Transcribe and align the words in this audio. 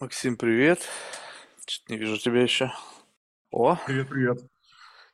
Максим, 0.00 0.36
привет. 0.36 0.80
Чё-то 1.66 1.92
не 1.92 1.98
вижу 1.98 2.18
тебя 2.18 2.42
еще. 2.42 2.72
О, 3.50 3.76
Привет, 3.86 4.08
привет. 4.08 4.38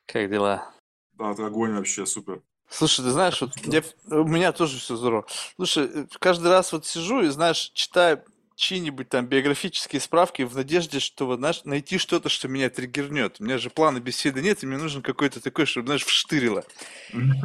как 0.05 0.29
дела? 0.29 0.71
Да, 1.13 1.33
ты 1.33 1.43
огонь 1.43 1.73
вообще, 1.73 2.05
супер. 2.05 2.41
Слушай, 2.69 3.03
ты 3.05 3.11
знаешь, 3.11 3.41
вот 3.41 3.51
я, 3.65 3.81
у 4.11 4.25
меня 4.25 4.51
тоже 4.51 4.77
все 4.77 4.95
здорово. 4.95 5.25
Слушай, 5.55 5.89
э, 5.91 6.05
каждый 6.19 6.49
раз 6.51 6.71
вот 6.71 6.85
сижу 6.85 7.21
и, 7.21 7.27
знаешь, 7.29 7.71
читаю 7.73 8.23
чьи-нибудь 8.55 9.09
там 9.09 9.25
биографические 9.25 9.99
справки 9.99 10.43
в 10.43 10.55
надежде, 10.55 10.99
что, 10.99 11.25
вот, 11.25 11.39
знаешь, 11.39 11.63
найти 11.63 11.97
что-то, 11.97 12.29
что 12.29 12.47
меня 12.47 12.69
триггернет. 12.69 13.37
У 13.39 13.43
меня 13.43 13.57
же 13.57 13.69
плана 13.69 13.99
беседы 13.99 14.41
нет, 14.41 14.63
и 14.63 14.67
мне 14.67 14.77
нужен 14.77 15.01
какой-то 15.01 15.41
такой, 15.41 15.65
чтобы, 15.65 15.87
знаешь, 15.87 16.05
вштырило. 16.05 16.63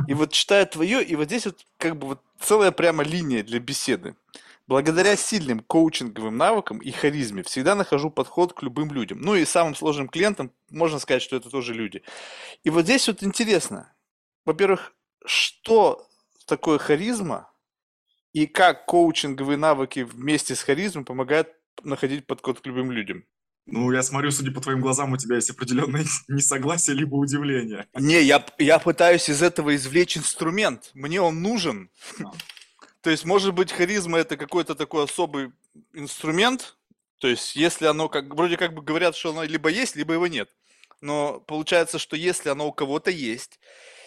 И 0.09 0.15
вот 0.15 0.33
читаю 0.33 0.67
твое, 0.67 1.03
и 1.03 1.17
вот 1.17 1.25
здесь 1.27 1.47
вот 1.47 1.59
как 1.79 1.97
бы 1.97 2.07
вот 2.09 2.21
целая 2.41 2.71
прямо 2.71 3.03
линия 3.03 3.43
для 3.43 3.61
беседы. 3.61 4.15
Благодаря 4.71 5.17
сильным 5.17 5.59
коучинговым 5.59 6.37
навыкам 6.37 6.79
и 6.79 6.93
харизме 6.93 7.43
всегда 7.43 7.75
нахожу 7.75 8.09
подход 8.09 8.53
к 8.53 8.63
любым 8.63 8.93
людям. 8.93 9.21
Ну 9.21 9.35
и 9.35 9.45
самым 9.45 9.75
сложным 9.75 10.09
клиентам 10.09 10.53
можно 10.71 11.01
сказать, 11.01 11.23
что 11.23 11.35
это 11.35 11.51
тоже 11.51 11.75
люди. 11.75 12.05
И 12.63 12.71
вот 12.71 12.85
здесь 12.85 13.09
вот 13.09 13.25
интересно. 13.25 13.93
Во-первых, 14.45 14.95
что 15.27 16.07
такое 16.47 16.79
харизма 16.79 17.51
и 18.33 18.47
как 18.47 18.87
коучинговые 18.87 19.57
навыки 19.57 20.07
вместе 20.09 20.55
с 20.55 20.63
харизмой 20.63 21.05
помогают 21.05 21.49
находить 21.83 22.29
подход 22.29 22.61
к 22.61 22.67
любым 22.67 22.93
людям? 22.93 23.25
Ну, 23.67 23.91
я 23.91 24.05
смотрю, 24.05 24.31
судя 24.31 24.53
по 24.53 24.61
твоим 24.61 24.83
глазам, 24.83 25.13
у 25.13 25.17
тебя 25.17 25.35
есть 25.35 25.51
определенное 25.51 26.05
несогласие 26.29 26.95
либо 26.95 27.17
удивление. 27.17 27.89
Не, 27.95 28.23
я, 28.23 28.47
я 28.59 28.79
пытаюсь 28.79 29.29
из 29.29 29.43
этого 29.43 29.75
извлечь 29.75 30.17
инструмент. 30.17 30.93
Мне 30.95 31.21
он 31.21 31.43
нужен. 31.43 31.91
А. 32.25 32.31
То 33.03 33.11
есть, 33.11 33.25
может 33.25 33.55
быть, 33.55 33.73
харизма 33.73 34.19
это 34.19 34.37
какой-то 34.37 34.75
такой 34.75 35.05
особый 35.05 35.53
инструмент. 35.95 36.77
То 37.19 37.29
есть, 37.29 37.57
если 37.57 37.87
оно, 37.87 38.09
как 38.09 38.35
вроде 38.35 38.57
как 38.57 38.75
бы 38.75 38.83
говорят, 38.83 39.17
что 39.17 39.31
оно 39.31 39.43
либо 39.45 39.71
есть, 39.71 39.97
либо 39.97 40.15
его 40.15 40.27
нет. 40.27 40.51
Но 41.01 41.41
получается, 41.41 41.99
что 41.99 42.17
если 42.17 42.51
оно 42.51 42.69
у 42.69 42.73
кого-то 42.73 43.11
есть, 43.11 43.59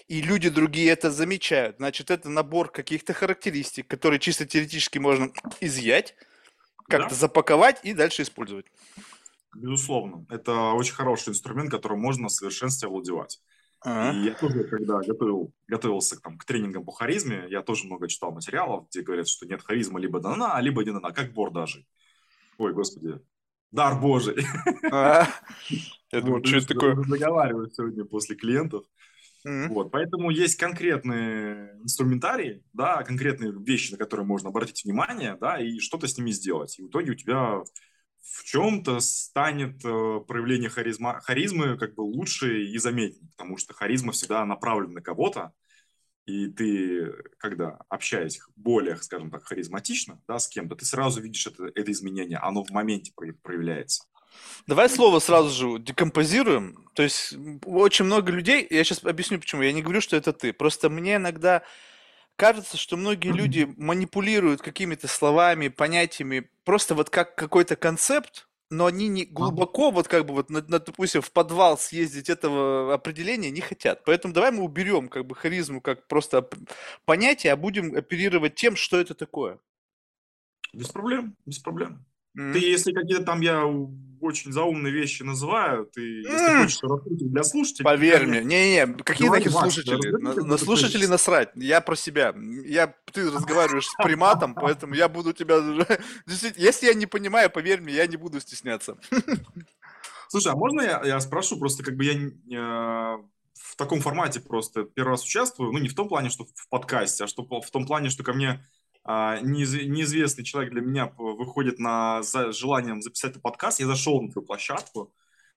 и 0.08 0.22
люди 0.22 0.50
другие 0.50 0.91
это 0.91 1.11
замечают, 1.11 1.77
значит, 1.77 2.11
это 2.11 2.30
набор 2.30 2.72
каких-то 2.72 3.13
характеристик, 3.13 3.88
которые 3.88 4.19
чисто 4.19 4.45
теоретически 4.45 5.00
можно 5.00 5.31
изъять, 5.61 6.16
как-то 6.89 7.16
Да, 7.16 7.16
запаковать 7.16 7.80
и 7.83 7.94
дальше 7.94 8.23
использовать. 8.23 8.67
безусловно. 9.53 10.25
Это 10.30 10.72
очень 10.73 10.94
хороший 10.95 11.30
инструмент, 11.30 11.72
которым 11.72 12.00
можно 12.00 12.28
в 12.28 12.31
совершенстве 12.31 12.88
овладевать. 12.88 13.39
Ага. 13.84 14.17
И 14.17 14.26
я 14.26 14.34
тоже, 14.34 14.64
когда 14.64 15.00
готовил, 15.00 15.53
готовился 15.67 16.20
там, 16.20 16.38
к 16.38 16.45
тренингам 16.45 16.86
по 16.86 16.92
харизме, 16.92 17.45
я 17.50 17.62
тоже 17.62 17.86
много 17.86 18.08
читал 18.08 18.31
материалов, 18.31 18.88
где 18.90 19.02
говорят, 19.02 19.28
что 19.28 19.45
нет 19.45 19.62
харизма 19.62 20.00
либо 20.00 20.20
дана, 20.20 20.59
либо 20.62 20.84
не 20.84 20.92
дана, 20.92 21.12
как 21.12 21.34
бор 21.34 21.52
даже. 21.52 21.86
Ой, 22.58 22.73
господи, 22.73 23.20
дар 23.72 24.00
Божий. 24.00 24.45
А, 24.92 25.28
Я 26.12 26.22
думаю, 26.22 26.45
что 26.45 26.58
это 26.58 26.67
такое? 26.67 26.95
заговариваю 26.95 27.70
сегодня 27.72 28.06
после 28.06 28.36
клиентов. 28.36 28.86
Вот, 29.44 29.92
поэтому 29.92 30.30
есть 30.30 30.56
конкретные 30.56 31.78
инструментарии, 31.84 32.64
да, 32.72 33.03
конкретные 33.03 33.52
вещи, 33.52 33.92
на 33.92 33.97
которые 33.97 34.25
можно 34.25 34.50
обратить 34.50 34.86
внимание, 34.86 35.38
да, 35.40 35.59
и 35.59 35.80
что-то 35.80 36.08
с 36.08 36.18
ними 36.18 36.31
сделать. 36.31 36.80
И 36.80 36.84
в 36.84 36.88
итоге 36.88 37.12
у 37.12 37.16
тебя 37.16 37.62
в 38.23 38.43
чем-то 38.45 38.99
станет 39.02 39.83
э, 39.83 40.19
проявление 40.27 40.69
харизма, 40.69 41.19
харизмы 41.21 41.77
как 41.77 41.93
бы 41.93 42.02
лучше 42.02 42.63
и 42.63 42.77
заметнее, 42.77 43.29
потому 43.31 43.57
что 43.57 43.73
харизма 43.73 44.13
всегда 44.13 44.45
направлена 44.45 44.93
на 44.93 45.02
кого-то, 45.02 45.52
и 46.25 46.47
ты, 46.47 47.11
когда 47.38 47.79
общаясь 47.89 48.39
более, 48.55 48.95
скажем 48.97 49.29
так, 49.29 49.44
харизматично, 49.44 50.21
да, 50.25 50.39
с 50.39 50.47
кем-то, 50.47 50.75
ты 50.75 50.85
сразу 50.85 51.21
видишь 51.21 51.47
это, 51.47 51.66
это 51.75 51.91
изменение, 51.91 52.38
оно 52.38 52.63
в 52.63 52.69
моменте 52.69 53.11
про- 53.13 53.33
проявляется. 53.44 54.05
Давай 54.67 54.89
слово 54.89 55.19
сразу 55.19 55.49
же 55.49 55.83
декомпозируем. 55.83 56.88
То 56.95 57.03
есть 57.03 57.35
очень 57.66 58.05
много 58.05 58.31
людей, 58.31 58.66
я 58.69 58.83
сейчас 58.83 59.03
объясню 59.03 59.39
почему, 59.39 59.61
я 59.61 59.73
не 59.73 59.83
говорю, 59.83 59.99
что 59.99 60.16
это 60.16 60.31
ты, 60.31 60.53
просто 60.53 60.89
мне 60.89 61.17
иногда 61.17 61.63
кажется, 62.35 62.77
что 62.77 62.97
многие 62.97 63.31
люди 63.31 63.73
манипулируют 63.77 64.61
какими-то 64.61 65.07
словами, 65.07 65.67
понятиями, 65.67 66.49
просто 66.63 66.95
вот 66.95 67.09
как 67.09 67.35
какой-то 67.35 67.75
концепт, 67.75 68.47
но 68.69 68.88
они 68.88 69.07
не 69.07 69.25
глубоко, 69.25 69.91
вот 69.91 70.07
как 70.07 70.25
бы 70.25 70.33
вот, 70.33 70.49
на, 70.49 70.61
на, 70.61 70.79
допустим, 70.79 71.21
в 71.21 71.31
подвал 71.31 71.77
съездить 71.77 72.29
этого 72.29 72.94
определения 72.94 73.51
не 73.51 73.61
хотят. 73.61 74.03
Поэтому 74.03 74.33
давай 74.33 74.51
мы 74.51 74.63
уберем 74.63 75.09
как 75.09 75.25
бы 75.25 75.35
харизму 75.35 75.79
как 75.79 76.07
просто 76.07 76.47
понятие, 77.05 77.53
а 77.53 77.55
будем 77.55 77.95
оперировать 77.95 78.55
тем, 78.55 78.75
что 78.75 79.00
это 79.00 79.13
такое. 79.13 79.59
Без 80.73 80.88
проблем, 80.88 81.35
без 81.45 81.59
проблем. 81.59 82.03
Ты, 82.35 82.41
М. 82.41 82.55
если 82.55 82.94
какие-то 82.94 83.23
там 83.25 83.41
я 83.41 83.63
очень 84.23 84.51
заумные 84.51 84.91
вещи 84.91 85.23
называю, 85.23 85.85
ты, 85.85 86.01
если 86.01 86.63
хочешь 86.63 86.79
раскрутить 86.81 87.31
для 87.31 87.44
слушателей, 87.44 87.84
Поверь 87.84 88.25
мне, 88.25 88.44
не-не, 88.44 88.88
какие 89.03 89.29
Макс, 89.29 89.51
слушатели? 89.51 90.11
На, 90.22 90.34
на 90.34 90.57
слушателей 90.57 91.07
насрать. 91.07 91.50
Я 91.56 91.81
про 91.81 91.95
себя. 91.95 92.33
Я, 92.66 92.94
ты 93.12 93.29
разговариваешь 93.29 93.88
с 93.88 93.95
приматом, 94.03 94.53
поэтому 94.56 94.94
я 94.94 95.09
буду 95.09 95.33
тебя... 95.33 95.59
Действительно, 96.25 96.63
если 96.63 96.88
я 96.88 96.94
не 96.94 97.06
понимаю, 97.06 97.50
поверь 97.50 97.81
мне, 97.81 97.94
я 97.94 98.07
не 98.07 98.17
буду 98.17 98.39
стесняться. 98.39 98.97
Слушай, 100.29 100.53
а 100.53 100.56
можно 100.56 100.81
я, 100.81 101.01
я 101.06 101.19
спрошу, 101.19 101.59
просто 101.59 101.83
как 101.83 101.95
бы 101.95 102.06
я 102.06 102.13
э, 102.13 103.17
в 103.53 103.75
таком 103.75 104.01
формате 104.01 104.39
просто 104.39 104.83
первый 104.83 105.12
раз 105.12 105.23
участвую, 105.23 105.72
ну 105.72 105.79
не 105.79 105.89
в 105.89 105.95
том 105.95 106.07
плане, 106.07 106.29
что 106.29 106.45
в 106.45 106.69
подкасте, 106.69 107.25
а 107.25 107.28
что 107.28 107.44
в 107.44 107.72
том 107.72 107.85
плане, 107.85 108.09
что 108.09 108.23
ко 108.23 108.33
мне 108.33 108.66
неизвестный 109.06 110.44
человек 110.44 110.72
для 110.72 110.81
меня 110.81 111.12
выходит 111.18 111.80
на 111.80 112.24
за 112.24 112.52
желанием 112.52 113.02
записать 113.02 113.31
этот 113.31 113.44
подкаст, 113.44 113.80
я 113.80 113.88
зашел 113.88 114.22
на 114.22 114.31
твою 114.31 114.46
площадку, 114.46 115.14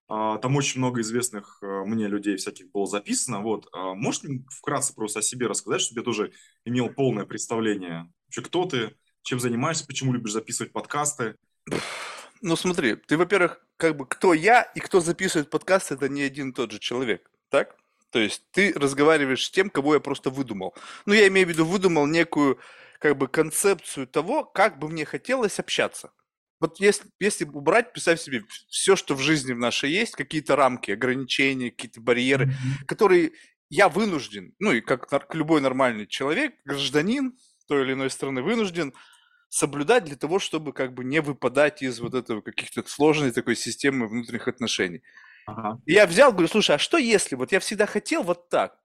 а, 0.08 0.38
там 0.38 0.54
очень 0.56 0.80
много 0.80 1.00
известных 1.00 1.58
э, 1.62 1.66
мне 1.84 2.06
людей 2.06 2.36
всяких 2.36 2.70
было 2.70 2.86
записано, 2.86 3.40
вот, 3.40 3.68
А 3.72 3.94
можешь 3.94 4.22
вкратце 4.50 4.94
просто 4.94 5.18
о 5.18 5.22
себе 5.22 5.48
рассказать, 5.48 5.80
чтобы 5.80 6.00
я 6.00 6.04
тоже 6.04 6.32
имел 6.64 6.88
полное 6.88 7.24
представление, 7.24 8.08
вообще 8.26 8.42
кто 8.42 8.66
ты, 8.66 8.96
чем 9.22 9.40
занимаешься, 9.40 9.86
почему 9.86 10.12
любишь 10.12 10.32
записывать 10.32 10.72
подкасты? 10.72 11.34
Ну 12.40 12.54
смотри, 12.54 12.94
ты, 12.94 13.16
во-первых, 13.16 13.64
как 13.76 13.96
бы 13.96 14.06
кто 14.06 14.32
я 14.32 14.62
и 14.62 14.80
кто 14.80 15.00
записывает 15.00 15.50
подкаст, 15.50 15.90
это 15.90 16.08
не 16.08 16.22
один 16.22 16.50
и 16.50 16.52
тот 16.52 16.70
же 16.70 16.78
человек, 16.78 17.28
так? 17.48 17.76
То 18.10 18.20
есть 18.20 18.44
ты 18.52 18.72
разговариваешь 18.74 19.44
с 19.44 19.50
тем, 19.50 19.68
кого 19.68 19.94
я 19.94 20.00
просто 20.00 20.30
выдумал. 20.30 20.74
Ну, 21.06 21.14
я 21.14 21.26
имею 21.26 21.46
в 21.48 21.50
виду, 21.50 21.66
выдумал 21.66 22.06
некую 22.06 22.60
как 22.98 23.16
бы 23.16 23.28
концепцию 23.28 24.06
того, 24.06 24.44
как 24.44 24.78
бы 24.78 24.88
мне 24.88 25.04
хотелось 25.04 25.58
общаться. 25.58 26.12
Вот 26.58 26.80
если, 26.80 27.10
если 27.20 27.44
убрать, 27.44 27.92
представь 27.92 28.20
себе, 28.20 28.42
все, 28.68 28.96
что 28.96 29.14
в 29.14 29.20
жизни 29.20 29.52
в 29.52 29.58
нашей 29.58 29.90
есть, 29.90 30.14
какие-то 30.14 30.56
рамки, 30.56 30.90
ограничения, 30.90 31.70
какие-то 31.70 32.00
барьеры, 32.00 32.52
которые 32.86 33.32
я 33.68 33.88
вынужден, 33.88 34.54
ну 34.58 34.72
и 34.72 34.80
как 34.80 35.34
любой 35.34 35.60
нормальный 35.60 36.06
человек, 36.06 36.54
гражданин 36.64 37.36
той 37.66 37.82
или 37.82 37.92
иной 37.92 38.10
страны 38.10 38.42
вынужден 38.42 38.94
соблюдать 39.48 40.04
для 40.04 40.16
того, 40.16 40.38
чтобы 40.38 40.72
как 40.72 40.94
бы 40.94 41.04
не 41.04 41.20
выпадать 41.20 41.82
из 41.82 42.00
вот 42.00 42.14
этого 42.14 42.40
каких-то 42.40 42.82
сложной 42.86 43.32
такой 43.32 43.56
системы 43.56 44.08
внутренних 44.08 44.48
отношений. 44.48 45.02
Ага. 45.46 45.78
Я 45.86 46.06
взял, 46.06 46.32
говорю, 46.32 46.48
слушай, 46.48 46.74
а 46.74 46.78
что 46.78 46.96
если, 46.98 47.36
вот 47.36 47.52
я 47.52 47.60
всегда 47.60 47.86
хотел 47.86 48.24
вот 48.24 48.48
так, 48.48 48.80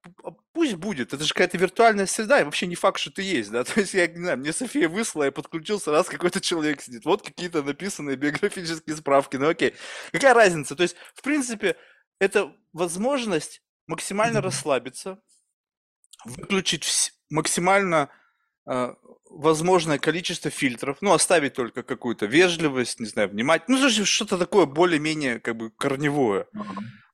пусть 0.54 0.76
будет, 0.76 1.12
это 1.12 1.24
же 1.24 1.34
какая-то 1.34 1.58
виртуальная 1.58 2.06
среда, 2.06 2.40
и 2.40 2.44
вообще 2.44 2.68
не 2.68 2.76
факт, 2.76 3.00
что 3.00 3.12
ты 3.12 3.24
есть, 3.24 3.50
да, 3.50 3.64
то 3.66 3.80
есть 3.80 3.96
я, 3.96 4.06
не 4.08 4.18
знаю, 4.18 4.38
мне 4.38 4.54
София 4.54 4.88
выслала, 4.88 5.24
я 5.26 5.32
подключился, 5.32 5.90
раз 5.92 6.08
какой-то 6.08 6.40
человек 6.40 6.82
сидит, 6.82 7.06
вот 7.06 7.24
какие-то 7.24 7.64
написанные 7.64 8.16
биографические 8.16 8.96
справки, 8.96 9.38
ну 9.38 9.50
окей, 9.50 9.74
какая 10.12 10.36
разница, 10.36 10.76
то 10.76 10.84
есть, 10.84 10.96
в 11.16 11.24
принципе, 11.24 11.78
это 12.20 12.54
возможность 12.74 13.64
максимально 13.88 14.40
расслабиться, 14.42 15.20
выключить 16.26 16.84
вс- 16.84 17.12
максимально 17.30 18.10
возможное 19.30 19.98
количество 19.98 20.52
фильтров, 20.52 20.98
ну, 21.02 21.14
оставить 21.14 21.54
только 21.54 21.84
какую-то 21.84 22.26
вежливость, 22.26 23.00
не 23.00 23.06
знаю, 23.08 23.30
внимательность, 23.30 24.00
ну, 24.00 24.06
что-то 24.06 24.38
такое 24.38 24.66
более-менее, 24.66 25.40
как 25.40 25.56
бы, 25.56 25.70
корневое. 25.72 26.48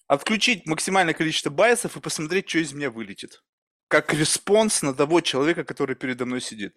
Отключить 0.08 0.66
максимальное 0.66 1.14
количество 1.14 1.50
bias 1.50 1.81
ов 1.81 1.96
и 1.98 2.00
посмотреть, 2.00 2.50
что 2.50 2.60
из 2.60 2.74
меня 2.74 2.90
вылетит. 2.90 3.44
Как 3.88 4.14
response 4.14 4.82
на 4.82 4.94
того 4.94 5.22
человека, 5.22 5.64
который 5.64 5.96
передо 5.96 6.26
мной 6.26 6.42
сидит. 6.42 6.76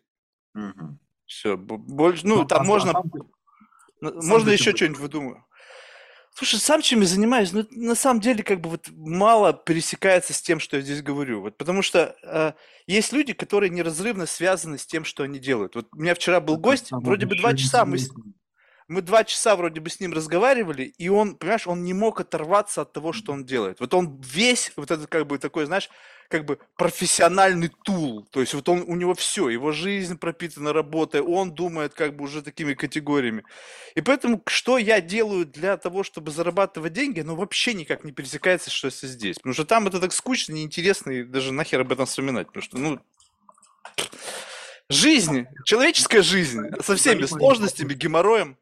Мгм. 0.55 0.99
Все, 1.27 1.56
больше, 1.56 2.27
ну, 2.27 2.38
Ну, 2.38 2.44
там 2.44 2.62
а- 2.62 2.65
можно, 2.65 2.91
а 2.91 2.94
сам 2.94 3.11
на- 4.00 4.21
сам 4.21 4.29
можно 4.29 4.49
ты 4.49 4.55
еще 4.55 4.75
что-нибудь 4.77 4.99
выдумаю. 4.99 5.44
Слушай, 6.41 6.59
сам 6.59 6.81
чем 6.81 7.03
я 7.03 7.07
занимаюсь, 7.07 7.53
ну, 7.53 7.67
на 7.71 7.95
самом 7.95 8.21
деле, 8.21 8.43
как 8.43 8.63
бы 8.63 8.71
вот 8.71 8.89
мало 8.97 9.53
пересекается 9.53 10.33
с 10.33 10.41
тем, 10.41 10.59
что 10.59 10.79
я 10.79 10.83
здесь 10.83 11.03
говорю. 11.03 11.43
Вот 11.43 11.59
потому 11.59 11.83
что 11.83 12.17
э, 12.23 12.53
есть 12.87 13.13
люди, 13.13 13.35
которые 13.35 13.69
неразрывно 13.69 14.25
связаны 14.25 14.79
с 14.79 14.87
тем, 14.87 15.05
что 15.05 15.25
они 15.25 15.39
делают. 15.39 15.75
Вот 15.75 15.89
у 15.93 15.97
меня 16.01 16.15
вчера 16.15 16.41
был 16.41 16.57
гость, 16.57 16.93
вроде 17.05 17.27
бы 17.27 17.35
два 17.37 17.53
часа 17.53 17.85
мы, 17.85 17.99
с- 17.99 18.11
мы 18.89 19.03
два 19.03 19.25
часа 19.25 19.55
вроде 19.55 19.83
бы 19.83 19.91
с 19.91 20.01
ним 20.01 20.15
разговаривали, 20.15 20.85
и 20.85 21.11
он, 21.11 21.37
понимаешь, 21.37 21.67
он 21.67 21.85
не 21.85 21.93
мог 21.93 22.21
оторваться 22.23 22.81
от 22.81 22.95
того, 22.95 23.13
что 23.13 23.33
он 23.33 23.45
делает. 23.45 23.79
Вот 23.81 23.93
он 23.93 24.19
весь, 24.23 24.73
вот 24.77 24.91
этот 24.91 25.09
как 25.09 25.27
бы 25.27 25.37
такой, 25.39 25.67
знаешь, 25.67 25.91
как 26.31 26.44
бы 26.44 26.59
профессиональный 26.77 27.71
тул. 27.85 28.27
То 28.31 28.41
есть 28.41 28.55
вот 28.55 28.69
он, 28.69 28.85
у 28.87 28.94
него 28.94 29.15
все, 29.15 29.49
его 29.49 29.73
жизнь 29.73 30.17
пропитана 30.17 30.73
работой, 30.73 31.21
он 31.21 31.53
думает 31.53 31.93
как 31.93 32.15
бы 32.15 32.25
уже 32.25 32.41
такими 32.41 32.75
категориями. 32.75 33.44
И 33.97 34.00
поэтому, 34.00 34.41
что 34.47 34.79
я 34.79 35.00
делаю 35.00 35.44
для 35.44 35.77
того, 35.77 36.05
чтобы 36.05 36.31
зарабатывать 36.31 36.93
деньги, 36.93 37.21
ну 37.21 37.35
вообще 37.35 37.75
никак 37.75 38.05
не 38.05 38.12
пересекается, 38.12 38.71
что 38.71 38.87
если 38.87 39.09
здесь. 39.09 39.37
Потому 39.37 39.55
что 39.55 39.65
там 39.65 39.88
это 39.88 39.99
так 39.99 40.12
скучно, 40.12 40.53
неинтересно, 40.53 41.11
и 41.11 41.25
даже 41.25 41.53
нахер 41.53 41.81
об 41.81 41.93
этом 41.93 42.06
вспоминать. 42.06 42.47
Потому 42.47 42.62
что, 42.62 42.79
ну, 42.79 43.00
жизнь, 44.88 45.47
человеческая 45.65 46.23
жизнь 46.23 46.62
со 46.81 46.94
всеми 46.94 47.27
сложностями, 47.27 47.93
геморроем. 47.94 48.56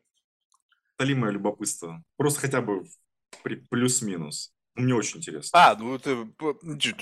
Талимое 0.97 1.33
любопытство. 1.33 2.03
Просто 2.17 2.41
хотя 2.41 2.63
бы 2.63 2.87
плюс-минус. 3.69 4.55
Мне 4.79 4.95
очень 4.95 5.19
интересно. 5.19 5.59
А, 5.59 5.77
ну 5.77 5.97
это 5.97 6.29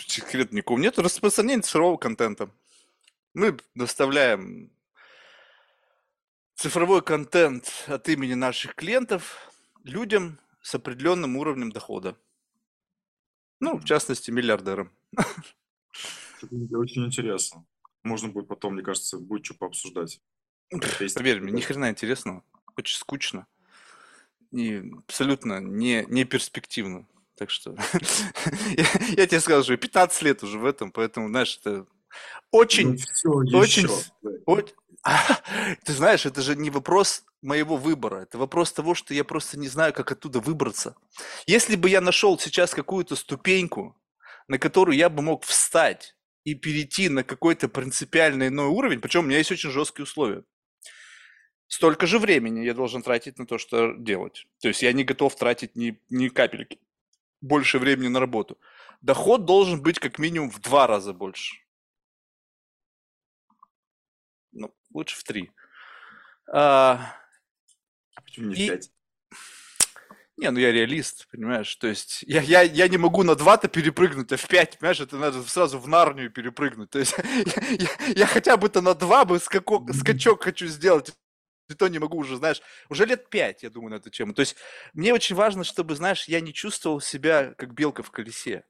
секрет 0.06 0.52
никого 0.52 0.78
нет. 0.78 0.98
Распространение 0.98 1.62
цифрового 1.62 1.98
контента. 1.98 2.50
Мы 3.34 3.58
доставляем 3.74 4.70
цифровой 6.54 7.02
контент 7.02 7.84
от 7.86 8.08
имени 8.08 8.32
наших 8.32 8.74
клиентов 8.74 9.52
людям 9.84 10.38
с 10.62 10.74
определенным 10.74 11.36
уровнем 11.36 11.70
дохода. 11.70 12.16
Ну, 13.60 13.76
в 13.76 13.84
частности, 13.84 14.30
миллиардерам. 14.30 14.90
Это 16.42 16.78
очень 16.78 17.04
интересно. 17.04 17.66
Можно 18.02 18.28
будет 18.28 18.48
потом, 18.48 18.74
мне 18.74 18.82
кажется, 18.82 19.18
будет 19.18 19.44
что 19.44 19.54
пообсуждать. 19.54 20.20
Поверь 21.14 21.40
мне, 21.40 21.52
ни 21.52 21.60
хрена 21.60 21.90
интересного. 21.90 22.42
Очень 22.76 22.98
скучно. 22.98 23.46
И 24.50 24.82
абсолютно 25.06 25.60
не, 25.60 26.06
не 26.08 26.24
перспективно. 26.24 27.06
Так 27.36 27.50
что 27.50 27.76
я, 28.76 28.84
я 29.16 29.26
тебе 29.26 29.40
что 29.40 29.76
15 29.76 30.22
лет 30.22 30.42
уже 30.42 30.58
в 30.58 30.64
этом, 30.64 30.90
поэтому, 30.90 31.28
знаешь, 31.28 31.58
это 31.62 31.86
очень, 32.50 32.92
ну, 32.92 32.96
все, 32.96 33.28
очень, 33.58 33.82
еще. 33.84 34.42
очень, 34.46 34.74
ты 35.84 35.92
знаешь, 35.92 36.24
это 36.24 36.40
же 36.40 36.56
не 36.56 36.70
вопрос 36.70 37.24
моего 37.42 37.76
выбора, 37.76 38.22
это 38.22 38.38
вопрос 38.38 38.72
того, 38.72 38.94
что 38.94 39.12
я 39.12 39.22
просто 39.22 39.58
не 39.58 39.68
знаю, 39.68 39.92
как 39.92 40.10
оттуда 40.12 40.40
выбраться. 40.40 40.96
Если 41.46 41.76
бы 41.76 41.90
я 41.90 42.00
нашел 42.00 42.38
сейчас 42.38 42.74
какую-то 42.74 43.16
ступеньку, 43.16 43.94
на 44.48 44.58
которую 44.58 44.96
я 44.96 45.10
бы 45.10 45.22
мог 45.22 45.44
встать 45.44 46.16
и 46.44 46.54
перейти 46.54 47.10
на 47.10 47.22
какой-то 47.22 47.68
принципиально 47.68 48.48
иной 48.48 48.68
уровень, 48.68 49.00
причем 49.00 49.20
у 49.20 49.24
меня 49.24 49.38
есть 49.38 49.52
очень 49.52 49.70
жесткие 49.70 50.04
условия. 50.04 50.42
Столько 51.68 52.06
же 52.06 52.18
времени 52.18 52.64
я 52.64 52.72
должен 52.72 53.02
тратить 53.02 53.38
на 53.38 53.46
то, 53.46 53.58
что 53.58 53.92
делать. 53.98 54.46
То 54.62 54.68
есть 54.68 54.82
я 54.82 54.92
не 54.92 55.04
готов 55.04 55.36
тратить 55.36 55.76
ни, 55.76 56.00
ни 56.08 56.28
капельки 56.28 56.78
больше 57.40 57.78
времени 57.78 58.08
на 58.08 58.20
работу. 58.20 58.58
Доход 59.00 59.44
должен 59.44 59.82
быть 59.82 59.98
как 59.98 60.18
минимум 60.18 60.50
в 60.50 60.60
два 60.60 60.86
раза 60.86 61.12
больше. 61.12 61.56
Ну, 64.52 64.74
лучше 64.92 65.16
в 65.16 65.24
три. 65.24 65.52
А, 66.52 67.14
почему 68.24 68.48
не 68.48 68.54
и... 68.54 68.68
в 68.68 68.72
пять? 68.72 68.90
Не, 70.38 70.50
ну 70.50 70.58
я 70.58 70.70
реалист, 70.70 71.28
понимаешь? 71.30 71.74
То 71.76 71.86
есть 71.86 72.22
я, 72.26 72.42
я, 72.42 72.60
я 72.60 72.88
не 72.88 72.98
могу 72.98 73.22
на 73.22 73.30
2-то 73.30 73.68
перепрыгнуть, 73.68 74.32
а 74.32 74.36
в 74.36 74.46
5, 74.46 74.78
понимаешь, 74.78 75.00
это 75.00 75.16
надо 75.16 75.42
сразу 75.42 75.78
в 75.78 75.88
Нарнию 75.88 76.30
перепрыгнуть. 76.30 76.90
То 76.90 76.98
есть 76.98 77.16
я, 77.46 77.76
я, 77.78 78.12
я 78.14 78.26
хотя 78.26 78.58
бы-то 78.58 78.82
на 78.82 78.94
2 78.94 79.24
бы 79.24 79.38
скачок, 79.38 79.94
скачок 79.94 80.44
хочу 80.44 80.66
сделать, 80.66 81.14
и 81.68 81.74
то 81.74 81.88
не 81.88 81.98
могу 81.98 82.18
уже, 82.18 82.36
знаешь, 82.36 82.62
уже 82.88 83.06
лет 83.06 83.28
пять, 83.28 83.62
я 83.62 83.70
думаю, 83.70 83.90
на 83.90 83.94
эту 83.96 84.10
тему. 84.10 84.34
То 84.34 84.40
есть 84.40 84.56
мне 84.94 85.12
очень 85.12 85.36
важно, 85.36 85.64
чтобы, 85.64 85.94
знаешь, 85.96 86.28
я 86.28 86.40
не 86.40 86.52
чувствовал 86.52 87.00
себя 87.00 87.54
как 87.56 87.74
белка 87.74 88.02
в 88.02 88.10
колесе. 88.10 88.64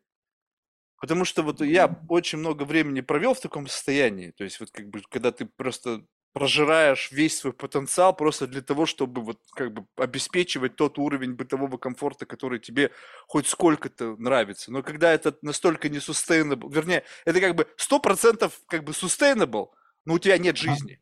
Потому 0.99 1.25
что 1.25 1.43
вот 1.43 1.61
я 1.61 2.01
очень 2.09 2.39
много 2.39 2.63
времени 2.65 3.03
провел 3.03 3.35
в 3.35 3.41
таком 3.41 3.67
состоянии. 3.67 4.31
То 4.31 4.45
есть 4.45 4.61
вот 4.61 4.71
как 4.71 4.89
бы, 4.89 5.03
когда 5.11 5.31
ты 5.31 5.45
просто 5.45 6.07
прожираешь 6.33 7.13
весь 7.13 7.39
свой 7.39 7.55
потенциал 7.55 8.15
просто 8.15 8.47
для 8.47 8.61
того, 8.61 8.85
чтобы 8.85 9.23
вот 9.23 9.41
как 9.55 9.73
бы 9.73 9.87
обеспечивать 9.97 10.77
тот 10.77 10.99
уровень 10.99 11.33
бытового 11.33 11.79
комфорта, 11.79 12.27
который 12.27 12.59
тебе 12.59 12.91
хоть 13.27 13.47
сколько-то 13.47 14.17
нравится. 14.17 14.71
Но 14.71 14.83
когда 14.83 15.13
это 15.13 15.35
настолько 15.41 15.89
не 15.89 15.97
sustainable, 15.97 16.71
вернее, 16.71 17.05
это 17.25 17.41
как 17.41 17.55
бы 17.55 17.67
сто 17.77 18.01
процентов 18.01 18.61
как 18.69 18.85
бы 18.85 18.93
sustainable, 18.93 19.69
но 20.05 20.15
у 20.15 20.19
тебя 20.19 20.37
нет 20.37 20.59
жизни. 20.59 21.01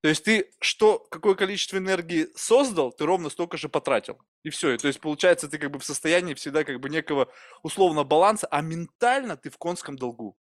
То 0.00 0.08
есть 0.08 0.24
ты 0.24 0.50
что, 0.60 1.00
какое 1.10 1.34
количество 1.34 1.76
энергии 1.76 2.28
создал, 2.36 2.92
ты 2.92 3.04
ровно 3.04 3.30
столько 3.30 3.56
же 3.56 3.68
потратил. 3.68 4.20
И 4.44 4.50
все. 4.50 4.70
И, 4.70 4.78
то 4.78 4.86
есть 4.86 5.00
получается, 5.00 5.48
ты 5.48 5.58
как 5.58 5.72
бы 5.72 5.80
в 5.80 5.84
состоянии 5.84 6.34
всегда 6.34 6.62
как 6.64 6.78
бы 6.80 6.88
некого 6.88 7.32
условного 7.62 8.04
баланса, 8.04 8.46
а 8.50 8.60
ментально 8.60 9.36
ты 9.36 9.50
в 9.50 9.58
конском 9.58 9.96
долгу. 9.96 10.36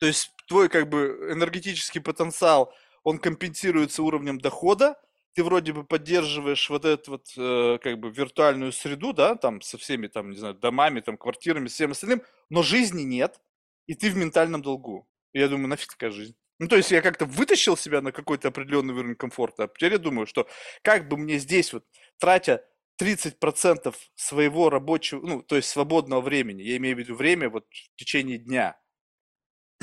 То 0.00 0.06
есть 0.06 0.32
твой 0.48 0.68
как 0.68 0.88
бы 0.88 1.28
энергетический 1.30 2.00
потенциал, 2.00 2.74
он 3.04 3.18
компенсируется 3.18 4.02
уровнем 4.02 4.40
дохода, 4.40 4.96
ты 5.34 5.44
вроде 5.44 5.72
бы 5.72 5.84
поддерживаешь 5.84 6.68
вот 6.68 6.84
эту 6.84 7.12
вот 7.12 7.28
э, 7.36 7.78
как 7.80 8.00
бы 8.00 8.10
виртуальную 8.10 8.72
среду, 8.72 9.12
да, 9.12 9.36
там 9.36 9.60
со 9.60 9.78
всеми 9.78 10.08
там, 10.08 10.30
не 10.30 10.36
знаю, 10.36 10.54
домами, 10.54 11.00
там, 11.00 11.16
квартирами, 11.16 11.68
всем 11.68 11.92
остальным, 11.92 12.22
но 12.50 12.62
жизни 12.62 13.02
нет, 13.02 13.40
и 13.86 13.94
ты 13.94 14.10
в 14.10 14.16
ментальном 14.16 14.62
долгу. 14.62 15.08
И 15.32 15.38
я 15.38 15.48
думаю, 15.48 15.68
нафиг 15.68 15.92
такая 15.92 16.10
жизнь. 16.10 16.36
Ну, 16.58 16.66
то 16.68 16.76
есть 16.76 16.90
я 16.90 17.02
как-то 17.02 17.24
вытащил 17.24 17.76
себя 17.76 18.00
на 18.00 18.12
какой-то 18.12 18.48
определенный 18.48 18.94
уровень 18.94 19.14
комфорта, 19.14 19.64
а 19.64 19.68
теперь 19.68 19.92
я 19.92 19.98
думаю, 19.98 20.26
что 20.26 20.48
как 20.82 21.08
бы 21.08 21.16
мне 21.16 21.38
здесь 21.38 21.72
вот, 21.72 21.84
тратя 22.18 22.64
30% 23.00 23.94
своего 24.16 24.70
рабочего, 24.70 25.20
ну, 25.24 25.42
то 25.42 25.56
есть 25.56 25.68
свободного 25.68 26.20
времени, 26.20 26.62
я 26.62 26.76
имею 26.78 26.96
в 26.96 26.98
виду 26.98 27.14
время 27.14 27.48
вот 27.48 27.66
в 27.70 27.96
течение 27.96 28.38
дня, 28.38 28.76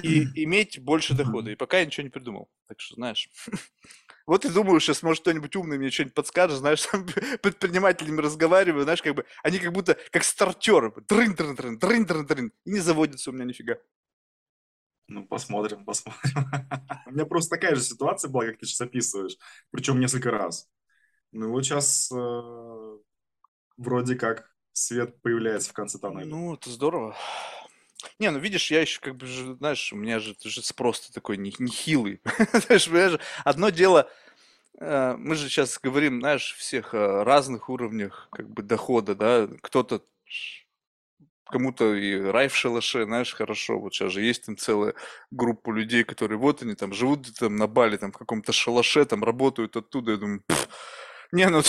и 0.02 0.44
иметь 0.44 0.80
больше 0.80 1.14
дохода. 1.14 1.52
И 1.52 1.56
пока 1.56 1.80
я 1.80 1.86
ничего 1.86 2.04
не 2.04 2.10
придумал. 2.10 2.50
Так 2.68 2.80
что, 2.80 2.96
знаешь, 2.96 3.30
вот 4.28 4.46
и 4.46 4.50
думаю, 4.50 4.80
сейчас, 4.80 5.04
может, 5.04 5.22
кто-нибудь 5.22 5.56
умный 5.56 5.78
мне 5.78 5.92
что-нибудь 5.92 6.16
подскажет, 6.16 6.58
знаешь, 6.58 6.82
с 6.82 6.88
предпринимателями 7.42 8.22
разговариваю, 8.22 8.84
знаешь, 8.84 9.02
как 9.02 9.16
бы, 9.16 9.26
они 9.44 9.60
как 9.60 9.72
будто, 9.72 9.98
как 10.12 10.24
стартеры, 10.24 10.92
дрын 11.08 11.36
дрын 11.36 11.56
дрын 11.56 11.78
дрын 11.78 12.06
дрын 12.06 12.26
дрын 12.26 12.52
и 12.66 12.72
не 12.72 12.80
заводятся 12.80 13.30
у 13.30 13.34
меня 13.34 13.46
нифига. 13.46 13.78
Ну, 15.08 15.26
посмотрим, 15.26 15.86
посмотрим. 15.86 16.50
У 17.06 17.12
меня 17.12 17.26
просто 17.26 17.56
такая 17.56 17.76
же 17.76 17.82
ситуация 17.82 18.30
была, 18.30 18.46
как 18.46 18.58
ты 18.58 18.66
сейчас 18.66 18.82
описываешь, 18.82 19.38
причем 19.72 20.00
несколько 20.00 20.32
раз. 20.32 20.70
Ну, 21.32 21.52
вот 21.52 21.66
сейчас 21.66 22.12
э, 22.12 22.98
вроде 23.78 24.16
как 24.16 24.50
свет 24.74 25.22
появляется 25.22 25.70
в 25.70 25.74
конце 25.74 26.00
тоннеля. 26.00 26.26
Ну, 26.26 26.54
это 26.56 26.70
здорово. 26.70 27.16
Не, 28.20 28.30
ну 28.30 28.40
видишь, 28.40 28.72
я 28.72 28.82
еще 28.82 29.00
как 29.02 29.16
бы, 29.16 29.26
же, 29.26 29.56
знаешь, 29.56 29.92
у 29.92 29.96
меня 29.96 30.20
же, 30.20 30.36
же 30.42 30.62
спрос 30.62 31.10
такой 31.10 31.38
нехилый. 31.38 32.22
знаешь, 32.54 33.20
одно 33.44 33.70
дело, 33.70 34.10
э, 34.80 35.16
мы 35.18 35.36
же 35.36 35.50
сейчас 35.50 35.80
говорим, 35.80 36.22
знаешь, 36.22 36.56
всех 36.58 36.94
разных 36.94 37.70
уровнях 37.70 38.30
как 38.32 38.50
бы 38.50 38.64
дохода, 38.64 39.16
да, 39.16 39.50
кто-то 39.62 40.04
кому-то 41.50 41.96
и 41.96 42.20
рай 42.20 42.48
в 42.48 42.56
шалаше, 42.56 43.06
знаешь, 43.06 43.34
хорошо. 43.34 43.80
Вот 43.80 43.94
сейчас 43.94 44.12
же 44.12 44.22
есть 44.22 44.46
там 44.46 44.58
целая 44.58 44.94
группа 45.32 45.72
людей, 45.72 46.04
которые 46.04 46.38
вот 46.38 46.62
они 46.62 46.76
там 46.76 46.94
живут 46.94 47.34
там 47.38 47.56
на 47.56 47.68
Бали, 47.68 47.98
там 47.98 48.12
в 48.12 48.18
каком-то 48.18 48.52
шалаше, 48.52 49.06
там 49.06 49.24
работают 49.24 49.76
оттуда. 49.78 50.12
Я 50.12 50.18
думаю, 50.18 50.44
не, 51.32 51.50
ну, 51.50 51.62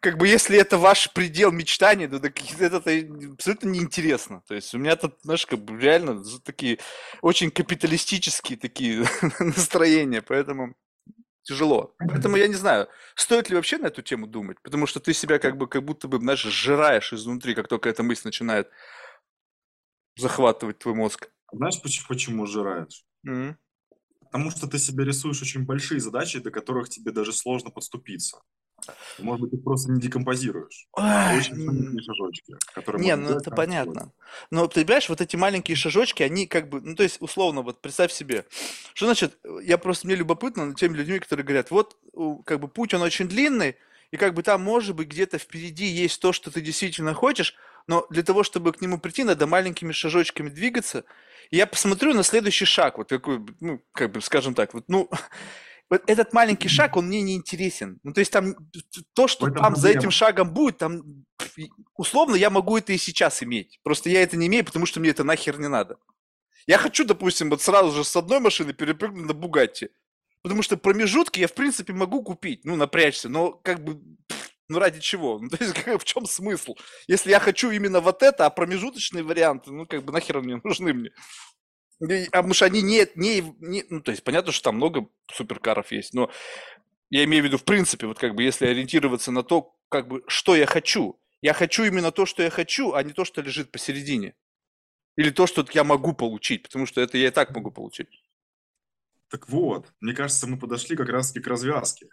как 0.00 0.16
бы, 0.16 0.28
если 0.28 0.58
это 0.58 0.78
ваш 0.78 1.12
предел 1.12 1.50
мечтаний, 1.50 2.06
то 2.08 2.20
так, 2.20 2.34
это, 2.60 2.76
это 2.76 3.32
абсолютно 3.32 3.68
неинтересно. 3.68 4.42
То 4.46 4.54
есть 4.54 4.74
у 4.74 4.78
меня 4.78 4.96
тут, 4.96 5.18
знаешь, 5.22 5.46
как 5.46 5.58
бы 5.58 5.80
реально 5.80 6.22
такие 6.44 6.78
очень 7.22 7.50
капиталистические 7.50 8.58
такие 8.58 9.04
настроения, 9.40 10.22
поэтому 10.22 10.74
тяжело. 11.42 11.94
Поэтому 11.98 12.36
я 12.36 12.46
не 12.46 12.54
знаю, 12.54 12.88
стоит 13.14 13.48
ли 13.48 13.56
вообще 13.56 13.78
на 13.78 13.86
эту 13.86 14.02
тему 14.02 14.26
думать, 14.26 14.60
потому 14.62 14.86
что 14.86 15.00
ты 15.00 15.14
себя 15.14 15.38
как 15.38 15.56
бы 15.56 15.66
как 15.66 15.82
будто 15.82 16.06
бы, 16.06 16.18
знаешь, 16.18 16.42
сжираешь 16.42 17.12
изнутри, 17.12 17.54
как 17.54 17.68
только 17.68 17.88
эта 17.88 18.02
мысль 18.02 18.22
начинает 18.26 18.68
захватывать 20.18 20.78
твой 20.78 20.94
мозг. 20.94 21.30
Знаешь, 21.52 21.80
почему, 21.80 22.06
почему 22.08 22.46
сжираешь? 22.46 23.04
Mm-hmm. 23.26 23.54
Потому 24.24 24.50
что 24.50 24.66
ты 24.66 24.78
себе 24.78 25.04
рисуешь 25.04 25.40
очень 25.40 25.64
большие 25.64 26.00
задачи, 26.00 26.38
до 26.38 26.50
которых 26.50 26.90
тебе 26.90 27.12
даже 27.12 27.32
сложно 27.32 27.70
подступиться. 27.70 28.42
Может 29.18 29.40
быть, 29.42 29.50
ты 29.50 29.58
просто 29.58 29.90
не 29.90 30.00
декомпозируешь. 30.00 30.86
А 30.96 31.34
очень 31.36 31.56
маленькие 31.64 32.02
шажочки, 32.02 32.54
которые... 32.74 33.04
Не, 33.04 33.16
ну 33.16 33.30
это 33.30 33.50
понятно. 33.50 34.12
Но 34.50 34.66
ты 34.68 34.84
понимаешь, 34.84 35.08
вот 35.08 35.20
эти 35.20 35.36
маленькие 35.36 35.76
шажочки, 35.76 36.22
они 36.22 36.46
как 36.46 36.68
бы, 36.68 36.80
ну 36.80 36.94
то 36.94 37.02
есть 37.02 37.20
условно, 37.20 37.62
вот 37.62 37.80
представь 37.80 38.12
себе, 38.12 38.44
что 38.94 39.06
значит, 39.06 39.38
я 39.62 39.78
просто, 39.78 40.06
мне 40.06 40.14
любопытно 40.14 40.66
над 40.66 40.76
теми 40.76 40.96
людьми, 40.96 41.18
которые 41.18 41.44
говорят, 41.44 41.70
вот 41.70 41.96
как 42.44 42.60
бы 42.60 42.68
путь, 42.68 42.94
он 42.94 43.02
очень 43.02 43.28
длинный, 43.28 43.76
и 44.10 44.16
как 44.16 44.34
бы 44.34 44.42
там, 44.42 44.62
может 44.62 44.94
быть, 44.94 45.08
где-то 45.08 45.38
впереди 45.38 45.86
есть 45.86 46.20
то, 46.20 46.32
что 46.32 46.50
ты 46.50 46.60
действительно 46.60 47.14
хочешь, 47.14 47.54
но 47.88 48.06
для 48.10 48.22
того, 48.22 48.44
чтобы 48.44 48.72
к 48.72 48.80
нему 48.80 48.98
прийти, 48.98 49.24
надо 49.24 49.46
маленькими 49.46 49.92
шажочками 49.92 50.50
двигаться. 50.50 51.04
И 51.50 51.56
я 51.56 51.66
посмотрю 51.66 52.14
на 52.14 52.22
следующий 52.22 52.66
шаг, 52.66 52.98
вот 52.98 53.08
такой, 53.08 53.40
ну, 53.60 53.82
как 53.92 54.12
бы, 54.12 54.20
скажем 54.20 54.54
так, 54.54 54.74
вот, 54.74 54.84
ну, 54.88 55.10
этот 56.06 56.34
маленький 56.34 56.68
шаг, 56.68 56.96
он 56.96 57.06
мне 57.06 57.22
не 57.22 57.34
интересен. 57.34 57.98
Ну, 58.02 58.12
то 58.12 58.20
есть 58.20 58.30
там 58.30 58.54
то, 59.14 59.26
что 59.26 59.50
там 59.50 59.74
за 59.74 59.88
этим 59.88 60.10
шагом 60.10 60.52
будет, 60.52 60.78
там 60.78 61.24
условно 61.96 62.36
я 62.36 62.50
могу 62.50 62.76
это 62.76 62.92
и 62.92 62.98
сейчас 62.98 63.42
иметь. 63.42 63.80
Просто 63.82 64.10
я 64.10 64.22
это 64.22 64.36
не 64.36 64.46
имею, 64.46 64.66
потому 64.66 64.84
что 64.84 65.00
мне 65.00 65.10
это 65.10 65.24
нахер 65.24 65.58
не 65.58 65.68
надо. 65.68 65.96
Я 66.66 66.76
хочу, 66.76 67.06
допустим, 67.06 67.48
вот 67.48 67.62
сразу 67.62 67.90
же 67.96 68.04
с 68.04 68.14
одной 68.14 68.40
машины 68.40 68.74
перепрыгнуть 68.74 69.26
на 69.26 69.32
Бугатти. 69.32 69.88
Потому 70.42 70.62
что 70.62 70.76
промежутки 70.76 71.40
я, 71.40 71.48
в 71.48 71.54
принципе, 71.54 71.94
могу 71.94 72.22
купить, 72.22 72.64
ну, 72.64 72.76
напрячься, 72.76 73.30
но 73.30 73.52
как 73.52 73.82
бы, 73.82 74.00
ну, 74.68 74.78
ради 74.78 75.00
чего? 75.00 75.38
Ну, 75.38 75.48
то 75.50 75.62
есть, 75.62 75.74
как, 75.74 76.00
в 76.00 76.04
чем 76.04 76.26
смысл? 76.26 76.76
Если 77.06 77.30
я 77.30 77.40
хочу 77.40 77.70
именно 77.70 78.00
вот 78.00 78.22
это, 78.22 78.46
а 78.46 78.50
промежуточные 78.50 79.24
варианты, 79.24 79.72
ну, 79.72 79.86
как 79.86 80.04
бы, 80.04 80.12
нахер 80.12 80.38
они 80.38 80.60
нужны 80.64 80.92
мне? 80.92 81.10
А 82.00 82.38
потому 82.38 82.54
что 82.54 82.66
они 82.66 82.80
не, 82.80 83.08
не, 83.16 83.40
не, 83.58 83.84
ну, 83.90 84.00
то 84.00 84.12
есть, 84.12 84.22
понятно, 84.22 84.52
что 84.52 84.64
там 84.64 84.76
много 84.76 85.08
суперкаров 85.32 85.90
есть, 85.90 86.14
но 86.14 86.30
я 87.10 87.24
имею 87.24 87.42
в 87.42 87.46
виду, 87.46 87.58
в 87.58 87.64
принципе, 87.64 88.06
вот 88.06 88.18
как 88.18 88.34
бы, 88.34 88.42
если 88.42 88.66
ориентироваться 88.66 89.32
на 89.32 89.42
то, 89.42 89.74
как 89.88 90.06
бы, 90.06 90.22
что 90.28 90.54
я 90.54 90.66
хочу. 90.66 91.20
Я 91.40 91.54
хочу 91.54 91.84
именно 91.84 92.12
то, 92.12 92.26
что 92.26 92.42
я 92.42 92.50
хочу, 92.50 92.92
а 92.92 93.02
не 93.02 93.12
то, 93.12 93.24
что 93.24 93.40
лежит 93.40 93.70
посередине. 93.70 94.34
Или 95.16 95.30
то, 95.30 95.46
что 95.46 95.66
я 95.72 95.82
могу 95.82 96.12
получить, 96.12 96.62
потому 96.62 96.86
что 96.86 97.00
это 97.00 97.16
я 97.18 97.28
и 97.28 97.30
так 97.30 97.50
могу 97.50 97.70
получить. 97.70 98.08
Так 99.28 99.48
вот, 99.48 99.92
мне 100.00 100.14
кажется, 100.14 100.46
мы 100.46 100.58
подошли 100.58 100.96
как 100.96 101.08
раз-таки 101.08 101.42
к 101.42 101.46
развязке, 101.48 102.08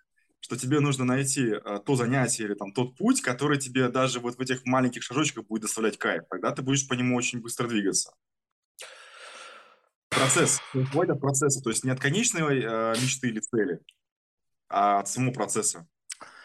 что 0.45 0.57
тебе 0.57 0.79
нужно 0.79 1.05
найти 1.05 1.53
а, 1.53 1.79
то 1.79 1.95
занятие 1.95 2.43
или 2.43 2.53
там 2.53 2.71
тот 2.71 2.95
путь, 2.95 3.21
который 3.21 3.57
тебе 3.57 3.89
даже 3.89 4.19
вот 4.19 4.35
в 4.35 4.39
этих 4.39 4.63
маленьких 4.63 5.01
шажочках 5.01 5.47
будет 5.47 5.63
доставлять 5.63 5.97
кайф. 5.97 6.21
Тогда 6.29 6.51
ты 6.51 6.61
будешь 6.61 6.87
по 6.87 6.93
нему 6.93 7.15
очень 7.15 7.41
быстро 7.41 7.67
двигаться. 7.67 8.13
Процесс. 10.07 10.61
Хватит 10.91 11.13
от 11.13 11.19
процесса, 11.19 11.63
то 11.63 11.71
есть 11.71 11.83
не 11.83 11.89
от 11.89 11.99
конечной 11.99 12.61
э, 12.61 12.93
мечты 13.01 13.29
или 13.29 13.39
цели, 13.39 13.79
а 14.69 14.99
от 14.99 15.07
самого 15.07 15.33
процесса. 15.33 15.87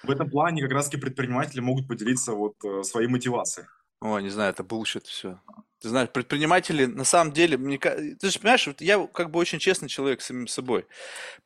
В 0.02 0.10
этом 0.10 0.30
плане 0.30 0.62
как 0.62 0.72
раз-таки 0.72 0.98
предприниматели 0.98 1.60
могут 1.60 1.86
поделиться 1.86 2.32
вот 2.32 2.54
э, 2.64 2.82
своей 2.84 3.06
мотивацией. 3.06 3.66
О, 4.00 4.18
не 4.18 4.30
знаю, 4.30 4.48
это 4.54 4.62
bullshit 4.62 5.04
все. 5.04 5.38
Ты 5.80 5.88
знаешь, 5.88 6.10
предприниматели, 6.10 6.84
на 6.84 7.04
самом 7.04 7.32
деле, 7.32 7.56
мне, 7.56 7.78
ты 7.78 8.30
же 8.30 8.38
понимаешь, 8.38 8.66
вот 8.66 8.82
я 8.82 9.06
как 9.06 9.30
бы 9.30 9.38
очень 9.38 9.58
честный 9.58 9.88
человек 9.88 10.20
с 10.20 10.26
самим 10.26 10.46
собой. 10.46 10.86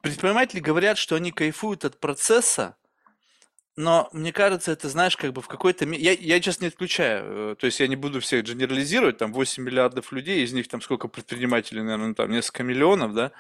Предприниматели 0.00 0.58
говорят, 0.58 0.98
что 0.98 1.14
они 1.14 1.30
кайфуют 1.30 1.84
от 1.84 2.00
процесса, 2.00 2.76
но 3.76 4.08
мне 4.12 4.32
кажется, 4.32 4.72
это, 4.72 4.88
знаешь, 4.88 5.16
как 5.16 5.32
бы 5.32 5.40
в 5.40 5.48
какой-то... 5.48 5.84
Я, 5.84 6.12
я 6.12 6.40
сейчас 6.40 6.60
не 6.60 6.68
отключаю, 6.68 7.52
э, 7.52 7.56
то 7.56 7.66
есть 7.66 7.78
я 7.78 7.86
не 7.86 7.96
буду 7.96 8.20
всех 8.20 8.44
генерализировать, 8.44 9.18
там 9.18 9.32
8 9.32 9.62
миллиардов 9.62 10.10
людей, 10.12 10.44
из 10.44 10.52
них 10.52 10.68
там 10.68 10.80
сколько 10.80 11.08
предпринимателей, 11.08 11.82
наверное, 11.82 12.14
там 12.14 12.30
несколько 12.30 12.62
миллионов, 12.64 13.14
да, 13.14 13.32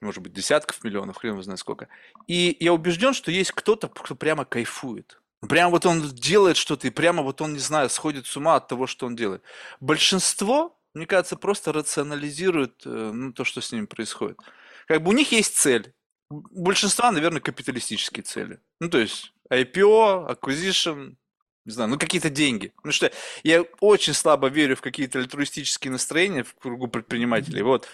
может 0.00 0.22
быть, 0.22 0.32
десятков 0.32 0.82
миллионов, 0.84 1.16
хрен 1.16 1.32
его 1.32 1.42
знает 1.42 1.60
сколько. 1.60 1.88
И 2.26 2.56
я 2.60 2.72
убежден, 2.72 3.12
что 3.12 3.30
есть 3.30 3.52
кто-то, 3.52 3.88
кто 3.88 4.14
прямо 4.16 4.44
кайфует. 4.44 5.21
Прямо 5.48 5.72
вот 5.72 5.86
он 5.86 6.02
делает 6.02 6.56
что-то, 6.56 6.86
и 6.86 6.90
прямо 6.90 7.22
вот 7.22 7.40
он, 7.40 7.54
не 7.54 7.58
знаю, 7.58 7.90
сходит 7.90 8.26
с 8.26 8.36
ума 8.36 8.56
от 8.56 8.68
того, 8.68 8.86
что 8.86 9.06
он 9.06 9.16
делает. 9.16 9.42
Большинство, 9.80 10.78
мне 10.94 11.04
кажется, 11.04 11.36
просто 11.36 11.72
рационализирует 11.72 12.82
э, 12.86 13.10
ну, 13.12 13.32
то, 13.32 13.44
что 13.44 13.60
с 13.60 13.72
ними 13.72 13.86
происходит. 13.86 14.38
Как 14.86 15.02
бы 15.02 15.10
у 15.10 15.12
них 15.12 15.32
есть 15.32 15.56
цель. 15.56 15.92
У 16.30 16.62
большинства, 16.62 17.10
наверное, 17.10 17.40
капиталистические 17.40 18.22
цели. 18.22 18.60
Ну, 18.80 18.88
то 18.88 18.98
есть 18.98 19.32
IPO, 19.50 20.28
acquisition, 20.32 21.16
не 21.64 21.72
знаю, 21.72 21.90
ну 21.90 21.98
какие-то 21.98 22.30
деньги. 22.30 22.68
Потому 22.76 22.92
что 22.92 23.12
я 23.42 23.62
очень 23.80 24.14
слабо 24.14 24.48
верю 24.48 24.76
в 24.76 24.80
какие-то 24.80 25.18
альтруистические 25.18 25.90
настроения 25.90 26.44
в 26.44 26.54
кругу 26.54 26.86
предпринимателей. 26.88 27.62
Вот. 27.62 27.88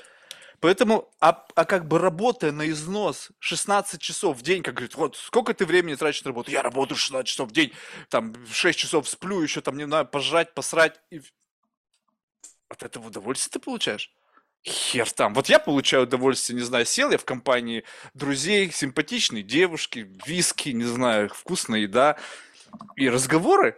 Поэтому, 0.60 1.08
а, 1.20 1.46
а 1.54 1.64
как 1.64 1.86
бы 1.86 1.98
работая 1.98 2.50
на 2.50 2.68
износ 2.68 3.30
16 3.38 4.00
часов 4.00 4.36
в 4.36 4.42
день, 4.42 4.62
как 4.62 4.74
говорит, 4.74 4.96
вот 4.96 5.16
сколько 5.16 5.54
ты 5.54 5.64
времени 5.64 5.94
тратишь 5.94 6.24
на 6.24 6.30
работу? 6.30 6.50
Я 6.50 6.62
работаю 6.62 6.98
16 6.98 7.28
часов 7.28 7.50
в 7.50 7.52
день, 7.52 7.72
там 8.08 8.34
6 8.46 8.78
часов 8.78 9.08
сплю, 9.08 9.40
еще 9.40 9.60
там, 9.60 9.76
не 9.76 9.84
знаю, 9.84 10.06
пожрать, 10.06 10.54
посрать. 10.54 11.00
И... 11.10 11.20
От 12.68 12.82
этого 12.82 13.06
удовольствие 13.06 13.52
ты 13.52 13.58
получаешь? 13.60 14.12
Хер 14.66 15.10
там. 15.12 15.32
Вот 15.32 15.48
я 15.48 15.60
получаю 15.60 16.02
удовольствие, 16.02 16.58
не 16.58 16.64
знаю, 16.64 16.84
сел 16.84 17.10
я 17.10 17.18
в 17.18 17.24
компании 17.24 17.84
друзей, 18.14 18.72
симпатичной 18.72 19.42
девушки, 19.42 20.10
виски, 20.26 20.70
не 20.70 20.84
знаю, 20.84 21.28
вкусная 21.28 21.80
еда 21.80 22.18
и 22.96 23.08
разговоры. 23.08 23.76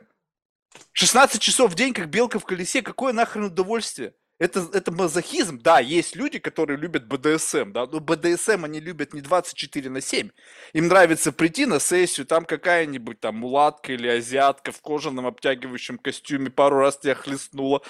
16 0.93 1.41
часов 1.41 1.73
в 1.73 1.75
день, 1.75 1.93
как 1.93 2.09
белка 2.09 2.39
в 2.39 2.45
колесе, 2.45 2.81
какое 2.81 3.13
нахрен 3.13 3.45
удовольствие? 3.45 4.15
Это, 4.40 4.66
это 4.73 4.90
мазохизм. 4.90 5.61
Да, 5.61 5.80
есть 5.80 6.16
люди, 6.16 6.38
которые 6.38 6.78
любят 6.78 7.06
БДСМ, 7.06 7.73
да, 7.73 7.87
но 7.87 8.00
БДСМ 8.00 8.64
они 8.64 8.80
любят 8.80 9.12
не 9.12 9.20
24 9.20 9.90
на 9.90 10.00
7. 10.00 10.30
Им 10.73 10.88
нравится 10.88 11.30
прийти 11.30 11.66
на 11.66 11.78
сессию, 11.78 12.26
там 12.26 12.47
какая-нибудь 12.47 13.20
там 13.20 13.37
мулатка 13.37 13.92
или 13.92 14.09
азиатка 14.09 14.73
в 14.73 14.80
кожаном 14.80 15.26
обтягивающем 15.26 15.99
костюме 15.99 16.49
пару 16.49 16.78
раз 16.78 16.97
тебя 16.97 17.14
хлестнула. 17.14 17.82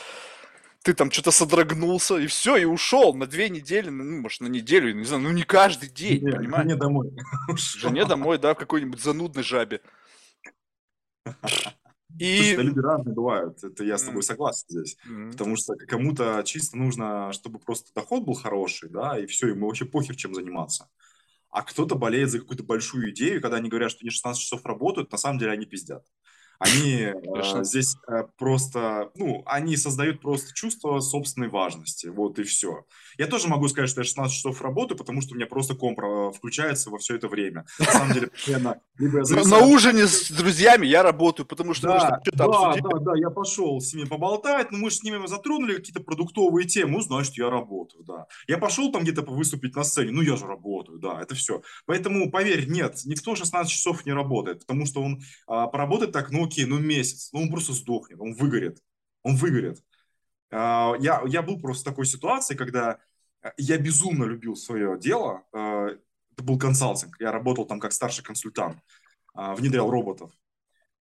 Ты 0.83 0.92
там 0.95 1.12
что-то 1.12 1.30
содрогнулся, 1.30 2.16
и 2.16 2.26
все, 2.26 2.57
и 2.57 2.64
ушел 2.64 3.14
на 3.14 3.28
две 3.28 3.49
недели, 3.49 3.88
ну, 3.88 4.21
может, 4.21 4.40
на 4.40 4.49
неделю, 4.49 4.92
не 4.92 5.04
знаю, 5.04 5.23
ну, 5.23 5.30
не 5.30 5.45
каждый 5.45 5.88
день, 5.88 6.25
Не, 6.25 6.33
понимаешь? 6.33 6.64
Жене 6.64 6.76
домой. 6.76 7.12
Жене 7.57 8.04
домой, 8.07 8.38
да, 8.38 8.54
в 8.54 8.59
какой-нибудь 8.59 9.00
занудной 9.00 9.45
жабе. 9.45 9.83
Слушай, 12.21 12.53
И... 12.53 12.57
да, 12.57 12.62
люди 12.62 12.79
разные 12.79 13.15
бывают, 13.15 13.65
это 13.65 13.83
я 13.83 13.97
с 13.97 14.03
тобой 14.03 14.23
согласен 14.23 14.67
здесь. 14.69 14.99
м. 15.07 15.31
Потому 15.31 15.57
что 15.57 15.75
кому-то 15.75 16.43
чисто 16.45 16.77
нужно, 16.77 17.33
чтобы 17.33 17.59
просто 17.59 17.93
доход 17.95 18.25
был 18.25 18.35
хороший, 18.35 18.91
да, 18.91 19.19
и 19.19 19.25
все, 19.25 19.49
ему 19.49 19.67
вообще 19.67 19.87
похер, 19.87 20.17
чем 20.17 20.35
заниматься. 20.35 20.89
А 21.50 21.62
кто-то 21.62 21.95
болеет 21.95 22.31
за 22.31 22.41
какую-то 22.41 22.62
большую 22.62 23.11
идею, 23.11 23.41
когда 23.41 23.57
они 23.57 23.71
говорят, 23.71 23.91
что 23.91 24.03
они 24.03 24.11
16 24.11 24.41
часов 24.41 24.65
работают, 24.67 25.11
на 25.11 25.19
самом 25.19 25.39
деле 25.39 25.53
они 25.53 25.65
пиздят. 25.65 26.07
Они 26.61 27.09
э, 27.11 27.64
здесь 27.64 27.97
э, 28.07 28.25
просто, 28.37 29.11
ну, 29.14 29.43
они 29.47 29.79
создают 29.79 30.21
просто 30.21 30.52
чувство 30.52 31.00
собственной 31.00 31.49
важности, 31.49 32.09
вот 32.09 32.38
и 32.38 32.43
все. 32.43 32.85
Я 33.17 33.29
тоже 33.29 33.49
могу 33.49 33.67
сказать, 33.69 33.88
что 33.88 34.02
я 34.02 34.05
16 34.05 34.37
часов 34.37 34.61
работаю, 34.61 34.99
потому 34.99 35.23
что 35.23 35.33
у 35.33 35.37
меня 35.37 35.47
просто 35.47 35.75
комп 35.75 36.00
э, 36.00 36.33
включается 36.37 36.90
во 36.90 36.99
все 36.99 37.17
это 37.17 37.29
время. 37.29 37.64
На 37.79 37.87
самом 37.87 38.12
деле, 38.12 38.26
постоянно 38.26 38.79
На, 38.99 39.59
ужине 39.64 40.07
с 40.07 40.31
друзьями 40.31 40.87
я 40.87 41.02
работаю, 41.02 41.47
потому 41.47 41.73
что 41.73 41.88
да, 41.88 42.21
что-то 42.23 42.37
да, 42.37 42.99
да, 43.00 43.12
я 43.17 43.31
пошел 43.31 43.81
с 43.81 43.95
ними 43.95 44.07
поболтать, 44.07 44.71
но 44.71 44.76
мы 44.76 44.90
же 44.90 44.97
с 44.97 45.02
ними 45.02 45.26
затронули 45.26 45.76
какие-то 45.76 46.02
продуктовые 46.02 46.67
темы, 46.67 46.93
ну, 46.93 47.00
значит, 47.00 47.38
я 47.38 47.49
работаю, 47.49 48.05
да. 48.05 48.26
Я 48.47 48.59
пошел 48.59 48.93
там 48.93 49.05
где-то 49.05 49.23
выступить 49.23 49.75
на 49.76 49.83
сцене, 49.83 50.12
ну, 50.12 50.21
я 50.21 50.37
же 50.37 50.47
работаю, 50.47 50.99
да, 50.99 51.23
это 51.23 51.35
все. 51.35 51.62
Поэтому, 51.87 52.31
поверь, 52.31 52.69
нет, 52.69 53.00
никто 53.07 53.35
16 53.35 53.73
часов 53.73 54.05
не 54.05 54.12
работает, 54.12 54.61
потому 54.67 54.85
что 54.85 55.02
он 55.02 55.23
а, 55.47 55.67
поработает 55.67 56.12
так, 56.12 56.31
ну, 56.31 56.50
окей, 56.50 56.64
ну, 56.66 56.78
месяц, 56.78 57.30
ну, 57.33 57.42
он 57.42 57.50
просто 57.50 57.73
сдохнет, 57.73 58.21
он 58.21 58.35
выгорит, 58.35 58.83
он 59.23 59.37
выгорит. 59.37 59.83
А, 60.50 60.95
я, 61.00 61.23
я 61.26 61.42
был 61.42 61.61
просто 61.61 61.83
в 61.83 61.92
такой 61.92 62.07
ситуации, 62.07 62.57
когда 62.57 62.99
э, 63.42 63.50
я 63.57 63.78
безумно 63.78 64.25
любил 64.25 64.57
свое 64.57 64.99
дело, 64.99 65.45
а, 65.52 65.88
это 66.33 66.42
был 66.42 66.59
консалтинг, 66.59 67.16
я 67.21 67.33
работал 67.33 67.66
там 67.66 67.80
как 67.80 67.92
старший 67.92 68.25
консультант, 68.25 68.78
а, 69.35 69.54
внедрял 69.54 69.90
роботов 69.90 70.33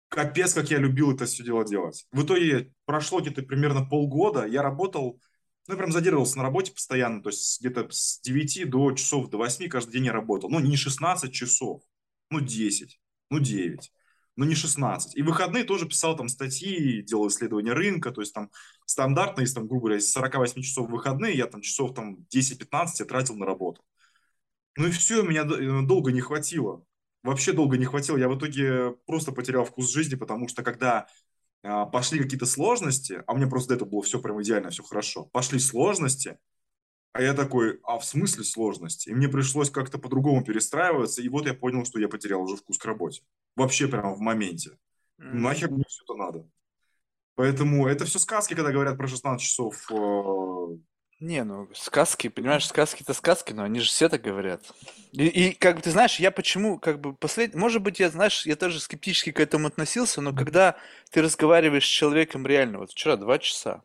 капец, 0.10 0.54
как 0.54 0.70
я 0.72 0.78
любил 0.78 1.14
это 1.14 1.26
все 1.26 1.44
дело 1.44 1.66
делать. 1.66 2.08
В 2.12 2.24
итоге 2.24 2.74
прошло 2.86 3.20
где-то 3.20 3.44
примерно 3.44 3.86
полгода, 3.86 4.46
я 4.46 4.62
работал, 4.62 5.20
ну, 5.68 5.74
я 5.74 5.78
прям 5.78 5.92
задерживался 5.92 6.38
на 6.38 6.44
работе 6.44 6.72
постоянно, 6.72 7.22
то 7.22 7.30
есть 7.30 7.60
где-то 7.60 7.88
с 7.90 8.20
9 8.22 8.70
до 8.70 8.92
часов, 8.94 9.30
до 9.30 9.38
8 9.38 9.68
каждый 9.70 9.94
день 9.94 10.06
я 10.06 10.14
работал. 10.14 10.50
Ну, 10.50 10.60
не 10.60 10.78
16 10.78 11.34
часов, 11.34 11.84
ну, 12.30 12.40
10, 12.40 13.00
ну, 13.30 13.40
9, 13.40 13.92
ну, 14.38 14.46
не 14.46 14.56
16. 14.56 15.16
И 15.18 15.22
выходные 15.24 15.66
тоже 15.66 15.88
писал 15.88 16.16
там 16.16 16.30
статьи, 16.30 17.02
делал 17.02 17.28
исследования 17.28 17.74
рынка, 17.74 18.12
то 18.12 18.22
есть 18.22 18.34
там 18.34 18.50
стандартно, 18.86 19.42
если 19.42 19.56
там, 19.56 19.68
грубо 19.68 19.88
говоря, 19.88 19.98
из 19.98 20.12
48 20.12 20.62
часов 20.62 20.90
выходные, 20.90 21.36
я 21.36 21.48
там 21.48 21.62
часов 21.62 21.94
там 21.94 22.26
10-15 22.30 23.00
я 23.00 23.06
тратил 23.06 23.36
на 23.36 23.46
работу. 23.46 23.82
Ну 24.78 24.88
и 24.88 24.92
все, 24.92 25.24
меня 25.24 25.44
д- 25.44 25.82
долго 25.86 26.12
не 26.12 26.22
хватило 26.22 26.84
вообще 27.28 27.54
долго 27.54 27.78
не 27.78 27.86
хватило. 27.86 28.18
Я 28.18 28.30
в 28.30 28.38
итоге 28.38 28.92
просто 29.06 29.32
потерял 29.32 29.66
вкус 29.66 29.92
жизни, 29.92 30.16
потому 30.16 30.48
что 30.48 30.64
когда 30.64 31.08
а, 31.64 31.86
пошли 31.86 32.20
какие-то 32.20 32.46
сложности, 32.46 33.24
а 33.28 33.34
у 33.34 33.38
меня 33.38 33.48
просто 33.48 33.70
до 33.70 33.76
этого 33.76 33.90
было 33.90 34.02
все 34.02 34.20
прям 34.20 34.42
идеально, 34.42 34.70
все 34.70 34.84
хорошо, 34.84 35.26
пошли 35.26 35.60
сложности, 35.60 36.38
а 37.14 37.22
я 37.22 37.34
такой, 37.34 37.80
а 37.84 37.98
в 37.98 38.06
смысле 38.06 38.44
сложности? 38.44 39.10
И 39.10 39.14
мне 39.14 39.28
пришлось 39.28 39.70
как-то 39.72 39.98
по-другому 39.98 40.44
перестраиваться, 40.44 41.22
и 41.22 41.30
вот 41.30 41.48
я 41.48 41.54
понял, 41.54 41.86
что 41.86 42.00
я 42.00 42.08
потерял 42.08 42.42
уже 42.44 42.58
вкус 42.58 42.78
к 42.78 42.86
работе. 42.86 43.24
Вообще 43.56 43.88
прямо 43.88 44.14
в 44.14 44.20
моменте. 44.20 44.78
М. 45.20 45.42
Нахер 45.42 45.72
мне 45.72 45.84
все 45.88 46.04
это 46.04 46.14
надо? 46.14 46.48
Поэтому 47.36 47.88
это 47.88 48.06
все 48.06 48.20
сказки, 48.20 48.54
когда 48.56 48.72
говорят 48.72 48.98
про 48.98 49.08
16 49.08 49.46
часов. 49.48 49.86
э, 49.92 50.78
Не, 51.20 51.44
ну 51.44 51.68
сказки, 51.74 52.30
понимаешь, 52.30 52.68
сказки-то 52.68 53.14
сказки, 53.14 53.54
но 53.54 53.64
они 53.64 53.80
же 53.80 53.88
все 53.88 54.10
так 54.10 54.22
говорят. 54.22 54.64
И, 55.12 55.26
и 55.28 55.54
как 55.54 55.78
бы 55.78 55.82
ты 55.82 55.92
знаешь, 55.92 56.20
я 56.20 56.32
почему, 56.32 56.80
как 56.80 57.00
бы 57.00 57.16
послед... 57.16 57.56
Может 57.56 57.82
быть, 57.82 58.00
я, 58.00 58.10
знаешь, 58.10 58.46
я 58.46 58.56
тоже 58.56 58.80
скептически 58.80 59.32
к 59.32 59.40
этому 59.40 59.68
относился, 59.68 60.22
но 60.22 60.34
когда 60.34 60.78
ты 61.12 61.22
разговариваешь 61.22 61.86
с 61.86 61.90
человеком 61.90 62.46
реально, 62.46 62.80
вот 62.80 62.92
вчера 62.92 63.18
два 63.18 63.40
часа, 63.40 63.82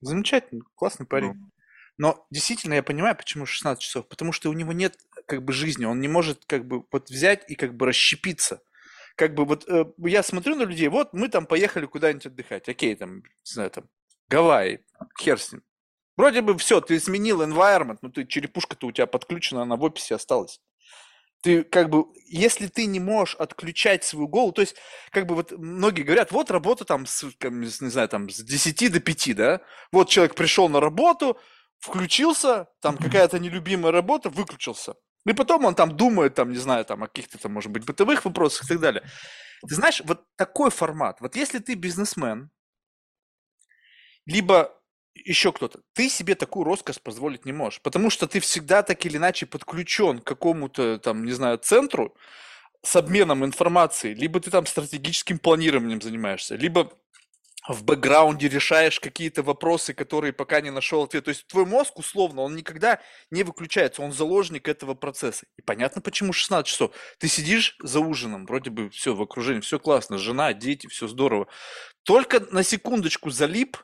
замечательно, 0.00 0.64
классный 0.74 1.06
парень. 1.06 1.34
ну, 1.34 1.50
Но 1.96 2.26
действительно 2.30 2.74
я 2.74 2.82
понимаю, 2.82 3.16
почему 3.16 3.46
16 3.46 3.82
часов, 3.82 4.08
потому 4.08 4.32
что 4.32 4.50
у 4.50 4.52
него 4.52 4.72
нет 4.72 4.96
как 5.26 5.44
бы 5.44 5.52
жизни, 5.52 5.84
он 5.84 6.00
не 6.00 6.08
может 6.08 6.44
как 6.46 6.66
бы 6.66 6.84
вот 6.90 7.08
взять 7.08 7.44
и 7.48 7.54
как 7.54 7.74
бы 7.76 7.86
расщепиться. 7.86 8.62
Как 9.16 9.34
бы 9.34 9.44
вот 9.44 9.68
э, 9.68 9.84
я 9.98 10.22
смотрю 10.24 10.56
на 10.56 10.64
людей, 10.64 10.88
вот 10.88 11.12
мы 11.12 11.28
там 11.28 11.46
поехали 11.46 11.86
куда-нибудь 11.86 12.26
отдыхать, 12.26 12.68
окей, 12.68 12.96
там, 12.96 13.18
не 13.18 13.22
знаю, 13.44 13.70
там, 13.70 13.84
Гавайи, 14.28 14.80
хер 15.20 15.38
с 15.38 15.52
ним. 15.52 15.62
Вроде 16.16 16.42
бы 16.42 16.56
все, 16.58 16.80
ты 16.80 16.98
сменил 16.98 17.42
environment, 17.42 17.98
но 18.02 18.08
ты 18.08 18.26
черепушка-то 18.26 18.86
у 18.86 18.92
тебя 18.92 19.06
подключена, 19.06 19.62
она 19.62 19.76
в 19.76 19.84
описи 19.84 20.12
осталась. 20.12 20.60
Ты 21.42 21.62
как 21.62 21.90
бы, 21.90 22.06
если 22.26 22.68
ты 22.68 22.86
не 22.86 23.00
можешь 23.00 23.34
отключать 23.36 24.02
свою 24.02 24.28
голову, 24.28 24.52
то 24.52 24.62
есть, 24.62 24.76
как 25.10 25.26
бы 25.26 25.34
вот 25.34 25.52
многие 25.52 26.02
говорят, 26.02 26.32
вот 26.32 26.50
работа 26.50 26.84
там, 26.84 27.06
с, 27.06 27.22
не 27.40 27.90
знаю, 27.90 28.08
там 28.08 28.30
с 28.30 28.42
10 28.42 28.92
до 28.92 29.00
5, 29.00 29.36
да, 29.36 29.60
вот 29.92 30.08
человек 30.08 30.34
пришел 30.34 30.68
на 30.68 30.80
работу, 30.80 31.38
включился, 31.84 32.68
там 32.80 32.96
какая-то 32.96 33.38
нелюбимая 33.38 33.92
работа, 33.92 34.30
выключился. 34.30 34.94
И 35.26 35.32
потом 35.34 35.64
он 35.66 35.74
там 35.74 35.96
думает, 35.96 36.34
там, 36.34 36.50
не 36.50 36.56
знаю, 36.56 36.84
там, 36.84 37.02
о 37.02 37.08
каких-то 37.08 37.38
там, 37.38 37.52
может 37.52 37.70
быть, 37.70 37.84
бытовых 37.84 38.24
вопросах 38.24 38.64
и 38.64 38.68
так 38.68 38.80
далее. 38.80 39.02
Ты 39.68 39.74
знаешь, 39.74 40.00
вот 40.04 40.24
такой 40.36 40.70
формат, 40.70 41.20
вот 41.20 41.36
если 41.36 41.58
ты 41.58 41.74
бизнесмен, 41.74 42.50
либо 44.26 44.80
еще 45.14 45.52
кто-то, 45.52 45.80
ты 45.92 46.08
себе 46.08 46.34
такую 46.34 46.64
роскошь 46.64 47.00
позволить 47.00 47.44
не 47.44 47.52
можешь, 47.52 47.82
потому 47.82 48.10
что 48.10 48.26
ты 48.26 48.40
всегда 48.40 48.82
так 48.82 49.04
или 49.04 49.18
иначе 49.18 49.46
подключен 49.46 50.20
к 50.20 50.24
какому-то 50.24 50.98
там, 50.98 51.24
не 51.24 51.32
знаю, 51.32 51.58
центру 51.58 52.16
с 52.82 52.96
обменом 52.96 53.44
информации, 53.44 54.14
либо 54.14 54.40
ты 54.40 54.50
там 54.50 54.66
стратегическим 54.66 55.38
планированием 55.38 56.00
занимаешься, 56.00 56.56
либо 56.56 56.92
в 57.66 57.82
бэкграунде 57.82 58.48
решаешь 58.48 59.00
какие-то 59.00 59.42
вопросы, 59.42 59.94
которые 59.94 60.32
пока 60.32 60.60
не 60.60 60.70
нашел 60.70 61.02
ответ. 61.02 61.24
То 61.24 61.30
есть 61.30 61.46
твой 61.46 61.64
мозг, 61.64 61.98
условно, 61.98 62.42
он 62.42 62.54
никогда 62.54 63.00
не 63.30 63.42
выключается, 63.42 64.02
он 64.02 64.12
заложник 64.12 64.68
этого 64.68 64.94
процесса. 64.94 65.46
И 65.56 65.62
понятно, 65.62 66.02
почему 66.02 66.32
16 66.32 66.66
часов. 66.66 66.94
Ты 67.18 67.28
сидишь 67.28 67.76
за 67.82 68.00
ужином, 68.00 68.44
вроде 68.46 68.70
бы 68.70 68.90
все 68.90 69.14
в 69.14 69.22
окружении, 69.22 69.60
все 69.60 69.78
классно, 69.78 70.18
жена, 70.18 70.52
дети, 70.52 70.88
все 70.88 71.08
здорово. 71.08 71.48
Только 72.02 72.40
на 72.52 72.62
секундочку 72.62 73.30
залип, 73.30 73.78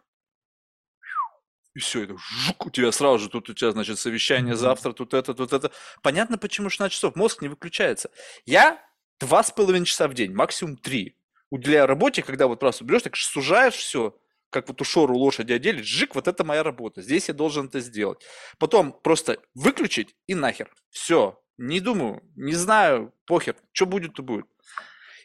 и 1.75 1.79
все, 1.79 2.03
это 2.03 2.17
жук, 2.19 2.67
у 2.67 2.71
тебя 2.71 2.91
сразу 2.91 3.21
же 3.21 3.31
тут 3.31 3.49
у 3.49 3.55
тебя, 3.55 3.71
значит, 3.71 3.99
совещание 3.99 4.57
завтра, 4.57 4.93
тут 4.93 5.15
это, 5.15 5.35
тут 5.35 5.53
это. 5.53 5.71
Понятно, 6.03 6.37
почему 6.37 6.69
16 6.69 6.93
часов. 6.93 7.15
Мозг 7.15 7.43
не 7.43 7.49
выключается. 7.49 8.11
Я 8.45 8.85
два 9.21 9.43
с 9.45 9.53
половиной 9.53 9.87
часа 9.87 10.09
в 10.09 10.15
день, 10.15 10.35
максимум 10.35 10.77
три, 10.77 11.20
уделяю 11.51 11.87
работе, 11.87 12.23
когда 12.23 12.47
вот 12.47 12.61
просто 12.61 12.85
берешь, 12.85 13.03
так 13.03 13.17
сужаешь 13.17 13.75
все, 13.75 14.17
как 14.51 14.69
вот 14.69 14.81
у 14.81 14.85
шору 14.85 15.17
лошади 15.17 15.53
отделить, 15.53 15.87
жик, 15.87 16.15
вот 16.15 16.29
это 16.29 16.45
моя 16.45 16.63
работа, 16.63 17.03
здесь 17.03 17.29
я 17.29 17.35
должен 17.35 17.67
это 17.67 17.81
сделать. 17.81 18.25
Потом 18.59 18.93
просто 18.93 19.39
выключить 19.55 20.15
и 20.27 20.35
нахер. 20.35 20.73
Все, 20.91 21.41
не 21.59 21.81
думаю, 21.81 22.23
не 22.37 22.55
знаю, 22.55 23.13
похер, 23.27 23.57
что 23.73 23.87
будет, 23.87 24.15
то 24.15 24.23
будет. 24.23 24.47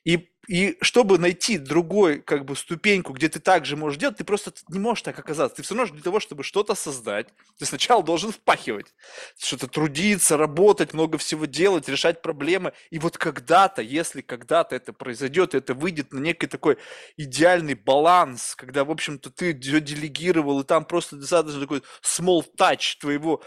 И 0.05 0.29
и 0.47 0.77
чтобы 0.81 1.17
найти 1.17 1.57
другой, 1.57 2.21
как 2.21 2.45
бы, 2.45 2.55
ступеньку, 2.55 3.13
где 3.13 3.29
ты 3.29 3.39
также 3.39 3.75
можешь 3.75 3.97
делать, 4.00 4.17
ты 4.17 4.24
просто 4.24 4.53
не 4.69 4.77
можешь 4.77 5.01
так 5.01 5.17
оказаться. 5.17 5.55
Ты 5.57 5.63
все 5.63 5.74
равно 5.74 5.91
для 5.91 6.03
того, 6.03 6.19
чтобы 6.19 6.43
что-то 6.43 6.75
создать, 6.75 7.29
ты 7.57 7.65
сначала 7.65 8.03
должен 8.03 8.31
впахивать, 8.31 8.93
что-то 9.39 9.67
трудиться, 9.67 10.38
работать, 10.38 10.93
много 10.93 11.17
всего 11.17 11.45
делать, 11.45 11.89
решать 11.89 12.21
проблемы. 12.21 12.74
И 12.91 13.00
вот 13.00 13.17
когда-то, 13.17 13.81
если 13.81 14.21
когда-то 14.21 14.75
это 14.75 14.93
произойдет, 14.93 15.55
это 15.55 15.74
выйдет 15.74 16.13
на 16.13 16.19
некий 16.19 16.45
такой 16.45 16.77
идеальный 17.17 17.74
баланс, 17.74 18.53
когда, 18.55 18.85
в 18.85 18.91
общем-то, 18.91 19.31
ты 19.31 19.51
делегировал, 19.53 20.59
и 20.62 20.63
там 20.63 20.85
просто 20.85 21.15
достаточно 21.15 21.62
такой 21.62 21.81
small 22.03 22.43
touch 22.55 22.97
твоего 23.00 23.41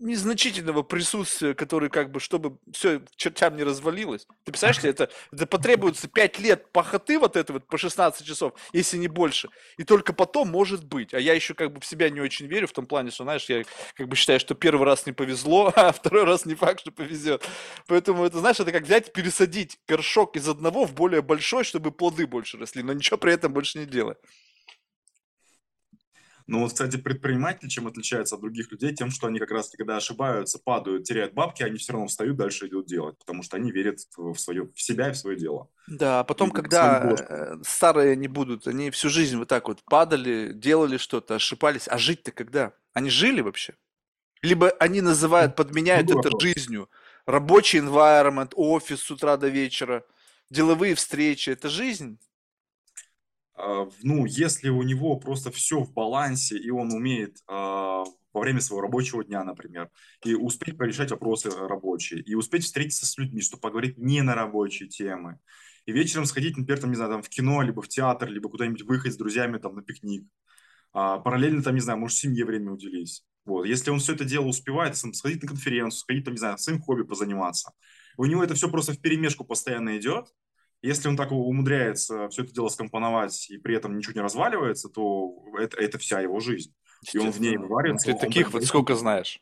незначительного 0.00 0.82
присутствия, 0.82 1.54
который 1.54 1.90
как 1.90 2.10
бы, 2.10 2.20
чтобы 2.20 2.58
все 2.72 3.02
чертям 3.16 3.56
не 3.56 3.62
развалилось. 3.62 4.26
Ты 4.44 4.52
представляешь, 4.52 4.78
тебе 4.78 4.90
это, 4.90 5.10
это 5.30 5.46
потребуется 5.46 6.08
5 6.08 6.38
лет 6.40 6.72
пахоты 6.72 7.18
вот 7.18 7.36
это 7.36 7.52
вот 7.52 7.66
по 7.66 7.78
16 7.78 8.26
часов, 8.26 8.54
если 8.72 8.96
не 8.96 9.08
больше. 9.08 9.50
И 9.76 9.84
только 9.84 10.12
потом 10.12 10.48
может 10.48 10.84
быть. 10.84 11.14
А 11.14 11.20
я 11.20 11.34
еще 11.34 11.54
как 11.54 11.72
бы 11.72 11.80
в 11.80 11.86
себя 11.86 12.08
не 12.10 12.20
очень 12.20 12.46
верю 12.46 12.66
в 12.66 12.72
том 12.72 12.86
плане, 12.86 13.10
что, 13.10 13.24
знаешь, 13.24 13.44
я 13.48 13.62
как 13.94 14.08
бы 14.08 14.16
считаю, 14.16 14.40
что 14.40 14.54
первый 14.54 14.86
раз 14.86 15.06
не 15.06 15.12
повезло, 15.12 15.72
а 15.76 15.92
второй 15.92 16.24
раз 16.24 16.46
не 16.46 16.54
факт, 16.54 16.80
что 16.80 16.90
повезет. 16.90 17.46
Поэтому 17.86 18.24
это, 18.24 18.38
знаешь, 18.38 18.58
это 18.58 18.72
как 18.72 18.84
взять, 18.84 19.12
пересадить 19.12 19.78
горшок 19.86 20.36
из 20.36 20.48
одного 20.48 20.86
в 20.86 20.94
более 20.94 21.22
большой, 21.22 21.64
чтобы 21.64 21.92
плоды 21.92 22.26
больше 22.26 22.56
росли, 22.56 22.82
но 22.82 22.94
ничего 22.94 23.18
при 23.18 23.34
этом 23.34 23.52
больше 23.52 23.78
не 23.78 23.86
делать. 23.86 24.18
Ну 26.50 26.58
вот, 26.58 26.72
кстати, 26.72 26.96
предприниматели 26.96 27.68
чем 27.68 27.86
отличаются 27.86 28.34
от 28.34 28.40
других 28.40 28.72
людей? 28.72 28.92
Тем, 28.92 29.12
что 29.12 29.28
они 29.28 29.38
как 29.38 29.52
раз, 29.52 29.70
когда 29.70 29.96
ошибаются, 29.96 30.58
падают, 30.58 31.04
теряют 31.04 31.32
бабки, 31.32 31.62
они 31.62 31.78
все 31.78 31.92
равно 31.92 32.08
встают, 32.08 32.36
дальше 32.36 32.66
идут 32.66 32.86
делать, 32.86 33.16
потому 33.18 33.44
что 33.44 33.56
они 33.56 33.70
верят 33.70 34.00
в, 34.16 34.34
свое, 34.34 34.68
в 34.74 34.82
себя 34.82 35.10
и 35.10 35.12
в 35.12 35.16
свое 35.16 35.38
дело. 35.38 35.68
Да, 35.86 36.18
а 36.18 36.24
потом, 36.24 36.48
и 36.48 36.52
когда 36.52 37.08
э, 37.08 37.54
старые 37.64 38.16
не 38.16 38.26
будут, 38.26 38.66
они 38.66 38.90
всю 38.90 39.10
жизнь 39.10 39.36
вот 39.36 39.46
так 39.46 39.68
вот 39.68 39.84
падали, 39.84 40.50
делали 40.52 40.96
что-то, 40.96 41.36
ошибались, 41.36 41.86
а 41.86 41.98
жить-то 41.98 42.32
когда? 42.32 42.72
Они 42.94 43.10
жили 43.10 43.42
вообще? 43.42 43.74
Либо 44.42 44.70
они 44.80 45.02
называют, 45.02 45.54
подменяют 45.54 46.08
ну, 46.08 46.18
это 46.18 46.30
жизнью. 46.40 46.90
Рабочий 47.26 47.78
environment, 47.78 48.54
офис 48.56 49.02
с 49.02 49.10
утра 49.12 49.36
до 49.36 49.46
вечера, 49.46 50.04
деловые 50.50 50.96
встречи, 50.96 51.50
это 51.50 51.68
жизнь? 51.68 52.18
А, 53.60 53.88
ну, 54.02 54.24
если 54.24 54.68
у 54.70 54.82
него 54.82 55.16
просто 55.16 55.50
все 55.50 55.80
в 55.80 55.92
балансе, 55.92 56.56
и 56.56 56.70
он 56.70 56.92
умеет 56.92 57.36
а, 57.46 58.04
во 58.32 58.40
время 58.40 58.60
своего 58.60 58.82
рабочего 58.82 59.22
дня, 59.22 59.44
например, 59.44 59.90
и 60.24 60.34
успеть 60.34 60.78
порешать 60.78 61.10
вопросы 61.10 61.50
рабочие, 61.50 62.20
и 62.20 62.34
успеть 62.34 62.64
встретиться 62.64 63.06
с 63.06 63.18
людьми, 63.18 63.42
чтобы 63.42 63.60
поговорить 63.60 63.98
не 63.98 64.22
на 64.22 64.34
рабочие 64.34 64.88
темы, 64.88 65.38
и 65.84 65.92
вечером 65.92 66.24
сходить, 66.24 66.56
например, 66.56 66.80
там, 66.80 66.90
не 66.90 66.96
знаю, 66.96 67.12
там, 67.12 67.22
в 67.22 67.28
кино, 67.28 67.62
либо 67.62 67.82
в 67.82 67.88
театр, 67.88 68.30
либо 68.30 68.48
куда-нибудь 68.48 68.82
выехать 68.82 69.12
с 69.12 69.16
друзьями 69.16 69.58
там 69.58 69.74
на 69.74 69.82
пикник. 69.82 70.26
А, 70.92 71.18
параллельно, 71.18 71.62
там, 71.62 71.74
не 71.74 71.80
знаю, 71.80 71.98
может, 71.98 72.18
семье 72.18 72.44
время 72.44 72.72
уделить. 72.72 73.24
Вот. 73.44 73.64
Если 73.64 73.90
он 73.90 73.98
все 73.98 74.14
это 74.14 74.24
дело 74.24 74.46
успевает, 74.46 74.96
сходить 74.96 75.42
на 75.42 75.48
конференцию, 75.48 75.98
сходить, 75.98 76.24
там, 76.24 76.34
не 76.34 76.38
знаю, 76.38 76.58
своим 76.58 76.80
хобби 76.80 77.02
позаниматься, 77.02 77.72
у 78.16 78.24
него 78.24 78.42
это 78.42 78.54
все 78.54 78.70
просто 78.70 78.92
в 78.92 79.00
перемешку 79.00 79.44
постоянно 79.44 79.98
идет, 79.98 80.26
если 80.82 81.08
он 81.08 81.16
так 81.16 81.32
умудряется 81.32 82.28
все 82.28 82.42
это 82.42 82.52
дело 82.52 82.68
скомпоновать 82.68 83.50
и 83.50 83.58
при 83.58 83.76
этом 83.76 83.96
ничего 83.96 84.14
не 84.14 84.20
разваливается, 84.20 84.88
то 84.88 85.34
это, 85.58 85.76
это 85.76 85.98
вся 85.98 86.20
его 86.20 86.40
жизнь. 86.40 86.74
И 87.12 87.18
он 87.18 87.30
в 87.30 87.40
ней 87.40 87.56
варится. 87.56 88.12
Ты 88.12 88.18
таких 88.18 88.52
вот 88.52 88.64
сколько 88.64 88.94
знаешь? 88.94 89.40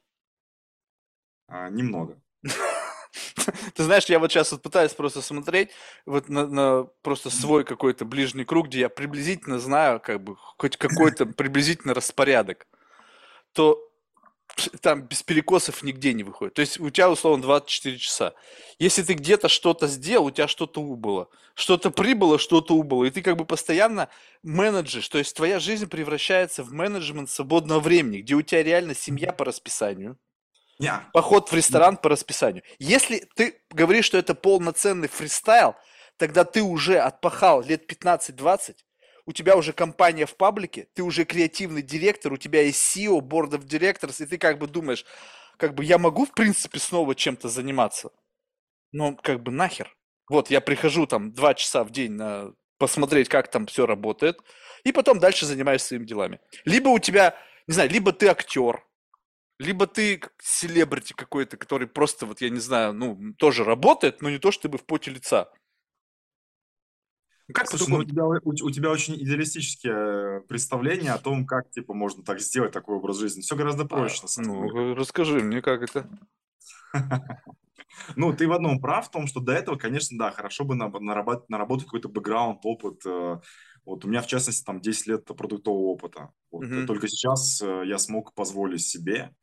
А, 1.49 1.69
немного. 1.71 2.21
Ты 3.75 3.83
знаешь, 3.83 4.05
я 4.07 4.19
вот 4.19 4.31
сейчас 4.31 4.53
вот 4.53 4.63
пытаюсь 4.63 4.93
просто 4.93 5.23
смотреть 5.23 5.71
вот 6.07 6.29
на, 6.29 6.47
на 6.47 6.85
просто 7.03 7.31
свой 7.31 7.65
какой-то 7.65 8.05
ближний 8.05 8.45
круг, 8.45 8.69
где 8.69 8.81
я 8.81 8.89
приблизительно 8.89 9.59
знаю, 9.59 10.01
как 10.01 10.23
бы, 10.23 10.37
хоть 10.37 10.77
какой-то 10.77 11.27
приблизительно 11.27 11.95
распорядок, 11.95 12.67
то 13.53 13.88
там 14.81 15.03
без 15.03 15.23
перекосов 15.23 15.83
нигде 15.83 16.13
не 16.13 16.25
выходит. 16.25 16.55
То 16.55 16.61
есть 16.61 16.81
у 16.81 16.91
тебя, 16.91 17.11
условно, 17.11 17.43
24 17.43 17.99
часа. 17.99 18.35
Если 18.79 19.03
ты 19.03 19.15
где-то 19.15 19.49
что-то 19.49 19.87
сделал, 19.87 20.27
у 20.27 20.31
тебя 20.31 20.49
что-то 20.49 20.81
убыло. 20.81 21.29
Что-то 21.55 21.91
прибыло, 21.91 22.39
что-то 22.39 22.75
убыло. 22.75 23.05
И 23.05 23.11
ты 23.11 23.23
как 23.23 23.37
бы 23.37 23.45
постоянно 23.45 24.09
менеджешь. 24.43 25.09
То 25.09 25.19
есть 25.19 25.35
твоя 25.35 25.59
жизнь 25.59 25.89
превращается 25.89 26.63
в 26.63 26.73
менеджмент 26.73 27.31
свободного 27.31 27.81
времени, 27.81 28.21
где 28.21 28.35
у 28.35 28.43
тебя 28.43 28.63
реально 28.63 28.95
семья 28.95 29.33
по 29.33 29.45
расписанию. 29.45 30.19
Yeah. 30.81 31.01
Поход 31.13 31.51
в 31.51 31.55
ресторан 31.55 31.95
yeah. 31.95 32.01
по 32.01 32.09
расписанию. 32.09 32.63
Если 32.79 33.29
ты 33.35 33.61
говоришь, 33.71 34.05
что 34.05 34.17
это 34.17 34.35
полноценный 34.35 35.09
фристайл, 35.09 35.75
тогда 36.17 36.45
ты 36.45 36.63
уже 36.63 36.99
отпахал 36.99 37.63
лет 37.63 37.91
15-20, 37.91 38.77
у 39.29 39.33
тебя 39.33 39.57
уже 39.57 39.75
компания 39.75 40.25
в 40.25 40.35
паблике, 40.37 40.89
ты 40.95 41.03
уже 41.03 41.27
креативный 41.27 41.83
директор, 41.83 42.33
у 42.33 42.39
тебя 42.39 42.63
есть 42.63 42.97
SEO, 42.97 43.21
Board 43.21 43.51
of 43.51 43.67
Directors, 43.67 44.23
и 44.23 44.27
ты 44.27 44.39
как 44.39 44.59
бы 44.59 44.67
думаешь, 44.67 45.05
как 45.59 45.75
бы 45.75 45.85
я 45.85 45.99
могу 45.99 46.25
в 46.25 46.33
принципе 46.33 46.79
снова 46.79 47.15
чем-то 47.15 47.51
заниматься, 47.51 48.11
но 48.91 49.15
как 49.17 49.43
бы 49.43 49.53
нахер. 49.53 49.95
Вот 50.31 50.49
я 50.49 50.63
прихожу 50.63 51.07
там 51.07 51.35
два 51.35 51.53
часа 51.53 51.85
в 51.85 51.91
день 51.91 52.13
на 52.13 52.55
посмотреть, 52.79 53.29
как 53.29 53.51
там 53.51 53.67
все 53.67 53.85
работает, 53.85 54.41
и 54.83 54.93
потом 54.93 55.19
дальше 55.19 55.45
занимаюсь 55.45 55.83
своими 55.83 56.07
делами. 56.07 56.41
Либо 56.65 56.89
у 56.89 56.99
тебя, 56.99 57.37
не 57.67 57.75
знаю, 57.75 57.91
либо 57.91 58.13
ты 58.13 58.29
актер, 58.29 58.83
либо 59.59 59.87
ты 59.87 60.23
селебрити 60.41 61.13
какой-то, 61.13 61.59
который 61.59 61.87
просто, 61.87 62.25
вот 62.25 62.41
я 62.41 62.49
не 62.49 62.61
знаю, 62.61 62.95
ну, 62.95 63.35
тоже 63.37 63.63
работает, 63.63 64.23
но 64.23 64.31
не 64.31 64.39
то 64.39 64.53
чтобы 64.53 64.79
в 64.79 64.87
поте 64.87 65.11
лица. 65.11 65.53
Ну, 67.49 67.55
как 67.55 67.67
Слушай, 67.69 67.89
ну, 67.89 67.99
у, 67.99 68.05
тебя, 68.05 68.27
у, 68.27 68.51
у 68.51 68.71
тебя 68.71 68.91
очень 68.91 69.15
идеалистические 69.15 70.43
представления 70.49 71.13
о 71.13 71.19
том, 71.19 71.47
как 71.47 71.71
типа 71.71 71.95
можно 71.95 72.23
так 72.23 72.41
сделать 72.41 72.73
такой 72.73 72.97
образ 72.97 73.19
жизни. 73.19 73.41
Все 73.41 73.57
гораздо 73.57 73.85
а, 73.85 73.89
проще. 73.89 74.23
А, 74.23 74.43
ну, 74.43 74.95
расскажи 74.95 75.41
мне, 75.41 75.63
как 75.63 75.83
это. 75.83 76.09
Ну, 78.15 78.33
ты 78.33 78.47
в 78.47 78.53
одном 78.53 78.81
прав, 78.81 79.09
в 79.09 79.11
том, 79.11 79.27
что 79.27 79.41
до 79.41 79.53
этого, 79.53 79.77
конечно, 79.77 80.17
да, 80.17 80.31
хорошо 80.31 80.65
бы 80.65 80.77
наработать, 80.77 81.49
наработать 81.49 81.87
какой-то 81.87 82.09
бэкграунд, 82.09 82.61
опыт. 82.63 83.05
Э, 83.05 83.41
вот 83.85 84.05
у 84.05 84.09
меня, 84.09 84.23
в 84.23 84.27
частности, 84.27 84.65
там 84.65 84.81
10 84.81 85.07
лет 85.09 85.25
продуктового 85.25 85.89
опыта. 85.89 86.31
Вот, 86.53 86.65
mm-hmm. 86.65 86.87
Только 86.87 87.09
сейчас 87.09 87.61
э, 87.61 87.83
я 87.87 87.99
смог 87.99 88.35
позволить 88.35 88.83
себе 88.83 89.35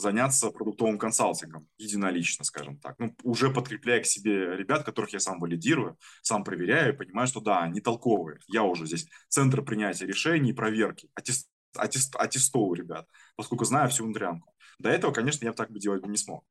заняться 0.00 0.50
продуктовым 0.50 0.98
консалтингом 0.98 1.68
единолично, 1.78 2.44
скажем 2.44 2.78
так. 2.78 2.98
Ну, 2.98 3.14
уже 3.22 3.50
подкрепляя 3.50 4.00
к 4.00 4.06
себе 4.06 4.56
ребят, 4.56 4.84
которых 4.84 5.12
я 5.12 5.20
сам 5.20 5.38
валидирую, 5.40 5.98
сам 6.22 6.44
проверяю 6.44 6.96
понимаю, 6.96 7.26
что 7.26 7.40
да, 7.40 7.62
они 7.62 7.80
толковые. 7.80 8.38
Я 8.46 8.62
уже 8.62 8.86
здесь 8.86 9.06
центр 9.28 9.62
принятия 9.62 10.06
решений, 10.06 10.52
проверки, 10.52 11.08
аттест, 11.14 11.48
аттест, 11.76 12.14
аттестовываю 12.16 12.76
ребят, 12.76 13.06
поскольку 13.36 13.64
знаю 13.64 13.88
всю 13.90 14.04
внутрянку. 14.04 14.54
До 14.78 14.88
этого, 14.88 15.12
конечно, 15.12 15.44
я 15.44 15.52
так 15.52 15.70
бы 15.70 15.80
делать 15.80 16.02
бы 16.02 16.08
не 16.08 16.16
смог. 16.16 16.44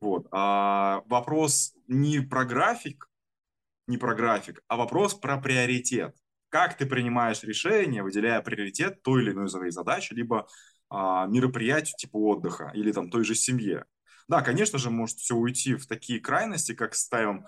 Вот. 0.00 0.26
А 0.30 1.02
вопрос 1.06 1.74
не 1.86 2.20
про 2.20 2.44
график, 2.44 3.08
не 3.86 3.98
про 3.98 4.14
график, 4.14 4.62
а 4.68 4.76
вопрос 4.76 5.14
про 5.14 5.38
приоритет. 5.38 6.16
Как 6.48 6.76
ты 6.76 6.86
принимаешь 6.86 7.42
решение, 7.42 8.02
выделяя 8.02 8.40
приоритет 8.40 9.02
той 9.02 9.22
или 9.22 9.32
иной 9.32 9.48
своей 9.48 9.70
задачи, 9.70 10.14
либо 10.14 10.48
мероприятию 10.90 11.94
типа 11.96 12.16
отдыха 12.16 12.72
или 12.74 12.92
там 12.92 13.10
той 13.10 13.24
же 13.24 13.34
семье. 13.34 13.84
Да, 14.28 14.42
конечно 14.42 14.78
же, 14.78 14.90
может 14.90 15.18
все 15.18 15.34
уйти 15.34 15.74
в 15.74 15.86
такие 15.86 16.20
крайности, 16.20 16.72
как 16.72 16.94
ставим 16.94 17.46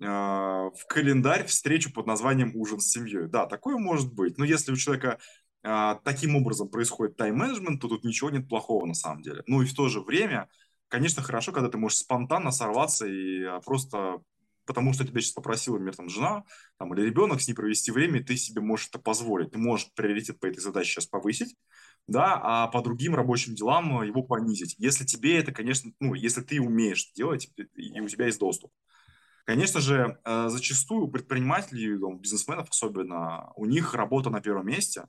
э, 0.00 0.04
в 0.04 0.86
календарь 0.88 1.46
встречу 1.46 1.92
под 1.92 2.06
названием 2.06 2.50
«Ужин 2.54 2.80
с 2.80 2.90
семьей». 2.90 3.28
Да, 3.28 3.46
такое 3.46 3.76
может 3.76 4.12
быть. 4.12 4.36
Но 4.36 4.44
если 4.44 4.72
у 4.72 4.76
человека 4.76 5.18
э, 5.62 5.94
таким 6.04 6.34
образом 6.34 6.68
происходит 6.68 7.16
тайм-менеджмент, 7.16 7.80
то 7.80 7.88
тут 7.88 8.04
ничего 8.04 8.30
нет 8.30 8.48
плохого 8.48 8.84
на 8.84 8.94
самом 8.94 9.22
деле. 9.22 9.44
Ну 9.46 9.62
и 9.62 9.66
в 9.66 9.74
то 9.74 9.88
же 9.88 10.00
время, 10.00 10.48
конечно, 10.88 11.22
хорошо, 11.22 11.52
когда 11.52 11.68
ты 11.68 11.78
можешь 11.78 11.98
спонтанно 11.98 12.50
сорваться 12.50 13.06
и 13.06 13.44
просто 13.64 14.20
потому 14.66 14.92
что 14.92 15.06
тебя 15.06 15.20
сейчас 15.20 15.32
попросила, 15.32 15.74
например, 15.74 15.94
там, 15.94 16.08
жена 16.08 16.44
там, 16.78 16.94
или 16.94 17.06
ребенок 17.06 17.40
с 17.40 17.46
ней 17.46 17.54
провести 17.54 17.90
время, 17.90 18.20
и 18.20 18.24
ты 18.24 18.36
себе 18.36 18.60
можешь 18.60 18.88
это 18.88 18.98
позволить. 18.98 19.52
Ты 19.52 19.58
можешь 19.58 19.90
приоритет 19.94 20.40
по 20.40 20.46
этой 20.46 20.60
задаче 20.60 20.92
сейчас 20.92 21.06
повысить, 21.06 21.54
да, 22.06 22.40
а 22.42 22.68
по 22.68 22.82
другим 22.82 23.14
рабочим 23.14 23.54
делам 23.54 24.02
его 24.02 24.22
понизить. 24.22 24.74
Если 24.78 25.04
тебе 25.04 25.38
это, 25.38 25.52
конечно, 25.52 25.92
ну, 26.00 26.14
если 26.14 26.42
ты 26.42 26.60
умеешь 26.60 27.12
делать, 27.12 27.50
и 27.74 28.00
у 28.00 28.08
тебя 28.08 28.26
есть 28.26 28.38
доступ. 28.38 28.72
Конечно 29.44 29.80
же, 29.80 30.18
э, 30.24 30.48
зачастую 30.48 31.04
у 31.04 31.10
предпринимателей, 31.10 31.98
бизнесменов 32.18 32.70
особенно, 32.70 33.52
у 33.56 33.66
них 33.66 33.94
работа 33.94 34.30
на 34.30 34.40
первом 34.40 34.66
месте, 34.66 35.04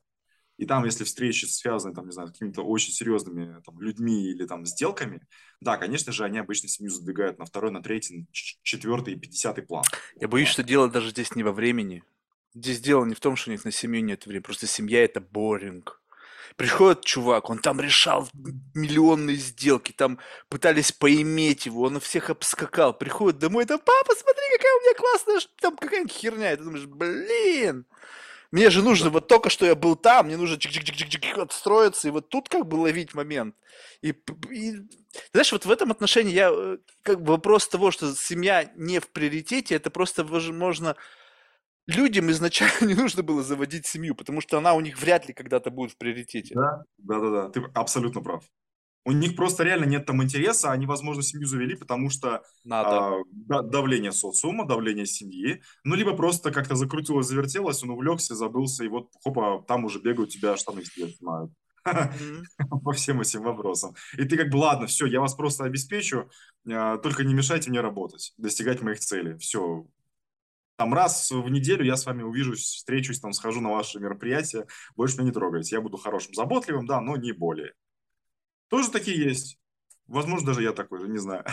и 0.57 0.65
там, 0.65 0.85
если 0.85 1.03
встречи 1.03 1.45
связаны, 1.45 1.93
там, 1.93 2.05
не 2.05 2.11
знаю, 2.11 2.29
какими-то 2.29 2.61
очень 2.61 2.93
серьезными 2.93 3.61
там, 3.65 3.79
людьми 3.81 4.29
или 4.29 4.45
там 4.45 4.65
сделками, 4.65 5.21
да, 5.59 5.77
конечно 5.77 6.13
же, 6.13 6.23
они 6.23 6.37
обычно 6.37 6.69
семью 6.69 6.91
задвигают 6.91 7.39
на 7.39 7.45
второй, 7.45 7.71
на 7.71 7.83
третий, 7.83 8.27
четвертый 8.31 9.13
и 9.13 9.17
пятидесятый 9.17 9.65
план. 9.65 9.83
Я 10.19 10.27
боюсь, 10.27 10.47
что 10.47 10.63
дело 10.63 10.89
даже 10.89 11.09
здесь 11.09 11.35
не 11.35 11.43
во 11.43 11.51
времени. 11.51 12.03
Здесь 12.53 12.79
дело 12.79 13.03
не 13.03 13.15
в 13.15 13.19
том, 13.19 13.35
что 13.35 13.49
у 13.49 13.53
них 13.53 13.65
на 13.65 13.71
семью 13.71 14.01
нет 14.03 14.25
времени, 14.25 14.43
просто 14.43 14.65
семья– 14.65 15.03
это 15.03 15.19
боринг. 15.19 16.01
Приходит 16.55 17.03
чувак, 17.03 17.49
он 17.49 17.59
там 17.59 17.81
решал 17.81 18.29
миллионные 18.73 19.35
сделки, 19.35 19.91
там 19.91 20.19
пытались 20.47 20.93
поиметь 20.93 21.65
его, 21.65 21.83
он 21.83 21.99
всех 21.99 22.29
обскакал. 22.29 22.93
Приходит 22.93 23.39
домой, 23.39 23.65
там, 23.65 23.79
папа, 23.79 24.15
смотри, 24.15 24.43
какая 24.55 24.73
у 24.73 24.81
меня 24.81 24.93
классная, 24.95 25.39
там 25.59 25.75
какая-нибудь 25.75 26.13
херня. 26.13 26.53
И 26.53 26.55
ты 26.55 26.63
думаешь, 26.63 26.85
блин, 26.85 27.85
мне 28.51 28.69
же 28.69 28.81
нужно 28.81 29.09
вот 29.09 29.27
только 29.27 29.49
что 29.49 29.65
я 29.65 29.75
был 29.75 29.97
там, 29.97 30.27
мне 30.27 30.37
нужно 30.37 30.55
чик-чик-чик-чик 30.55 31.41
отстроиться, 31.41 32.07
и 32.07 32.11
вот 32.11 32.29
тут 32.29 32.47
как 32.47 32.65
бы 32.67 32.75
ловить 32.75 33.13
момент. 33.13 33.53
И, 34.01 34.15
и 34.49 34.75
знаешь, 35.33 35.51
вот 35.51 35.65
в 35.65 35.71
этом 35.71 35.91
отношении 35.91 36.31
я 36.31 36.51
э, 36.53 36.77
как 37.01 37.21
бы 37.21 37.33
вопрос 37.33 37.67
того, 37.67 37.91
что 37.91 38.15
семья 38.15 38.71
не 38.75 38.99
в 38.99 39.09
приоритете, 39.09 39.75
это 39.75 39.89
просто 39.89 40.23
возможно 40.23 40.95
людям 41.87 42.31
изначально 42.31 42.85
не 42.85 42.93
нужно 42.93 43.23
было 43.23 43.43
заводить 43.43 43.85
семью, 43.85 44.15
потому 44.15 44.41
что 44.41 44.57
она 44.57 44.73
у 44.73 44.81
них 44.81 44.99
вряд 44.99 45.27
ли 45.27 45.33
когда-то 45.33 45.71
будет 45.71 45.91
в 45.91 45.97
приоритете. 45.97 46.55
Да, 46.55 46.83
да, 46.97 47.19
да, 47.19 47.29
да, 47.29 47.49
ты 47.49 47.63
абсолютно 47.73 48.21
прав. 48.21 48.43
У 49.07 49.11
них 49.11 49.35
просто 49.35 49.63
реально 49.63 49.85
нет 49.85 50.07
там 50.07 50.23
интереса, 50.23 50.71
они, 50.71 50.87
возможно, 50.87 51.21
семью 51.21 51.47
завели, 51.47 51.75
потому 51.75 52.09
что 52.09 52.41
Надо. 52.63 53.21
А, 53.49 53.61
давление 53.61 54.11
социума, 54.11 54.65
давление 54.65 55.05
семьи, 55.05 55.61
ну, 55.83 55.93
либо 55.93 56.15
просто 56.17 56.51
как-то 56.51 56.75
закрутилось, 56.75 57.27
завертелось, 57.27 57.83
он 57.83 57.91
увлекся, 57.91 58.33
забылся, 58.33 58.83
и 58.83 58.87
вот, 58.87 59.11
хопа, 59.23 59.63
там 59.67 59.85
уже 59.85 59.99
бегают 59.99 60.31
тебя 60.31 60.57
штаны 60.57 60.83
снимают. 60.83 61.51
По 62.83 62.93
всем 62.93 63.21
этим 63.21 63.43
вопросам. 63.43 63.93
И 64.17 64.25
ты 64.25 64.37
как 64.37 64.49
бы, 64.49 64.57
ладно, 64.57 64.87
все, 64.87 65.05
я 65.05 65.21
вас 65.21 65.35
просто 65.35 65.65
обеспечу, 65.65 66.29
а, 66.67 66.97
только 66.97 67.23
не 67.23 67.35
мешайте 67.35 67.69
мне 67.69 67.81
работать, 67.81 68.33
достигать 68.37 68.81
моих 68.81 68.99
целей. 68.99 69.37
Все, 69.37 69.85
там 70.75 70.93
раз 70.93 71.31
в 71.31 71.49
неделю 71.49 71.85
я 71.85 71.95
с 71.95 72.05
вами 72.05 72.23
увижусь, 72.23 72.63
встречусь, 72.63 73.19
там 73.19 73.33
схожу 73.33 73.61
на 73.61 73.71
ваше 73.71 73.99
мероприятие, 73.99 74.67
больше 74.95 75.17
меня 75.17 75.27
не 75.27 75.31
трогайте. 75.31 75.75
Я 75.75 75.81
буду 75.81 75.97
хорошим, 75.97 76.33
заботливым, 76.33 76.85
да, 76.85 77.01
но 77.01 77.15
не 77.15 77.31
более. 77.31 77.73
Тоже 78.69 78.91
такие 78.91 79.17
есть. 79.17 79.57
Возможно, 80.07 80.47
даже 80.47 80.63
я 80.63 80.73
такой 80.73 80.99
же, 80.99 81.07
не 81.07 81.17
знаю. 81.17 81.45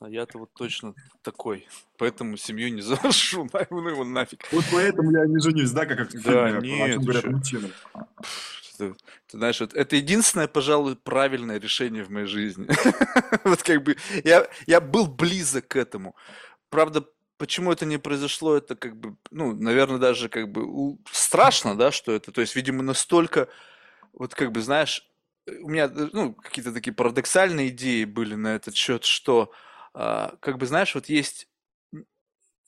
Я-то 0.00 0.38
вот 0.38 0.52
точно 0.54 0.94
такой. 1.22 1.66
Поэтому 1.98 2.36
семью 2.36 2.72
не 2.72 2.80
заношу. 2.82 3.48
Ну 3.70 3.88
его 3.88 4.04
нафиг. 4.04 4.40
Вот 4.52 4.64
поэтому 4.72 5.10
я 5.12 5.26
не 5.26 5.38
женюсь, 5.40 5.70
да, 5.70 5.86
как, 5.86 5.98
как 5.98 6.22
да, 6.22 6.50
нет, 6.60 7.00
говорят 7.00 7.24
мужчины. 7.24 7.70
Ты, 8.76 8.92
ты 9.28 9.36
знаешь, 9.36 9.60
вот 9.60 9.72
это 9.72 9.94
единственное, 9.94 10.48
пожалуй, 10.48 10.96
правильное 10.96 11.60
решение 11.60 12.02
в 12.02 12.10
моей 12.10 12.26
жизни. 12.26 12.66
вот 13.44 13.62
как 13.62 13.84
бы 13.84 13.96
я, 14.24 14.48
я 14.66 14.80
был 14.80 15.06
близок 15.06 15.68
к 15.68 15.76
этому. 15.76 16.16
Правда, 16.70 17.06
почему 17.38 17.72
это 17.72 17.86
не 17.86 17.98
произошло, 17.98 18.56
это 18.56 18.76
как 18.76 18.96
бы, 18.96 19.16
ну, 19.30 19.54
наверное, 19.54 19.98
даже 19.98 20.28
как 20.28 20.50
бы 20.52 20.98
страшно, 21.10 21.76
да, 21.76 21.90
что 21.92 22.12
это, 22.12 22.32
то 22.32 22.40
есть, 22.40 22.56
видимо, 22.56 22.82
настолько, 22.82 23.48
вот 24.12 24.34
как 24.34 24.52
бы, 24.52 24.62
знаешь, 24.62 25.08
у 25.62 25.68
меня, 25.68 25.88
ну, 25.88 26.34
какие-то 26.34 26.72
такие 26.72 26.94
парадоксальные 26.94 27.68
идеи 27.68 28.04
были 28.04 28.34
на 28.34 28.54
этот 28.56 28.76
счет, 28.76 29.04
что, 29.04 29.52
а, 29.94 30.36
как 30.40 30.58
бы, 30.58 30.66
знаешь, 30.66 30.94
вот 30.94 31.06
есть 31.08 31.48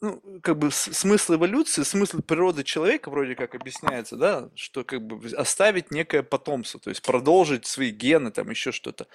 ну, 0.06 0.40
как 0.40 0.58
бы 0.58 0.70
смысл 0.70 1.34
эволюции, 1.34 1.82
смысл 1.82 2.20
природы 2.20 2.62
человека 2.62 3.10
вроде 3.10 3.34
как 3.34 3.54
объясняется, 3.54 4.16
да, 4.16 4.50
что 4.54 4.84
как 4.84 5.02
бы 5.04 5.26
оставить 5.36 5.90
некое 5.90 6.22
потомство, 6.22 6.78
то 6.78 6.90
есть 6.90 7.02
продолжить 7.02 7.66
свои 7.66 7.90
гены, 7.90 8.30
там 8.30 8.50
еще 8.50 8.72
что-то. 8.72 9.06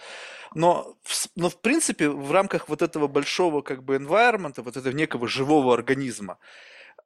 Но, 0.54 0.98
но 1.36 1.50
в 1.50 1.62
принципе 1.62 2.10
в 2.10 2.32
рамках 2.32 2.70
вот 2.70 2.82
этого 2.82 3.08
большого 3.08 3.62
как 3.62 3.84
бы 3.84 3.96
environment, 3.96 4.62
вот 4.62 4.78
этого 4.78 4.94
некого 4.94 5.28
живого 5.28 5.74
организма, 5.74 6.38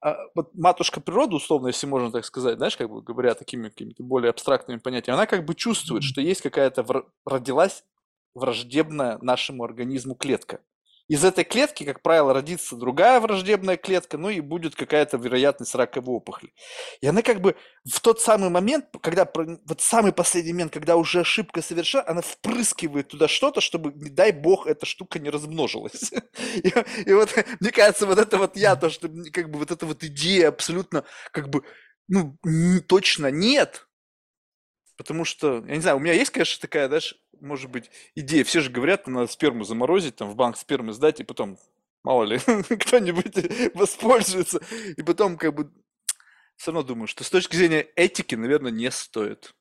а, 0.02 0.18
вот 0.34 0.54
матушка 0.56 1.00
природа, 1.02 1.36
условно, 1.36 1.68
если 1.68 1.88
можно 1.88 2.12
так 2.12 2.26
сказать, 2.26 2.58
знаешь, 2.58 2.78
как 2.78 2.90
бы 2.90 3.02
говоря 3.02 3.36
такими 3.36 3.70
какими-то 3.70 4.04
более 4.04 4.32
абстрактными 4.32 4.80
понятиями, 4.80 5.18
она 5.18 5.28
как 5.28 5.46
бы 5.46 5.54
чувствует, 5.56 6.04
что 6.04 6.22
есть 6.22 6.42
какая-то 6.42 7.06
родилась 7.26 7.84
враждебная 8.34 9.18
нашему 9.22 9.64
организму 9.64 10.16
клетка 10.16 10.60
из 11.08 11.24
этой 11.24 11.44
клетки, 11.44 11.84
как 11.84 12.02
правило, 12.02 12.34
родится 12.34 12.76
другая 12.76 13.20
враждебная 13.20 13.78
клетка, 13.78 14.18
ну 14.18 14.30
и 14.30 14.40
будет 14.40 14.76
какая-то 14.76 15.18
вероятность 15.18 15.76
раковой 15.76 16.16
опухоли. 16.16 16.52
И 17.02 17.08
она 17.08 17.22
как 17.22 17.42
бы 17.42 17.56
в 17.84 18.00
тот 18.00 18.22
самый 18.22 18.50
момент, 18.50 18.86
когда, 19.02 19.30
вот 19.36 19.82
самый 19.82 20.12
последний 20.14 20.54
момент, 20.54 20.74
когда 20.74 20.96
уже 20.96 21.20
ошибка 21.20 21.62
совершена, 21.62 22.04
она 22.08 22.22
впрыскивает 22.22 23.10
туда 23.10 23.28
что-то, 23.28 23.62
чтобы, 23.62 23.94
не 23.94 24.10
дай 24.10 24.32
бог, 24.32 24.66
эта 24.66 24.86
штука 24.86 25.20
не 25.20 25.30
размножилась. 25.30 26.12
И, 26.56 26.74
и 27.06 27.14
вот, 27.14 27.36
мне 27.60 27.72
кажется, 27.72 28.06
вот 28.06 28.18
это 28.18 28.38
вот 28.38 28.58
я, 28.58 28.76
то, 28.76 28.90
что 28.90 29.10
как 29.32 29.52
бы 29.52 29.60
вот 29.60 29.72
эта 29.72 29.86
вот 29.86 30.04
идея 30.04 30.50
абсолютно 30.50 31.04
как 31.32 31.50
бы, 31.50 31.64
ну, 32.08 32.38
точно 32.88 33.32
нет, 33.32 33.88
Потому 34.98 35.26
что, 35.26 35.64
я 35.68 35.76
не 35.76 35.82
знаю, 35.82 35.98
у 35.98 36.00
меня 36.00 36.14
есть, 36.14 36.32
конечно, 36.32 36.62
такая, 36.62 36.88
знаешь, 36.88 37.16
может 37.42 37.70
быть, 37.70 37.92
идея. 38.16 38.44
Все 38.44 38.62
же 38.62 38.72
говорят, 38.72 39.08
надо 39.08 39.28
сперму 39.28 39.64
заморозить, 39.64 40.16
там, 40.16 40.30
в 40.30 40.36
банк 40.36 40.58
спермы 40.58 40.94
сдать, 40.94 41.20
и 41.20 41.24
потом, 41.24 41.58
мало 42.04 42.24
ли, 42.24 42.40
кто-нибудь 42.80 43.74
воспользуется. 43.76 44.62
И 44.96 45.02
потом, 45.02 45.38
как 45.38 45.54
бы, 45.54 45.72
все 46.56 46.72
равно 46.72 46.88
думаю, 46.88 47.08
что 47.08 47.24
с 47.24 47.30
точки 47.30 47.56
зрения 47.56 47.82
этики, 47.96 48.36
наверное, 48.36 48.72
не 48.72 48.90
стоит. 48.90 49.54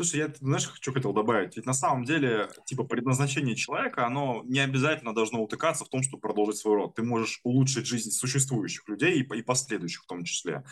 Слушай, 0.00 0.18
я, 0.20 0.32
знаешь, 0.40 0.70
что 0.80 0.92
хотел 0.92 1.12
добавить? 1.12 1.56
Ведь 1.56 1.66
на 1.66 1.72
самом 1.72 2.04
деле, 2.04 2.48
типа, 2.66 2.84
предназначение 2.84 3.56
человека, 3.56 4.06
оно 4.06 4.44
не 4.44 4.60
обязательно 4.60 5.12
должно 5.12 5.42
утыкаться 5.42 5.84
в 5.84 5.88
том, 5.88 6.04
чтобы 6.04 6.20
продолжить 6.20 6.58
свой 6.58 6.76
род. 6.76 6.94
Ты 6.94 7.02
можешь 7.02 7.40
улучшить 7.42 7.86
жизнь 7.86 8.12
существующих 8.12 8.88
людей 8.88 9.20
и, 9.20 9.36
и 9.36 9.42
последующих 9.42 10.04
в 10.04 10.06
том 10.06 10.22
числе. 10.22 10.62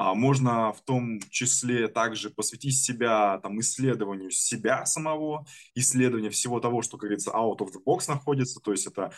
А, 0.00 0.14
можно 0.14 0.72
в 0.72 0.80
том 0.82 1.18
числе 1.28 1.88
также 1.88 2.30
посвятить 2.30 2.80
себя 2.80 3.40
там, 3.42 3.58
исследованию 3.58 4.30
себя 4.30 4.86
самого, 4.86 5.44
исследованию 5.74 6.30
всего 6.30 6.60
того, 6.60 6.82
что, 6.82 6.98
как 6.98 7.08
говорится, 7.08 7.32
out 7.32 7.58
of 7.58 7.72
the 7.72 7.82
box 7.84 8.04
находится, 8.06 8.60
то 8.60 8.70
есть 8.70 8.86
это 8.86 9.10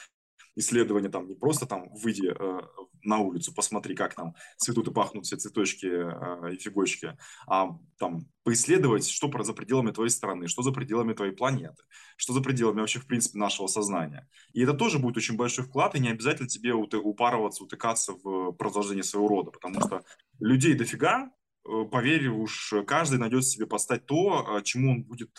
исследование 0.60 1.10
там 1.10 1.26
не 1.26 1.34
просто 1.34 1.66
там 1.66 1.88
выйди 1.94 2.32
э, 2.32 2.60
на 3.02 3.18
улицу, 3.18 3.52
посмотри, 3.54 3.94
как 3.94 4.14
там 4.14 4.34
цветут 4.56 4.88
и 4.88 4.92
пахнут 4.92 5.26
все 5.26 5.36
цветочки 5.36 5.86
э, 5.86 6.54
и 6.54 6.58
фигочки, 6.58 7.16
а 7.46 7.70
там 7.98 8.26
поисследовать, 8.44 9.08
что 9.08 9.30
за 9.42 9.52
пределами 9.52 9.90
твоей 9.90 10.10
страны, 10.10 10.48
что 10.48 10.62
за 10.62 10.72
пределами 10.72 11.12
твоей 11.14 11.32
планеты, 11.32 11.82
что 12.16 12.32
за 12.32 12.40
пределами 12.40 12.80
вообще, 12.80 13.00
в 13.00 13.06
принципе, 13.06 13.38
нашего 13.38 13.66
сознания. 13.66 14.28
И 14.52 14.62
это 14.62 14.74
тоже 14.74 14.98
будет 14.98 15.16
очень 15.16 15.36
большой 15.36 15.64
вклад, 15.64 15.94
и 15.94 16.00
не 16.00 16.10
обязательно 16.10 16.48
тебе 16.48 16.72
упарываться, 16.72 17.64
утыкаться 17.64 18.12
в 18.12 18.52
продолжение 18.52 19.04
своего 19.04 19.28
рода, 19.28 19.50
потому 19.50 19.80
что 19.80 20.02
людей 20.38 20.74
дофига, 20.74 21.30
э, 21.68 21.84
поверь 21.90 22.28
уж, 22.28 22.74
каждый 22.86 23.18
найдет 23.18 23.44
себе 23.44 23.66
постать 23.66 24.06
то, 24.06 24.58
э, 24.58 24.62
чему 24.62 24.92
он 24.92 25.02
будет 25.04 25.38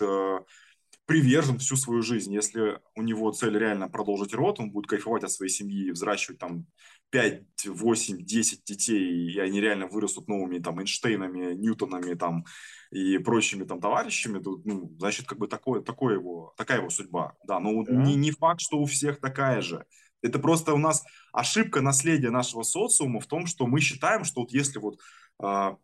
привержен 1.05 1.59
всю 1.59 1.75
свою 1.75 2.01
жизнь. 2.01 2.33
Если 2.33 2.79
у 2.95 3.01
него 3.01 3.31
цель 3.31 3.57
реально 3.57 3.89
продолжить 3.89 4.33
род, 4.33 4.59
он 4.59 4.71
будет 4.71 4.87
кайфовать 4.87 5.23
от 5.23 5.31
своей 5.31 5.51
семьи, 5.51 5.91
взращивать 5.91 6.39
там 6.39 6.65
5, 7.09 7.67
8, 7.67 8.23
10 8.23 8.63
детей, 8.63 9.33
и 9.33 9.39
они 9.39 9.59
реально 9.59 9.87
вырастут 9.87 10.27
новыми 10.27 10.59
там 10.59 10.79
Эйнштейнами, 10.79 11.53
Ньютонами 11.53 12.13
там 12.13 12.45
и 12.91 13.17
прочими 13.17 13.63
там 13.63 13.81
товарищами, 13.81 14.39
то, 14.39 14.61
ну, 14.63 14.95
значит, 14.99 15.27
как 15.27 15.37
бы 15.37 15.47
такое, 15.47 15.81
такое 15.81 16.15
его, 16.15 16.53
такая 16.57 16.79
его 16.79 16.89
судьба. 16.89 17.35
Да, 17.45 17.59
но 17.59 17.83
да. 17.83 17.93
Не, 17.93 18.15
не 18.15 18.31
факт, 18.31 18.61
что 18.61 18.77
у 18.79 18.85
всех 18.85 19.19
такая 19.19 19.61
же. 19.61 19.85
Это 20.21 20.39
просто 20.39 20.73
у 20.73 20.77
нас 20.77 21.03
ошибка 21.33 21.81
наследия 21.81 22.29
нашего 22.29 22.63
социума 22.63 23.19
в 23.19 23.27
том, 23.27 23.47
что 23.47 23.67
мы 23.67 23.79
считаем, 23.81 24.23
что 24.23 24.41
вот 24.41 24.51
если 24.51 24.79
вот 24.79 24.99
э, 25.43 25.75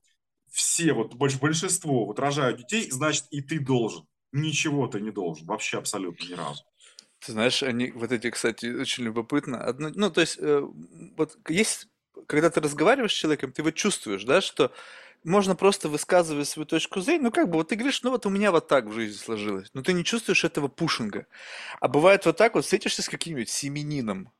все, 0.52 0.94
вот 0.94 1.16
большинство 1.16 2.06
вот 2.06 2.20
рожают 2.20 2.60
детей, 2.60 2.90
значит 2.92 3.26
и 3.32 3.42
ты 3.42 3.60
должен. 3.60 4.06
Ничего 4.32 4.88
ты 4.88 5.02
не 5.02 5.12
должен, 5.12 5.48
вообще 5.48 5.78
абсолютно 5.78 6.26
ни 6.26 6.34
разу. 6.34 6.64
Ты 7.20 7.32
знаешь, 7.32 7.64
они 7.64 7.92
вот 7.92 8.12
эти, 8.12 8.30
кстати, 8.30 8.68
очень 8.68 9.04
любопытно. 9.06 9.64
Одно, 9.64 9.90
ну, 9.94 10.12
то 10.12 10.22
есть, 10.22 10.38
э, 10.40 10.62
вот 11.18 11.38
есть, 11.50 11.88
когда 12.28 12.50
ты 12.50 12.62
разговариваешь 12.62 13.12
с 13.12 13.16
человеком, 13.16 13.52
ты 13.52 13.64
вот 13.64 13.74
чувствуешь, 13.74 14.24
да, 14.24 14.40
что 14.40 14.72
можно 15.24 15.56
просто 15.56 15.90
высказывать 15.90 16.48
свою 16.48 16.66
точку 16.68 17.02
зрения, 17.02 17.24
ну 17.24 17.32
как 17.32 17.50
бы 17.50 17.56
вот 17.56 17.70
ты 17.70 17.76
говоришь, 17.76 18.04
ну 18.04 18.12
вот 18.12 18.26
у 18.26 18.30
меня 18.30 18.52
вот 18.52 18.68
так 18.68 18.86
в 18.86 18.94
жизни 18.94 19.18
сложилось, 19.18 19.70
но 19.74 19.82
ты 19.82 19.94
не 19.94 20.04
чувствуешь 20.06 20.44
этого 20.46 20.68
пушинга. 20.68 21.26
А 21.82 21.88
бывает 21.88 22.26
вот 22.26 22.38
так 22.38 22.56
вот, 22.56 22.64
встретишься 22.66 23.02
с 23.02 23.10
каким-нибудь 23.10 23.50
семенином, 23.50 24.32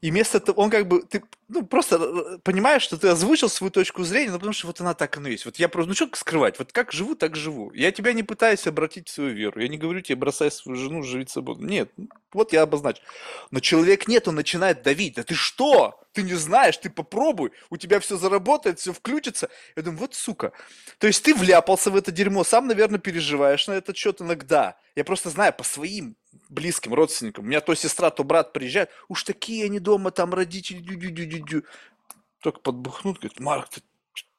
и 0.00 0.10
вместо 0.10 0.40
того, 0.40 0.62
он 0.62 0.70
как 0.70 0.88
бы, 0.88 1.02
ты 1.02 1.22
ну, 1.48 1.66
просто 1.66 1.96
э, 1.96 2.38
понимаешь, 2.42 2.82
что 2.82 2.96
ты 2.96 3.08
озвучил 3.08 3.48
свою 3.48 3.70
точку 3.70 4.04
зрения, 4.04 4.30
ну, 4.30 4.36
потому 4.36 4.52
что 4.52 4.66
вот 4.66 4.80
она 4.80 4.94
так 4.94 5.16
оно 5.16 5.28
есть. 5.28 5.44
Вот 5.44 5.56
я 5.56 5.68
просто, 5.68 5.88
ну, 5.88 5.94
что 5.94 6.08
скрывать? 6.14 6.58
Вот 6.58 6.72
как 6.72 6.92
живу, 6.92 7.14
так 7.14 7.36
живу. 7.36 7.72
Я 7.74 7.92
тебя 7.92 8.12
не 8.12 8.22
пытаюсь 8.22 8.66
обратить 8.66 9.08
в 9.08 9.12
свою 9.12 9.34
веру. 9.34 9.60
Я 9.60 9.68
не 9.68 9.78
говорю 9.78 10.00
тебе, 10.00 10.16
бросай 10.16 10.50
свою 10.50 10.78
жену, 10.78 11.02
живи 11.02 11.26
свободно. 11.26 11.66
Нет, 11.66 11.90
вот 12.32 12.52
я 12.52 12.62
обозначу. 12.62 13.02
Но 13.50 13.60
человек 13.60 14.08
нет, 14.08 14.28
он 14.28 14.36
начинает 14.36 14.82
давить. 14.82 15.14
Да 15.14 15.22
ты 15.22 15.34
что? 15.34 16.00
Ты 16.12 16.22
не 16.22 16.34
знаешь, 16.34 16.76
ты 16.76 16.90
попробуй, 16.90 17.52
у 17.70 17.76
тебя 17.76 18.00
все 18.00 18.16
заработает, 18.16 18.80
все 18.80 18.92
включится. 18.92 19.48
Я 19.76 19.82
думаю, 19.82 20.00
вот 20.00 20.14
сука. 20.14 20.52
То 20.98 21.06
есть 21.06 21.22
ты 21.22 21.34
вляпался 21.34 21.90
в 21.90 21.96
это 21.96 22.10
дерьмо, 22.10 22.42
сам, 22.42 22.66
наверное, 22.66 22.98
переживаешь 22.98 23.68
на 23.68 23.72
этот 23.72 23.96
счет 23.96 24.20
иногда. 24.20 24.76
Я 24.96 25.04
просто 25.04 25.30
знаю 25.30 25.52
по 25.52 25.62
своим 25.62 26.16
близким 26.48 26.94
родственникам. 26.94 27.44
У 27.44 27.48
меня 27.48 27.60
то 27.60 27.74
сестра, 27.74 28.10
то 28.10 28.24
брат 28.24 28.52
приезжает. 28.52 28.90
Уж 29.08 29.22
такие 29.22 29.64
они 29.64 29.78
дома, 29.78 30.10
там 30.10 30.34
родители. 30.34 30.78
Дю 30.78 30.98
-дю 30.98 31.14
-дю 31.14 31.28
-дю 31.28 31.44
-дю. 31.44 31.64
Только 32.40 32.60
подбухнут, 32.60 33.18
говорит, 33.18 33.38
Марк, 33.38 33.68
ты 33.68 33.82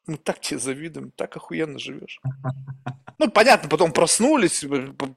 мы 0.07 0.17
так 0.17 0.39
тебе 0.39 0.59
завидуем, 0.59 1.11
так 1.11 1.35
охуенно 1.37 1.79
живешь. 1.79 2.21
Ну, 3.17 3.29
понятно, 3.29 3.69
потом 3.69 3.91
проснулись, 3.91 4.65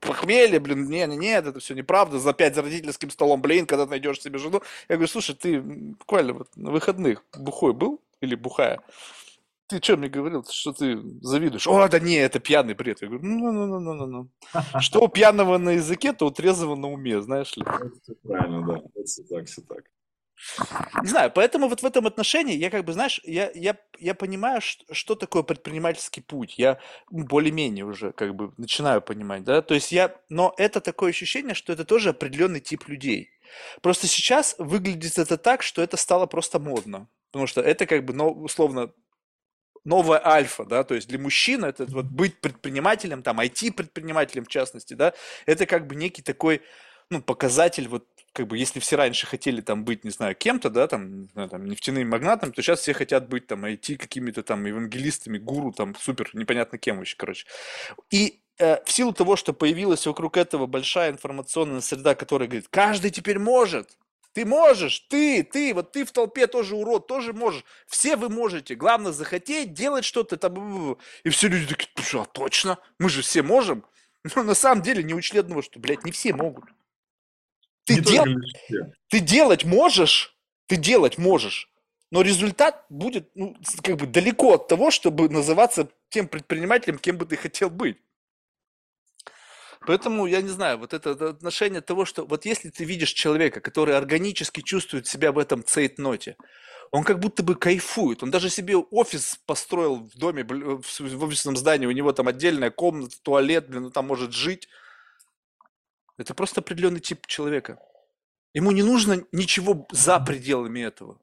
похмелье, 0.00 0.60
блин, 0.60 0.88
не, 0.90 1.06
не, 1.06 1.16
нет, 1.16 1.46
это 1.46 1.58
все 1.58 1.74
неправда, 1.74 2.18
за 2.18 2.32
пять 2.34 2.54
за 2.54 2.62
родительским 2.62 3.10
столом, 3.10 3.40
блин, 3.40 3.66
когда 3.66 3.86
найдешь 3.86 4.20
себе 4.20 4.38
жену. 4.38 4.60
Я 4.88 4.96
говорю, 4.96 5.08
слушай, 5.08 5.34
ты 5.34 5.60
буквально 5.60 6.34
вот 6.34 6.48
на 6.56 6.70
выходных 6.70 7.24
бухой 7.34 7.72
был 7.72 8.00
или 8.20 8.34
бухая? 8.34 8.80
Ты 9.66 9.82
что 9.82 9.96
мне 9.96 10.08
говорил, 10.10 10.44
что 10.44 10.72
ты 10.72 11.00
завидуешь? 11.22 11.66
О, 11.66 11.88
да 11.88 11.98
не, 11.98 12.16
это 12.16 12.38
пьяный 12.38 12.74
бред. 12.74 13.00
Я 13.00 13.08
говорю, 13.08 13.24
ну, 13.24 13.50
ну, 13.50 13.66
ну, 13.66 13.80
ну, 13.80 13.94
ну, 13.94 14.06
ну. 14.06 14.80
Что 14.80 15.00
у 15.00 15.08
пьяного 15.08 15.56
на 15.56 15.70
языке, 15.70 16.12
то 16.12 16.26
у 16.26 16.30
трезвого 16.30 16.76
на 16.76 16.92
уме, 16.92 17.22
знаешь 17.22 17.56
ли. 17.56 17.64
Правильно, 18.22 18.66
да. 18.66 19.02
Все 19.04 19.22
так, 19.22 19.46
все 19.46 19.62
так. 19.62 19.84
Не 21.02 21.08
знаю, 21.08 21.30
поэтому 21.34 21.68
вот 21.68 21.82
в 21.82 21.86
этом 21.86 22.06
отношении 22.06 22.56
я 22.56 22.70
как 22.70 22.84
бы, 22.84 22.92
знаешь, 22.92 23.20
я, 23.24 23.50
я, 23.54 23.76
я 23.98 24.14
понимаю, 24.14 24.60
что, 24.60 24.84
что 24.92 25.14
такое 25.14 25.42
предпринимательский 25.42 26.22
путь. 26.22 26.58
Я 26.58 26.78
более-менее 27.10 27.84
уже 27.84 28.12
как 28.12 28.34
бы 28.34 28.52
начинаю 28.56 29.00
понимать, 29.00 29.44
да. 29.44 29.62
То 29.62 29.74
есть 29.74 29.92
я, 29.92 30.14
но 30.28 30.54
это 30.58 30.80
такое 30.80 31.10
ощущение, 31.10 31.54
что 31.54 31.72
это 31.72 31.84
тоже 31.84 32.10
определенный 32.10 32.60
тип 32.60 32.88
людей. 32.88 33.30
Просто 33.82 34.06
сейчас 34.06 34.54
выглядит 34.58 35.18
это 35.18 35.38
так, 35.38 35.62
что 35.62 35.82
это 35.82 35.96
стало 35.96 36.26
просто 36.26 36.58
модно. 36.58 37.08
Потому 37.30 37.46
что 37.46 37.60
это 37.60 37.86
как 37.86 38.04
бы, 38.04 38.12
ну, 38.12 38.30
условно, 38.30 38.92
новая 39.84 40.24
альфа, 40.26 40.64
да, 40.64 40.82
то 40.82 40.94
есть 40.94 41.08
для 41.08 41.18
мужчин 41.18 41.64
это 41.64 41.84
вот 41.86 42.06
быть 42.06 42.40
предпринимателем, 42.40 43.22
там, 43.22 43.40
IT-предпринимателем 43.40 44.44
в 44.44 44.48
частности, 44.48 44.94
да, 44.94 45.12
это 45.46 45.66
как 45.66 45.86
бы 45.86 45.94
некий 45.94 46.22
такой, 46.22 46.62
ну, 47.10 47.22
показатель 47.22 47.88
вот 47.88 48.06
как 48.34 48.48
бы, 48.48 48.58
если 48.58 48.80
все 48.80 48.96
раньше 48.96 49.26
хотели 49.26 49.60
там 49.60 49.84
быть, 49.84 50.02
не 50.04 50.10
знаю, 50.10 50.34
кем-то, 50.34 50.68
да, 50.68 50.88
там, 50.88 51.22
не 51.22 51.28
знаю, 51.28 51.48
там, 51.48 51.64
нефтяным 51.66 52.08
магнатом, 52.08 52.52
то 52.52 52.62
сейчас 52.62 52.80
все 52.80 52.92
хотят 52.92 53.28
быть 53.28 53.46
там 53.46 53.64
IT 53.64 53.96
какими-то 53.96 54.42
там 54.42 54.66
евангелистами, 54.66 55.38
гуру, 55.38 55.70
там, 55.70 55.94
супер, 55.94 56.30
непонятно 56.32 56.76
кем 56.76 56.98
вообще, 56.98 57.14
короче. 57.16 57.46
И 58.10 58.40
э, 58.58 58.82
в 58.84 58.90
силу 58.90 59.12
того, 59.12 59.36
что 59.36 59.52
появилась 59.52 60.04
вокруг 60.06 60.36
этого 60.36 60.66
большая 60.66 61.12
информационная 61.12 61.80
среда, 61.80 62.16
которая 62.16 62.48
говорит, 62.48 62.66
каждый 62.70 63.12
теперь 63.12 63.38
может, 63.38 63.96
ты 64.32 64.44
можешь, 64.44 64.98
ты, 65.08 65.44
ты, 65.44 65.72
вот 65.72 65.92
ты 65.92 66.04
в 66.04 66.10
толпе 66.10 66.48
тоже 66.48 66.74
урод, 66.74 67.06
тоже 67.06 67.32
можешь. 67.32 67.64
Все 67.86 68.16
вы 68.16 68.28
можете. 68.28 68.74
Главное 68.74 69.12
захотеть, 69.12 69.74
делать 69.74 70.04
что-то 70.04 70.36
там. 70.36 70.98
И 71.22 71.28
все 71.28 71.46
люди 71.46 71.72
такие, 71.72 72.20
а 72.20 72.24
точно? 72.24 72.78
Мы 72.98 73.10
же 73.10 73.22
все 73.22 73.42
можем. 73.42 73.84
Но 74.34 74.42
на 74.42 74.54
самом 74.54 74.82
деле 74.82 75.04
не 75.04 75.14
учли 75.14 75.38
одного, 75.38 75.62
что, 75.62 75.78
блядь, 75.78 76.04
не 76.04 76.10
все 76.10 76.34
могут. 76.34 76.64
Ты, 77.84 78.00
дел... 78.00 78.24
ты 79.08 79.20
делать 79.20 79.64
можешь, 79.64 80.36
ты 80.66 80.76
делать 80.76 81.18
можешь, 81.18 81.70
но 82.10 82.22
результат 82.22 82.84
будет 82.88 83.30
ну, 83.34 83.56
как 83.82 83.96
бы 83.96 84.06
далеко 84.06 84.54
от 84.54 84.68
того, 84.68 84.90
чтобы 84.90 85.28
называться 85.28 85.88
тем 86.08 86.28
предпринимателем, 86.28 86.98
кем 86.98 87.18
бы 87.18 87.26
ты 87.26 87.36
хотел 87.36 87.70
быть. 87.70 87.98
Поэтому, 89.86 90.26
я 90.26 90.40
не 90.40 90.48
знаю, 90.48 90.78
вот 90.78 90.94
это 90.94 91.10
отношение 91.10 91.82
того, 91.82 92.04
что 92.04 92.24
вот 92.24 92.46
если 92.46 92.70
ты 92.70 92.84
видишь 92.84 93.12
человека, 93.12 93.60
который 93.60 93.96
органически 93.96 94.62
чувствует 94.62 95.06
себя 95.06 95.30
в 95.30 95.38
этом 95.38 95.62
цейтноте, 95.62 96.36
он 96.90 97.04
как 97.04 97.18
будто 97.18 97.42
бы 97.42 97.54
кайфует. 97.54 98.22
Он 98.22 98.30
даже 98.30 98.48
себе 98.48 98.76
офис 98.76 99.40
построил 99.46 99.96
в 99.96 100.16
доме, 100.16 100.44
в 100.44 101.24
офисном 101.24 101.56
здании, 101.56 101.86
у 101.86 101.90
него 101.90 102.12
там 102.12 102.28
отдельная 102.28 102.70
комната, 102.70 103.16
туалет, 103.20 103.68
блин, 103.68 103.86
он 103.86 103.92
там 103.92 104.06
может 104.06 104.32
жить. 104.32 104.68
Это 106.16 106.34
просто 106.34 106.60
определенный 106.60 107.00
тип 107.00 107.26
человека. 107.26 107.78
Ему 108.52 108.70
не 108.70 108.82
нужно 108.82 109.26
ничего 109.32 109.86
за 109.90 110.20
пределами 110.20 110.80
этого. 110.80 111.20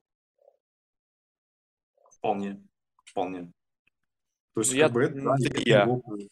Вполне, 2.18 2.62
вполне. 3.06 3.52
То 4.54 4.62
есть, 4.62 4.74
я, 4.74 4.86
как 4.86 4.94
бы 4.94 5.04
это, 5.04 5.22
да, 5.22 5.36
это 5.42 5.62
я. 5.62 5.88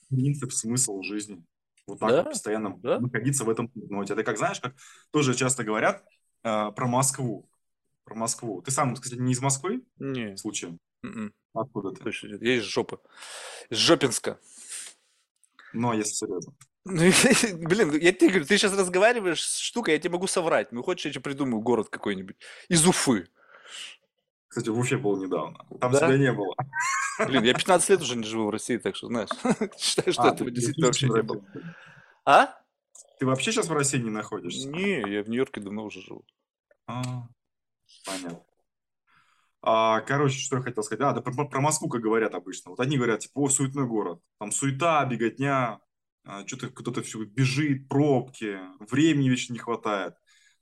принцип, 0.09 0.51
смысл 0.51 1.01
жизни. 1.03 1.43
Вот 1.87 1.99
так 1.99 2.09
да? 2.09 2.23
постоянно 2.23 2.77
да? 2.77 2.99
находиться 2.99 3.45
в 3.45 3.49
этом 3.49 3.71
ноте. 3.73 4.13
Это 4.13 4.23
как, 4.23 4.37
знаешь, 4.37 4.59
как 4.59 4.75
тоже 5.11 5.33
часто 5.33 5.63
говорят 5.63 6.05
э, 6.43 6.71
про 6.71 6.87
Москву. 6.87 7.49
Про 8.03 8.15
Москву. 8.15 8.61
Ты 8.61 8.71
сам, 8.71 8.93
кстати, 8.93 9.19
не 9.19 9.31
из 9.31 9.41
Москвы? 9.41 9.83
Не. 9.97 10.35
Случаем? 10.35 10.79
Mm-mm. 11.03 11.31
Откуда 11.53 11.91
ты? 11.91 12.11
Я 12.41 12.55
из 12.57 12.63
жопы. 12.63 12.99
Из 13.69 13.77
Жопинска. 13.77 14.39
Ну, 15.73 15.91
а 15.91 15.95
если 15.95 16.13
серьезно. 16.13 16.53
Ну, 16.89 17.67
блин, 17.67 17.91
я 17.99 18.11
тебе 18.11 18.29
говорю, 18.29 18.45
ты 18.45 18.57
сейчас 18.57 18.77
разговариваешь 18.77 19.43
с 19.43 19.59
штукой, 19.59 19.93
я 19.93 19.99
тебе 19.99 20.13
могу 20.13 20.27
соврать. 20.27 20.71
Ну, 20.71 20.81
хочешь, 20.81 21.05
я 21.05 21.11
тебе 21.11 21.21
придумаю 21.21 21.61
город 21.61 21.89
какой-нибудь. 21.89 22.35
Из 22.67 22.85
Уфы. 22.85 23.29
Кстати, 24.47 24.69
в 24.69 24.79
Уфе 24.79 24.97
был 24.97 25.23
недавно. 25.23 25.65
Там 25.79 25.91
да? 25.91 25.99
себя 25.99 26.17
не 26.17 26.33
было. 26.33 26.55
Блин, 27.27 27.43
я 27.43 27.53
15 27.53 27.89
лет 27.89 28.01
уже 28.01 28.15
не 28.15 28.23
живу 28.23 28.47
в 28.47 28.49
России, 28.49 28.77
так 28.77 28.95
что, 28.95 29.07
знаешь, 29.07 29.29
считаю, 29.77 30.11
что 30.11 30.23
а, 30.23 30.33
этого 30.33 30.49
действительно 30.49 30.87
вообще 30.87 31.07
не 31.07 31.21
было. 31.21 31.43
А? 32.25 32.55
Ты 33.19 33.25
вообще 33.25 33.51
сейчас 33.51 33.67
в 33.67 33.73
России 33.73 33.99
не 33.99 34.09
находишься? 34.09 34.67
Не, 34.67 35.01
я 35.01 35.23
в 35.23 35.29
Нью-Йорке 35.29 35.61
давно 35.61 35.85
уже 35.85 36.01
живу. 36.01 36.25
А, 36.87 37.27
понятно. 38.05 38.43
А, 39.61 40.01
короче, 40.01 40.39
что 40.39 40.57
я 40.57 40.63
хотел 40.63 40.83
сказать. 40.83 41.01
А, 41.01 41.13
да 41.13 41.21
про, 41.21 41.45
про 41.45 41.61
Москву, 41.61 41.89
как 41.89 42.01
говорят 42.01 42.33
обычно. 42.33 42.71
Вот 42.71 42.79
одни 42.79 42.97
говорят, 42.97 43.19
типа, 43.19 43.39
о, 43.39 43.49
суетной 43.49 43.85
город. 43.85 44.21
Там 44.39 44.51
суета, 44.51 45.05
беготня, 45.05 45.79
что-то 46.45 46.69
кто-то 46.69 47.01
все 47.01 47.23
бежит, 47.23 47.87
пробки, 47.87 48.59
времени 48.79 49.29
вечно 49.29 49.53
не 49.53 49.59
хватает. 49.59 50.15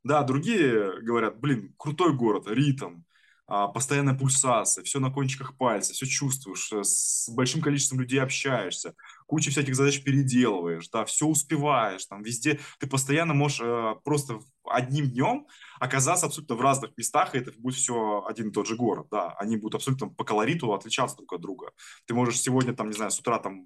Да, 0.04 0.24
другие 0.24 1.02
говорят, 1.02 1.40
блин, 1.40 1.74
крутой 1.78 2.14
город, 2.14 2.46
ритм, 2.48 3.02
а, 3.50 3.68
постоянная 3.68 4.14
пульсация, 4.14 4.84
все 4.84 5.00
на 5.00 5.10
кончиках 5.10 5.58
пальца, 5.58 5.94
все 5.94 6.06
чувствуешь, 6.06 6.72
э, 6.74 6.84
с 6.84 7.30
большим 7.30 7.62
количеством 7.62 8.02
людей 8.02 8.22
общаешься, 8.22 8.94
куча 9.28 9.52
всяких 9.52 9.76
задач 9.76 10.02
переделываешь, 10.04 10.90
да, 10.90 11.06
все 11.06 11.28
успеваешь, 11.28 12.06
там 12.06 12.24
везде 12.24 12.60
ты 12.80 12.88
постоянно 12.88 13.34
можешь 13.34 13.62
э, 13.62 13.96
просто 14.04 14.40
одним 14.64 15.10
днем 15.10 15.48
оказаться 15.80 16.26
абсолютно 16.26 16.56
в 16.56 16.62
разных 16.62 16.98
местах, 16.98 17.36
и 17.36 17.40
это 17.40 17.52
будет 17.58 17.76
все 17.76 18.24
один 18.28 18.50
и 18.50 18.52
тот 18.52 18.68
же 18.68 18.76
город, 18.76 19.08
да, 19.12 19.34
они 19.38 19.58
будут 19.58 19.76
абсолютно 19.76 20.10
по 20.10 20.24
колориту 20.24 20.74
отличаться 20.74 21.18
друг 21.18 21.34
от 21.34 21.42
друга. 21.42 21.72
Ты 22.06 22.14
можешь 22.14 22.40
сегодня, 22.42 22.74
там, 22.74 22.88
не 22.88 22.96
знаю, 22.96 23.12
с 23.12 23.20
утра 23.20 23.38
там 23.40 23.66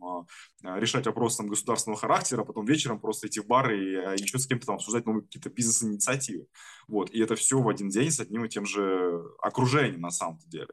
э, 0.63 0.79
решать 0.79 1.05
вопросы 1.05 1.37
там, 1.37 1.47
государственного 1.47 1.99
характера, 1.99 2.41
а 2.41 2.45
потом 2.45 2.65
вечером 2.65 2.99
просто 2.99 3.27
идти 3.27 3.39
в 3.39 3.47
бар 3.47 3.71
и 3.71 3.95
э, 3.95 4.15
еще 4.17 4.39
с 4.39 4.47
кем-то 4.47 4.65
там 4.65 4.75
обсуждать 4.75 5.05
новые 5.05 5.23
какие-то 5.23 5.49
бизнес-инициативы. 5.49 6.47
Вот, 6.87 7.11
и 7.11 7.19
это 7.19 7.35
все 7.35 7.61
в 7.61 7.69
один 7.69 7.89
день 7.89 8.11
с 8.11 8.19
одним 8.19 8.45
и 8.45 8.49
тем 8.49 8.65
же 8.65 9.23
окружением 9.41 10.01
на 10.01 10.11
самом 10.11 10.39
деле. 10.47 10.69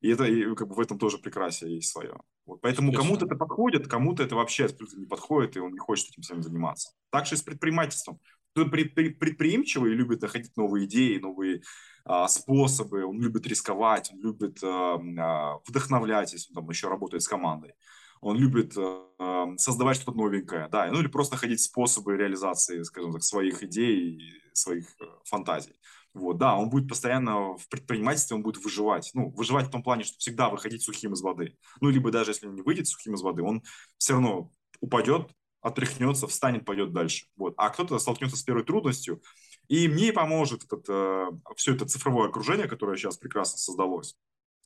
И 0.00 0.08
это 0.08 0.24
и, 0.24 0.54
как 0.54 0.68
бы 0.68 0.74
в 0.74 0.80
этом 0.80 0.98
тоже 0.98 1.18
прекрасие 1.18 1.76
есть 1.76 1.90
свое. 1.90 2.18
Вот, 2.46 2.60
поэтому 2.60 2.92
кому-то 2.92 3.26
это 3.26 3.36
подходит, 3.36 3.86
кому-то 3.86 4.22
это 4.22 4.34
вообще 4.34 4.64
абсолютно 4.64 4.98
не 4.98 5.06
подходит, 5.06 5.56
и 5.56 5.60
он 5.60 5.72
не 5.72 5.78
хочет 5.78 6.10
этим 6.10 6.22
всем 6.22 6.42
заниматься. 6.42 6.92
Так 7.10 7.26
же 7.26 7.34
и 7.34 7.38
с 7.38 7.42
предпринимательством. 7.42 8.18
Кто 8.52 8.64
предприимчивый 8.66 9.92
и 9.92 9.94
любит 9.94 10.22
находить 10.22 10.56
новые 10.56 10.86
идеи, 10.86 11.18
новые 11.18 11.62
а, 12.04 12.26
способы, 12.26 13.04
он 13.04 13.20
любит 13.20 13.46
рисковать, 13.46 14.10
он 14.12 14.20
любит 14.20 14.58
а, 14.64 14.96
а, 15.18 15.58
вдохновлять, 15.66 16.32
если 16.32 16.50
он 16.50 16.62
там 16.62 16.70
еще 16.70 16.88
работает 16.88 17.22
с 17.22 17.28
командой. 17.28 17.74
Он 18.20 18.36
любит 18.36 18.74
а, 18.76 19.54
создавать 19.56 19.96
что-то 19.96 20.16
новенькое, 20.16 20.68
да, 20.68 20.90
ну 20.90 20.98
или 20.98 21.06
просто 21.06 21.34
находить 21.34 21.60
способы 21.60 22.16
реализации, 22.16 22.82
скажем 22.82 23.12
так, 23.12 23.22
своих 23.22 23.62
идей, 23.62 24.20
своих 24.52 24.86
э, 25.00 25.04
фантазий. 25.24 25.74
Вот, 26.12 26.38
да, 26.38 26.56
он 26.56 26.70
будет 26.70 26.88
постоянно 26.88 27.56
в 27.56 27.68
предпринимательстве, 27.68 28.36
он 28.36 28.42
будет 28.42 28.62
выживать. 28.62 29.10
Ну, 29.14 29.30
выживать 29.30 29.68
в 29.68 29.70
том 29.70 29.82
плане, 29.82 30.04
что 30.04 30.18
всегда 30.18 30.48
выходить 30.48 30.82
сухим 30.82 31.12
из 31.12 31.22
воды. 31.22 31.56
Ну, 31.80 31.88
либо 31.88 32.10
даже 32.10 32.32
если 32.32 32.48
он 32.48 32.54
не 32.56 32.62
выйдет 32.62 32.88
сухим 32.88 33.14
из 33.14 33.22
воды, 33.22 33.42
он 33.42 33.62
все 33.96 34.14
равно 34.14 34.50
упадет, 34.80 35.30
отряхнется, 35.60 36.26
встанет, 36.26 36.64
пойдет 36.64 36.92
дальше. 36.92 37.26
Вот. 37.36 37.54
А 37.56 37.70
кто-то 37.70 37.98
столкнется 37.98 38.36
с 38.36 38.42
первой 38.42 38.64
трудностью, 38.64 39.22
и 39.68 39.86
мне 39.86 40.12
поможет 40.12 40.64
этот, 40.64 40.84
э, 40.88 41.26
все 41.56 41.74
это 41.74 41.86
цифровое 41.86 42.28
окружение, 42.28 42.66
которое 42.66 42.96
сейчас 42.96 43.16
прекрасно 43.16 43.58
создалось, 43.58 44.16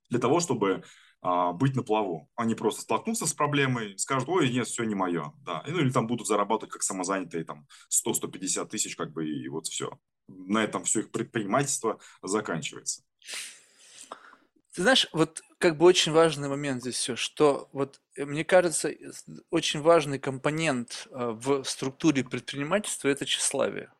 для 0.08 0.18
того, 0.18 0.40
чтобы 0.40 0.82
э, 1.22 1.52
быть 1.52 1.76
на 1.76 1.82
плаву, 1.82 2.30
а 2.36 2.46
не 2.46 2.54
просто 2.54 2.82
столкнуться 2.82 3.26
с 3.26 3.34
проблемой, 3.34 3.98
скажут, 3.98 4.30
ой, 4.30 4.50
нет, 4.50 4.66
все 4.66 4.84
не 4.84 4.94
мое, 4.94 5.34
да, 5.42 5.62
ну 5.66 5.78
или 5.80 5.90
там 5.90 6.06
будут 6.06 6.26
зарабатывать 6.26 6.72
как 6.72 6.82
самозанятые 6.82 7.44
там 7.44 7.66
100-150 7.90 8.66
тысяч, 8.68 8.96
как 8.96 9.12
бы, 9.12 9.28
и 9.28 9.46
вот 9.48 9.66
все 9.66 9.98
на 10.28 10.64
этом 10.64 10.84
все 10.84 11.00
их 11.00 11.10
предпринимательство 11.10 11.98
заканчивается. 12.22 13.02
Ты 14.72 14.82
знаешь, 14.82 15.06
вот 15.12 15.42
как 15.58 15.78
бы 15.78 15.86
очень 15.86 16.12
важный 16.12 16.48
момент 16.48 16.82
здесь 16.82 16.96
все, 16.96 17.14
что 17.14 17.68
вот 17.72 18.00
э, 18.16 18.24
мне 18.24 18.44
кажется, 18.44 18.92
очень 19.50 19.80
важный 19.80 20.18
компонент 20.18 21.06
э, 21.10 21.30
в 21.32 21.62
структуре 21.64 22.24
предпринимательства– 22.24 23.08
это 23.10 23.24
тщеславие. 23.24 23.92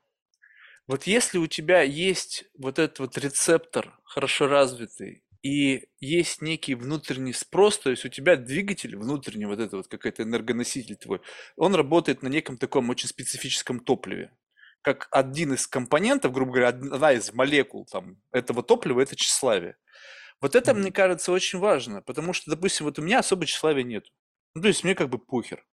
Вот 0.87 1.05
если 1.05 1.39
у 1.39 1.47
тебя 1.47 1.83
есть 1.83 2.45
вот 2.59 2.79
этот 2.79 2.99
вот 2.99 3.17
рецептор 3.17 3.99
хорошо 4.05 4.49
развитый, 4.49 5.23
и 5.43 5.89
есть 6.01 6.43
некий 6.43 6.75
внутренний 6.75 7.35
спрос, 7.35 7.79
то 7.79 7.91
есть 7.91 8.05
у 8.05 8.09
тебя 8.09 8.35
двигатель 8.35 8.97
внутренний, 8.97 9.47
вот 9.47 9.61
это 9.61 9.77
вот 9.77 9.89
какой-то 9.89 10.23
энергоноситель 10.23 10.97
твой, 10.97 11.21
он 11.57 11.75
работает 11.75 12.23
на 12.23 12.29
неком 12.29 12.57
таком 12.57 12.91
очень 12.91 13.09
специфическом 13.09 13.79
топливе 13.79 14.33
как 14.85 15.09
один 15.11 15.55
из 15.55 15.67
компонентов, 15.67 16.33
грубо 16.33 16.53
говоря, 16.53 16.69
одна 16.69 17.13
из 17.13 17.33
молекул 17.33 17.87
там, 17.87 18.19
этого 18.33 18.63
топлива– 18.63 19.01
это 19.03 19.17
тщеславие. 19.17 19.77
Вот 20.41 20.55
это, 20.55 20.73
mm-hmm. 20.73 20.75
мне 20.75 20.93
кажется, 20.93 21.33
очень 21.33 21.59
важно, 21.59 22.03
потому 22.03 22.35
что, 22.35 22.51
допустим, 22.51 22.85
вот 22.85 22.99
у 22.99 23.03
меня 23.03 23.21
особо 23.21 23.47
тщеславия 23.47 23.83
нет. 23.83 24.05
Ну, 24.55 24.61
то 24.61 24.69
есть 24.69 24.85
мне 24.85 24.95
как 24.95 25.09
бы 25.09 25.19
похер. 25.19 25.65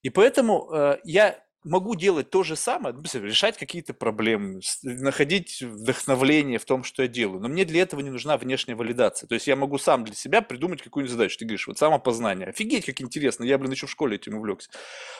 И 0.00 0.08
поэтому 0.08 0.72
э, 0.72 0.98
я 1.04 1.44
могу 1.66 1.94
делать 1.94 2.30
то 2.30 2.42
же 2.42 2.56
самое, 2.56 2.94
ну, 2.94 3.02
решать 3.20 3.58
какие-то 3.58 3.92
проблемы, 3.92 4.60
находить 4.82 5.62
вдохновление 5.62 6.58
в 6.58 6.64
том, 6.64 6.84
что 6.84 7.02
я 7.02 7.08
делаю. 7.08 7.40
Но 7.40 7.48
мне 7.48 7.64
для 7.64 7.82
этого 7.82 8.00
не 8.00 8.10
нужна 8.10 8.38
внешняя 8.38 8.74
валидация. 8.74 9.26
То 9.26 9.34
есть 9.34 9.46
я 9.46 9.56
могу 9.56 9.78
сам 9.78 10.04
для 10.04 10.14
себя 10.14 10.42
придумать 10.42 10.82
какую-нибудь 10.82 11.12
задачу. 11.12 11.38
Ты 11.38 11.44
говоришь, 11.44 11.66
вот 11.66 11.78
самопознание. 11.78 12.48
Офигеть, 12.48 12.86
как 12.86 13.00
интересно. 13.00 13.44
Я, 13.44 13.58
блин, 13.58 13.72
еще 13.72 13.86
в 13.86 13.90
школе 13.90 14.16
этим 14.16 14.36
увлекся. 14.36 14.70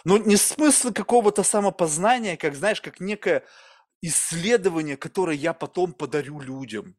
Но 0.05 0.19
не 0.19 0.37
смысл 0.37 0.93
какого-то 0.93 1.43
самопознания, 1.43 2.37
как, 2.37 2.55
знаешь, 2.55 2.81
как 2.81 3.01
некое 3.01 3.45
исследование, 4.01 4.97
которое 4.97 5.37
я 5.37 5.53
потом 5.53 5.93
подарю 5.93 6.41
людям. 6.41 6.97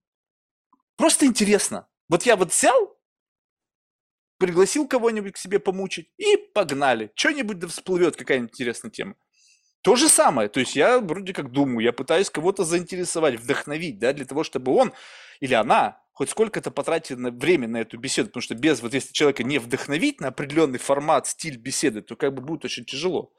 Просто 0.98 1.26
интересно. 1.26 1.88
Вот 2.10 2.24
я 2.24 2.36
вот 2.36 2.52
взял, 2.52 2.98
пригласил 4.38 4.88
кого-нибудь 4.88 5.34
к 5.34 5.38
себе 5.38 5.60
помучить 5.60 6.12
и 6.18 6.38
погнали. 6.54 7.12
Что-нибудь 7.16 7.60
да 7.60 7.68
всплывет, 7.68 8.16
какая-нибудь 8.16 8.52
интересная 8.52 8.92
тема. 8.92 9.16
То 9.82 9.96
же 9.96 10.10
самое, 10.10 10.50
то 10.50 10.60
есть 10.60 10.76
я 10.76 11.00
вроде 11.00 11.34
как 11.34 11.52
думаю, 11.52 11.80
я 11.80 11.94
пытаюсь 11.94 12.30
кого-то 12.30 12.64
заинтересовать, 12.64 13.40
вдохновить, 13.40 14.00
да, 14.00 14.14
для 14.14 14.26
того, 14.26 14.44
чтобы 14.44 14.74
он 14.74 14.92
или 15.40 15.54
она 15.54 16.00
хоть 16.18 16.32
сколько-то 16.32 16.72
потратил 16.72 17.20
на 17.20 17.30
время 17.30 17.68
на 17.68 17.78
эту 17.78 18.00
беседу, 18.00 18.30
потому 18.30 18.42
что 18.42 18.56
без, 18.56 18.82
вот 18.82 18.96
если 18.96 19.14
человека 19.14 19.44
не 19.44 19.60
вдохновить 19.60 20.20
на 20.20 20.30
определенный 20.30 20.80
формат, 20.80 21.28
стиль 21.28 21.58
беседы, 21.58 22.02
то 22.02 22.16
как 22.16 22.34
бы 22.34 22.42
будет 22.42 22.66
очень 22.66 22.86
тяжело. 22.86 23.32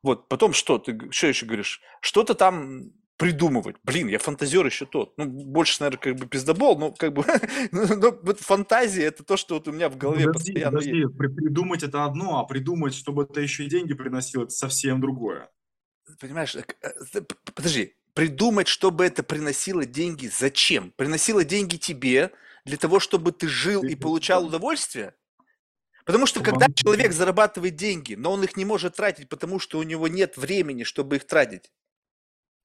Вот, 0.00 0.28
потом 0.28 0.52
что, 0.52 0.78
ты 0.78 0.96
что 1.10 1.26
еще 1.26 1.44
говоришь? 1.44 1.80
Что-то 2.00 2.34
там 2.34 2.92
придумывать. 3.16 3.76
Блин, 3.82 4.06
я 4.06 4.20
фантазер 4.20 4.64
еще 4.64 4.86
тот. 4.86 5.18
Ну, 5.18 5.26
больше, 5.26 5.78
наверное, 5.80 6.00
как 6.00 6.16
бы 6.16 6.26
пиздобол, 6.28 6.78
но 6.78 6.92
как 6.92 7.12
бы 7.12 7.24
но 7.72 8.16
вот 8.22 8.38
фантазия 8.38 9.06
это 9.06 9.24
то, 9.24 9.36
что 9.36 9.54
вот 9.54 9.66
у 9.66 9.72
меня 9.72 9.88
в 9.88 9.96
голове 9.96 10.26
подожди, 10.26 10.52
постоянно 10.52 10.78
подожди. 10.78 10.98
есть. 10.98 11.18
Придумать 11.18 11.82
это 11.82 12.04
одно, 12.04 12.38
а 12.38 12.44
придумать, 12.44 12.94
чтобы 12.94 13.24
это 13.24 13.40
еще 13.40 13.64
и 13.64 13.68
деньги 13.68 13.92
приносило, 13.92 14.44
это 14.44 14.52
совсем 14.52 15.00
другое 15.00 15.50
понимаешь, 16.18 16.56
э, 16.56 17.20
подожди, 17.54 17.94
придумать, 18.14 18.68
чтобы 18.68 19.04
это 19.04 19.22
приносило 19.22 19.84
деньги, 19.84 20.28
зачем? 20.28 20.92
Приносило 20.96 21.44
деньги 21.44 21.76
тебе 21.76 22.32
для 22.64 22.76
того, 22.76 23.00
чтобы 23.00 23.32
ты 23.32 23.48
жил 23.48 23.82
и 23.82 23.94
получал 23.94 24.46
удовольствие? 24.46 25.14
Потому 26.04 26.26
что 26.26 26.42
когда 26.42 26.66
человек 26.74 27.12
зарабатывает 27.12 27.76
деньги, 27.76 28.14
но 28.14 28.32
он 28.32 28.42
их 28.42 28.56
не 28.56 28.64
может 28.64 28.96
тратить, 28.96 29.28
потому 29.28 29.58
что 29.58 29.78
у 29.78 29.82
него 29.82 30.08
нет 30.08 30.36
времени, 30.36 30.82
чтобы 30.82 31.16
их 31.16 31.26
тратить, 31.26 31.70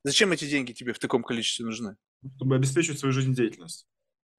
зачем 0.03 0.31
эти 0.31 0.45
деньги 0.49 0.73
тебе 0.73 0.93
в 0.93 0.99
таком 0.99 1.23
количестве 1.23 1.65
нужны? 1.65 1.97
Чтобы 2.37 2.55
обеспечивать 2.55 2.99
свою 2.99 3.13
жизнедеятельность, 3.13 3.87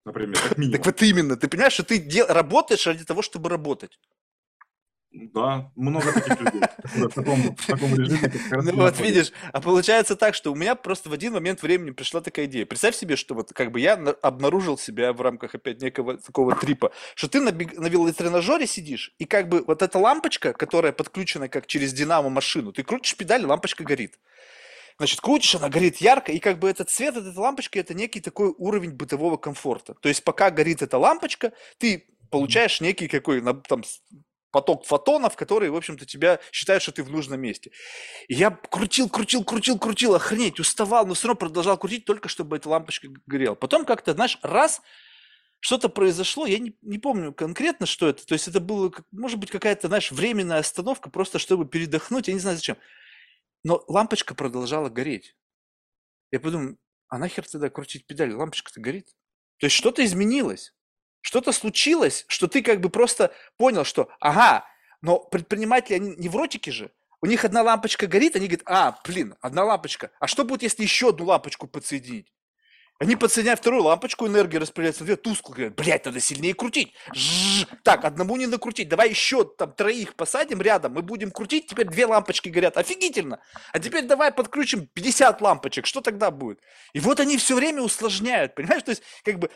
например, 0.05 0.41
как 0.41 0.59
минимум. 0.59 0.79
Так 0.79 0.87
вот 0.87 1.03
именно, 1.03 1.37
ты 1.37 1.47
понимаешь, 1.47 1.75
что 1.75 1.85
ты 1.85 2.25
работаешь 2.27 2.87
ради 2.87 3.05
того, 3.05 3.23
чтобы 3.23 3.49
работать. 3.49 3.99
Да, 5.19 5.71
много 5.77 6.13
таких 6.13 6.41
людей 6.41 6.61
в 6.85 7.09
таком, 7.09 7.57
в 7.57 7.67
таком 7.67 7.95
режиме. 7.95 8.33
Ну 8.51 8.77
вот 8.77 9.01
видишь, 9.01 9.33
а 9.53 9.63
получается 9.63 10.15
так, 10.15 10.35
что 10.35 10.53
у 10.53 10.55
меня 10.55 10.75
просто 10.75 11.09
в 11.09 11.13
один 11.15 11.33
момент 11.33 11.63
времени 11.63 11.93
пришла 11.93 12.21
такая 12.21 12.45
идея. 12.45 12.67
Представь 12.67 12.95
себе, 12.95 13.17
что 13.17 13.35
вот 13.35 13.53
как 13.55 13.73
бы 13.73 13.81
я 13.81 13.95
обнаружил 13.95 14.77
себя 14.77 15.15
в 15.15 15.23
рамках 15.23 15.55
опять 15.55 15.81
некого 15.81 16.19
такого 16.19 16.55
трипа, 16.55 16.93
что 17.15 17.29
ты 17.29 17.41
на, 17.41 17.51
на 17.51 17.87
велотренажере 17.87 18.67
сидишь, 18.67 19.15
и 19.19 19.25
как 19.25 19.49
бы 19.49 19.65
вот 19.67 19.81
эта 19.81 19.99
лампочка, 19.99 20.53
которая 20.53 20.93
подключена 20.93 21.49
как 21.49 21.67
через 21.67 21.95
динамо 21.95 22.29
машину, 22.29 22.73
ты 22.73 22.83
крутишь 22.83 23.17
педаль, 23.17 23.47
лампочка 23.47 23.85
горит. 23.85 24.19
Значит, 24.99 25.21
крутишь, 25.21 25.55
она 25.55 25.71
горит 25.71 25.97
ярко, 25.99 26.33
и 26.33 26.39
как 26.39 26.59
бы 26.59 26.69
этот 26.69 26.91
цвет 26.91 27.17
этой 27.17 27.35
лампочки 27.35 27.79
это 27.79 27.95
некий 27.95 28.21
такой 28.21 28.55
уровень 28.59 28.93
бытового 28.93 29.39
комфорта. 29.39 29.95
То 29.95 30.09
есть 30.11 30.25
пока 30.25 30.51
горит 30.51 30.83
эта 30.83 30.99
лампочка, 30.99 31.53
ты 31.79 32.07
получаешь 32.31 32.81
некий 32.81 33.09
какой 33.09 33.41
там 33.63 33.83
поток 34.51 34.85
фотонов, 34.85 35.37
которые, 35.37 35.71
в 35.71 35.77
общем-то, 35.77 36.07
тебя 36.07 36.41
считают, 36.53 36.83
что 36.83 36.93
ты 36.93 37.03
в 37.03 37.11
нужном 37.11 37.41
месте. 37.41 37.73
И 38.29 38.35
я 38.35 38.51
крутил, 38.51 39.09
крутил, 39.09 39.45
крутил, 39.45 39.79
крутил, 39.79 40.15
охренеть, 40.15 40.61
уставал, 40.61 41.07
но 41.07 41.15
все 41.15 41.29
равно 41.29 41.39
продолжал 41.39 41.79
крутить, 41.79 42.05
только 42.05 42.29
чтобы 42.29 42.57
эта 42.57 42.69
лампочка 42.69 43.09
горела. 43.27 43.55
Потом 43.55 43.85
как-то, 43.85 44.15
знаешь, 44.15 44.39
раз 44.43 44.83
что-то 45.61 45.89
произошло, 45.89 46.47
я 46.47 46.59
не, 46.59 46.77
не 46.83 46.99
помню 46.99 47.33
конкретно, 47.33 47.87
что 47.87 48.09
это, 48.09 48.25
то 48.25 48.35
есть 48.35 48.47
это 48.47 48.61
было, 48.61 48.93
может 49.11 49.39
быть, 49.39 49.51
какая-то, 49.51 49.89
знаешь, 49.89 50.13
временная 50.13 50.61
остановка, 50.61 51.11
просто 51.11 51.39
чтобы 51.39 51.67
передохнуть, 51.67 52.29
я 52.29 52.35
не 52.35 52.41
знаю 52.41 52.57
зачем. 52.57 52.77
Но 53.65 53.83
лампочка 53.89 54.35
продолжала 54.35 54.89
гореть. 54.91 55.35
Я 56.31 56.41
подумал, 56.41 56.77
а 57.09 57.19
нахер 57.19 57.49
тогда 57.49 57.71
крутить 57.71 58.07
педаль, 58.07 58.33
лампочка-то 58.33 58.81
горит. 58.81 59.09
То 59.59 59.67
есть 59.67 59.77
что-то 59.77 60.05
изменилось 60.05 60.76
что-то 61.27 61.51
случилось, 61.51 62.25
что 62.29 62.47
ты 62.47 62.63
как 62.63 62.81
бы 62.81 62.89
просто 62.89 63.35
понял, 63.57 63.83
что 63.83 64.09
ага, 64.21 64.65
но 65.03 65.19
предприниматели, 65.19 65.97
они 65.97 66.15
невротики 66.19 66.71
же, 66.71 66.93
у 67.21 67.27
них 67.27 67.45
одна 67.45 67.63
лампочка 67.63 68.07
горит, 68.07 68.37
они 68.37 68.47
говорят, 68.47 68.63
а, 68.67 69.01
блин, 69.05 69.35
одна 69.41 69.65
лампочка, 69.65 70.13
а 70.21 70.29
что 70.29 70.45
будет, 70.45 70.63
если 70.63 70.85
еще 70.85 71.09
одну 71.09 71.25
лампочку 71.25 71.67
подсоединить? 71.67 72.33
Они 72.99 73.15
подсоединяют 73.15 73.61
вторую 73.61 73.83
лампочку, 73.83 74.27
энергия 74.27 74.59
распределяется 74.59 75.05
две, 75.05 75.17
тускло 75.17 75.53
говорят, 75.53 75.75
блядь, 75.75 76.07
надо 76.07 76.19
сильнее 76.19 76.55
крутить. 76.55 76.95
Жжж. 77.15 77.67
Так, 77.83 78.05
одному 78.07 78.37
не 78.37 78.47
накрутить, 78.47 78.89
давай 78.89 79.11
еще 79.11 79.45
там 79.45 79.73
троих 79.73 80.15
посадим 80.15 80.63
рядом, 80.63 80.95
мы 80.95 81.03
будем 81.03 81.31
крутить, 81.31 81.67
теперь 81.67 81.89
две 81.89 82.07
лампочки 82.07 82.49
горят, 82.49 82.79
офигительно. 82.79 83.41
А 83.73 83.79
теперь 83.79 84.07
давай 84.07 84.33
подключим 84.33 84.87
50 84.87 85.43
лампочек, 85.43 85.87
что 85.87 86.01
тогда 86.01 86.31
будет? 86.31 86.61
И 86.95 87.01
вот 87.01 87.21
они 87.21 87.37
все 87.37 87.55
время 87.55 87.83
усложняют, 87.83 88.55
понимаешь? 88.55 88.83
То 88.83 88.93
есть, 88.93 89.03
как 89.25 89.39
бы, 89.39 89.51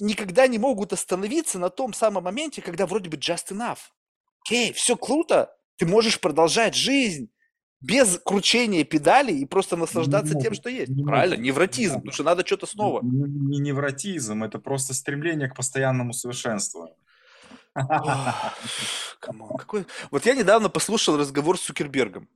никогда 0.00 0.46
не 0.46 0.58
могут 0.58 0.94
остановиться 0.94 1.58
на 1.58 1.68
том 1.68 1.92
самом 1.92 2.24
моменте, 2.24 2.62
когда 2.62 2.86
вроде 2.86 3.10
бы 3.10 3.18
just 3.18 3.50
enough. 3.50 3.78
Окей, 4.46 4.72
все 4.72 4.96
круто, 4.96 5.54
ты 5.76 5.84
можешь 5.84 6.18
продолжать 6.18 6.74
жизнь, 6.74 7.28
без 7.80 8.18
кручения 8.24 8.84
педалей 8.84 9.38
и 9.40 9.44
просто 9.44 9.76
наслаждаться 9.76 10.34
не 10.34 10.42
тем, 10.42 10.54
что 10.54 10.70
есть. 10.70 10.88
Не 10.88 11.04
Правильно, 11.04 11.34
невротизм, 11.34 11.94
да. 11.94 11.98
потому 11.98 12.12
что 12.12 12.24
надо 12.24 12.46
что-то 12.46 12.66
снова. 12.66 13.00
Не, 13.02 13.24
не 13.28 13.58
невротизм, 13.58 14.42
это 14.42 14.58
просто 14.58 14.94
стремление 14.94 15.48
к 15.48 15.54
постоянному 15.54 16.12
совершенствованию. 16.12 16.96
Какой... 19.20 19.86
Вот 20.10 20.24
я 20.26 20.34
недавно 20.34 20.68
послушал 20.68 21.18
разговор 21.18 21.58
с 21.58 21.62
Цукербергом. 21.62 22.28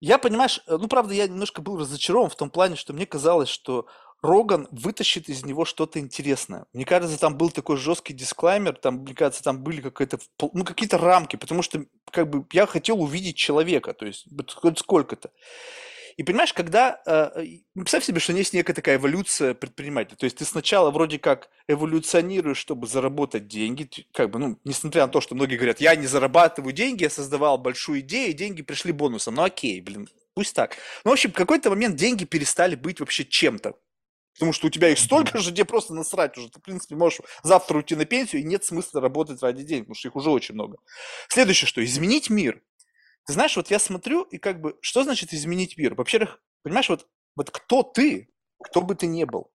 Я, 0.00 0.18
понимаешь, 0.18 0.62
э, 0.66 0.76
ну, 0.76 0.86
правда, 0.86 1.14
я 1.14 1.26
немножко 1.26 1.60
был 1.60 1.78
разочарован 1.78 2.30
в 2.30 2.36
том 2.36 2.50
плане, 2.50 2.76
что 2.76 2.92
мне 2.92 3.06
казалось, 3.06 3.48
что 3.48 3.86
Роган 4.22 4.66
вытащит 4.70 5.28
из 5.28 5.44
него 5.44 5.64
что-то 5.64 6.00
интересное. 6.00 6.66
Мне 6.72 6.84
кажется, 6.84 7.18
там 7.18 7.36
был 7.36 7.50
такой 7.50 7.76
жесткий 7.76 8.14
дисклаймер, 8.14 8.74
там, 8.74 8.96
мне 8.96 9.14
кажется, 9.14 9.44
там 9.44 9.62
были 9.62 9.80
какие-то, 9.80 10.18
ну, 10.52 10.64
какие-то 10.64 10.98
рамки, 10.98 11.36
потому 11.36 11.62
что, 11.62 11.84
как 12.10 12.28
бы, 12.28 12.44
я 12.52 12.66
хотел 12.66 13.00
увидеть 13.00 13.36
человека, 13.36 13.94
то 13.94 14.06
есть, 14.06 14.26
сколько-то. 14.76 15.30
И 16.18 16.24
понимаешь, 16.24 16.52
когда, 16.52 17.00
э, 17.06 17.44
ну, 17.76 17.82
представь 17.82 18.02
себе, 18.02 18.18
что 18.18 18.32
есть 18.32 18.52
некая 18.52 18.74
такая 18.74 18.96
эволюция 18.96 19.54
предпринимателя, 19.54 20.16
то 20.16 20.24
есть 20.24 20.36
ты 20.38 20.44
сначала 20.44 20.90
вроде 20.90 21.20
как 21.20 21.48
эволюционируешь, 21.68 22.58
чтобы 22.58 22.88
заработать 22.88 23.46
деньги, 23.46 23.88
как 24.12 24.30
бы, 24.30 24.40
ну, 24.40 24.58
несмотря 24.64 25.06
на 25.06 25.12
то, 25.12 25.20
что 25.20 25.36
многие 25.36 25.54
говорят, 25.54 25.80
я 25.80 25.94
не 25.94 26.08
зарабатываю 26.08 26.72
деньги, 26.72 27.04
я 27.04 27.10
создавал 27.10 27.56
большую 27.56 28.00
идею, 28.00 28.30
и 28.30 28.32
деньги 28.32 28.62
пришли 28.62 28.90
бонусом, 28.90 29.36
ну 29.36 29.44
окей, 29.44 29.80
блин, 29.80 30.08
пусть 30.34 30.56
так. 30.56 30.74
Ну, 31.04 31.12
в 31.12 31.14
общем, 31.14 31.30
в 31.30 31.34
какой-то 31.34 31.70
момент 31.70 31.94
деньги 31.94 32.24
перестали 32.24 32.74
быть 32.74 32.98
вообще 32.98 33.24
чем-то, 33.24 33.74
Потому 34.38 34.52
что 34.52 34.68
у 34.68 34.70
тебя 34.70 34.90
их 34.90 34.98
столько 34.98 35.38
же, 35.38 35.50
где 35.50 35.64
просто 35.64 35.94
насрать 35.94 36.38
уже. 36.38 36.48
Ты, 36.48 36.60
в 36.60 36.62
принципе, 36.62 36.94
можешь 36.94 37.20
завтра 37.42 37.78
уйти 37.78 37.96
на 37.96 38.04
пенсию, 38.04 38.42
и 38.42 38.44
нет 38.44 38.64
смысла 38.64 39.00
работать 39.00 39.42
ради 39.42 39.64
денег, 39.64 39.84
потому 39.84 39.96
что 39.96 40.08
их 40.08 40.16
уже 40.16 40.30
очень 40.30 40.54
много. 40.54 40.78
Следующее, 41.28 41.66
что 41.66 41.84
изменить 41.84 42.30
мир. 42.30 42.62
Ты 43.26 43.32
знаешь, 43.32 43.56
вот 43.56 43.70
я 43.70 43.80
смотрю, 43.80 44.22
и 44.22 44.38
как 44.38 44.60
бы, 44.60 44.78
что 44.80 45.02
значит 45.02 45.34
изменить 45.34 45.76
мир? 45.76 45.94
Во-первых, 45.94 46.40
понимаешь, 46.62 46.88
вот, 46.88 47.08
вот 47.34 47.50
кто 47.50 47.82
ты, 47.82 48.28
кто 48.62 48.80
бы 48.80 48.94
ты 48.94 49.08
ни 49.08 49.24
был, 49.24 49.50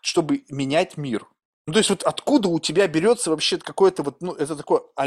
чтобы 0.00 0.44
менять 0.48 0.96
мир. 0.96 1.26
Ну, 1.66 1.74
то 1.74 1.78
есть 1.78 1.90
вот 1.90 2.02
откуда 2.02 2.48
у 2.48 2.58
тебя 2.60 2.86
берется 2.88 3.30
вообще 3.30 3.58
какое-то 3.58 4.02
вот, 4.02 4.20
ну, 4.20 4.32
это 4.32 4.56
такое 4.56 4.82
а 4.96 5.06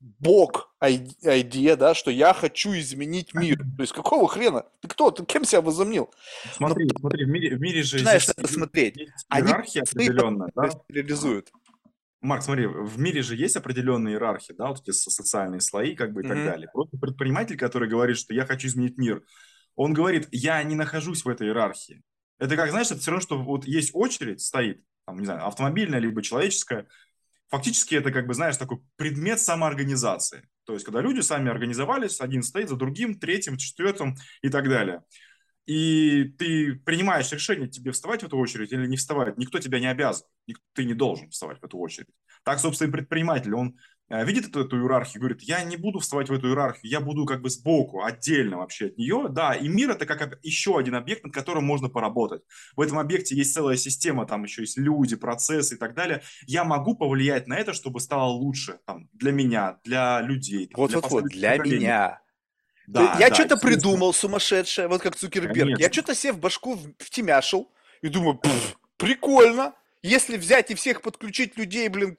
бог 0.00 0.74
идея, 0.80 1.76
да, 1.76 1.94
что 1.94 2.10
я 2.10 2.32
хочу 2.32 2.72
изменить 2.74 3.34
мир. 3.34 3.58
То 3.76 3.82
есть 3.82 3.92
какого 3.92 4.28
хрена? 4.28 4.66
Ты 4.80 4.88
кто? 4.88 5.10
Ты 5.10 5.24
кем 5.24 5.44
себя 5.44 5.60
возомнил? 5.60 6.12
Смотри, 6.52 6.84
Но, 6.92 7.00
смотри, 7.00 7.24
в 7.24 7.28
мире, 7.28 7.56
в 7.56 7.60
мире 7.60 7.82
же 7.82 7.98
знаешь, 7.98 8.26
надо 8.28 8.48
смотреть. 8.48 8.98
Они 9.28 9.52
определенно, 9.52 10.48
да? 10.54 10.70
реализуют. 10.88 11.50
Марк, 12.20 12.42
смотри, 12.42 12.66
в 12.66 12.98
мире 12.98 13.22
же 13.22 13.36
есть 13.36 13.56
определенные 13.56 14.14
иерархии, 14.14 14.52
да, 14.52 14.68
вот 14.68 14.80
эти 14.80 14.90
социальные 14.90 15.60
слои, 15.60 15.94
как 15.94 16.12
бы 16.12 16.22
и 16.22 16.24
mm-hmm. 16.24 16.28
так 16.28 16.44
далее. 16.44 16.68
Просто 16.72 16.96
предприниматель, 16.98 17.56
который 17.56 17.88
говорит, 17.88 18.16
что 18.16 18.34
я 18.34 18.46
хочу 18.46 18.68
изменить 18.68 18.96
мир, 18.96 19.22
он 19.76 19.92
говорит, 19.92 20.26
я 20.32 20.62
не 20.62 20.74
нахожусь 20.74 21.24
в 21.24 21.28
этой 21.28 21.46
иерархии. 21.46 22.02
Это 22.38 22.56
как, 22.56 22.70
знаешь, 22.70 22.90
это 22.90 23.00
все 23.00 23.10
равно, 23.12 23.22
что 23.22 23.40
вот 23.40 23.66
есть 23.66 23.90
очередь, 23.94 24.40
стоит, 24.40 24.82
там, 25.06 25.18
не 25.18 25.26
знаю, 25.26 25.46
автомобильная 25.46 26.00
либо 26.00 26.22
человеческая, 26.22 26.88
фактически 27.48 27.94
это, 27.94 28.10
как 28.10 28.26
бы, 28.26 28.34
знаешь, 28.34 28.56
такой 28.56 28.78
предмет 28.96 29.40
самоорганизации. 29.40 30.48
То 30.64 30.72
есть, 30.72 30.84
когда 30.84 31.00
люди 31.00 31.20
сами 31.20 31.50
организовались, 31.50 32.20
один 32.20 32.42
стоит 32.42 32.68
за 32.68 32.76
другим, 32.76 33.18
третьим, 33.18 33.56
четвертым 33.56 34.16
и 34.42 34.48
так 34.48 34.68
далее. 34.68 35.02
И 35.66 36.24
ты 36.38 36.76
принимаешь 36.76 37.32
решение, 37.32 37.68
тебе 37.68 37.90
вставать 37.90 38.22
в 38.22 38.26
эту 38.26 38.38
очередь 38.38 38.72
или 38.72 38.86
не 38.86 38.96
вставать. 38.96 39.36
Никто 39.36 39.58
тебя 39.58 39.80
не 39.80 39.88
обязан, 39.88 40.26
ты 40.74 40.84
не 40.84 40.94
должен 40.94 41.30
вставать 41.30 41.60
в 41.60 41.64
эту 41.64 41.78
очередь. 41.78 42.08
Так, 42.44 42.60
собственно, 42.60 42.88
и 42.88 42.92
предприниматель, 42.92 43.52
он 43.54 43.76
видит 44.08 44.48
эту, 44.48 44.64
эту 44.64 44.80
иерархию, 44.80 45.20
говорит, 45.20 45.42
я 45.42 45.62
не 45.64 45.76
буду 45.76 45.98
вставать 45.98 46.28
в 46.28 46.32
эту 46.32 46.48
иерархию, 46.48 46.90
я 46.90 47.00
буду 47.00 47.26
как 47.26 47.42
бы 47.42 47.50
сбоку, 47.50 48.04
отдельно 48.04 48.58
вообще 48.58 48.86
от 48.86 48.98
нее. 48.98 49.26
Да, 49.30 49.54
и 49.54 49.68
мир 49.68 49.90
это 49.90 50.06
как 50.06 50.38
еще 50.42 50.78
один 50.78 50.94
объект, 50.94 51.24
над 51.24 51.34
которым 51.34 51.64
можно 51.64 51.88
поработать. 51.88 52.42
В 52.76 52.80
этом 52.80 52.98
объекте 52.98 53.34
есть 53.34 53.52
целая 53.52 53.76
система, 53.76 54.26
там 54.26 54.44
еще 54.44 54.62
есть 54.62 54.78
люди, 54.78 55.16
процессы 55.16 55.74
и 55.74 55.78
так 55.78 55.94
далее. 55.94 56.22
Я 56.46 56.64
могу 56.64 56.96
повлиять 56.96 57.46
на 57.48 57.56
это, 57.58 57.72
чтобы 57.72 58.00
стало 58.00 58.30
лучше 58.30 58.78
там, 58.86 59.08
для 59.12 59.32
меня, 59.32 59.78
для 59.84 60.20
людей. 60.20 60.70
Вот-вот-вот, 60.74 61.24
для, 61.24 61.50
вот, 61.52 61.58
вот, 61.58 61.68
для 61.68 61.78
меня. 61.78 62.20
Да, 62.86 63.16
я 63.18 63.30
да, 63.30 63.34
что-то 63.34 63.56
придумал 63.56 64.12
сумасшедшее, 64.12 64.86
вот 64.86 65.02
как 65.02 65.16
Цукерберг. 65.16 65.58
Конечно. 65.58 65.82
Я 65.82 65.92
что-то 65.92 66.14
себе 66.14 66.32
в 66.32 66.38
башку 66.38 66.78
втемяшил 66.98 67.72
и 68.02 68.08
думаю, 68.08 68.40
прикольно. 68.96 69.74
Если 70.02 70.36
взять 70.36 70.70
и 70.70 70.76
всех 70.76 71.02
подключить 71.02 71.56
людей, 71.56 71.88
блин, 71.88 72.16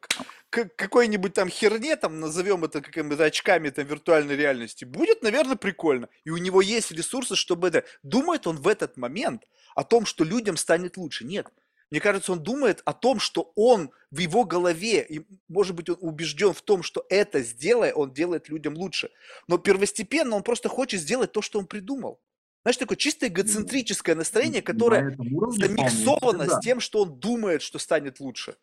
какой-нибудь 0.50 1.34
там 1.34 1.50
херне, 1.50 1.96
там 1.96 2.20
назовем 2.20 2.64
это 2.64 2.82
какими-то 2.82 3.24
очками 3.26 3.70
там 3.70 3.86
виртуальной 3.86 4.36
реальности, 4.36 4.86
будет, 4.86 5.22
наверное, 5.22 5.56
прикольно. 5.56 6.10
И 6.24 6.30
у 6.30 6.38
него 6.38 6.62
есть 6.62 6.92
ресурсы, 6.92 7.36
чтобы 7.36 7.68
это... 7.68 7.84
Думает 8.04 8.48
он 8.48 8.58
в 8.58 8.68
этот 8.68 8.98
момент 8.98 9.44
о 9.76 9.84
том, 9.84 10.06
что 10.06 10.24
людям 10.24 10.58
станет 10.58 10.98
лучше? 10.98 11.26
Нет. 11.26 11.48
Мне 11.90 12.02
кажется, 12.02 12.34
он 12.34 12.44
думает 12.44 12.82
о 12.84 12.94
том, 12.94 13.20
что 13.20 13.54
он 13.56 13.92
в 14.12 14.20
его 14.20 14.44
голове, 14.44 15.06
и, 15.08 15.26
может 15.48 15.76
быть, 15.76 15.90
он 15.90 15.98
убежден 16.02 16.54
в 16.54 16.62
том, 16.62 16.84
что 16.84 17.06
это 17.10 17.42
сделая, 17.42 17.94
он 17.94 18.14
делает 18.14 18.50
людям 18.50 18.76
лучше. 18.76 19.10
Но 19.48 19.58
первостепенно 19.58 20.36
он 20.36 20.44
просто 20.44 20.68
хочет 20.68 21.00
сделать 21.00 21.32
то, 21.32 21.42
что 21.42 21.60
он 21.60 21.66
придумал. 21.66 22.20
Знаешь, 22.64 22.78
такое 22.78 22.98
чисто 22.98 23.28
эгоцентрическое 23.28 24.16
настроение, 24.16 24.62
которое 24.62 25.16
замиксовано 25.16 26.50
с 26.50 26.60
тем, 26.60 26.82
что 26.82 27.04
он 27.04 27.18
думает, 27.20 27.62
что 27.62 27.80
станет 27.80 28.20
лучше. 28.20 28.58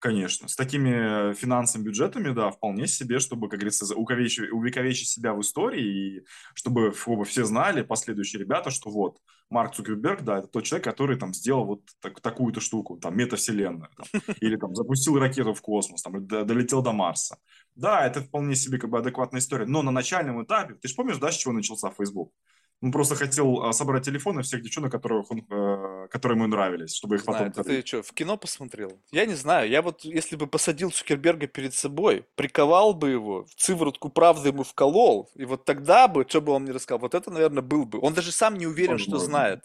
Конечно, 0.00 0.46
с 0.46 0.54
такими 0.54 1.34
финансовыми 1.34 1.86
бюджетами, 1.88 2.32
да, 2.32 2.50
вполне 2.50 2.86
себе, 2.86 3.18
чтобы, 3.18 3.48
как 3.48 3.58
говорится, 3.58 3.84
увековечить, 3.96 4.52
увековечить 4.52 5.08
себя 5.08 5.34
в 5.34 5.40
истории, 5.40 5.82
и 5.82 6.24
чтобы, 6.54 6.94
чтобы 6.94 7.24
все 7.24 7.44
знали, 7.44 7.82
последующие 7.82 8.40
ребята, 8.40 8.70
что 8.70 8.90
вот, 8.90 9.18
Марк 9.50 9.74
Цукерберг, 9.74 10.22
да, 10.22 10.38
это 10.38 10.46
тот 10.46 10.64
человек, 10.64 10.84
который 10.84 11.18
там 11.18 11.34
сделал 11.34 11.64
вот 11.64 11.80
так, 12.00 12.20
такую-то 12.20 12.60
штуку, 12.60 12.96
там, 12.98 13.16
метавселенную, 13.16 13.90
там, 13.96 14.22
или 14.40 14.56
там 14.56 14.74
запустил 14.76 15.18
ракету 15.18 15.52
в 15.52 15.62
космос, 15.62 16.02
там, 16.02 16.24
долетел 16.26 16.80
до 16.80 16.92
Марса. 16.92 17.38
Да, 17.74 18.06
это 18.06 18.20
вполне 18.20 18.54
себе 18.54 18.78
как 18.78 18.90
бы 18.90 18.98
адекватная 18.98 19.40
история, 19.40 19.66
но 19.66 19.82
на 19.82 19.90
начальном 19.90 20.44
этапе, 20.44 20.74
ты 20.74 20.86
же 20.86 20.94
помнишь, 20.94 21.18
да, 21.18 21.32
с 21.32 21.36
чего 21.36 21.52
начался 21.52 21.90
Facebook? 21.90 22.32
Он 22.80 22.92
просто 22.92 23.16
хотел 23.16 23.64
а, 23.64 23.72
собрать 23.72 24.04
телефоны 24.04 24.42
всех 24.42 24.62
девчонок, 24.62 24.92
которых 24.92 25.30
он, 25.30 25.44
э, 25.50 25.97
которые 26.08 26.36
ему 26.36 26.46
нравились, 26.46 26.94
чтобы 26.94 27.16
их 27.16 27.22
Знаю, 27.22 27.46
потом... 27.50 27.64
Ты, 27.64 27.82
ты 27.82 27.86
что, 27.86 28.02
в 28.02 28.12
кино 28.12 28.36
посмотрел? 28.36 29.00
Я 29.10 29.26
не 29.26 29.34
знаю. 29.34 29.68
Я 29.68 29.82
вот, 29.82 30.04
если 30.04 30.36
бы 30.36 30.46
посадил 30.46 30.90
Цукерберга 30.90 31.46
перед 31.46 31.74
собой, 31.74 32.26
приковал 32.34 32.94
бы 32.94 33.10
его, 33.10 33.44
в 33.44 33.54
цыворотку 33.54 34.08
правды 34.08 34.48
ему 34.48 34.62
вколол, 34.62 35.30
и 35.34 35.44
вот 35.44 35.64
тогда 35.64 36.08
бы, 36.08 36.24
что 36.28 36.40
бы 36.40 36.52
он 36.52 36.62
мне 36.62 36.72
рассказал, 36.72 37.00
вот 37.00 37.14
это, 37.14 37.30
наверное, 37.30 37.62
был 37.62 37.84
бы. 37.84 38.00
Он 38.00 38.14
даже 38.14 38.32
сам 38.32 38.56
не 38.56 38.66
уверен, 38.66 38.92
Возможно. 38.92 39.18
что 39.18 39.24
знает. 39.24 39.64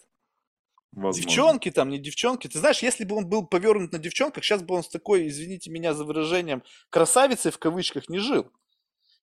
Возможно. 0.92 1.22
Девчонки 1.22 1.70
там, 1.70 1.88
не 1.88 1.98
девчонки. 1.98 2.46
Ты 2.46 2.58
знаешь, 2.58 2.78
если 2.80 3.04
бы 3.04 3.16
он 3.16 3.26
был 3.26 3.46
повернут 3.46 3.92
на 3.92 3.98
девчонках, 3.98 4.44
сейчас 4.44 4.62
бы 4.62 4.76
он 4.76 4.84
с 4.84 4.88
такой, 4.88 5.26
извините 5.28 5.70
меня 5.70 5.92
за 5.92 6.04
выражением, 6.04 6.62
красавицей 6.90 7.50
в 7.50 7.58
кавычках 7.58 8.08
не 8.08 8.18
жил. 8.18 8.50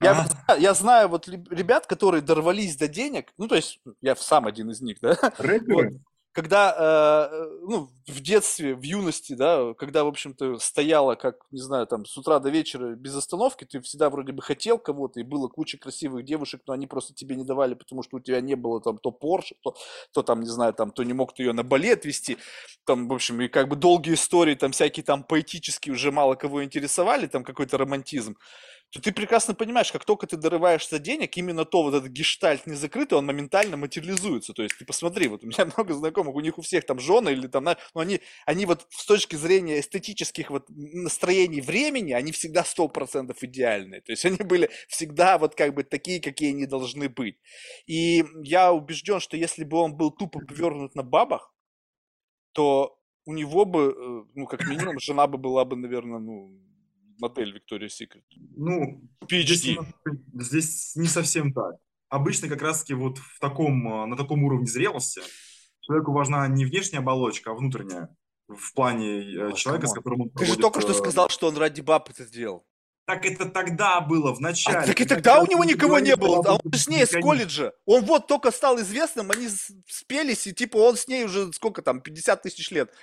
Я, 0.02 0.28
а? 0.48 0.58
я 0.58 0.74
знаю 0.74 1.10
вот 1.10 1.28
ребят, 1.28 1.86
которые 1.86 2.22
дорвались 2.22 2.76
до 2.76 2.88
денег, 2.88 3.32
ну, 3.38 3.48
то 3.48 3.56
есть 3.56 3.80
я 4.02 4.16
сам 4.16 4.48
один 4.48 4.72
из 4.72 4.82
них, 4.82 4.98
да? 5.00 5.16
Вот, 5.38 5.94
когда, 6.34 7.30
э, 7.32 7.60
ну, 7.68 7.90
в 8.08 8.20
детстве, 8.22 8.74
в 8.76 8.84
юности, 8.84 9.34
да, 9.34 9.74
когда, 9.74 10.04
в 10.04 10.08
общем-то, 10.08 10.60
стояла, 10.60 11.16
как, 11.16 11.36
не 11.52 11.60
знаю, 11.60 11.88
там, 11.88 12.06
с 12.06 12.18
утра 12.18 12.40
до 12.40 12.50
вечера 12.50 12.96
без 12.96 13.16
остановки, 13.16 13.66
ты 13.66 13.82
всегда 13.82 14.10
вроде 14.10 14.32
бы 14.32 14.42
хотел 14.42 14.78
кого-то, 14.80 15.20
и 15.20 15.24
было 15.24 15.50
куча 15.50 15.78
красивых 15.78 16.24
девушек, 16.24 16.62
но 16.68 16.74
они 16.74 16.88
просто 16.88 17.14
тебе 17.14 17.36
не 17.36 17.44
давали, 17.44 17.74
потому 17.74 18.02
что 18.02 18.18
у 18.18 18.20
тебя 18.22 18.40
не 18.42 18.56
было 18.56 18.82
там 18.82 18.98
то 18.98 19.12
Порше, 19.12 19.56
то, 19.62 19.76
то 20.14 20.24
там, 20.24 20.42
не 20.42 20.50
знаю, 20.50 20.74
там, 20.74 20.92
то 20.92 21.04
не 21.04 21.14
мог 21.14 21.34
ты 21.34 21.44
ее 21.44 21.54
на 21.54 21.64
балет 21.64 22.06
вести, 22.06 22.38
там, 22.86 23.08
в 23.10 23.14
общем, 23.14 23.42
и 23.42 23.48
как 23.50 23.68
бы 23.68 23.76
долгие 23.76 24.14
истории, 24.14 24.56
там, 24.56 24.72
всякие 24.72 25.04
там 25.04 25.24
поэтические 25.24 25.94
уже 25.94 26.12
мало 26.12 26.36
кого 26.36 26.64
интересовали, 26.64 27.28
там, 27.28 27.44
какой-то 27.44 27.78
романтизм 27.78 28.38
ты 29.00 29.14
прекрасно 29.14 29.54
понимаешь, 29.54 29.92
как 29.92 30.04
только 30.04 30.28
ты 30.28 30.36
дорываешься 30.36 31.00
денег, 31.00 31.38
именно 31.38 31.64
то 31.64 31.84
вот 31.84 31.94
этот 31.94 32.12
гештальт 32.12 32.68
не 32.68 32.76
закрытый, 32.76 33.18
он 33.18 33.26
моментально 33.26 33.78
материализуется. 33.78 34.54
То 34.54 34.64
есть 34.64 34.78
ты 34.78 34.86
посмотри, 34.86 35.30
вот 35.30 35.44
у 35.44 35.48
меня 35.48 35.66
много 35.78 35.94
знакомых, 35.94 36.36
у 36.36 36.42
них 36.42 36.58
у 36.58 36.62
всех 36.62 36.86
там 36.86 37.00
жены 37.00 37.30
или 37.30 37.48
там, 37.48 37.64
ну, 37.64 38.02
они, 38.02 38.20
они 38.46 38.66
вот 38.66 38.88
с 38.90 39.06
точки 39.06 39.38
зрения 39.38 39.80
эстетических 39.80 40.50
вот 40.50 40.66
настроений 40.70 41.62
времени, 41.62 42.12
они 42.12 42.34
всегда 42.34 42.66
сто 42.66 42.90
процентов 42.90 43.38
идеальные. 43.42 44.02
То 44.02 44.12
есть 44.12 44.26
они 44.26 44.38
были 44.38 44.70
всегда 44.90 45.38
вот 45.38 45.56
как 45.56 45.74
бы 45.74 45.84
такие, 45.84 46.20
какие 46.20 46.50
они 46.50 46.66
должны 46.66 47.08
быть. 47.08 47.38
И 47.86 48.26
я 48.44 48.74
убежден, 48.74 49.22
что 49.22 49.38
если 49.38 49.64
бы 49.64 49.78
он 49.78 49.96
был 49.96 50.12
тупо 50.12 50.40
повернут 50.40 50.96
на 50.96 51.04
бабах, 51.04 51.54
то 52.54 52.98
у 53.26 53.34
него 53.34 53.66
бы, 53.66 53.96
э, 53.96 54.32
ну, 54.36 54.46
как 54.48 54.68
минимум, 54.68 55.00
жена 55.00 55.28
бы 55.28 55.38
была 55.38 55.64
бы, 55.64 55.76
наверное, 55.78 56.20
ну, 56.20 56.52
модель 57.22 57.56
Victoria's 57.56 57.94
Secret? 58.02 58.24
Ну, 58.58 59.02
PhD. 59.26 59.46
Здесь, 59.46 59.86
здесь 60.34 60.96
не 60.96 61.08
совсем 61.08 61.54
так. 61.54 61.76
Обычно 62.10 62.50
как 62.50 62.62
раз-таки 62.62 62.94
вот 62.94 63.20
в 63.20 63.40
таком, 63.40 63.88
э, 63.88 64.06
на 64.08 64.18
таком 64.18 64.44
уровне 64.44 64.68
зрелости 64.68 65.22
человеку 65.80 66.12
важна 66.12 66.48
не 66.48 66.66
внешняя 66.66 67.00
оболочка, 67.00 67.52
а 67.52 67.54
внутренняя 67.54 68.10
в 68.48 68.74
плане 68.74 69.46
Ой, 69.46 69.54
человека, 69.54 69.88
с 69.88 69.94
которым 69.94 70.22
он 70.22 70.30
Ты 70.30 70.34
проводит... 70.36 70.56
же 70.56 70.62
только 70.62 70.82
что 70.82 70.92
э, 70.92 70.96
сказал, 70.96 71.30
что 71.30 71.48
он 71.48 71.58
ради 71.58 71.80
баб 71.80 72.10
это 72.10 72.26
сделал. 72.26 72.66
Так 73.06 73.26
это 73.26 73.46
тогда 73.46 74.00
было, 74.02 74.34
в 74.34 74.40
а, 74.40 74.42
начале. 74.42 74.78
А, 74.80 74.86
так 74.86 75.00
и 75.00 75.06
тогда 75.06 75.42
у 75.42 75.48
него 75.48 75.64
никого 75.64 76.00
не 76.00 76.16
было. 76.16 76.44
А 76.46 76.54
он 76.54 76.74
с 76.74 76.88
ней 76.88 77.04
из 77.04 77.12
колледжа. 77.12 77.74
Он 77.86 78.04
вот 78.06 78.28
только 78.28 78.52
стал 78.52 78.80
известным, 78.80 79.32
они 79.32 79.50
спелись, 79.88 80.48
и 80.48 80.54
типа 80.54 80.78
он 80.78 80.96
с 80.96 81.08
ней 81.08 81.26
уже 81.26 81.52
сколько 81.54 81.82
там, 81.82 82.02
50 82.02 82.42
тысяч 82.42 82.72
лет. 82.72 82.94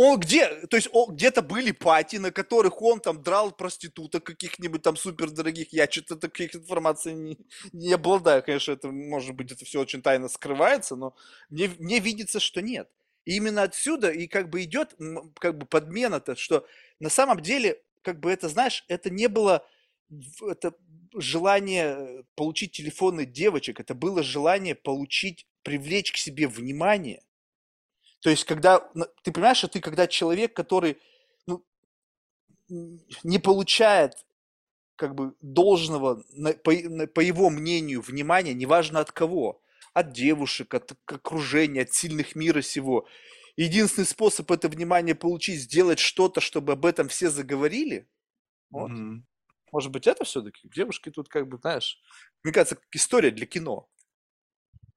Он 0.00 0.20
где, 0.20 0.48
то 0.68 0.76
есть 0.76 0.88
он, 0.92 1.16
где-то 1.16 1.42
были 1.42 1.72
пати, 1.72 2.18
на 2.18 2.30
которых 2.30 2.80
он 2.82 3.00
там 3.00 3.20
драл 3.20 3.50
проституток 3.50 4.22
каких-нибудь 4.22 4.80
там 4.80 4.96
супер 4.96 5.28
дорогих. 5.28 5.72
Я 5.72 5.90
что-то 5.90 6.14
таких 6.14 6.54
информаций 6.54 7.14
не, 7.14 7.36
не 7.72 7.94
обладаю. 7.94 8.44
Конечно, 8.44 8.70
это 8.70 8.92
может 8.92 9.34
быть 9.34 9.50
это 9.50 9.64
все 9.64 9.80
очень 9.80 10.00
тайно 10.00 10.28
скрывается, 10.28 10.94
но 10.94 11.16
мне, 11.50 11.68
мне 11.80 11.98
видится, 11.98 12.38
что 12.38 12.62
нет. 12.62 12.88
И 13.24 13.34
именно 13.34 13.64
отсюда 13.64 14.12
и 14.12 14.28
как 14.28 14.50
бы 14.50 14.62
идет 14.62 14.94
как 15.40 15.58
бы 15.58 15.66
подмена-то, 15.66 16.36
что 16.36 16.64
на 17.00 17.08
самом 17.08 17.40
деле, 17.40 17.82
как 18.02 18.20
бы 18.20 18.30
это, 18.30 18.48
знаешь, 18.48 18.84
это 18.86 19.10
не 19.10 19.26
было 19.26 19.66
это 20.42 20.74
желание 21.12 22.24
получить 22.36 22.70
телефоны 22.70 23.26
девочек, 23.26 23.80
это 23.80 23.96
было 23.96 24.22
желание 24.22 24.76
получить, 24.76 25.48
привлечь 25.64 26.12
к 26.12 26.18
себе 26.18 26.46
внимание. 26.46 27.20
То 28.20 28.30
есть, 28.30 28.44
когда, 28.44 28.80
ты 29.22 29.32
понимаешь, 29.32 29.58
что 29.58 29.68
ты 29.68 29.80
когда 29.80 30.06
человек, 30.06 30.54
который 30.54 30.98
ну, 31.46 31.64
не 32.68 33.38
получает 33.38 34.14
как 34.96 35.14
бы 35.14 35.34
должного, 35.40 36.24
по, 36.64 36.72
по 37.06 37.20
его 37.20 37.50
мнению, 37.50 38.02
внимания, 38.02 38.54
неважно 38.54 39.00
от 39.00 39.12
кого, 39.12 39.62
от 39.94 40.12
девушек, 40.12 40.74
от 40.74 40.92
окружения, 41.06 41.82
от 41.82 41.92
сильных 41.92 42.34
мира 42.34 42.62
сего. 42.62 43.06
Единственный 43.56 44.04
способ 44.06 44.50
это 44.50 44.68
внимание 44.68 45.14
получить, 45.14 45.60
сделать 45.60 46.00
что-то, 46.00 46.40
чтобы 46.40 46.72
об 46.72 46.84
этом 46.84 47.08
все 47.08 47.30
заговорили. 47.30 48.08
Вот. 48.70 48.90
Mm-hmm. 48.90 49.22
Может 49.72 49.92
быть, 49.92 50.06
это 50.06 50.24
все-таки 50.24 50.68
девушки 50.68 51.10
тут 51.10 51.28
как 51.28 51.48
бы, 51.48 51.58
знаешь, 51.58 52.00
мне 52.42 52.52
кажется, 52.52 52.78
история 52.92 53.30
для 53.30 53.46
кино. 53.46 53.88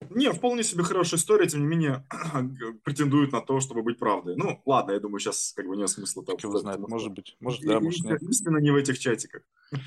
Не, 0.10 0.32
вполне 0.32 0.64
себе 0.64 0.84
хорошая 0.84 1.20
история, 1.20 1.48
тем 1.48 1.62
не 1.62 1.68
менее, 1.68 2.06
претендует 2.84 3.32
на 3.32 3.42
то, 3.42 3.60
чтобы 3.60 3.84
быть 3.84 4.00
правдой. 4.00 4.36
Ну, 4.36 4.62
ладно, 4.66 4.92
я 4.92 5.00
думаю, 5.00 5.20
сейчас 5.20 5.54
как 5.56 5.68
бы 5.68 5.78
нет 5.78 5.90
смысла. 5.90 6.24
Кто 6.24 6.36
его 6.42 6.58
знает, 6.58 6.80
может 6.80 7.12
быть, 7.12 7.36
может 7.40 7.62
да, 7.62 7.80
может 7.80 8.04
нет. 8.04 8.22
Истина 8.24 8.58
не 8.58 8.72
в 8.72 8.76
этих 8.76 9.00
чатиках. 9.00 9.44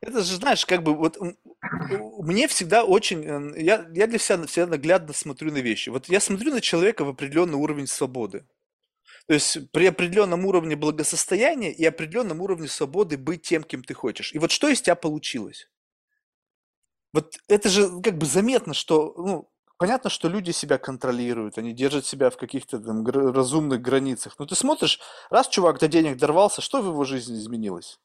Это 0.00 0.22
же, 0.22 0.36
знаешь, 0.36 0.64
как 0.64 0.84
бы 0.84 0.94
вот 0.94 1.18
мне 1.60 2.46
всегда 2.46 2.84
очень, 2.84 3.24
э, 3.24 3.60
я, 3.60 3.88
я 3.92 4.06
для 4.06 4.18
себя 4.18 4.46
всегда 4.46 4.68
наглядно 4.68 5.12
смотрю 5.12 5.50
на 5.50 5.58
вещи. 5.58 5.88
Вот 5.88 6.08
я 6.08 6.20
смотрю 6.20 6.52
на 6.52 6.60
человека 6.60 7.04
в 7.04 7.08
определенный 7.08 7.58
уровень 7.58 7.88
свободы. 7.88 8.46
То 9.26 9.34
есть 9.34 9.70
при 9.72 9.86
определенном 9.86 10.46
уровне 10.46 10.76
благосостояния 10.76 11.72
и 11.72 11.84
определенном 11.84 12.40
уровне 12.40 12.68
свободы 12.68 13.18
быть 13.18 13.42
тем, 13.42 13.64
кем 13.64 13.82
ты 13.82 13.92
хочешь. 13.92 14.32
И 14.32 14.38
вот 14.38 14.50
что 14.50 14.68
из 14.68 14.80
тебя 14.80 14.94
получилось? 14.94 15.68
Вот 17.12 17.36
это 17.48 17.68
же 17.68 18.00
как 18.02 18.18
бы 18.18 18.26
заметно, 18.26 18.74
что, 18.74 19.14
ну, 19.16 19.50
понятно, 19.78 20.10
что 20.10 20.28
люди 20.28 20.50
себя 20.50 20.78
контролируют, 20.78 21.58
они 21.58 21.72
держат 21.72 22.06
себя 22.06 22.30
в 22.30 22.36
каких-то 22.36 22.78
там 22.80 23.06
разумных 23.06 23.80
границах. 23.80 24.34
Но 24.38 24.46
ты 24.46 24.54
смотришь, 24.54 25.00
раз 25.30 25.48
чувак 25.48 25.78
до 25.78 25.88
денег 25.88 26.18
дорвался, 26.18 26.60
что 26.60 26.82
в 26.82 26.86
его 26.86 27.04
жизни 27.04 27.36
изменилось? 27.38 27.98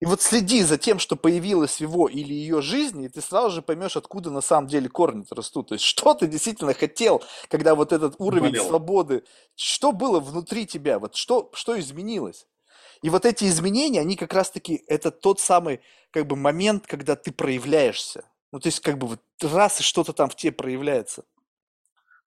И 0.00 0.04
вот 0.04 0.20
следи 0.20 0.64
за 0.64 0.78
тем, 0.78 0.98
что 0.98 1.14
появилось 1.14 1.76
в 1.76 1.80
его 1.80 2.08
или 2.08 2.34
ее 2.34 2.60
жизни, 2.60 3.06
и 3.06 3.08
ты 3.08 3.20
сразу 3.20 3.50
же 3.50 3.62
поймешь, 3.62 3.96
откуда 3.96 4.30
на 4.30 4.40
самом 4.40 4.66
деле 4.66 4.88
корни 4.88 5.24
растут. 5.30 5.68
То 5.68 5.74
есть, 5.74 5.84
что 5.84 6.14
ты 6.14 6.26
действительно 6.26 6.74
хотел, 6.74 7.22
когда 7.48 7.76
вот 7.76 7.92
этот 7.92 8.16
уровень 8.18 8.50
Болел. 8.50 8.66
свободы, 8.66 9.22
что 9.54 9.92
было 9.92 10.18
внутри 10.18 10.66
тебя, 10.66 10.98
вот 10.98 11.14
что, 11.14 11.50
что 11.54 11.78
изменилось? 11.78 12.48
И 13.02 13.10
вот 13.10 13.26
эти 13.26 13.44
изменения, 13.44 14.00
они 14.00 14.16
как 14.16 14.32
раз-таки, 14.32 14.84
это 14.86 15.10
тот 15.10 15.40
самый 15.40 15.80
как 16.10 16.26
бы 16.26 16.36
момент, 16.36 16.86
когда 16.86 17.16
ты 17.16 17.32
проявляешься. 17.32 18.24
Ну, 18.52 18.60
то 18.60 18.68
есть, 18.68 18.80
как 18.80 18.98
бы 18.98 19.06
вот 19.06 19.20
раз 19.40 19.80
и 19.80 19.82
что-то 19.82 20.12
там 20.12 20.30
в 20.30 20.36
тебе 20.36 20.52
проявляется. 20.52 21.24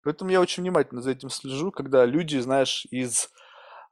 Поэтому 0.04 0.32
я 0.32 0.42
очень 0.42 0.64
внимательно 0.64 1.02
за 1.02 1.12
этим 1.12 1.30
слежу, 1.30 1.72
когда 1.72 2.06
люди, 2.06 2.38
знаешь, 2.38 2.86
из 2.92 3.30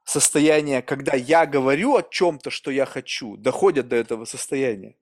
состояние, 0.04 0.82
когда 0.82 1.16
я 1.16 1.46
говорю 1.46 1.96
о 1.96 2.02
чем-то, 2.02 2.50
что 2.50 2.70
я 2.70 2.86
хочу, 2.86 3.36
доходят 3.36 3.88
до 3.88 3.96
этого 3.96 4.24
состояния. 4.26 4.96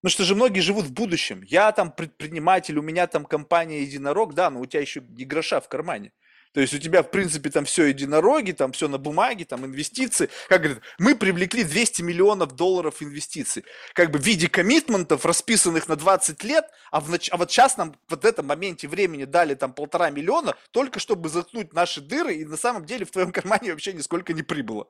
Потому 0.00 0.12
что 0.12 0.24
же 0.24 0.34
многие 0.34 0.60
живут 0.60 0.86
в 0.86 0.92
будущем. 0.92 1.42
Я 1.42 1.72
там 1.72 1.92
предприниматель, 1.92 2.78
у 2.78 2.82
меня 2.82 3.06
там 3.06 3.24
компания 3.24 3.82
единорог, 3.82 4.34
да, 4.34 4.48
но 4.48 4.60
у 4.60 4.66
тебя 4.66 4.80
еще 4.80 5.00
не 5.00 5.24
гроша 5.24 5.60
в 5.60 5.68
кармане. 5.68 6.12
То 6.52 6.60
есть 6.60 6.74
у 6.74 6.78
тебя, 6.78 7.02
в 7.02 7.10
принципе, 7.10 7.50
там 7.50 7.64
все 7.64 7.86
единороги, 7.86 8.52
там 8.52 8.72
все 8.72 8.88
на 8.88 8.98
бумаге, 8.98 9.44
там 9.44 9.66
инвестиции. 9.66 10.30
Как 10.48 10.62
говорят, 10.62 10.82
мы 10.98 11.14
привлекли 11.14 11.64
200 11.64 12.02
миллионов 12.02 12.56
долларов 12.56 13.02
инвестиций. 13.02 13.64
Как 13.94 14.10
бы 14.10 14.18
в 14.18 14.22
виде 14.22 14.48
коммитментов, 14.48 15.24
расписанных 15.24 15.88
на 15.88 15.96
20 15.96 16.42
лет, 16.44 16.64
а, 16.90 17.00
в 17.00 17.10
нач... 17.10 17.28
а 17.32 17.36
вот 17.36 17.50
сейчас 17.50 17.76
нам 17.76 17.94
в 18.08 18.24
этом 18.24 18.46
моменте 18.46 18.88
времени 18.88 19.24
дали 19.24 19.54
там 19.54 19.72
полтора 19.72 20.10
миллиона, 20.10 20.56
только 20.70 21.00
чтобы 21.00 21.28
заткнуть 21.28 21.72
наши 21.72 22.00
дыры, 22.00 22.34
и 22.34 22.44
на 22.44 22.56
самом 22.56 22.84
деле 22.84 23.04
в 23.04 23.10
твоем 23.10 23.32
кармане 23.32 23.72
вообще 23.72 23.92
нисколько 23.92 24.32
не 24.32 24.42
прибыло. 24.42 24.88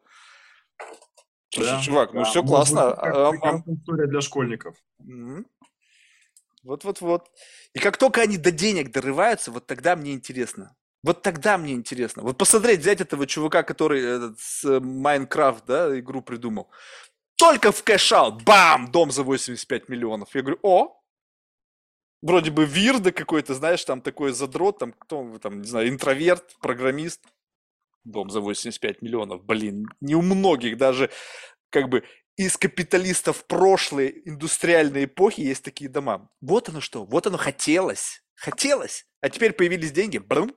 Слушай, 1.50 1.72
да, 1.72 1.80
чувак, 1.80 2.12
ну 2.12 2.20
да. 2.20 2.26
все 2.26 2.42
классно. 2.42 2.92
А, 2.92 3.30
а, 3.30 3.62
история 3.66 4.06
для 4.06 4.20
школьников. 4.20 4.76
Вот-вот-вот. 6.62 7.30
И 7.72 7.78
как 7.78 7.96
только 7.96 8.20
они 8.20 8.36
до 8.36 8.50
денег 8.50 8.92
дорываются, 8.92 9.50
вот 9.50 9.66
тогда 9.66 9.96
мне 9.96 10.12
интересно. 10.12 10.76
Вот 11.09 11.22
тогда 11.22 11.56
мне 11.56 11.72
интересно. 11.72 12.22
Вот 12.22 12.36
посмотреть, 12.36 12.80
взять 12.80 13.00
этого 13.00 13.26
чувака, 13.26 13.62
который 13.62 14.02
этот, 14.02 14.38
с 14.38 14.62
э, 14.62 14.78
Майнкрафт, 14.78 15.64
да, 15.64 15.98
игру 15.98 16.20
придумал. 16.20 16.68
Только 17.38 17.72
в 17.72 17.82
cash-out, 17.82 18.42
бам, 18.42 18.92
дом 18.92 19.11
за 19.11 19.22
85 19.22 19.88
миллионов. 19.88 20.34
Я 20.34 20.42
говорю, 20.42 20.59
о, 20.62 21.00
вроде 22.20 22.50
бы 22.50 22.66
weirdo 22.66 23.11
какой-то, 23.11 23.54
знаешь, 23.54 23.82
там 23.86 24.02
такой 24.02 24.32
задрот, 24.32 24.80
там 24.80 24.92
кто, 24.92 25.38
там, 25.38 25.62
не 25.62 25.66
знаю, 25.66 25.88
интроверт, 25.88 26.59
программист. 26.61 27.24
Дом 28.04 28.28
за 28.28 28.42
85 28.42 29.00
миллионов, 29.00 29.42
блин, 29.46 29.86
не 30.02 30.14
у 30.14 30.20
многих 30.20 30.76
даже, 30.76 31.09
как 31.70 31.88
бы, 31.88 32.04
из 32.36 32.59
капиталистов 32.59 33.46
прошлой 33.46 34.20
индустриальной 34.26 35.06
эпохи 35.06 35.40
есть 35.40 35.64
такие 35.64 35.88
дома. 35.88 36.28
Вот 36.42 36.68
оно 36.68 36.82
что, 36.82 37.06
вот 37.06 37.26
оно 37.26 37.38
хотелось, 37.38 38.22
хотелось, 38.34 39.06
а 39.22 39.30
теперь 39.30 39.54
появились 39.54 39.92
деньги, 39.92 40.18
блум, 40.18 40.54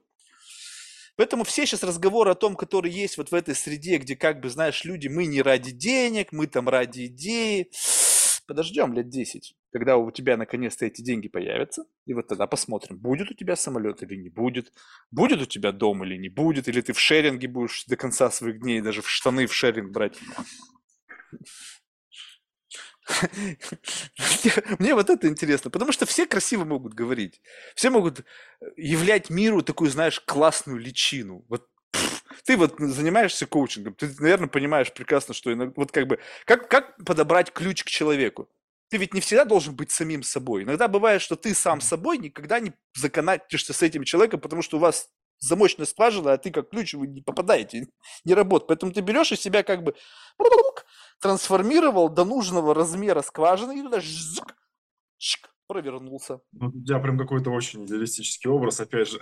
Поэтому 1.15 1.43
все 1.43 1.65
сейчас 1.65 1.83
разговоры 1.83 2.31
о 2.31 2.35
том, 2.35 2.55
которые 2.55 2.93
есть 2.93 3.17
вот 3.17 3.31
в 3.31 3.35
этой 3.35 3.53
среде, 3.55 3.97
где, 3.97 4.15
как 4.15 4.39
бы, 4.39 4.49
знаешь, 4.49 4.83
люди, 4.85 5.07
мы 5.07 5.25
не 5.25 5.41
ради 5.41 5.71
денег, 5.71 6.31
мы 6.31 6.47
там 6.47 6.69
ради 6.69 7.07
идеи. 7.07 7.69
Подождем 8.47 8.93
лет 8.93 9.09
10, 9.09 9.55
когда 9.71 9.97
у 9.97 10.11
тебя 10.11 10.35
наконец-то 10.35 10.85
эти 10.85 11.01
деньги 11.01 11.27
появятся, 11.29 11.85
и 12.05 12.13
вот 12.13 12.27
тогда 12.27 12.47
посмотрим, 12.47 12.97
будет 12.97 13.31
у 13.31 13.33
тебя 13.33 13.55
самолет 13.55 14.03
или 14.03 14.15
не 14.15 14.29
будет, 14.29 14.73
будет 15.11 15.41
у 15.41 15.45
тебя 15.45 15.71
дом 15.71 16.03
или 16.03 16.17
не 16.17 16.29
будет, 16.29 16.67
или 16.67 16.81
ты 16.81 16.93
в 16.93 16.99
шеринге 16.99 17.47
будешь 17.47 17.85
до 17.85 17.95
конца 17.95 18.29
своих 18.31 18.59
дней 18.59 18.81
даже 18.81 19.01
в 19.01 19.09
штаны 19.09 19.47
в 19.47 19.53
шеринг 19.53 19.91
брать. 19.91 20.17
Мне 24.79 24.95
вот 24.95 25.09
это 25.09 25.27
интересно, 25.27 25.69
потому 25.69 25.91
что 25.91 26.05
все 26.05 26.25
красиво 26.25 26.65
могут 26.65 26.93
говорить. 26.93 27.41
Все 27.75 27.89
могут 27.89 28.23
являть 28.77 29.29
миру 29.29 29.61
такую, 29.61 29.89
знаешь, 29.89 30.19
классную 30.19 30.79
личину. 30.79 31.45
Вот 31.49 31.67
ты 32.45 32.57
вот 32.57 32.75
занимаешься 32.79 33.45
коучингом, 33.45 33.93
ты, 33.93 34.07
наверное, 34.19 34.47
понимаешь 34.47 34.93
прекрасно, 34.93 35.33
что 35.33 35.53
вот 35.75 35.91
как 35.91 36.07
бы, 36.07 36.19
как, 36.45 36.69
как 36.69 36.95
подобрать 37.05 37.51
ключ 37.51 37.83
к 37.83 37.87
человеку? 37.87 38.49
Ты 38.89 38.97
ведь 38.97 39.13
не 39.13 39.21
всегда 39.21 39.45
должен 39.45 39.73
быть 39.73 39.91
самим 39.91 40.21
собой. 40.21 40.63
Иногда 40.63 40.89
бывает, 40.89 41.21
что 41.21 41.37
ты 41.37 41.53
сам 41.53 41.79
собой 41.79 42.17
никогда 42.17 42.59
не 42.59 42.73
законатишься 42.93 43.71
с 43.71 43.81
этим 43.81 44.03
человеком, 44.03 44.41
потому 44.41 44.61
что 44.61 44.77
у 44.77 44.79
вас 44.81 45.09
замочная 45.41 45.85
скважина, 45.85 46.33
а 46.33 46.37
ты 46.37 46.51
как 46.51 46.69
ключ, 46.69 46.93
вы 46.93 47.07
не 47.07 47.21
попадаете, 47.21 47.87
не 48.25 48.33
работает. 48.33 48.67
Поэтому 48.67 48.93
ты 48.93 49.01
берешь 49.01 49.31
из 49.31 49.41
себя 49.41 49.63
как 49.63 49.83
бы 49.83 49.95
трансформировал 51.19 52.09
до 52.09 52.23
нужного 52.23 52.73
размера 52.73 53.21
скважины 53.21 53.79
и 53.79 53.81
туда 53.81 53.99
жзк, 53.99 54.55
шик, 55.17 55.53
провернулся. 55.67 56.39
Ну, 56.51 56.67
у 56.69 56.83
тебя 56.83 56.99
прям 56.99 57.17
какой-то 57.17 57.51
очень 57.51 57.85
идеалистический 57.85 58.49
образ, 58.49 58.79
опять 58.79 59.09
же. 59.09 59.19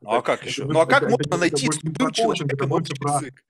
Ну 0.00 0.10
а 0.10 0.22
как 0.22 0.44
еще? 0.44 0.64
Ну 0.64 0.80
а 0.80 0.86
как 0.86 1.08
можно 1.08 1.36
найти 1.36 1.70
с 1.70 1.82
любым 1.82 2.12
человеком 2.12 2.72
общий 2.72 2.94
язык? 2.94 3.44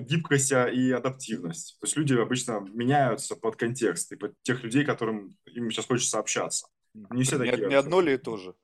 гибкость 0.00 0.52
и 0.52 0.90
адаптивность. 0.90 1.78
То 1.80 1.86
есть 1.86 1.96
люди 1.96 2.14
обычно 2.14 2.60
меняются 2.72 3.36
под 3.36 3.56
контекст 3.56 4.10
и 4.12 4.16
под 4.16 4.34
тех 4.42 4.64
людей, 4.64 4.84
которым 4.84 5.36
им 5.44 5.70
сейчас 5.70 5.86
хочется 5.86 6.18
общаться. 6.18 6.66
Не 6.94 7.22
все 7.22 7.38
такие. 7.38 7.68
Не 7.68 7.74
одно 7.74 8.00
ли 8.00 8.14
и 8.14 8.16
то 8.16 8.36
же? 8.36 8.54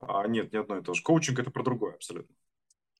А, 0.00 0.26
нет, 0.26 0.52
не 0.52 0.58
одно 0.58 0.78
и 0.78 0.82
то 0.82 0.94
же. 0.94 1.02
Коучинг 1.02 1.38
это 1.38 1.50
про 1.50 1.62
другое 1.62 1.94
абсолютно. 1.94 2.34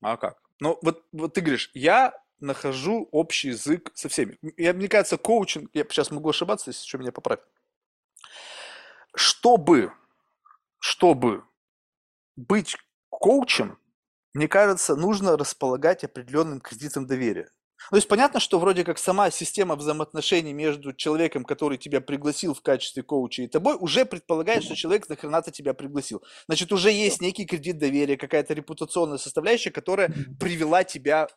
А 0.01 0.17
как? 0.17 0.41
Ну, 0.61 0.79
вот, 0.83 1.05
вот 1.13 1.35
ты 1.35 1.41
говоришь, 1.41 1.71
я 1.75 2.13
нахожу 2.41 3.09
общий 3.13 3.49
язык 3.49 3.91
со 3.95 4.09
всеми. 4.09 4.39
Я, 4.57 4.73
мне 4.73 4.89
кажется, 4.89 5.17
коучинг, 5.17 5.71
я 5.75 5.85
сейчас 5.85 6.11
могу 6.11 6.31
ошибаться, 6.31 6.71
если 6.71 6.87
что, 6.87 6.99
меня 6.99 7.13
поправь. 7.13 7.41
Чтобы, 9.15 9.93
чтобы 10.79 11.45
быть 12.37 12.77
коучем, 13.09 13.79
мне 14.35 14.49
кажется, 14.49 14.97
нужно 14.97 15.37
располагать 15.37 16.05
определенным 16.05 16.61
кредитом 16.61 17.07
доверия. 17.07 17.51
То 17.91 17.97
есть 17.97 18.09
понятно, 18.09 18.41
что 18.41 18.59
вроде 18.59 18.85
как 18.85 18.99
сама 18.99 19.31
система 19.31 19.77
взаимоотношений 19.77 20.53
между 20.53 20.93
человеком, 20.93 21.45
который 21.45 21.79
тебя 21.79 22.01
пригласил 22.01 22.53
в 22.55 22.61
качестве 22.63 23.03
коуча 23.03 23.43
и 23.43 23.47
тобой, 23.49 23.77
уже 23.79 24.05
предполагает, 24.05 24.65
что 24.65 24.75
человек 24.75 25.09
нахрена-то 25.09 25.51
тебя 25.53 25.73
пригласил. 25.75 26.23
Значит, 26.47 26.73
уже 26.73 26.91
есть 26.91 27.21
некий 27.21 27.47
кредит 27.47 27.79
доверия, 27.79 28.17
какая-то 28.17 28.55
репутационная 28.55 29.19
составляющая, 29.19 29.71
которая 29.71 30.13
привела 30.41 30.85
тебя 30.85 31.29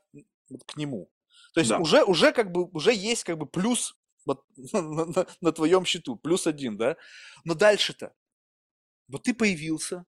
к 0.66 0.78
нему. 0.78 1.10
То 1.54 1.60
есть 1.62 1.70
Да. 1.70 1.80
уже, 1.80 2.04
уже 2.04 2.32
как 2.32 2.52
бы, 2.52 2.66
уже 2.72 2.94
есть 2.94 3.24
как 3.24 3.38
бы 3.38 3.46
плюс 3.46 3.96
вот 4.26 4.44
на, 4.74 4.82
на- 4.82 5.28
на 5.42 5.52
твоем 5.52 5.86
счету, 5.86 6.16
плюс 6.16 6.48
один, 6.48 6.78
да? 6.78 6.96
Но 7.46 7.54
дальше-то, 7.56 8.14
вот 9.08 9.24
ты 9.24 9.34
появился, 9.34 10.06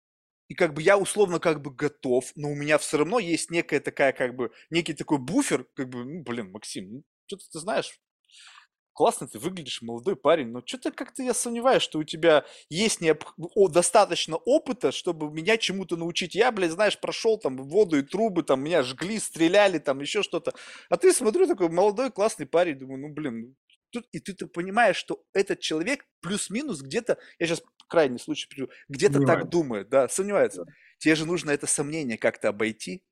и 0.51 0.53
как 0.53 0.73
бы 0.73 0.81
я 0.81 0.97
условно 0.97 1.39
как 1.39 1.61
бы 1.61 1.71
готов, 1.71 2.33
но 2.35 2.49
у 2.51 2.55
меня 2.55 2.77
все 2.77 2.97
равно 2.97 3.19
есть 3.19 3.49
некая 3.51 3.79
такая 3.79 4.11
как 4.11 4.35
бы, 4.35 4.51
некий 4.69 4.93
такой 4.93 5.17
буфер, 5.17 5.65
как 5.75 5.87
бы, 5.87 6.03
ну, 6.03 6.23
блин, 6.23 6.51
Максим, 6.51 6.91
ну, 6.91 7.03
что-то 7.25 7.45
ты 7.49 7.59
знаешь, 7.59 7.97
классно 8.93 9.29
ты 9.29 9.39
выглядишь, 9.39 9.81
молодой 9.81 10.17
парень, 10.17 10.49
но 10.49 10.61
что-то 10.65 10.91
как-то 10.91 11.23
я 11.23 11.33
сомневаюсь, 11.33 11.83
что 11.83 11.99
у 11.99 12.03
тебя 12.03 12.43
есть 12.69 13.01
необ- 13.01 13.23
о, 13.37 13.69
достаточно 13.69 14.35
опыта, 14.35 14.91
чтобы 14.91 15.31
меня 15.31 15.55
чему-то 15.57 15.95
научить. 15.95 16.35
Я, 16.35 16.51
блядь, 16.51 16.71
знаешь, 16.71 16.99
прошел 16.99 17.37
там 17.37 17.55
воду 17.57 17.97
и 17.97 18.01
трубы, 18.01 18.43
там 18.43 18.61
меня 18.61 18.83
жгли, 18.83 19.19
стреляли, 19.19 19.79
там 19.79 20.01
еще 20.01 20.21
что-то. 20.21 20.51
А 20.89 20.97
ты 20.97 21.13
смотрю, 21.13 21.47
такой 21.47 21.69
молодой, 21.69 22.11
классный 22.11 22.45
парень, 22.45 22.77
думаю, 22.77 22.99
ну, 22.99 23.13
блин, 23.13 23.41
ну, 23.41 23.55
тут, 23.91 24.07
и 24.11 24.19
ты, 24.19 24.33
так 24.33 24.51
понимаешь, 24.51 24.95
что 24.95 25.23
этот 25.33 25.59
человек 25.59 26.05
плюс-минус 26.21 26.81
где-то, 26.81 27.17
я 27.39 27.47
сейчас 27.47 27.61
крайний 27.87 28.19
случай 28.19 28.47
приведу, 28.49 28.71
где-то 28.89 29.21
так 29.21 29.49
думает, 29.49 29.89
да, 29.89 30.07
сомневается. 30.07 30.65
Тебе 30.97 31.15
же 31.15 31.25
нужно 31.25 31.51
это 31.51 31.67
сомнение 31.67 32.17
как-то 32.17 32.49
обойти. 32.49 33.03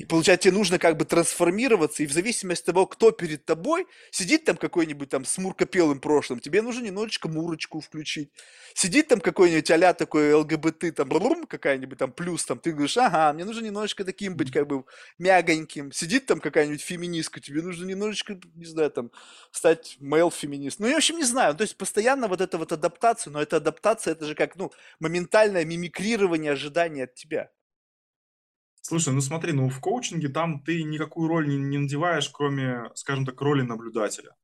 И 0.00 0.06
получается, 0.06 0.44
тебе 0.44 0.56
нужно 0.56 0.78
как 0.78 0.96
бы 0.96 1.04
трансформироваться, 1.04 2.02
и 2.02 2.06
в 2.06 2.12
зависимости 2.12 2.62
от 2.62 2.66
того, 2.74 2.86
кто 2.86 3.10
перед 3.10 3.44
тобой, 3.44 3.86
сидит 4.10 4.46
там 4.46 4.56
какой-нибудь 4.56 5.10
там 5.10 5.26
с 5.26 5.36
муркопелым 5.36 6.00
прошлым, 6.00 6.40
тебе 6.40 6.62
нужно 6.62 6.84
немножечко 6.84 7.28
мурочку 7.28 7.80
включить. 7.80 8.30
Сидит 8.72 9.08
там 9.08 9.20
какой-нибудь 9.20 9.70
а 9.70 9.92
такой 9.92 10.32
ЛГБТ, 10.32 10.94
там 10.96 11.06
брум, 11.06 11.46
какая-нибудь 11.46 11.98
там 11.98 12.12
плюс, 12.12 12.46
там 12.46 12.58
ты 12.58 12.72
говоришь, 12.72 12.96
ага, 12.96 13.34
мне 13.34 13.44
нужно 13.44 13.66
немножечко 13.66 14.04
таким 14.04 14.36
быть 14.36 14.50
как 14.50 14.66
бы 14.66 14.84
мягоньким. 15.18 15.92
Сидит 15.92 16.24
там 16.24 16.40
какая-нибудь 16.40 16.80
феминистка, 16.80 17.40
тебе 17.40 17.60
нужно 17.60 17.84
немножечко, 17.84 18.40
не 18.54 18.64
знаю, 18.64 18.90
там, 18.90 19.10
стать 19.50 19.98
мейл-феминист. 20.00 20.76
Ну, 20.78 20.86
я 20.86 20.94
в 20.94 20.96
общем 20.96 21.18
не 21.18 21.24
знаю. 21.24 21.54
То 21.54 21.62
есть 21.62 21.76
постоянно 21.76 22.26
вот 22.26 22.40
эта 22.40 22.56
вот 22.56 22.72
адаптация, 22.72 23.32
но 23.32 23.42
эта 23.42 23.58
адаптация, 23.58 24.12
это 24.12 24.24
же 24.24 24.34
как, 24.34 24.56
ну, 24.56 24.72
моментальное 24.98 25.66
мимикрирование 25.66 26.52
ожидания 26.52 27.04
от 27.04 27.14
тебя. 27.14 27.50
Слушай, 28.82 29.12
ну 29.12 29.20
смотри, 29.20 29.52
ну 29.52 29.68
в 29.68 29.80
коучинге 29.80 30.28
там 30.28 30.62
ты 30.62 30.82
никакую 30.82 31.28
роль 31.28 31.48
не, 31.48 31.56
не 31.56 31.78
надеваешь, 31.78 32.28
кроме, 32.30 32.90
скажем 32.94 33.26
так, 33.26 33.40
роли 33.40 33.62
наблюдателя 33.62 34.34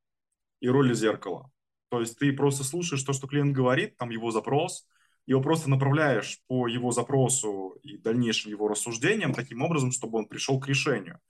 и 0.61 0.69
роли 0.69 0.95
зеркала. 0.95 1.51
То 1.89 2.01
есть 2.01 2.19
ты 2.19 2.33
просто 2.33 2.65
слушаешь 2.65 3.03
то, 3.03 3.13
что 3.13 3.27
клиент 3.27 3.55
говорит, 3.55 3.97
там 3.97 4.11
его 4.11 4.31
запрос, 4.31 4.87
его 5.27 5.41
просто 5.41 5.71
направляешь 5.71 6.41
по 6.47 6.67
его 6.69 6.93
запросу 6.93 7.79
и 7.83 7.99
дальнейшим 7.99 8.51
его 8.51 8.69
рассуждениям 8.69 9.33
таким 9.33 9.63
образом, 9.63 9.91
чтобы 9.91 10.19
он 10.19 10.27
пришел 10.27 10.61
к 10.61 10.69
решению. 10.69 11.21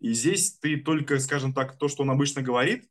И 0.00 0.12
здесь 0.12 0.58
ты 0.58 0.76
только, 0.78 1.18
скажем 1.18 1.52
так, 1.52 1.78
то, 1.78 1.88
что 1.88 2.02
он 2.02 2.10
обычно 2.10 2.42
говорит, 2.42 2.88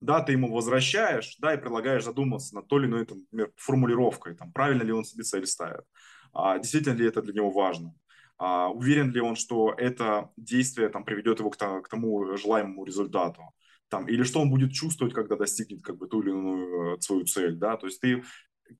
да, 0.00 0.20
ты 0.20 0.32
ему 0.32 0.52
возвращаешь, 0.52 1.36
да, 1.38 1.54
и 1.54 1.58
предлагаешь 1.60 2.04
задуматься 2.04 2.54
над 2.54 2.66
той 2.66 2.80
или 2.80 2.86
иной, 2.88 3.06
там, 3.06 3.18
например, 3.30 3.52
формулировкой, 3.56 4.34
там, 4.34 4.52
правильно 4.52 4.82
ли 4.82 4.92
он 4.92 5.04
себе 5.04 5.22
цель 5.22 5.46
ставит, 5.46 5.84
а, 6.32 6.58
действительно 6.58 6.94
ли 6.94 7.06
это 7.06 7.22
для 7.22 7.34
него 7.34 7.50
важно, 7.50 7.94
а, 8.44 8.70
уверен 8.70 9.12
ли 9.12 9.20
он, 9.20 9.36
что 9.36 9.72
это 9.78 10.30
действие 10.36 10.88
там, 10.88 11.04
приведет 11.04 11.38
его 11.38 11.48
к, 11.48 11.56
к 11.56 11.88
тому 11.88 12.36
желаемому 12.36 12.84
результату, 12.84 13.40
там, 13.88 14.08
или 14.08 14.24
что 14.24 14.40
он 14.40 14.50
будет 14.50 14.72
чувствовать, 14.72 15.14
когда 15.14 15.36
достигнет 15.36 15.82
как 15.82 15.96
бы, 15.96 16.08
ту 16.08 16.22
или 16.22 16.30
иную 16.30 16.96
э, 16.96 17.00
свою 17.00 17.24
цель, 17.24 17.54
да, 17.54 17.76
то 17.76 17.86
есть 17.86 18.00
ты 18.00 18.24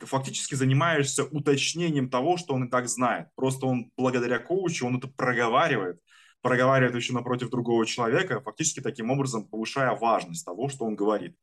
фактически 0.01 0.57
занимаешься 0.57 1.23
уточнением 1.23 2.11
того, 2.11 2.39
что 2.39 2.55
он 2.55 2.65
и 2.65 2.71
так 2.71 2.89
знает, 2.89 3.29
просто 3.37 3.67
он 3.67 3.93
благодаря 3.97 4.41
коучу, 4.41 4.85
он 4.85 4.97
это 4.97 5.07
проговаривает, 5.07 6.01
проговаривает 6.41 6.97
еще 6.97 7.13
напротив 7.13 7.51
другого 7.51 7.87
человека, 7.87 8.41
фактически 8.41 8.81
таким 8.81 9.13
образом 9.13 9.47
повышая 9.47 9.95
важность 9.95 10.45
того, 10.45 10.71
что 10.71 10.87
он 10.87 10.97
говорит. 10.97 11.37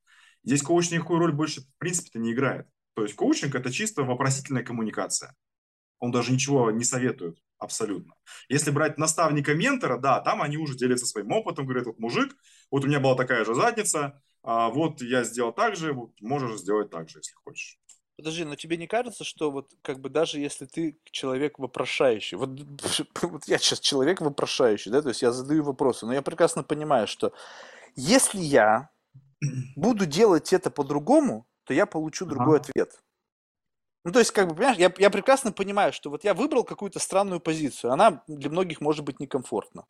Здесь 0.44 0.62
коуч 0.62 0.92
никакую 0.92 1.20
роль 1.20 1.32
больше 1.32 1.62
в 1.62 1.78
принципе-то 1.78 2.20
не 2.20 2.34
играет. 2.34 2.68
То 2.96 3.04
есть 3.04 3.16
коучинг– 3.16 3.56
это 3.56 3.72
чисто 3.72 4.04
вопросительная 4.04 4.64
коммуникация. 4.64 5.38
Он 6.00 6.12
даже 6.12 6.34
ничего 6.34 6.70
не 6.72 6.84
советует 6.84 7.40
абсолютно. 7.60 8.16
Если 8.48 8.72
брать 8.72 8.98
наставника-ментора, 8.98 9.98
да, 9.98 10.20
там 10.22 10.42
они 10.42 10.58
уже 10.58 10.76
делятся 10.76 11.06
своим 11.06 11.32
опытом, 11.32 11.66
говорят, 11.66 11.86
вот 11.86 12.00
мужик, 12.00 12.36
вот 12.72 12.84
у 12.84 12.88
меня 12.88 13.00
была 13.00 13.16
такая 13.16 13.46
же 13.46 13.54
задница, 13.54 14.22
а 14.44 14.70
вот 14.70 15.02
я 15.02 15.24
сделал 15.24 15.52
так 15.52 15.76
же, 15.76 15.94
вот 15.94 16.12
можешь 16.22 16.60
сделать 16.60 16.90
так 16.90 17.10
же, 17.10 17.20
если 17.20 17.36
хочешь. 17.44 17.78
Подожди, 18.18 18.44
но 18.44 18.56
тебе 18.56 18.76
не 18.76 18.88
кажется, 18.88 19.24
что 19.24 19.50
вот 19.50 19.72
как 19.82 20.02
бы 20.02 20.10
даже 20.10 20.40
если 20.40 20.66
ты 20.66 21.00
человек 21.12 21.58
вопрошающий, 21.58 22.38
вот, 22.38 22.50
вот 23.22 23.48
я 23.48 23.58
сейчас 23.58 23.80
человек 23.80 24.22
вопрошающий, 24.22 24.92
да, 24.92 25.02
то 25.02 25.10
есть 25.10 25.22
я 25.22 25.32
задаю 25.32 25.64
вопросы, 25.64 26.06
но 26.06 26.14
я 26.14 26.22
прекрасно 26.22 26.64
понимаю, 26.64 27.08
что 27.08 27.32
если 27.96 28.40
я 28.40 28.90
буду 29.76 30.06
делать 30.06 30.52
это 30.54 30.70
по-другому, 30.70 31.48
то 31.64 31.74
я 31.74 31.86
получу 31.86 32.26
другой 32.26 32.58
ответ. 32.58 33.00
Ну, 34.10 34.14
то 34.14 34.18
есть, 34.18 34.32
как 34.32 34.48
бы, 34.48 34.56
понимаешь, 34.56 34.80
я, 34.80 34.92
я 34.98 35.12
прекрасно 35.12 35.52
понимаю, 35.52 35.94
что 35.94 36.10
вот 36.10 36.24
я 36.24 36.34
выбрал 36.34 36.64
какую-то 36.64 36.98
странную 36.98 37.40
позицию, 37.40 37.94
она 37.94 38.24
для 38.28 38.50
многих 38.50 38.82
может 38.82 39.06
быть 39.06 39.20
некомфортна. 39.20 39.86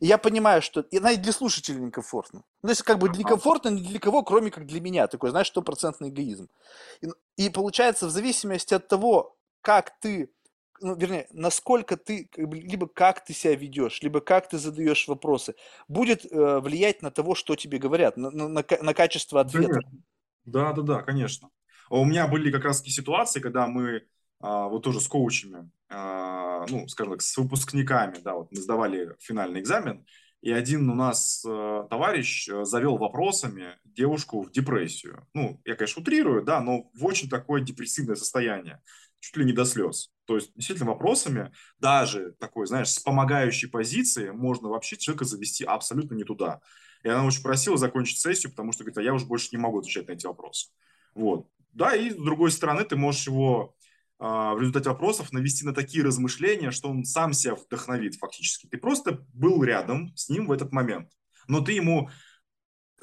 И 0.00 0.06
я 0.06 0.18
понимаю, 0.18 0.60
что 0.60 0.80
и 0.80 0.98
она 0.98 1.12
и 1.12 1.16
для 1.16 1.32
слушателей 1.32 1.78
некомфортна. 1.80 2.42
Ну, 2.62 2.66
то 2.66 2.70
есть, 2.70 2.82
как 2.82 2.98
бы 2.98 3.08
некомфортно 3.08 3.68
ни 3.68 3.80
для 3.80 4.00
кого, 4.00 4.24
кроме 4.24 4.50
как 4.50 4.66
для 4.66 4.80
меня. 4.80 5.06
Такой, 5.06 5.30
знаешь, 5.30 5.46
стопроцентный 5.46 6.08
эгоизм. 6.08 6.48
И, 7.00 7.10
и 7.36 7.48
получается, 7.48 8.08
в 8.08 8.10
зависимости 8.10 8.74
от 8.74 8.88
того, 8.88 9.36
как 9.60 10.00
ты, 10.00 10.32
ну, 10.80 10.96
вернее, 10.96 11.28
насколько 11.30 11.96
ты, 11.96 12.28
как 12.32 12.48
бы, 12.48 12.56
либо 12.56 12.88
как 12.88 13.24
ты 13.24 13.32
себя 13.32 13.54
ведешь, 13.54 14.02
либо 14.02 14.20
как 14.20 14.48
ты 14.48 14.58
задаешь 14.58 15.06
вопросы, 15.06 15.54
будет 15.86 16.24
э, 16.24 16.58
влиять 16.58 17.02
на 17.02 17.12
того, 17.12 17.36
что 17.36 17.54
тебе 17.54 17.78
говорят, 17.78 18.16
на, 18.16 18.32
на, 18.32 18.48
на 18.48 18.64
на 18.82 18.94
качество 18.94 19.40
ответа. 19.40 19.78
Да, 20.44 20.72
да, 20.72 20.82
да, 20.82 21.02
конечно. 21.02 21.50
А 21.90 21.96
У 21.96 22.04
меня 22.04 22.26
были 22.28 22.50
как 22.50 22.64
раз 22.64 22.78
таки 22.78 22.90
ситуации, 22.90 23.40
когда 23.40 23.66
мы 23.66 24.04
а, 24.38 24.68
вот 24.68 24.82
тоже 24.82 25.00
с 25.00 25.08
коучами, 25.08 25.70
а, 25.88 26.64
ну, 26.68 26.86
скажем 26.88 27.14
так, 27.14 27.22
с 27.22 27.36
выпускниками, 27.36 28.18
да, 28.22 28.34
вот 28.34 28.52
мы 28.52 28.60
сдавали 28.60 29.16
финальный 29.18 29.60
экзамен, 29.60 30.06
и 30.40 30.52
один 30.52 30.88
у 30.88 30.94
нас 30.94 31.44
э, 31.46 31.86
товарищ 31.90 32.48
э, 32.48 32.64
завел 32.64 32.96
вопросами 32.96 33.76
девушку 33.84 34.40
в 34.40 34.50
депрессию. 34.50 35.26
Ну, 35.34 35.60
я, 35.66 35.74
конечно, 35.76 36.00
утрирую, 36.00 36.42
да, 36.42 36.62
но 36.62 36.90
в 36.94 37.04
очень 37.04 37.28
такое 37.28 37.60
депрессивное 37.60 38.16
состояние, 38.16 38.80
чуть 39.18 39.36
ли 39.36 39.44
не 39.44 39.52
до 39.52 39.66
слез. 39.66 40.10
То 40.24 40.36
есть, 40.36 40.54
действительно, 40.54 40.92
вопросами, 40.92 41.52
даже 41.78 42.32
такой, 42.38 42.66
знаешь, 42.66 42.88
с 42.88 43.00
помогающей 43.00 43.68
позиции, 43.68 44.30
можно 44.30 44.70
вообще 44.70 44.96
человека 44.96 45.26
завести 45.26 45.64
абсолютно 45.64 46.14
не 46.14 46.24
туда. 46.24 46.62
И 47.02 47.08
она 47.10 47.26
очень 47.26 47.42
просила 47.42 47.76
закончить 47.76 48.18
сессию, 48.18 48.50
потому 48.50 48.72
что 48.72 48.84
говорит, 48.84 48.96
а 48.96 49.02
я 49.02 49.12
уже 49.12 49.26
больше 49.26 49.48
не 49.52 49.58
могу 49.58 49.80
отвечать 49.80 50.08
на 50.08 50.12
эти 50.12 50.24
вопросы. 50.24 50.70
Вот. 51.14 51.48
Да, 51.72 51.94
и 51.94 52.10
с 52.10 52.16
другой 52.16 52.50
стороны, 52.50 52.84
ты 52.84 52.96
можешь 52.96 53.26
его 53.26 53.74
а, 54.18 54.54
в 54.54 54.60
результате 54.60 54.90
вопросов 54.90 55.32
навести 55.32 55.64
на 55.64 55.72
такие 55.72 56.04
размышления, 56.04 56.70
что 56.70 56.90
он 56.90 57.04
сам 57.04 57.32
себя 57.32 57.54
вдохновит 57.54 58.16
фактически. 58.16 58.66
Ты 58.66 58.76
просто 58.76 59.24
был 59.32 59.62
рядом 59.64 60.14
с 60.16 60.28
ним 60.28 60.46
в 60.46 60.52
этот 60.52 60.72
момент, 60.72 61.10
но 61.48 61.60
ты 61.60 61.72
ему 61.72 62.10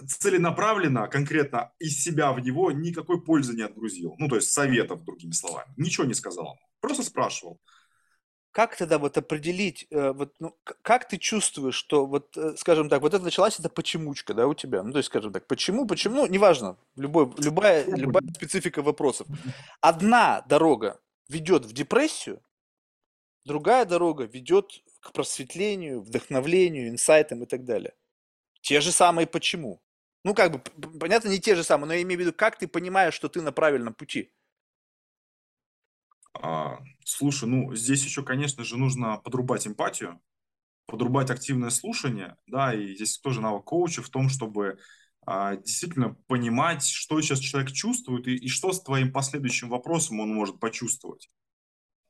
целенаправленно, 0.06 1.08
конкретно 1.08 1.72
из 1.80 2.02
себя 2.04 2.32
в 2.32 2.40
него 2.40 2.72
никакой 2.72 3.24
пользы 3.24 3.56
не 3.56 3.64
отгрузил. 3.64 4.16
Ну, 4.20 4.28
то 4.28 4.36
есть 4.36 4.52
советов, 4.52 5.04
другими 5.04 5.32
словами. 5.32 5.74
Ничего 5.76 6.06
не 6.06 6.14
сказал. 6.14 6.60
Просто 6.80 7.04
спрашивал. 7.04 7.60
Как 8.58 8.76
тогда 8.76 8.98
вот 8.98 9.16
определить, 9.20 9.86
э, 9.92 10.14
вот, 10.14 10.34
ну, 10.40 10.58
как 10.82 11.08
ты 11.08 11.20
чувствуешь, 11.20 11.76
что 11.76 12.08
вот, 12.08 12.36
э, 12.36 12.56
скажем 12.58 12.90
так, 12.90 13.04
вот 13.04 13.14
это 13.14 13.24
началась 13.24 13.60
эта 13.60 13.70
почемучка, 13.70 14.34
да, 14.34 14.48
у 14.48 14.56
тебя? 14.56 14.82
Ну, 14.82 14.92
то 14.94 14.98
есть, 14.98 15.10
скажем 15.10 15.32
так, 15.32 15.46
почему, 15.46 15.86
почему, 15.86 16.16
ну, 16.16 16.26
неважно, 16.26 16.76
любой, 16.96 17.32
любая, 17.38 17.86
любая 17.86 18.24
специфика 18.34 18.82
вопросов. 18.82 19.28
Одна 19.80 20.42
дорога 20.50 21.00
ведет 21.30 21.66
в 21.66 21.74
депрессию, 21.74 22.42
другая 23.46 23.86
дорога 23.86 24.24
ведет 24.24 24.82
к 25.02 25.12
просветлению, 25.12 26.02
вдохновлению, 26.02 26.90
инсайтам 26.90 27.44
и 27.44 27.46
так 27.46 27.64
далее. 27.64 27.94
Те 28.62 28.82
же 28.82 28.92
самые 28.92 29.28
почему. 29.28 29.84
Ну, 30.24 30.34
как 30.34 30.52
бы, 30.52 30.60
понятно, 31.00 31.30
не 31.30 31.40
те 31.40 31.54
же 31.54 31.64
самые, 31.64 31.88
но 31.90 31.94
я 31.94 32.02
имею 32.02 32.18
в 32.18 32.22
виду, 32.22 32.34
как 32.34 32.58
ты 32.58 32.68
понимаешь, 32.68 33.14
что 33.14 33.30
ты 33.30 33.40
на 33.44 33.52
правильном 33.52 33.94
пути. 33.94 34.32
А, 36.34 36.80
слушай, 37.08 37.48
ну, 37.48 37.74
здесь 37.74 38.04
еще, 38.04 38.22
конечно 38.22 38.66
же, 38.66 38.78
нужно 38.78 39.18
подрубать 39.18 39.66
эмпатию, 39.66 40.22
подрубать 40.88 41.30
активное 41.30 41.70
слушание, 41.70 42.36
да, 42.48 42.74
и 42.74 42.96
здесь 42.96 43.18
тоже 43.20 43.40
навык 43.40 43.64
коуча 43.64 44.02
в 44.02 44.10
том, 44.10 44.28
чтобы 44.28 44.78
а, 45.26 45.56
действительно 45.56 46.16
понимать, 46.28 46.86
что 46.86 47.22
сейчас 47.22 47.40
человек 47.40 47.72
чувствует 47.72 48.28
и, 48.28 48.36
и 48.36 48.50
что 48.50 48.74
с 48.74 48.84
твоим 48.84 49.14
последующим 49.14 49.70
вопросом 49.70 50.20
он 50.20 50.34
может 50.34 50.60
почувствовать. 50.60 51.30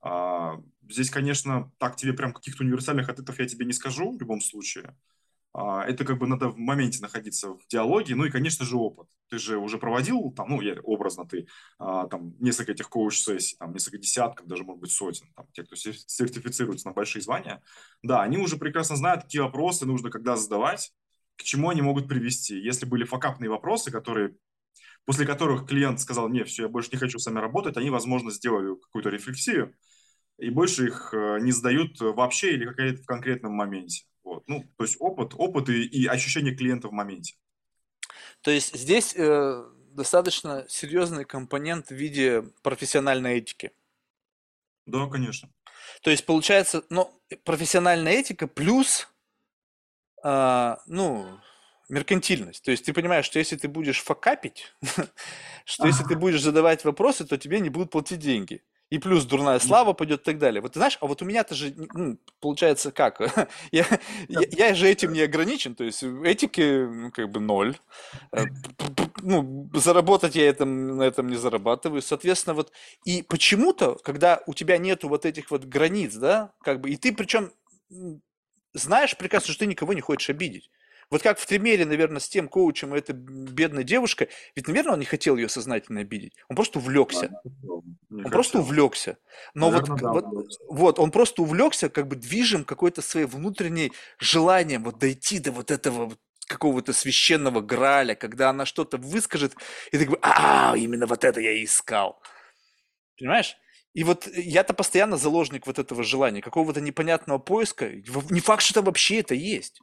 А, 0.01 0.55
здесь, 0.89 1.11
конечно, 1.11 1.71
так 1.77 1.95
тебе 1.95 2.13
прям 2.13 2.33
каких-то 2.33 2.63
универсальных 2.63 3.07
ответов 3.07 3.37
я 3.37 3.47
тебе 3.47 3.67
не 3.67 3.73
скажу 3.73 4.11
в 4.11 4.19
любом 4.19 4.41
случае. 4.41 4.95
А, 5.57 5.83
это 5.83 6.05
как 6.05 6.19
бы 6.19 6.27
надо 6.27 6.49
в 6.49 6.57
моменте 6.59 7.01
находиться 7.01 7.49
в 7.49 7.67
диалоге, 7.67 8.13
ну 8.13 8.25
и, 8.25 8.29
конечно 8.29 8.63
же, 8.63 8.77
опыт. 8.77 9.07
Ты 9.27 9.39
же 9.39 9.57
уже 9.57 9.79
проводил, 9.79 10.31
там, 10.31 10.49
ну, 10.49 10.61
я, 10.61 10.79
образно 10.83 11.27
ты, 11.27 11.47
а, 11.79 12.05
там, 12.05 12.35
несколько 12.39 12.73
этих 12.73 12.89
коуч-сессий, 12.89 13.57
там, 13.57 13.73
несколько 13.73 13.97
десятков, 13.97 14.45
даже, 14.45 14.63
может 14.63 14.81
быть, 14.81 14.91
сотен, 14.91 15.25
там, 15.35 15.47
те, 15.53 15.63
кто 15.63 15.75
сертифицируется 15.75 16.87
на 16.87 16.93
большие 16.93 17.23
звания, 17.23 17.63
да, 18.03 18.21
они 18.21 18.37
уже 18.37 18.57
прекрасно 18.57 18.97
знают, 18.97 19.23
какие 19.23 19.41
вопросы 19.41 19.87
нужно 19.87 20.11
когда 20.11 20.35
задавать, 20.35 20.93
к 21.37 21.41
чему 21.41 21.69
они 21.69 21.81
могут 21.81 22.07
привести. 22.07 22.59
Если 22.59 22.85
были 22.85 23.03
факапные 23.03 23.49
вопросы, 23.49 23.89
которые 23.89 24.35
после 25.05 25.25
которых 25.25 25.67
клиент 25.67 25.99
сказал, 25.99 26.29
не, 26.29 26.43
все, 26.43 26.63
я 26.63 26.69
больше 26.69 26.89
не 26.91 26.99
хочу 26.99 27.17
с 27.17 27.25
вами 27.25 27.39
работать, 27.39 27.77
они, 27.77 27.89
возможно, 27.89 28.29
сделали 28.29 28.75
какую-то 28.75 29.09
рефлексию 29.09 29.73
и 30.37 30.51
больше 30.51 30.87
их 30.87 31.13
э, 31.13 31.39
не 31.39 31.51
задают 31.51 31.99
вообще 31.99 32.53
или 32.53 32.65
в 32.95 33.05
конкретном 33.05 33.53
моменте. 33.53 34.03
Вот. 34.27 34.43
Ну, 34.47 34.65
то 34.75 34.83
есть 34.83 34.97
опыт, 34.99 35.33
опыт 35.35 35.69
и, 35.69 35.85
и 35.85 36.05
ощущение 36.05 36.53
клиента 36.53 36.89
в 36.89 36.91
моменте. 36.91 37.35
То 38.41 38.51
есть 38.51 38.75
здесь 38.75 39.15
э, 39.15 39.65
достаточно 39.91 40.65
серьезный 40.67 41.23
компонент 41.23 41.87
в 41.87 41.95
виде 41.95 42.43
профессиональной 42.61 43.37
этики. 43.37 43.71
Да, 44.85 45.07
конечно. 45.07 45.49
То 46.01 46.11
есть 46.11 46.25
получается, 46.25 46.83
ну, 46.89 47.09
профессиональная 47.45 48.11
этика 48.11 48.47
плюс, 48.47 49.07
э, 50.25 50.75
ну, 50.87 51.39
меркантильность. 51.87 52.65
То 52.65 52.71
есть 52.71 52.83
ты 52.83 52.91
понимаешь, 52.91 53.25
что 53.25 53.39
если 53.39 53.55
ты 53.55 53.69
будешь 53.69 54.03
факапить, 54.03 54.73
что 55.65 55.87
если 55.87 56.03
ты 56.03 56.17
будешь 56.17 56.41
задавать 56.41 56.83
вопросы, 56.83 57.25
то 57.25 57.37
тебе 57.37 57.61
не 57.61 57.69
будут 57.69 57.91
платить 57.91 58.19
деньги 58.19 58.61
и 58.89 58.99
плюс 58.99 59.25
дурная 59.25 59.59
слава 59.59 59.93
пойдет 59.93 60.21
и 60.21 60.23
так 60.23 60.37
далее. 60.37 60.61
Вот 60.61 60.73
ты 60.73 60.79
знаешь, 60.79 60.97
а 61.01 61.07
вот 61.07 61.21
у 61.21 61.25
меня-то 61.25 61.55
же, 61.55 61.73
ну, 61.75 62.17
получается 62.39 62.91
как? 62.91 63.19
я, 63.71 63.85
я, 64.29 64.41
я 64.49 64.75
же 64.75 64.87
этим 64.87 65.13
не 65.13 65.21
ограничен, 65.21 65.75
то 65.75 65.83
есть 65.83 66.03
этики, 66.03 66.85
ну, 66.85 67.11
как 67.11 67.29
бы 67.29 67.39
ноль. 67.39 67.75
Э, 68.31 68.45
ну, 69.21 69.69
заработать 69.73 70.35
я 70.35 70.47
этом, 70.47 70.97
на 70.97 71.03
этом 71.03 71.27
не 71.27 71.35
зарабатываю. 71.35 72.01
Соответственно, 72.01 72.53
вот, 72.53 72.71
и 73.03 73.23
почему-то, 73.23 73.95
когда 73.95 74.41
у 74.47 74.53
тебя 74.53 74.77
нету 74.77 75.09
вот 75.09 75.25
этих 75.25 75.51
вот 75.51 75.65
границ, 75.65 76.15
да, 76.15 76.53
как 76.61 76.79
бы, 76.79 76.89
и 76.89 76.95
ты 76.95 77.13
причем 77.13 77.51
знаешь 78.73 79.17
прекрасно, 79.17 79.53
что 79.53 79.59
ты 79.59 79.67
никого 79.67 79.93
не 79.93 80.01
хочешь 80.01 80.29
обидеть. 80.29 80.69
Вот 81.09 81.21
как 81.21 81.39
в 81.39 81.47
примере, 81.47 81.85
наверное, 81.85 82.19
с 82.19 82.27
тем 82.27 82.49
коучем 82.49 82.93
и 82.93 82.97
этой 82.97 83.13
бедной 83.13 83.85
девушкой, 83.85 84.29
ведь, 84.55 84.67
наверное, 84.67 84.93
он 84.93 84.99
не 84.99 85.05
хотел 85.05 85.37
ее 85.37 85.47
сознательно 85.47 86.01
обидеть. 86.01 86.33
Он 86.49 86.55
просто 86.55 86.79
увлекся. 86.79 87.31
он 88.09 88.17
хотел. 88.17 88.31
просто 88.31 88.59
увлекся. 88.59 89.17
Но 89.53 89.71
наверное, 89.71 90.11
вот, 90.11 90.23
да, 90.23 90.29
вот, 90.29 90.47
вот, 90.67 90.99
он 90.99 91.11
просто 91.11 91.41
увлекся, 91.43 91.89
как 91.89 92.07
бы 92.07 92.17
движим 92.17 92.65
какой-то 92.65 93.01
своей 93.01 93.25
внутренней 93.25 93.93
желанием 94.19 94.83
вот 94.83 94.99
дойти 94.99 95.39
до 95.39 95.51
вот 95.51 95.71
этого 95.71 96.11
какого-то 96.47 96.91
священного 96.91 97.61
граля, 97.61 98.15
когда 98.15 98.49
она 98.49 98.65
что-то 98.65 98.97
выскажет, 98.97 99.55
и 99.91 99.97
ты 99.97 100.05
говоришь, 100.05 100.23
а, 100.23 100.75
именно 100.77 101.05
вот 101.05 101.23
это 101.23 101.39
я 101.39 101.51
и 101.53 101.63
искал. 101.63 102.21
Понимаешь? 103.17 103.55
И 103.93 104.03
вот 104.03 104.27
я-то 104.27 104.73
постоянно 104.73 105.17
заложник 105.17 105.67
вот 105.67 105.79
этого 105.79 106.03
желания, 106.03 106.41
какого-то 106.41 106.81
непонятного 106.81 107.39
поиска. 107.39 107.89
Не 107.89 108.41
факт, 108.41 108.61
что 108.61 108.79
это 108.79 108.85
вообще 108.85 109.19
это 109.19 109.33
есть 109.33 109.81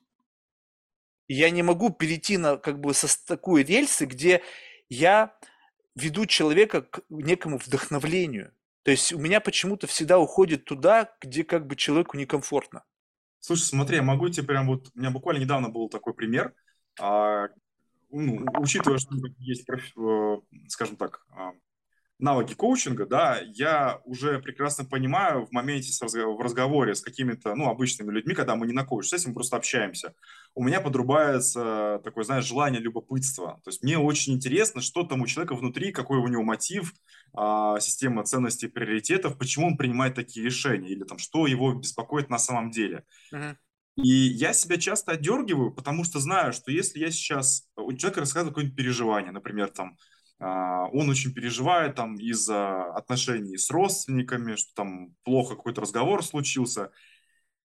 я 1.29 1.51
не 1.51 1.63
могу 1.63 1.91
перейти 1.91 2.37
на 2.37 2.57
как 2.57 2.81
бы 2.81 2.95
со 2.95 3.09
такой 3.27 3.63
рельсы, 3.65 4.07
где 4.07 4.43
я 4.89 5.35
веду 5.95 6.27
человека 6.27 6.83
к 6.83 7.03
некому 7.09 7.59
вдохновлению. 7.59 8.53
То 8.83 8.91
есть 8.91 9.13
у 9.13 9.19
меня 9.19 9.41
почему-то 9.41 9.87
всегда 9.87 10.19
уходит 10.19 10.65
туда, 10.65 11.11
где 11.21 11.45
как 11.45 11.67
бы 11.67 11.77
человеку 11.77 12.19
некомфортно. 12.19 12.85
Слушай, 13.41 13.63
смотри, 13.63 13.97
я 13.97 14.03
могу 14.03 14.29
тебе 14.29 14.47
прям 14.47 14.67
вот... 14.67 14.91
У 14.95 14.99
меня 14.99 15.11
буквально 15.11 15.41
недавно 15.41 15.69
был 15.69 15.89
такой 15.89 16.15
пример. 16.15 16.55
А, 17.01 17.49
ну, 18.11 18.45
учитывая, 18.59 18.99
что 18.99 19.15
есть, 19.39 19.67
э, 19.69 20.37
скажем 20.69 20.97
так, 20.97 21.27
а, 21.31 21.53
навыки 22.19 22.55
коучинга, 22.55 23.07
да, 23.07 23.41
я 23.45 24.01
уже 24.05 24.39
прекрасно 24.39 24.85
понимаю 24.85 25.47
в 25.47 25.53
моменте 25.53 25.93
с 25.93 26.01
разговор, 26.01 26.37
в 26.37 26.41
разговоре 26.41 26.95
с 26.95 27.01
какими-то, 27.01 27.55
ну, 27.55 27.69
обычными 27.69 28.13
людьми, 28.13 28.35
когда 28.35 28.55
мы 28.55 28.67
не 28.67 28.73
на 28.73 28.85
коуч-сессии, 28.85 29.29
мы 29.29 29.35
просто 29.35 29.57
общаемся, 29.57 30.15
у 30.55 30.63
меня 30.63 30.81
подрубается 30.81 32.01
такое, 32.05 32.25
знаешь, 32.25 32.45
желание 32.45 32.81
любопытства. 32.81 33.61
То 33.65 33.71
есть 33.71 33.83
мне 33.83 33.99
очень 33.99 34.35
интересно, 34.35 34.81
что 34.81 35.03
там 35.03 35.23
у 35.23 35.27
человека 35.27 35.55
внутри, 35.55 35.93
какой 35.93 36.19
у 36.19 36.29
него 36.29 36.43
мотив, 36.43 36.93
а, 37.37 37.81
система 37.81 38.25
ценностей, 38.25 38.69
приоритетов, 38.69 39.37
почему 39.37 39.67
он 39.67 39.77
принимает 39.77 40.15
такие 40.15 40.47
решения, 40.47 40.91
или 40.91 41.03
там, 41.03 41.19
что 41.19 41.47
его 41.47 41.75
беспокоит 41.75 42.31
на 42.31 42.39
самом 42.39 42.71
деле. 42.71 43.05
Uh-huh. 43.33 43.57
И 43.97 44.09
я 44.09 44.53
себя 44.53 44.77
часто 44.77 45.13
отдергиваю, 45.13 45.73
потому 45.73 46.05
что 46.05 46.19
знаю, 46.19 46.53
что 46.53 46.73
если 46.73 46.99
я 46.99 47.11
сейчас... 47.11 47.69
У 47.77 47.93
человека 47.93 48.21
рассказывает 48.21 48.53
какое-нибудь 48.53 48.77
переживание, 48.77 49.31
например, 49.31 49.69
там, 49.69 49.97
он 50.45 51.09
очень 51.09 51.33
переживает 51.33 51.95
там 51.95 52.17
из-за 52.17 52.85
отношений 52.95 53.57
с 53.57 53.71
родственниками, 53.71 54.57
что 54.57 54.75
там 54.75 55.15
плохо 55.25 55.57
какой-то 55.57 55.81
разговор 55.81 56.25
случился. 56.25 56.91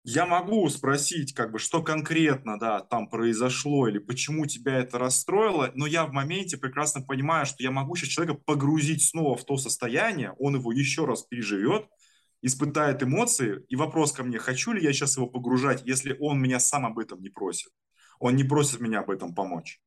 Я 0.02 0.26
могу 0.26 0.68
спросить, 0.68 1.32
как 1.32 1.52
бы, 1.52 1.58
что 1.58 1.82
конкретно, 1.82 2.58
да, 2.58 2.80
там 2.80 3.08
произошло 3.08 3.88
или 3.88 3.98
почему 3.98 4.44
тебя 4.44 4.78
это 4.78 4.98
расстроило, 4.98 5.70
но 5.74 5.86
я 5.86 6.04
в 6.04 6.12
моменте 6.12 6.58
прекрасно 6.58 7.00
понимаю, 7.00 7.46
что 7.46 7.62
я 7.62 7.70
могу 7.70 7.96
сейчас 7.96 8.10
человека 8.10 8.38
погрузить 8.44 9.02
снова 9.02 9.36
в 9.36 9.44
то 9.44 9.56
состояние, 9.56 10.32
он 10.38 10.56
его 10.56 10.72
еще 10.72 11.06
раз 11.06 11.22
переживет, 11.22 11.86
испытает 12.42 13.02
эмоции, 13.02 13.64
и 13.70 13.76
вопрос 13.76 14.12
ко 14.12 14.24
мне, 14.24 14.38
хочу 14.38 14.72
ли 14.72 14.82
я 14.82 14.92
сейчас 14.92 15.16
его 15.16 15.26
погружать, 15.26 15.82
если 15.86 16.14
он 16.20 16.38
меня 16.38 16.60
сам 16.60 16.84
об 16.84 16.98
этом 16.98 17.22
не 17.22 17.30
просит. 17.30 17.70
Он 18.18 18.36
не 18.36 18.44
просит 18.44 18.80
меня 18.80 19.00
об 19.00 19.10
этом 19.10 19.34
помочь. 19.34 19.80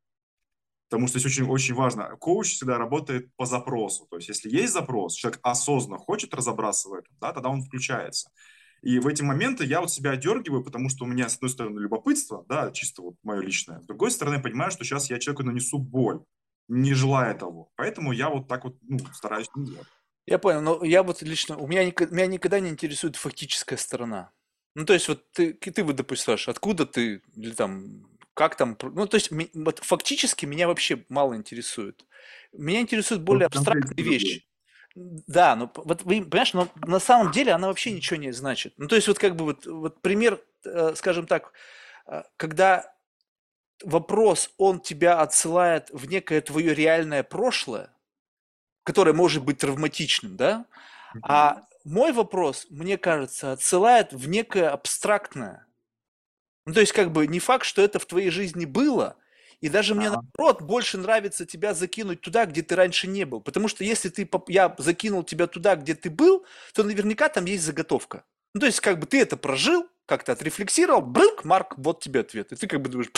Потому 0.89 1.07
что 1.07 1.19
здесь 1.19 1.31
очень, 1.31 1.49
очень 1.49 1.75
важно. 1.75 2.15
Коуч 2.15 2.53
всегда 2.53 2.77
работает 2.77 3.29
по 3.35 3.45
запросу. 3.45 4.07
То 4.09 4.17
есть, 4.17 4.29
если 4.29 4.49
есть 4.49 4.73
запрос, 4.73 5.15
человек 5.15 5.39
осознанно 5.43 5.99
хочет 5.99 6.33
разобраться 6.33 6.89
в 6.89 6.93
этом, 6.93 7.13
да, 7.19 7.33
тогда 7.33 7.49
он 7.49 7.61
включается. 7.61 8.29
И 8.81 8.99
в 8.99 9.07
эти 9.07 9.21
моменты 9.21 9.65
я 9.65 9.81
вот 9.81 9.91
себя 9.91 10.11
одергиваю, 10.11 10.63
потому 10.63 10.89
что 10.89 11.03
у 11.03 11.07
меня, 11.07 11.27
с 11.27 11.35
одной 11.35 11.49
стороны, 11.49 11.79
любопытство, 11.79 12.45
да, 12.47 12.71
чисто 12.71 13.01
вот 13.01 13.15
мое 13.23 13.41
личное. 13.41 13.81
С 13.81 13.85
другой 13.85 14.11
стороны, 14.11 14.35
я 14.35 14.41
понимаю, 14.41 14.71
что 14.71 14.83
сейчас 14.83 15.09
я 15.09 15.19
человеку 15.19 15.43
нанесу 15.43 15.79
боль, 15.79 16.21
не 16.67 16.93
желая 16.93 17.33
того. 17.33 17.71
Поэтому 17.75 18.11
я 18.11 18.29
вот 18.29 18.47
так 18.47 18.63
вот 18.63 18.77
ну, 18.81 18.99
стараюсь 19.13 19.49
не 19.55 19.65
делать. 19.65 19.88
Я 20.25 20.39
понял, 20.39 20.61
но 20.61 20.83
я 20.83 21.03
вот 21.03 21.21
лично, 21.21 21.57
у 21.57 21.67
меня, 21.67 21.83
меня 21.83 22.27
никогда 22.27 22.59
не 22.59 22.69
интересует 22.69 23.15
фактическая 23.15 23.77
сторона. 23.77 24.31
Ну, 24.75 24.85
то 24.85 24.93
есть, 24.93 25.07
вот 25.07 25.31
ты, 25.31 25.53
ты 25.53 25.83
вот, 25.83 25.95
допустим, 25.95 26.35
откуда 26.47 26.85
ты, 26.85 27.21
или 27.35 27.51
там, 27.51 28.07
как 28.38 28.55
там, 28.55 28.77
ну, 28.83 29.07
то 29.07 29.15
есть, 29.15 29.31
вот 29.55 29.79
фактически 29.79 30.45
меня 30.45 30.67
вообще 30.67 31.03
мало 31.09 31.35
интересует. 31.35 32.05
Меня 32.53 32.81
интересуют 32.81 33.23
более 33.23 33.47
абстрактные 33.47 34.05
вещи. 34.05 34.45
Да, 34.95 35.55
ну 35.55 35.71
вот 35.75 36.03
вы 36.03 36.23
понимаешь, 36.23 36.53
но 36.53 36.67
на 36.85 36.99
самом 36.99 37.31
деле 37.31 37.51
она 37.51 37.67
вообще 37.67 37.91
ничего 37.91 38.17
не 38.17 38.31
значит. 38.31 38.75
Ну, 38.77 38.88
то 38.88 38.95
есть, 38.95 39.07
вот 39.07 39.17
как 39.17 39.35
бы 39.35 39.45
вот, 39.45 39.65
вот 39.65 40.01
пример, 40.01 40.39
э, 40.65 40.93
скажем 40.95 41.25
так, 41.25 41.51
э, 42.05 42.23
когда 42.38 42.93
вопрос, 43.83 44.51
он 44.57 44.81
тебя 44.81 45.19
отсылает 45.19 45.89
в 45.91 46.07
некое 46.07 46.41
твое 46.41 46.75
реальное 46.75 47.23
прошлое, 47.23 47.91
которое 48.83 49.13
может 49.13 49.43
быть 49.43 49.57
травматичным, 49.57 50.38
да, 50.38 50.65
а 51.23 51.63
мой 51.83 52.11
вопрос, 52.11 52.67
мне 52.69 52.97
кажется, 52.99 53.51
отсылает 53.51 54.13
в 54.13 54.29
некое 54.29 54.69
абстрактное. 54.69 55.66
Ну, 56.68 56.74
то 56.74 56.82
есть, 56.82 56.91
как 56.91 57.13
бы 57.13 57.26
не 57.28 57.39
факт, 57.39 57.65
что 57.65 57.82
это 57.82 57.97
в 57.97 58.05
твоей 58.05 58.30
жизни 58.30 58.65
было, 58.65 59.15
и 59.61 59.70
даже 59.70 59.95
мне 59.95 60.09
наоборот 60.09 60.61
больше 60.61 60.97
нравится 60.97 61.45
тебя 61.45 61.74
закинуть 61.74 62.20
туда, 62.20 62.45
где 62.45 62.61
ты 62.61 62.76
раньше 62.76 63.07
не 63.07 63.24
был. 63.24 63.39
Потому 63.39 63.70
что 63.70 63.86
если 63.86 64.09
ты, 64.09 64.30
я 64.49 64.76
закинул 64.78 65.24
тебя 65.24 65.47
туда, 65.47 65.78
где 65.78 65.95
ты 65.95 66.09
был, 66.09 66.45
то 66.74 66.84
наверняка 66.84 67.30
там 67.30 67.45
есть 67.45 67.63
заготовка. 67.63 68.26
Ну, 68.53 68.59
то 68.59 68.65
есть, 68.65 68.82
как 68.82 68.99
бы 68.99 69.07
ты 69.07 69.22
это 69.22 69.38
прожил, 69.38 69.88
как-то 70.05 70.34
отрефлексировал, 70.34 71.01
брык, 71.01 71.45
Марк, 71.45 71.76
вот 71.78 72.01
тебе 72.03 72.20
ответ. 72.20 72.51
И 72.51 72.55
ты 72.57 72.68
как 72.68 72.82
бы 72.82 72.89
думаешь, 72.89 73.11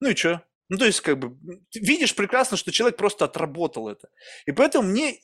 ну 0.00 0.10
и 0.10 0.14
что? 0.14 0.44
Ну, 0.68 0.76
то 0.76 0.84
есть, 0.84 1.00
как 1.00 1.18
бы, 1.18 1.36
видишь 1.74 2.14
прекрасно, 2.14 2.56
что 2.56 2.70
человек 2.70 2.96
просто 2.96 3.24
отработал 3.24 3.88
это. 3.88 4.08
И 4.46 4.52
поэтому 4.52 4.88
мне 4.88 5.18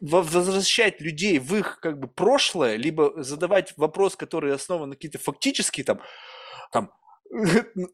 возвращать 0.00 1.00
людей 1.00 1.38
в 1.38 1.54
их, 1.56 1.78
как 1.80 1.98
бы, 1.98 2.08
прошлое, 2.08 2.76
либо 2.76 3.22
задавать 3.22 3.72
вопрос, 3.78 4.16
который 4.16 4.52
основан 4.52 4.90
на 4.90 4.96
какие-то 4.96 5.18
фактические, 5.18 5.84
там, 5.84 6.02
там, 6.74 6.90
ну, 7.74 7.88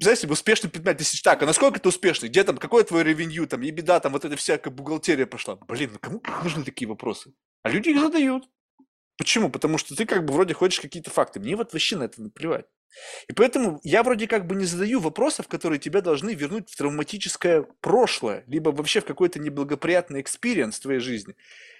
знаете, 0.00 0.28
успешный 0.28 0.68
предприниматель, 0.68 1.22
так, 1.22 1.42
а 1.42 1.46
насколько 1.46 1.78
ты 1.78 1.88
успешный, 1.88 2.28
где 2.28 2.42
там, 2.42 2.58
какое 2.58 2.82
твое 2.82 3.04
ревенью, 3.04 3.46
там, 3.46 3.62
и 3.62 3.70
беда, 3.70 4.00
там, 4.00 4.12
вот 4.12 4.24
эта 4.24 4.36
всякая 4.36 4.70
бухгалтерия 4.70 5.26
пошла. 5.26 5.56
Блин, 5.56 5.90
ну 5.92 5.98
кому 6.00 6.22
нужны 6.42 6.64
такие 6.64 6.88
вопросы? 6.88 7.32
А 7.62 7.70
люди 7.70 7.90
их 7.90 8.00
задают. 8.00 8.48
Почему? 9.16 9.48
Потому 9.48 9.78
что 9.78 9.94
ты 9.94 10.04
как 10.04 10.24
бы 10.24 10.34
вроде 10.34 10.54
хочешь 10.54 10.80
какие-то 10.80 11.10
факты. 11.10 11.40
Мне 11.40 11.56
вот 11.56 11.72
вообще 11.72 11.96
на 11.96 12.04
это 12.04 12.20
наплевать. 12.20 12.66
И 13.28 13.32
поэтому 13.32 13.80
я 13.82 14.02
вроде 14.02 14.26
как 14.26 14.46
бы 14.46 14.54
не 14.54 14.64
задаю 14.64 15.00
вопросов, 15.00 15.48
которые 15.48 15.78
тебя 15.78 16.00
должны 16.00 16.34
вернуть 16.34 16.70
в 16.70 16.76
травматическое 16.76 17.62
прошлое, 17.80 18.44
либо 18.46 18.70
вообще 18.70 19.00
в 19.00 19.04
какой-то 19.04 19.38
неблагоприятный 19.38 20.20
experience 20.20 20.76
в 20.76 20.82
твоей 20.82 21.00
жизни. 21.00 21.34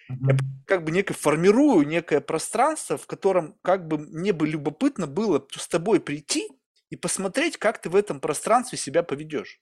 Я 0.09 0.37
как 0.67 0.85
бы 0.85 0.91
некое 0.91 1.15
формирую 1.15 1.87
некое 1.87 2.21
пространство, 2.21 2.97
в 2.97 3.07
котором 3.07 3.59
как 3.63 3.87
бы 3.89 3.99
мне 3.99 4.33
бы 4.33 4.47
любопытно 4.47 5.07
было 5.07 5.47
с 5.51 5.69
тобой 5.69 6.01
прийти 6.01 6.49
и 6.91 6.97
посмотреть, 6.97 7.57
как 7.57 7.81
ты 7.81 7.91
в 7.91 7.97
этом 7.97 8.21
пространстве 8.21 8.79
себя 8.79 9.03
поведешь. 9.03 9.61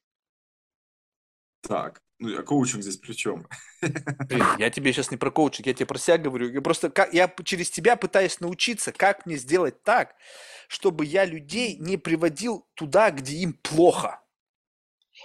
Так, 1.63 2.03
ну 2.19 2.29
я 2.29 2.43
коучинг 2.43 2.83
здесь 2.83 2.99
при 2.99 3.15
чем? 3.15 3.49
Блин, 3.81 4.45
я 4.59 4.71
тебе 4.71 4.93
сейчас 4.93 5.11
не 5.11 5.17
про 5.17 5.31
коучинг, 5.31 5.67
я 5.67 5.75
тебе 5.75 5.87
про 5.87 5.99
себя 5.99 6.19
говорю. 6.19 6.51
Я 6.51 6.61
просто 6.61 6.91
как, 6.91 7.15
я 7.15 7.33
через 7.43 7.71
тебя 7.71 7.97
пытаюсь 7.97 8.41
научиться, 8.41 8.93
как 8.93 9.25
мне 9.25 9.37
сделать 9.37 9.83
так, 9.83 10.15
чтобы 10.69 11.07
я 11.07 11.25
людей 11.25 11.77
не 11.79 11.97
приводил 11.97 12.69
туда, 12.75 13.11
где 13.11 13.37
им 13.37 13.55
плохо. 13.55 14.24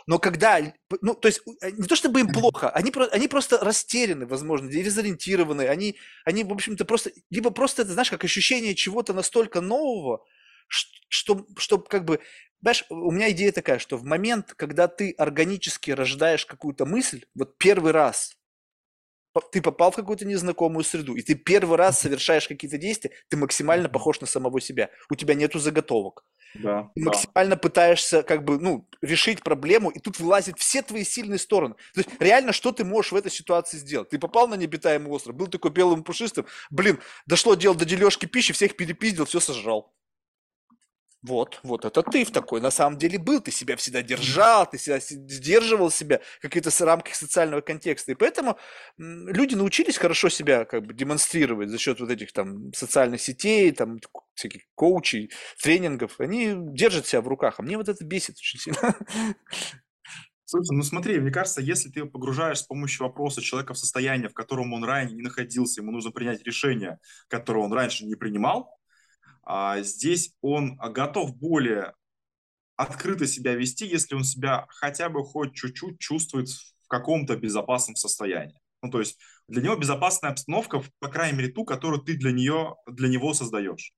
Но 0.09 0.17
когда, 0.17 0.59
ну, 1.01 1.13
то 1.13 1.27
есть, 1.27 1.39
э, 1.61 1.69
не 1.69 1.87
то 1.87 1.95
чтобы 1.95 2.21
им 2.21 2.29
плохо, 2.29 2.71
они, 2.71 2.91
они 3.11 3.27
просто 3.27 3.59
растеряны, 3.59 4.25
возможно, 4.25 4.67
дезориентированы, 4.67 5.67
они, 5.67 5.97
они, 6.25 6.43
в 6.43 6.51
общем-то, 6.51 6.83
просто, 6.83 7.11
либо 7.29 7.51
просто, 7.51 7.83
это, 7.83 7.91
знаешь, 7.93 8.09
как 8.09 8.23
ощущение 8.23 8.73
чего-то 8.73 9.13
настолько 9.13 9.61
нового, 9.61 10.25
что, 10.67 11.45
что 11.59 11.77
как 11.77 12.05
бы, 12.05 12.21
знаешь, 12.59 12.85
у 12.89 13.11
меня 13.11 13.29
идея 13.29 13.51
такая, 13.51 13.77
что 13.77 13.97
в 13.97 14.03
момент, 14.03 14.55
когда 14.55 14.87
ты 14.87 15.13
органически 15.15 15.91
рождаешь 15.91 16.47
какую-то 16.47 16.87
мысль, 16.87 17.25
вот 17.35 17.59
первый 17.59 17.91
раз, 17.91 18.35
ты 19.51 19.61
попал 19.61 19.91
в 19.91 19.95
какую-то 19.95 20.25
незнакомую 20.25 20.83
среду, 20.83 21.13
и 21.13 21.21
ты 21.21 21.35
первый 21.35 21.77
раз 21.77 21.99
совершаешь 21.99 22.47
какие-то 22.47 22.79
действия, 22.79 23.11
ты 23.27 23.37
максимально 23.37 23.89
похож 23.89 24.19
на 24.21 24.27
самого 24.27 24.59
себя. 24.59 24.89
У 25.07 25.15
тебя 25.15 25.35
нету 25.35 25.59
заготовок. 25.59 26.25
Да, 26.55 26.89
максимально 26.95 27.55
да. 27.55 27.61
пытаешься 27.61 28.23
как 28.23 28.43
бы, 28.43 28.59
ну, 28.59 28.87
решить 29.01 29.43
проблему, 29.43 29.89
и 29.89 29.99
тут 29.99 30.19
вылазят 30.19 30.59
все 30.59 30.81
твои 30.81 31.03
сильные 31.03 31.37
стороны. 31.37 31.75
То 31.93 32.01
есть 32.01 32.09
реально, 32.19 32.53
что 32.53 32.71
ты 32.71 32.83
можешь 32.83 33.11
в 33.11 33.15
этой 33.15 33.31
ситуации 33.31 33.77
сделать? 33.77 34.09
Ты 34.09 34.19
попал 34.19 34.47
на 34.47 34.55
необитаемый 34.55 35.11
остров, 35.11 35.35
был 35.35 35.47
такой 35.47 35.71
белым 35.71 36.03
пушистым, 36.03 36.45
блин, 36.69 36.99
дошло 37.27 37.55
дело 37.55 37.75
до 37.75 37.85
дележки 37.85 38.25
пищи, 38.25 38.53
всех 38.53 38.75
перепиздил, 38.75 39.25
все 39.25 39.39
сожрал. 39.39 39.93
Вот, 41.21 41.59
вот 41.63 41.83
это 41.83 42.01
ты 42.01 42.23
в 42.23 42.31
такой 42.31 42.61
на 42.61 42.71
самом 42.71 42.97
деле 42.97 43.19
был, 43.19 43.41
ты 43.41 43.51
себя 43.51 43.75
всегда 43.75 44.01
держал, 44.01 44.69
ты 44.69 44.77
себя 44.77 44.99
сдерживал 45.01 45.91
себя 45.91 46.21
в 46.39 46.41
каких-то 46.43 46.85
рамках 46.85 47.13
социального 47.13 47.59
контекста. 47.59 48.13
И 48.13 48.15
поэтому 48.15 48.57
люди 48.97 49.53
научились 49.55 49.97
хорошо 49.97 50.29
себя 50.29 50.63
как 50.63 50.85
бы 50.85 50.93
демонстрировать 50.93 51.69
за 51.69 51.77
счет 51.77 51.99
вот 51.99 52.09
этих 52.09 52.31
там 52.31 52.71
социальных 52.73 53.19
сетей, 53.19 53.71
там 53.71 53.99
всяких 54.33 54.61
коучей, 54.75 55.29
тренингов. 55.61 56.21
Они 56.21 56.53
держат 56.55 57.05
себя 57.05 57.21
в 57.21 57.27
руках, 57.27 57.55
а 57.59 57.63
мне 57.63 57.75
вот 57.75 57.89
это 57.89 58.05
бесит 58.05 58.37
очень 58.37 58.59
сильно. 58.59 58.95
Слушай, 60.45 60.75
ну 60.75 60.81
смотри, 60.81 61.19
мне 61.19 61.31
кажется, 61.31 61.61
если 61.61 61.89
ты 61.89 62.05
погружаешь 62.05 62.59
с 62.59 62.63
помощью 62.63 63.05
вопроса 63.05 63.39
человека 63.39 63.75
в 63.75 63.77
состояние, 63.77 64.29
в 64.29 64.33
котором 64.33 64.73
он 64.73 64.83
ранее 64.83 65.15
не 65.15 65.21
находился, 65.21 65.81
ему 65.81 65.91
нужно 65.91 66.09
принять 66.09 66.41
решение, 66.43 66.97
которое 67.27 67.63
он 67.63 67.71
раньше 67.71 68.05
не 68.05 68.15
принимал, 68.15 68.78
здесь 69.81 70.33
он 70.41 70.77
готов 70.77 71.35
более 71.35 71.93
открыто 72.75 73.27
себя 73.27 73.55
вести, 73.55 73.85
если 73.85 74.15
он 74.15 74.23
себя 74.23 74.65
хотя 74.69 75.09
бы 75.09 75.23
хоть 75.23 75.53
чуть-чуть 75.53 75.99
чувствует 75.99 76.49
в 76.49 76.87
каком-то 76.87 77.35
безопасном 77.35 77.95
состоянии. 77.95 78.59
Ну, 78.81 78.89
то 78.89 78.99
есть 78.99 79.17
для 79.47 79.61
него 79.61 79.75
безопасная 79.75 80.31
обстановка, 80.31 80.81
по 80.99 81.09
крайней 81.09 81.37
мере, 81.37 81.51
ту, 81.51 81.65
которую 81.65 82.01
ты 82.01 82.15
для, 82.15 82.31
нее, 82.31 82.75
для 82.87 83.09
него 83.09 83.33
создаешь. 83.33 83.93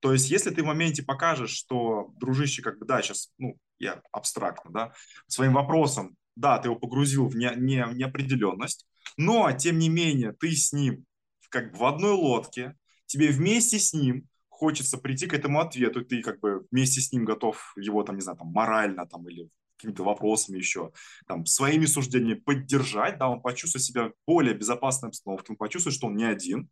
То 0.00 0.12
есть 0.12 0.30
если 0.30 0.50
ты 0.50 0.62
в 0.62 0.66
моменте 0.66 1.02
покажешь, 1.02 1.50
что, 1.50 2.12
дружище, 2.20 2.62
как 2.62 2.78
бы, 2.78 2.86
да, 2.86 3.00
сейчас, 3.02 3.30
ну, 3.38 3.56
я 3.78 4.02
абстрактно, 4.12 4.70
да, 4.70 4.92
своим 5.26 5.54
вопросом, 5.54 6.16
да, 6.36 6.58
ты 6.58 6.68
его 6.68 6.76
погрузил 6.76 7.26
в 7.26 7.36
не, 7.36 7.50
не, 7.56 7.84
неопределенность, 7.94 8.86
но, 9.16 9.50
тем 9.52 9.78
не 9.78 9.88
менее, 9.88 10.32
ты 10.38 10.50
с 10.52 10.72
ним 10.72 11.04
как 11.48 11.72
бы 11.72 11.78
в 11.78 11.84
одной 11.84 12.12
лодке, 12.12 12.76
тебе 13.06 13.28
вместе 13.28 13.78
с 13.78 13.92
ним 13.92 14.28
хочется 14.58 14.98
прийти 14.98 15.26
к 15.26 15.34
этому 15.34 15.60
ответу, 15.60 16.04
ты 16.04 16.20
как 16.20 16.40
бы 16.40 16.66
вместе 16.72 17.00
с 17.00 17.12
ним 17.12 17.24
готов 17.24 17.72
его 17.76 18.02
там, 18.02 18.16
не 18.16 18.22
знаю, 18.22 18.38
там 18.38 18.48
морально 18.48 19.06
там 19.06 19.28
или 19.28 19.48
какими-то 19.76 20.02
вопросами 20.02 20.58
еще, 20.58 20.90
там, 21.28 21.46
своими 21.46 21.86
суждениями 21.86 22.40
поддержать, 22.40 23.18
да, 23.18 23.28
он 23.28 23.40
почувствует 23.40 23.84
себя 23.84 24.10
более 24.26 24.54
безопасной 24.54 25.10
обстановке, 25.10 25.52
он 25.52 25.56
почувствует, 25.56 25.94
что 25.94 26.08
он 26.08 26.16
не 26.16 26.24
один, 26.24 26.68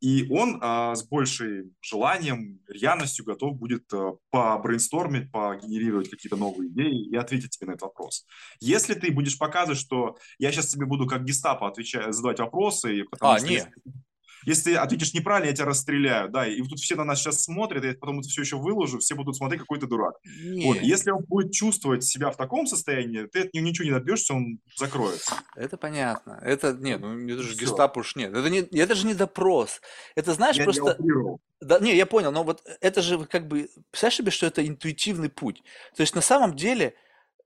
и 0.00 0.26
он 0.30 0.58
а, 0.60 0.94
с 0.94 1.06
большим 1.06 1.74
желанием, 1.82 2.58
рьяностью 2.66 3.24
готов 3.24 3.56
будет 3.56 3.84
а, 3.92 4.14
побрейнстормить, 4.30 5.30
погенерировать 5.30 6.10
какие-то 6.10 6.36
новые 6.36 6.70
идеи 6.70 7.06
и 7.06 7.14
ответить 7.16 7.50
тебе 7.50 7.68
на 7.68 7.72
этот 7.72 7.82
вопрос. 7.82 8.26
Если 8.60 8.94
ты 8.94 9.12
будешь 9.12 9.38
показывать, 9.38 9.78
что 9.78 10.16
я 10.38 10.50
сейчас 10.50 10.68
тебе 10.68 10.86
буду 10.86 11.06
как 11.06 11.24
гестапо 11.24 11.68
отвечать, 11.68 12.12
задавать 12.12 12.40
вопросы, 12.40 13.04
потому 13.10 13.32
а, 13.34 13.38
что 13.38 13.46
нет. 13.46 13.68
Если, 13.76 13.92
если 14.44 14.74
ответишь 14.74 15.14
неправильно, 15.14 15.48
я 15.48 15.54
тебя 15.54 15.66
расстреляю, 15.66 16.30
да, 16.30 16.46
и 16.46 16.62
тут 16.62 16.78
все 16.78 16.96
на 16.96 17.04
нас 17.04 17.20
сейчас 17.20 17.42
смотрят, 17.42 17.84
я 17.84 17.94
потом 17.94 18.20
это 18.20 18.28
все 18.28 18.42
еще 18.42 18.56
выложу, 18.56 18.98
все 18.98 19.14
будут 19.14 19.36
смотреть, 19.36 19.60
какой 19.60 19.78
ты 19.78 19.86
дурак. 19.86 20.14
Вот, 20.64 20.80
если 20.80 21.10
он 21.10 21.24
будет 21.24 21.52
чувствовать 21.52 22.04
себя 22.04 22.30
в 22.30 22.36
таком 22.36 22.66
состоянии, 22.66 23.26
ты 23.26 23.42
от 23.42 23.54
него 23.54 23.66
ничего 23.66 23.86
не 23.86 23.92
добьешься, 23.92 24.34
он 24.34 24.58
закроется. 24.76 25.34
Это 25.56 25.76
понятно. 25.76 26.40
Это, 26.42 26.72
нет, 26.72 27.00
ну, 27.00 27.28
это 27.28 27.42
же 27.42 27.54
гестапо 27.56 28.00
уж 28.00 28.16
нет. 28.16 28.32
Это, 28.34 28.48
не, 28.50 28.60
это 28.60 28.94
же 28.94 29.06
не 29.06 29.14
допрос. 29.14 29.80
Это, 30.14 30.34
знаешь, 30.34 30.56
я 30.56 30.64
просто... 30.64 30.96
Не 30.98 31.38
да, 31.60 31.78
не, 31.78 31.94
я 31.94 32.06
понял, 32.06 32.32
но 32.32 32.42
вот 32.42 32.62
это 32.80 33.02
же 33.02 33.24
как 33.26 33.46
бы, 33.46 33.68
представляешь 33.90 34.16
себе, 34.16 34.30
что 34.30 34.46
это 34.46 34.66
интуитивный 34.66 35.28
путь. 35.28 35.62
То 35.94 36.00
есть 36.00 36.14
на 36.14 36.22
самом 36.22 36.56
деле, 36.56 36.94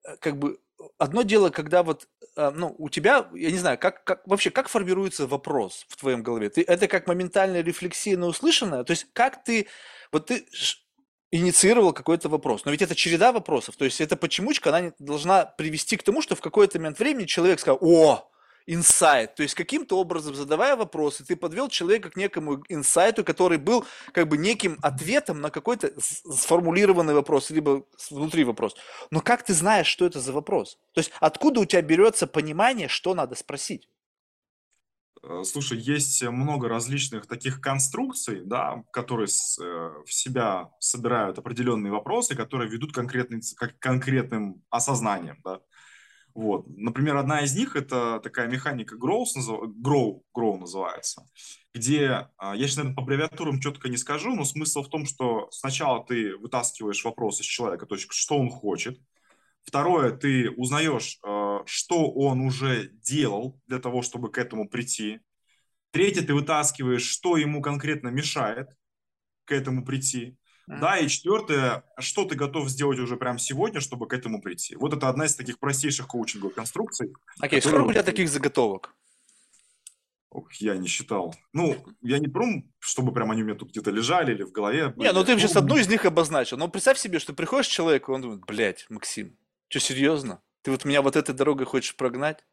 э, 0.05 0.17
как 0.19 0.39
бы 0.39 0.61
одно 0.99 1.23
дело, 1.23 1.51
когда 1.51 1.83
вот, 1.83 2.09
а, 2.37 2.51
ну, 2.51 2.75
у 2.79 2.89
тебя, 2.89 3.29
я 3.35 3.51
не 3.51 3.59
знаю, 3.59 3.79
как, 3.79 4.05
как 4.05 4.27
вообще, 4.27 4.51
как 4.51 4.69
формируется 4.69 5.27
вопрос 5.27 5.87
в 5.89 5.97
твоем 5.97 6.23
голове? 6.23 6.51
Ты, 6.51 6.63
это 6.63 6.89
как 6.89 7.07
моментальная 7.07 7.63
рефлексия 7.63 8.17
на 8.17 8.27
услышанное? 8.27 8.85
То 8.85 8.93
есть 8.93 9.07
как 9.13 9.45
ты, 9.45 9.69
вот 10.13 10.27
ты 10.27 10.47
инициировал 11.31 11.93
какой-то 11.93 12.29
вопрос, 12.29 12.65
но 12.65 12.71
ведь 12.71 12.83
это 12.83 12.95
череда 12.95 13.33
вопросов, 13.33 13.77
то 13.77 13.85
есть 13.85 14.01
эта 14.01 14.17
почемучка, 14.17 14.75
она 14.75 14.93
должна 14.99 15.45
привести 15.45 15.97
к 15.97 16.03
тому, 16.03 16.23
что 16.23 16.37
в 16.37 16.41
какой-то 16.41 16.79
момент 16.79 16.99
времени 16.99 17.27
человек 17.27 17.59
сказал, 17.59 17.79
о, 17.81 18.31
инсайт. 18.67 19.35
То 19.35 19.43
есть 19.43 19.55
каким-то 19.55 19.99
образом, 19.99 20.35
задавая 20.35 20.77
вопросы, 20.77 21.25
ты 21.25 21.37
подвел 21.37 21.69
человека 21.69 22.11
к 22.11 22.17
некому 22.17 22.63
инсайту, 22.69 23.25
который 23.25 23.59
был 23.59 23.85
как 24.13 24.29
бы 24.29 24.39
неким 24.39 24.79
ответом 24.83 25.41
на 25.41 25.51
какой-то 25.51 25.93
сформулированный 26.01 27.15
вопрос, 27.15 27.51
либо 27.51 27.85
внутри 28.11 28.45
вопрос. 28.45 28.75
Но 29.11 29.21
как 29.21 29.45
ты 29.45 29.55
знаешь, 29.55 29.87
что 29.87 30.07
это 30.07 30.21
за 30.21 30.33
вопрос? 30.33 30.79
То 30.93 31.01
есть 31.01 31.13
откуда 31.21 31.61
у 31.61 31.65
тебя 31.65 31.83
берется 31.83 32.27
понимание, 32.27 32.89
что 32.89 33.15
надо 33.15 33.35
спросить? 33.35 33.89
Э, 35.23 35.43
слушай, 35.45 35.79
есть 35.79 36.23
много 36.23 36.69
различных 36.69 37.27
таких 37.27 37.61
конструкций, 37.61 38.43
да, 38.45 38.85
которые 38.93 39.29
с, 39.29 39.59
э, 39.59 40.03
в 40.07 40.13
себя 40.13 40.71
собирают 40.81 41.39
определенные 41.39 41.93
вопросы, 41.93 42.35
которые 42.35 42.71
ведут 42.71 42.93
конкретный, 42.93 43.41
к 43.41 43.79
конкретным 43.79 44.63
осознаниям. 44.71 45.39
Да. 45.45 45.61
Вот. 46.35 46.67
Например, 46.67 47.17
одна 47.17 47.43
из 47.43 47.55
них– 47.55 47.77
это 47.77 48.21
такая 48.21 48.49
механика 48.49 48.97
Grow, 48.97 49.25
Grow, 49.83 50.23
Grow 50.37 50.59
называется, 50.59 51.27
где, 51.73 52.29
а, 52.37 52.57
я 52.57 52.67
сейчас, 52.67 52.79
наверное, 52.79 52.97
по 52.97 53.03
аббревиатурам 53.03 53.61
четко 53.61 53.89
не 53.89 53.97
скажу, 53.97 54.35
но 54.35 54.45
смысл 54.45 54.83
в 54.83 54.89
том, 54.89 55.07
что 55.07 55.49
сначала 55.53 56.05
ты 56.05 56.37
вытаскиваешь 56.37 57.05
вопрос 57.05 57.41
из 57.41 57.47
человека, 57.47 57.87
то 57.87 57.95
есть 57.95 58.09
что 58.11 58.37
он 58.37 58.51
хочет, 58.51 58.99
Второе, 59.65 60.11
ты 60.13 60.51
узнаешь, 60.51 61.19
а, 61.23 61.63
что 61.67 62.11
он 62.11 62.41
уже 62.41 62.91
делал 63.03 63.61
для 63.67 63.79
того, 63.79 64.03
чтобы 64.03 64.31
к 64.31 64.39
этому 64.39 64.69
прийти. 64.69 65.21
Третье, 65.91 66.23
ты 66.23 66.35
вытаскиваешь, 66.35 67.07
что 67.07 67.37
ему 67.37 67.63
конкретно 67.63 68.09
мешает 68.09 68.69
к 69.45 69.53
этому 69.53 69.85
прийти. 69.85 70.37
Да, 70.67 70.99
и 70.99 71.09
четвертое, 71.09 71.85
что 71.99 72.25
ты 72.25 72.37
готов 72.37 72.69
сделать 72.69 72.99
уже 72.99 73.17
прямо 73.17 73.39
сегодня, 73.39 73.81
чтобы 73.81 74.09
к 74.09 74.13
этому 74.13 74.41
прийти? 74.41 74.77
Вот 74.77 74.95
это 74.95 75.09
одна 75.09 75.27
из 75.27 75.35
таких 75.35 75.59
простейших 75.59 76.07
коучинговых 76.07 76.55
конструкций. 76.55 77.13
Окей, 77.41 77.59
okay, 77.59 77.63
сколько 77.63 77.83
у 77.83 77.93
тебя 77.93 78.03
таких 78.03 78.29
заготовок? 78.29 78.95
Ох, 80.31 80.53
я 80.55 80.77
не 80.77 80.89
считал. 80.89 81.35
Ну, 81.53 81.77
я 82.01 82.19
не 82.19 82.27
прям, 82.27 82.65
чтобы 82.81 83.13
прям 83.13 83.31
они 83.31 83.43
у 83.43 83.45
меня 83.45 83.57
тут 83.57 83.71
где-то 83.71 83.93
лежали 83.93 84.33
или 84.33 84.43
в 84.43 84.51
голове. 84.51 84.93
Не, 84.97 85.13
ну 85.13 85.23
ты 85.23 85.39
сейчас 85.39 85.55
одну 85.55 85.77
из 85.77 85.89
них 85.89 86.05
обозначил. 86.05 86.57
Но 86.57 86.67
представь 86.67 86.99
себе, 86.99 87.21
что 87.21 87.35
приходишь 87.35 87.69
к 87.69 87.73
человеку, 87.73 88.13
он 88.13 88.23
думает, 88.23 88.41
блядь, 88.45 88.87
Максим, 88.89 89.37
что, 89.69 89.79
серьезно? 89.79 90.43
Ты 90.63 90.73
вот 90.73 90.85
меня 90.85 91.03
вот 91.03 91.15
этой 91.15 91.35
дорогой 91.35 91.67
хочешь 91.67 91.95
прогнать? 91.95 92.45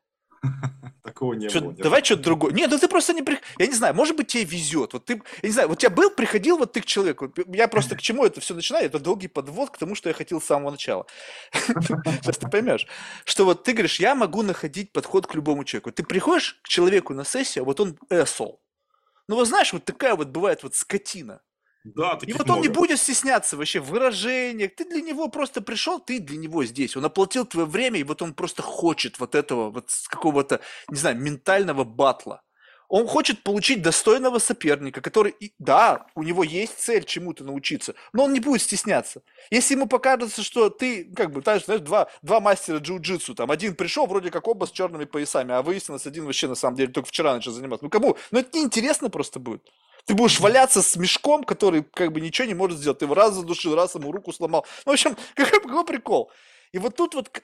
Такого 1.04 1.34
не 1.34 1.50
Чё, 1.50 1.62
было. 1.62 1.74
Давай 1.74 2.04
что-то 2.04 2.24
другое. 2.24 2.54
Нет, 2.54 2.70
ну 2.72 2.78
ты 2.78 2.88
просто 2.88 3.14
не... 3.14 3.22
При... 3.22 3.40
Я 3.58 3.68
не 3.68 3.74
знаю, 3.74 3.94
может 3.94 4.16
быть, 4.16 4.28
тебе 4.28 4.44
везет. 4.44 4.94
Вот 4.94 5.06
ты, 5.06 5.22
я 5.42 5.50
не 5.50 5.54
знаю, 5.54 5.68
вот 5.68 5.78
у 5.78 5.82
тебя 5.82 5.90
был, 5.90 6.10
приходил 6.10 6.58
вот 6.58 6.74
ты 6.74 6.82
к 6.82 6.86
человеку. 6.86 7.32
Я 7.48 7.68
просто 7.68 7.96
к 7.96 8.02
чему 8.02 8.26
это 8.26 8.42
все 8.42 8.54
начинаю? 8.54 8.86
Это 8.86 9.00
долгий 9.00 9.28
подвод 9.28 9.72
к 9.72 9.78
тому, 9.78 9.96
что 9.96 10.10
я 10.10 10.14
хотел 10.14 10.42
с 10.42 10.46
самого 10.46 10.72
начала. 10.72 11.06
Сейчас 11.54 12.38
ты 12.38 12.50
поймешь. 12.50 12.88
Что 13.26 13.46
вот 13.46 13.64
ты 13.64 13.74
говоришь, 13.74 14.00
я 14.00 14.16
могу 14.16 14.42
находить 14.42 14.92
подход 14.92 15.28
к 15.28 15.36
любому 15.36 15.64
человеку. 15.64 15.92
Ты 15.92 16.04
приходишь 16.04 16.60
к 16.64 16.68
человеку 16.68 17.14
на 17.14 17.24
сессию, 17.24 17.64
а 17.64 17.66
вот 17.66 17.80
он 17.80 17.98
эсол. 18.10 18.62
Ну, 19.28 19.36
вот 19.36 19.48
знаешь, 19.48 19.74
вот 19.74 19.86
такая 19.86 20.16
вот 20.16 20.30
бывает 20.30 20.64
вот 20.64 20.76
скотина. 20.76 21.42
Да, 21.84 22.20
И 22.22 22.34
вот 22.34 22.48
он 22.50 22.62
не 22.62 22.68
будет 22.68 23.00
стесняться 23.00 23.58
вообще 23.58 23.80
в 23.80 23.90
выражениях. 23.90 24.76
Ты 24.76 24.86
для 24.86 25.02
него 25.02 25.30
просто 25.30 25.62
пришел, 25.62 26.00
ты 26.00 26.20
для 26.20 26.38
него 26.38 26.64
здесь. 26.64 26.96
Он 26.96 27.06
оплатил 27.06 27.44
твое 27.46 27.68
время, 27.68 28.00
и 28.00 28.04
вот 28.04 28.22
он 28.22 28.34
просто 28.36 28.62
хочет 28.62 29.20
вот 29.20 29.34
этого, 29.34 29.72
вот 29.72 29.90
какого-то, 30.08 30.62
не 30.90 30.98
знаю, 30.98 31.18
ментального 31.18 31.84
батла. 31.84 32.44
Он 32.88 33.08
хочет 33.08 33.42
получить 33.44 33.82
достойного 33.82 34.38
соперника, 34.38 35.00
который, 35.00 35.34
да, 35.60 36.08
у 36.14 36.24
него 36.24 36.44
есть 36.44 36.78
цель 36.78 37.06
чему-то 37.06 37.46
научиться, 37.46 37.96
но 38.12 38.26
он 38.26 38.34
не 38.34 38.42
будет 38.42 38.62
стесняться. 38.62 39.24
Если 39.50 39.76
ему 39.76 39.88
покажется, 39.88 40.44
что 40.44 40.70
ты, 40.70 41.06
как 41.16 41.32
бы, 41.32 41.42
знаешь, 41.42 41.64
два, 41.64 42.10
два 42.22 42.42
мастера 42.42 42.80
джиу-джитсу, 42.80 43.34
там, 43.34 43.50
один 43.50 43.76
пришел 43.76 44.08
вроде 44.08 44.30
как 44.30 44.46
оба 44.46 44.66
с 44.66 44.72
черными 44.72 45.06
поясами, 45.06 45.54
а 45.54 45.62
выяснилось, 45.62 46.06
один 46.06 46.26
вообще, 46.26 46.50
на 46.50 46.56
самом 46.56 46.76
деле, 46.76 46.92
только 46.92 47.08
вчера 47.08 47.34
начал 47.34 47.54
заниматься. 47.54 47.86
Ну, 47.86 47.90
кому? 47.90 48.18
Ну, 48.30 48.40
это 48.40 48.58
неинтересно 48.58 49.10
просто 49.10 49.40
будет. 49.40 49.64
Ты 50.06 50.14
будешь 50.14 50.40
валяться 50.40 50.82
с 50.82 50.96
мешком, 50.96 51.44
который, 51.44 51.84
как 51.84 52.12
бы, 52.12 52.22
ничего 52.22 52.48
не 52.48 52.54
может 52.54 52.80
сделать. 52.80 53.00
Ты 53.00 53.06
его 53.06 53.14
раз 53.14 53.34
задушил, 53.34 53.76
раз 53.76 53.96
ему 53.96 54.12
руку 54.12 54.32
сломал. 54.32 54.66
Ну, 54.86 54.92
в 54.92 54.94
общем, 54.94 55.16
какой, 55.36 55.62
какой 55.62 55.86
прикол? 55.86 56.32
И 56.72 56.78
вот 56.78 56.96
тут 56.96 57.16
вот, 57.16 57.42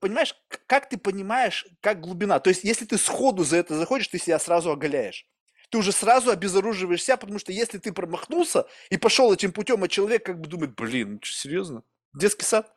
понимаешь, 0.00 0.34
как 0.66 0.88
ты 0.88 0.96
понимаешь, 0.96 1.66
как 1.80 2.00
глубина. 2.00 2.38
То 2.40 2.48
есть, 2.48 2.64
если 2.64 2.84
ты 2.86 2.96
сходу 2.96 3.44
за 3.44 3.58
это 3.58 3.76
заходишь, 3.76 4.08
ты 4.08 4.18
себя 4.18 4.38
сразу 4.38 4.70
оголяешь. 4.70 5.26
Ты 5.70 5.78
уже 5.78 5.92
сразу 5.92 6.30
обезоруживаешь 6.30 7.04
себя, 7.04 7.16
потому 7.16 7.38
что 7.38 7.52
если 7.52 7.78
ты 7.78 7.92
промахнулся 7.92 8.66
и 8.90 8.96
пошел 8.96 9.32
этим 9.32 9.52
путем, 9.52 9.82
а 9.84 9.88
человек 9.88 10.24
как 10.24 10.40
бы 10.40 10.48
думает, 10.48 10.74
блин, 10.74 11.14
ну 11.14 11.18
что, 11.22 11.36
серьезно? 11.36 11.82
Детский 12.12 12.44
сад? 12.44 12.74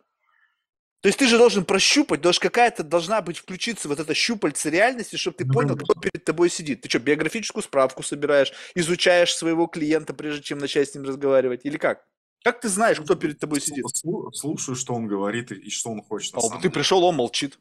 То 1.04 1.10
есть 1.10 1.20
ты 1.20 1.28
же 1.28 1.38
должен 1.38 1.66
прощупать, 1.66 2.22
даже 2.22 2.40
какая-то 2.40 2.82
должна 2.82 3.22
быть 3.22 3.38
включиться 3.38 3.90
вот 3.90 4.00
эта 4.00 4.14
щупальца 4.14 4.70
реальности, 4.70 5.18
чтобы 5.18 5.36
ты 5.36 5.46
понял, 5.46 5.76
кто 5.76 5.96
перед 5.96 6.24
тобой 6.24 6.50
сидит. 6.50 6.80
Ты 6.80 6.88
что, 6.88 7.00
биографическую 7.00 7.62
справку 7.62 8.04
собираешь, 8.04 8.54
изучаешь 8.74 9.36
своего 9.36 9.68
клиента, 9.68 10.14
прежде 10.14 10.42
чем 10.42 10.60
начать 10.60 10.90
с 10.90 10.96
ним 10.96 11.04
разговаривать, 11.04 11.66
или 11.66 11.76
как? 11.76 12.08
Как 12.42 12.62
ты 12.62 12.70
знаешь, 12.70 13.02
кто 13.02 13.16
перед 13.16 13.38
тобой 13.38 13.60
сидит? 13.60 13.84
Слушаю, 14.32 14.78
что 14.78 14.94
он 14.94 15.06
говорит 15.08 15.52
и 15.52 15.70
что 15.70 15.90
он 15.90 16.02
хочет. 16.02 16.36
А, 16.36 16.62
ты 16.62 16.70
пришел, 16.70 17.04
он 17.04 17.18
молчит. 17.18 17.60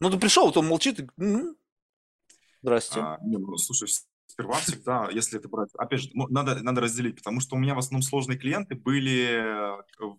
Ну, 0.00 0.10
ты 0.10 0.18
пришел, 0.18 0.46
вот 0.46 0.56
он 0.56 0.66
молчит. 0.66 0.98
И... 0.98 1.06
Здрасте. 2.60 2.98
А, 2.98 3.18
не, 3.22 3.36
ну, 3.36 3.56
слушай, 3.56 3.88
сперва 4.38 4.54
всегда, 4.60 5.08
если 5.10 5.38
это 5.38 5.48
брать, 5.48 5.70
опять 5.76 6.02
же, 6.02 6.10
ну, 6.14 6.28
надо, 6.28 6.62
надо 6.62 6.80
разделить, 6.80 7.16
потому 7.16 7.40
что 7.40 7.56
у 7.56 7.58
меня 7.58 7.74
в 7.74 7.78
основном 7.78 8.02
сложные 8.02 8.38
клиенты 8.38 8.76
были 8.76 9.42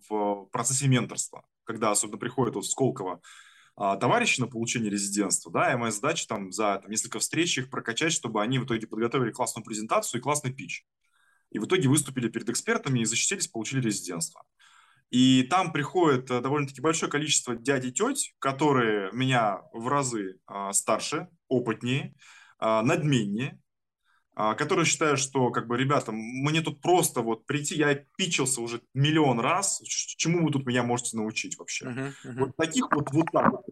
в 0.08 0.46
процессе 0.52 0.88
менторства, 0.88 1.44
когда 1.64 1.90
особенно 1.90 2.18
приходит 2.18 2.54
вот 2.54 2.66
Сколково 2.66 3.20
а, 3.76 3.96
товарищи 3.96 4.40
на 4.40 4.46
получение 4.46 4.90
резидентства, 4.90 5.50
да, 5.50 5.72
и 5.72 5.76
моя 5.76 5.90
задача 5.90 6.26
там 6.28 6.52
за 6.52 6.78
там, 6.82 6.90
несколько 6.90 7.18
встреч 7.18 7.56
их 7.56 7.70
прокачать, 7.70 8.12
чтобы 8.12 8.42
они 8.42 8.58
в 8.58 8.64
итоге 8.64 8.86
подготовили 8.86 9.32
классную 9.32 9.64
презентацию 9.64 10.20
и 10.20 10.22
классный 10.22 10.52
пич 10.52 10.84
и 11.50 11.58
в 11.58 11.64
итоге 11.64 11.88
выступили 11.88 12.28
перед 12.28 12.48
экспертами 12.48 13.00
и 13.00 13.04
защитились, 13.04 13.48
получили 13.48 13.80
резидентство. 13.80 14.44
И 15.10 15.42
там 15.50 15.72
приходит 15.72 16.30
э, 16.30 16.40
довольно-таки 16.40 16.80
большое 16.80 17.10
количество 17.10 17.56
дядь 17.56 17.84
и 17.84 17.92
теть, 17.92 18.34
которые 18.38 19.10
меня 19.12 19.62
в 19.72 19.88
разы 19.88 20.38
а, 20.46 20.72
старше, 20.72 21.28
опытнее, 21.48 22.14
а, 22.58 22.82
надменнее, 22.82 23.58
которые 24.56 24.84
считают, 24.84 25.18
что, 25.18 25.50
как 25.50 25.66
бы, 25.66 25.76
ребята, 25.76 26.12
мне 26.12 26.60
тут 26.60 26.80
просто 26.80 27.20
вот 27.20 27.46
прийти, 27.46 27.76
я 27.76 27.94
пичился 28.16 28.60
уже 28.60 28.80
миллион 28.94 29.40
раз, 29.40 29.80
чему 29.84 30.44
вы 30.44 30.52
тут 30.52 30.66
меня 30.66 30.82
можете 30.82 31.16
научить 31.16 31.58
вообще? 31.58 31.86
Uh-huh, 31.86 32.12
uh-huh. 32.24 32.38
Вот 32.38 32.56
таких 32.56 32.86
вот 32.92 33.10
вот 33.12 33.26
так 33.32 33.52
вот. 33.52 33.64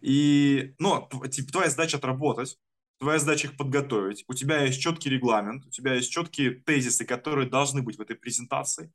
И, 0.00 0.74
ну, 0.78 1.08
типа, 1.30 1.52
твоя 1.52 1.70
задача 1.70 1.96
отработать, 1.96 2.58
Твоя 2.98 3.18
задача 3.18 3.48
их 3.48 3.56
подготовить. 3.56 4.24
У 4.28 4.34
тебя 4.34 4.62
есть 4.62 4.80
четкий 4.80 5.10
регламент, 5.10 5.66
у 5.66 5.70
тебя 5.70 5.94
есть 5.94 6.12
четкие 6.12 6.52
тезисы, 6.52 7.04
которые 7.04 7.48
должны 7.48 7.82
быть 7.82 7.98
в 7.98 8.00
этой 8.00 8.16
презентации. 8.16 8.92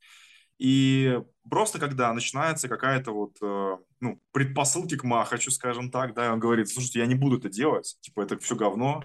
И 0.58 1.20
просто 1.50 1.80
когда 1.80 2.14
начинается 2.14 2.68
какая-то 2.68 3.12
вот, 3.12 3.38
э, 3.42 3.78
ну, 4.00 4.22
предпосылки 4.32 4.98
к 4.98 5.04
махачу, 5.04 5.52
скажем 5.52 5.92
так, 5.92 6.14
да, 6.14 6.28
и 6.28 6.30
он 6.30 6.40
говорит, 6.40 6.70
слушайте, 6.70 7.00
я 7.00 7.06
не 7.06 7.16
буду 7.16 7.38
это 7.38 7.50
делать, 7.50 7.98
типа, 8.02 8.22
это 8.22 8.38
все 8.40 8.56
говно, 8.56 9.04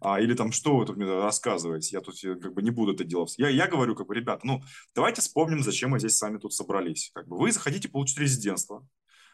а, 0.00 0.20
или 0.20 0.34
там, 0.34 0.52
что 0.52 0.76
вы 0.76 0.86
тут 0.86 0.96
мне 0.96 1.06
рассказываете, 1.06 1.96
я 1.96 2.00
тут 2.00 2.22
э, 2.24 2.34
как 2.36 2.54
бы 2.54 2.62
не 2.62 2.70
буду 2.70 2.94
это 2.94 3.04
делать. 3.04 3.34
Я, 3.36 3.48
я 3.48 3.66
говорю, 3.66 3.94
как 3.94 4.06
бы, 4.06 4.14
ребята, 4.14 4.46
ну, 4.46 4.62
давайте 4.94 5.20
вспомним, 5.20 5.62
зачем 5.62 5.90
мы 5.90 5.98
здесь 5.98 6.16
с 6.16 6.22
вами 6.22 6.38
тут 6.38 6.54
собрались. 6.54 7.10
Как 7.14 7.28
бы 7.28 7.38
вы 7.38 7.52
захотите 7.52 7.88
получить 7.88 8.18
резидентство. 8.18 8.86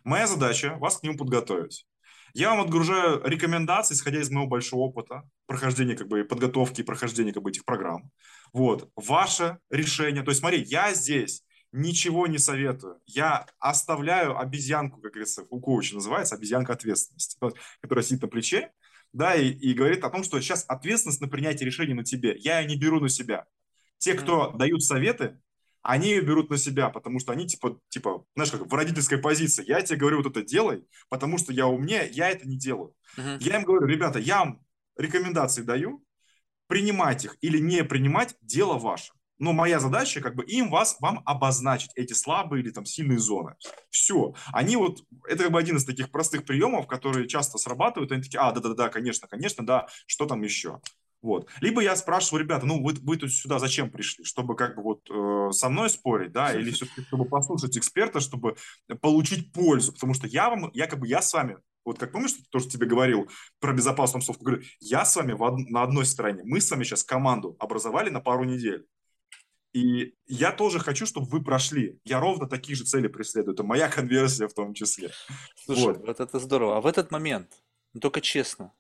Моя 0.05 0.27
задача 0.27 0.77
вас 0.79 0.99
к 0.99 1.03
нему 1.03 1.17
подготовить. 1.17 1.87
Я 2.35 2.51
вам 2.51 2.61
отгружаю 2.61 3.23
рекомендации, 3.25 3.95
исходя 3.95 4.21
из 4.21 4.31
моего 4.31 4.47
большого 4.47 4.81
опыта 4.81 5.23
прохождения, 5.47 5.95
как 5.95 6.09
бы, 6.09 6.25
подготовки 6.25 6.81
и 6.81 6.85
прохождения, 6.85 7.33
как 7.33 7.43
бы, 7.43 7.51
этих 7.51 7.65
программ. 7.65 8.11
Вот. 8.53 8.91
Ваше 8.97 9.59
решение. 9.71 10.23
То 10.23 10.31
есть, 10.31 10.41
смотри, 10.41 10.63
я 10.65 10.93
здесь 10.93 11.45
ничего 11.73 12.27
не 12.27 12.39
советую. 12.39 13.01
Я 13.07 13.47
оставляю 13.59 14.39
обезьянку, 14.39 15.01
как 15.01 15.13
говорится, 15.13 15.47
у 15.49 15.61
коуча 15.61 15.95
называется, 15.95 16.35
обезьянка 16.35 16.73
ответственности, 16.73 17.39
которая 17.81 18.05
сидит 18.05 18.23
на 18.23 18.29
плече, 18.29 18.73
да, 19.13 19.35
и, 19.35 19.51
и 19.51 19.75
говорит 19.75 20.05
о 20.05 20.11
том, 20.11 20.25
что 20.25 20.41
сейчас 20.41 20.65
ответственность 20.69 21.21
на 21.21 21.29
принятие 21.29 21.67
решений 21.67 21.95
на 21.95 22.05
тебе. 22.05 22.37
Я 22.39 22.61
ее 22.61 22.69
не 22.69 22.77
беру 22.77 23.01
на 23.01 23.09
себя. 23.09 23.47
Те, 23.99 24.15
кто 24.15 24.45
mm-hmm. 24.45 24.59
дают 24.59 24.83
советы, 24.83 25.39
они 25.83 26.09
ее 26.11 26.21
берут 26.21 26.51
на 26.51 26.59
себя, 26.59 26.91
потому 26.91 27.21
что 27.21 27.33
они 27.33 27.47
типа, 27.47 27.79
типа, 27.89 28.25
знаешь, 28.35 28.51
как 28.51 28.67
в 28.67 28.75
родительской 28.75 29.19
позиции. 29.19 29.65
Я 29.67 29.81
тебе 29.83 29.99
говорю, 29.99 30.19
вот 30.19 30.27
это 30.27 30.43
делай, 30.43 30.85
потому 31.09 31.39
что 31.39 31.53
я 31.53 31.69
умнее, 31.69 32.09
я 32.11 32.29
это 32.29 32.47
не 32.47 32.59
делаю. 32.59 32.93
Uh-huh. 33.17 33.39
Я 33.41 33.57
им 33.57 33.65
говорю, 33.65 33.87
ребята, 33.87 34.19
я 34.19 34.41
вам 34.41 34.61
рекомендации 34.97 35.63
даю, 35.63 36.05
принимать 36.67 37.25
их 37.25 37.37
или 37.41 37.59
не 37.59 37.85
принимать, 37.85 38.35
дело 38.41 38.79
ваше. 38.79 39.13
Но 39.39 39.53
моя 39.53 39.81
задача, 39.81 40.21
как 40.21 40.35
бы, 40.35 40.45
им 40.45 40.71
вас, 40.71 40.97
вам 41.01 41.23
обозначить 41.25 41.91
эти 41.95 42.13
слабые 42.13 42.63
или 42.63 42.71
там 42.71 42.85
сильные 42.85 43.19
зоны. 43.19 43.55
Все. 43.91 44.35
Они 44.53 44.77
вот, 44.77 45.03
это 45.29 45.45
как 45.45 45.53
бы 45.53 45.59
один 45.59 45.77
из 45.77 45.85
таких 45.85 46.11
простых 46.11 46.45
приемов, 46.45 46.87
которые 46.87 47.29
часто 47.29 47.59
срабатывают. 47.59 48.13
Они 48.13 48.23
такие, 48.23 48.39
а, 48.41 48.53
да-да-да, 48.53 48.89
конечно, 48.89 49.29
конечно, 49.29 49.65
да, 49.65 49.87
что 50.07 50.27
там 50.27 50.43
еще? 50.43 50.81
Вот. 51.23 51.49
Либо 51.61 51.83
я 51.83 51.97
спрашиваю, 51.97 52.43
ребята, 52.43 52.67
ну 52.67 52.83
вы, 52.83 52.95
вы 53.03 53.17
тут 53.17 53.33
сюда 53.33 53.59
зачем 53.59 53.91
пришли? 53.91 54.25
Чтобы 54.25 54.55
как 54.55 54.77
бы 54.77 54.83
вот 54.83 55.11
э, 55.11 55.51
со 55.53 55.69
мной 55.69 55.91
спорить, 55.91 56.33
да, 56.33 56.55
или 56.55 56.71
все-таки 56.71 57.03
чтобы 57.03 57.25
послушать 57.25 57.77
эксперта, 57.77 58.21
чтобы 58.21 58.57
получить 59.01 59.53
пользу, 59.53 59.93
потому 59.93 60.15
что 60.15 60.27
я 60.27 60.51
вам, 60.51 60.71
я 60.73 60.87
как 60.87 61.01
бы 61.01 61.09
я 61.09 61.23
с 61.23 61.33
вами, 61.33 61.57
вот 61.85 61.99
как 61.99 62.13
помнишь, 62.13 62.35
то, 62.51 62.59
что 62.59 62.71
тебе 62.71 62.87
говорил 62.87 63.29
про 63.61 63.73
безопасную 63.73 64.19
обстановку, 64.19 64.45
говорю, 64.45 64.63
я 64.81 65.05
с 65.05 65.17
вами 65.17 65.33
в 65.33 65.43
од- 65.43 65.69
на 65.71 65.83
одной 65.83 66.05
стороне, 66.05 66.43
мы 66.45 66.61
с 66.61 66.71
вами 66.71 66.85
сейчас 66.85 67.03
команду 67.03 67.57
образовали 67.59 68.11
на 68.11 68.21
пару 68.21 68.45
недель. 68.45 68.87
И 69.77 70.15
я 70.27 70.53
тоже 70.53 70.79
хочу, 70.79 71.05
чтобы 71.05 71.27
вы 71.27 71.45
прошли. 71.45 72.01
Я 72.03 72.19
ровно 72.19 72.49
такие 72.49 72.75
же 72.75 72.85
цели 72.85 73.09
преследую. 73.09 73.53
Это 73.53 73.63
моя 73.63 73.89
конверсия 73.97 74.49
в 74.49 74.55
том 74.55 74.73
числе. 74.73 75.11
Слушай, 75.67 75.85
вот, 75.89 76.07
вот 76.07 76.21
это 76.21 76.39
здорово. 76.39 76.79
А 76.79 76.81
в 76.81 76.87
этот 76.87 77.11
момент, 77.11 77.63
ну, 77.93 78.01
только 78.01 78.23
честно, 78.23 78.73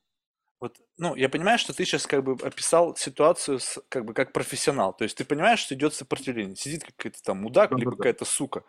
вот, 0.59 0.81
ну, 0.97 1.15
я 1.15 1.29
понимаю, 1.29 1.59
что 1.59 1.75
ты 1.75 1.85
сейчас 1.85 2.07
как 2.07 2.25
бы 2.25 2.33
описал 2.43 2.97
ситуацию 2.97 3.59
с, 3.59 3.79
как 3.91 4.07
бы 4.07 4.15
как 4.15 4.33
профессионал. 4.33 4.97
То 4.97 5.05
есть 5.05 5.19
ты 5.19 5.27
понимаешь, 5.27 5.59
что 5.59 5.75
идет 5.75 5.93
сопротивление. 5.93 6.57
Сидит 6.57 6.85
какой-то 6.85 7.23
там 7.23 7.43
мудак 7.43 7.73
или 7.73 7.85
какая-то 7.85 8.25
сука. 8.25 8.65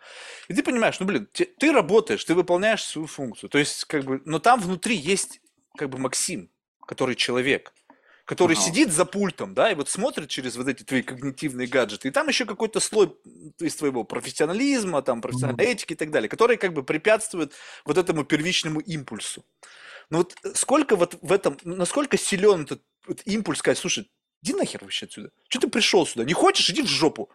И 0.50 0.54
ты 0.54 0.64
понимаешь, 0.64 1.00
ну, 1.00 1.06
блин, 1.06 1.30
те, 1.32 1.46
ты 1.46 1.72
работаешь, 1.72 2.26
ты 2.26 2.36
выполняешь 2.36 2.84
свою 2.84 3.08
функцию. 3.08 3.50
То 3.50 3.58
есть, 3.58 3.86
как 3.86 4.04
бы, 4.04 4.22
но 4.26 4.40
там 4.40 4.60
внутри 4.60 4.98
есть 4.98 5.40
как 5.78 5.90
бы 5.90 5.98
Максим, 5.98 6.50
который 6.86 7.16
человек, 7.16 7.72
который 8.28 8.58
сидит 8.58 8.92
за 8.92 9.06
пультом, 9.06 9.54
да, 9.54 9.72
и 9.72 9.76
вот 9.76 9.90
смотрит 9.90 10.28
через 10.30 10.58
вот 10.58 10.68
эти 10.68 10.84
твои 10.84 11.02
когнитивные 11.02 11.66
гаджеты. 11.66 12.10
И 12.10 12.12
там 12.12 12.28
еще 12.28 12.46
какой-то 12.46 12.82
слой 12.82 13.16
из 13.58 13.76
твоего 13.76 14.04
профессионализма, 14.04 15.02
там, 15.02 15.22
профессиональной 15.22 15.64
ага. 15.64 15.72
этики 15.72 15.94
и 15.94 15.96
так 15.96 16.12
далее, 16.12 16.28
который 16.28 16.58
как 16.58 16.74
бы 16.74 16.84
препятствует 16.84 17.54
вот 17.86 17.98
этому 17.98 18.26
первичному 18.26 18.82
импульсу. 18.82 19.46
Но 20.10 20.20
вот 20.20 20.36
э, 20.44 20.52
сколько 20.56 20.98
вот 20.98 21.18
в 21.22 21.32
этом, 21.32 21.58
насколько 21.64 22.18
силен 22.18 22.64
этот 22.64 22.82
вот 23.08 23.22
импульс 23.24 23.60
сказать, 23.60 23.78
слушай, 23.78 24.12
иди 24.44 24.54
нахер 24.54 24.82
вообще 24.82 25.06
отсюда. 25.06 25.32
Что 25.48 25.62
ты 25.62 25.70
пришел 25.70 26.06
сюда? 26.06 26.26
Не 26.26 26.34
хочешь, 26.34 26.70
иди 26.70 26.82
в 26.82 26.88
жопу. 26.88 27.30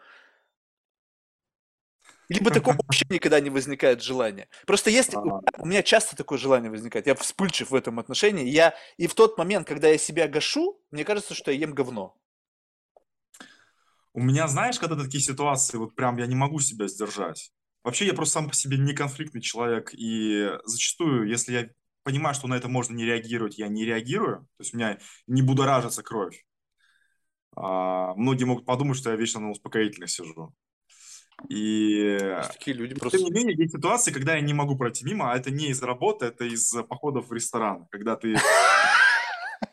Либо 2.33 2.51
такого 2.51 2.77
вообще 2.77 3.05
никогда 3.09 3.41
не 3.41 3.51
возникает 3.51 4.03
желания. 4.03 4.49
Просто 4.67 4.91
если 4.91 5.17
у 5.17 5.67
меня 5.67 5.83
часто 5.83 6.17
такое 6.17 6.39
желание 6.39 6.71
возникает, 6.71 7.07
я 7.07 7.15
вспыльчив 7.15 7.71
в 7.71 7.75
этом 7.75 7.99
отношении, 7.99 8.49
я 8.49 8.75
и 8.97 9.07
в 9.07 9.15
тот 9.15 9.39
момент, 9.39 9.67
когда 9.67 9.89
я 9.89 9.99
себя 9.99 10.29
гашу, 10.29 10.81
мне 10.91 11.05
кажется, 11.05 11.35
что 11.35 11.51
я 11.51 11.59
ем 11.59 11.75
говно. 11.75 12.17
У 14.15 14.21
меня, 14.21 14.47
знаешь, 14.47 14.79
когда 14.79 14.97
такие 14.97 15.23
ситуации, 15.23 15.79
вот 15.79 15.95
прям 15.95 16.19
я 16.19 16.27
не 16.27 16.35
могу 16.35 16.61
себя 16.61 16.87
сдержать. 16.87 17.53
Вообще 17.83 18.07
я 18.07 18.15
просто 18.15 18.35
сам 18.35 18.49
по 18.49 18.55
себе 18.55 18.77
не 18.77 18.93
конфликтный 18.93 19.41
человек, 19.41 19.91
и 19.93 20.51
зачастую, 20.65 21.29
если 21.29 21.53
я 21.53 21.69
понимаю, 22.05 22.35
что 22.35 22.47
на 22.47 22.55
это 22.55 22.69
можно 22.69 22.95
не 22.95 23.05
реагировать, 23.05 23.59
я 23.59 23.69
не 23.69 23.85
реагирую, 23.85 24.41
то 24.57 24.61
есть 24.61 24.75
у 24.75 24.77
меня 24.77 24.99
не 25.27 25.43
будоражится 25.43 26.03
кровь. 26.03 26.45
А, 27.57 28.15
многие 28.15 28.45
могут 28.45 28.67
подумать, 28.67 28.99
что 28.99 29.11
я 29.11 29.17
вечно 29.17 29.41
на 29.41 29.51
успокоительных 29.51 30.11
сижу. 30.11 30.55
И 31.49 32.19
такие 32.53 32.77
люди 32.77 32.95
просто... 32.95 33.19
тем 33.19 33.27
не 33.27 33.33
менее, 33.33 33.57
есть 33.57 33.75
ситуации, 33.75 34.13
когда 34.13 34.35
я 34.35 34.41
не 34.41 34.55
могу 34.55 34.77
пройти 34.77 35.05
мимо, 35.05 35.33
а 35.33 35.37
это 35.37 35.51
не 35.51 35.69
из 35.69 35.83
работы, 35.83 36.27
это 36.27 36.45
из 36.45 36.73
походов 36.89 37.29
в 37.29 37.33
ресторан, 37.33 37.87
когда 37.91 38.17
ты... 38.17 38.37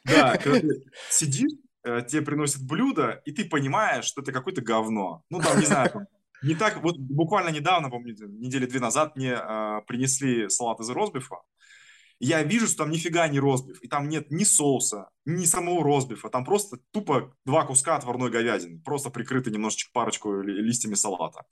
Да, 0.05 0.37
когда 0.37 0.59
ты 0.59 0.83
сидишь, 1.09 1.51
э, 1.83 2.01
тебе 2.07 2.21
приносят 2.23 2.63
блюдо, 2.63 3.21
и 3.25 3.31
ты 3.31 3.45
понимаешь, 3.45 4.05
что 4.05 4.21
это 4.21 4.31
какое-то 4.31 4.61
говно. 4.61 5.23
Ну, 5.29 5.39
там, 5.39 5.59
не 5.59 5.65
знаю, 5.65 6.07
не 6.41 6.55
так, 6.55 6.81
вот 6.81 6.97
буквально 6.97 7.49
недавно, 7.49 7.89
помню, 7.89 8.15
недели 8.27 8.65
две 8.65 8.79
назад 8.79 9.15
мне 9.15 9.33
э, 9.33 9.81
принесли 9.87 10.49
салат 10.49 10.79
из 10.79 10.89
розбифа, 10.89 11.37
я 12.19 12.43
вижу, 12.43 12.67
что 12.67 12.79
там 12.79 12.91
нифига 12.91 13.27
не 13.29 13.39
розбив, 13.39 13.81
и 13.81 13.87
там 13.87 14.09
нет 14.09 14.29
ни 14.29 14.43
соуса, 14.43 15.09
ни 15.25 15.45
самого 15.45 15.83
розбифа, 15.83 16.29
там 16.29 16.43
просто 16.43 16.77
тупо 16.91 17.33
два 17.45 17.65
куска 17.65 17.95
отварной 17.95 18.29
говядины, 18.29 18.81
просто 18.81 19.09
прикрыты 19.09 19.51
немножечко 19.51 19.91
парочку 19.93 20.41
листьями 20.41 20.95
салата. 20.95 21.45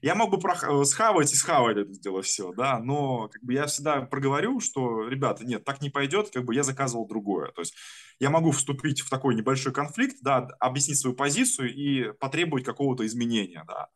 Я 0.00 0.14
мог 0.14 0.30
бы 0.30 0.38
прох... 0.38 0.64
Э, 0.64 0.84
схавать 0.84 1.32
и 1.32 1.36
схавать 1.36 1.76
это 1.76 1.90
дело 1.90 2.22
все, 2.22 2.52
да, 2.52 2.78
но 2.78 3.28
как 3.28 3.42
бы 3.42 3.52
я 3.52 3.66
всегда 3.66 4.02
проговорю, 4.02 4.60
что, 4.60 5.08
ребята, 5.08 5.44
нет, 5.44 5.64
так 5.64 5.80
не 5.80 5.90
пойдет, 5.90 6.30
как 6.30 6.44
бы 6.44 6.54
я 6.54 6.62
заказывал 6.62 7.06
другое. 7.06 7.50
То 7.52 7.62
есть 7.62 7.74
я 8.20 8.30
могу 8.30 8.52
вступить 8.52 9.00
в 9.00 9.10
такой 9.10 9.34
небольшой 9.34 9.72
конфликт, 9.72 10.18
да, 10.22 10.48
объяснить 10.60 10.98
свою 10.98 11.16
позицию 11.16 11.74
и 11.74 12.12
потребовать 12.12 12.64
какого-то 12.64 13.04
изменения, 13.06 13.64
да. 13.66 13.88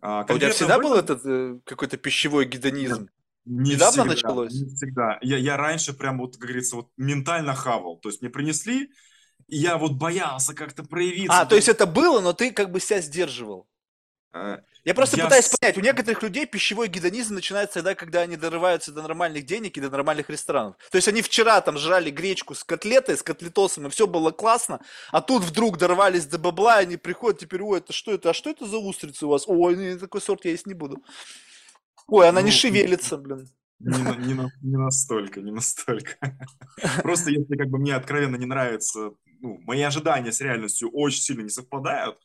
А, 0.00 0.20
а 0.28 0.34
у 0.34 0.38
тебя 0.38 0.50
всегда 0.50 0.78
был 0.78 0.94
этот 0.94 1.24
э, 1.24 1.58
какой-то 1.64 1.96
пищевой 1.96 2.44
гедонизм? 2.44 3.08
Не 3.48 3.72
Недавно 3.72 4.02
всегда, 4.02 4.04
началось? 4.04 4.52
Не 4.52 4.66
всегда. 4.74 5.18
Я, 5.22 5.38
я 5.38 5.56
раньше 5.56 5.94
прям 5.94 6.18
вот, 6.18 6.36
как 6.36 6.42
говорится, 6.42 6.76
вот 6.76 6.90
ментально 6.98 7.54
хавал. 7.54 7.96
То 7.96 8.10
есть 8.10 8.20
мне 8.20 8.30
принесли, 8.30 8.90
и 9.46 9.56
я 9.56 9.78
вот 9.78 9.92
боялся 9.92 10.54
как-то 10.54 10.84
проявиться. 10.84 11.40
А, 11.40 11.46
то 11.46 11.56
есть 11.56 11.68
это 11.68 11.86
было, 11.86 12.20
но 12.20 12.34
ты 12.34 12.52
как 12.52 12.70
бы 12.70 12.78
себя 12.78 13.00
сдерживал? 13.00 13.66
Э, 14.34 14.58
я 14.84 14.94
просто 14.94 15.16
я... 15.16 15.24
пытаюсь 15.24 15.48
понять, 15.48 15.78
у 15.78 15.80
некоторых 15.80 16.22
людей 16.22 16.44
пищевой 16.44 16.88
гедонизм 16.88 17.34
начинается 17.34 17.76
тогда, 17.76 17.94
когда 17.94 18.20
они 18.20 18.36
дорываются 18.36 18.92
до 18.92 19.00
нормальных 19.00 19.46
денег 19.46 19.78
и 19.78 19.80
до 19.80 19.88
нормальных 19.88 20.28
ресторанов. 20.28 20.76
То 20.90 20.96
есть 20.96 21.08
они 21.08 21.22
вчера 21.22 21.60
там 21.62 21.78
жрали 21.78 22.10
гречку 22.10 22.54
с 22.54 22.62
котлетой, 22.64 23.16
с 23.16 23.22
котлетосом, 23.22 23.86
и 23.86 23.90
все 23.90 24.06
было 24.06 24.30
классно, 24.30 24.80
а 25.10 25.22
тут 25.22 25.42
вдруг 25.42 25.78
дорвались 25.78 26.26
до 26.26 26.38
бабла, 26.38 26.80
и 26.80 26.84
они 26.84 26.96
приходят 26.98 27.40
теперь, 27.40 27.62
ой, 27.62 27.78
это 27.78 27.94
что 27.94 28.12
это, 28.12 28.30
а 28.30 28.34
что 28.34 28.50
это 28.50 28.66
за 28.66 28.76
устрицы 28.76 29.24
у 29.24 29.30
вас? 29.30 29.44
Ой, 29.46 29.98
такой 29.98 30.20
сорт 30.20 30.44
я 30.44 30.50
есть 30.50 30.66
не 30.66 30.74
буду. 30.74 31.02
Ой, 32.08 32.28
она 32.28 32.40
ну, 32.40 32.46
не 32.46 32.52
шевелится, 32.52 33.18
блин. 33.18 33.46
Не, 33.78 34.26
не, 34.26 34.50
не 34.62 34.76
настолько, 34.76 35.40
не 35.40 35.52
настолько. 35.52 36.16
Просто 37.02 37.30
если 37.30 37.56
как 37.56 37.68
бы 37.68 37.78
мне 37.78 37.94
откровенно 37.94 38.36
не 38.36 38.46
нравится, 38.46 39.12
ну, 39.40 39.58
мои 39.60 39.82
ожидания 39.82 40.32
с 40.32 40.40
реальностью 40.40 40.90
очень 40.90 41.20
сильно 41.20 41.42
не 41.42 41.50
совпадают, 41.50 42.18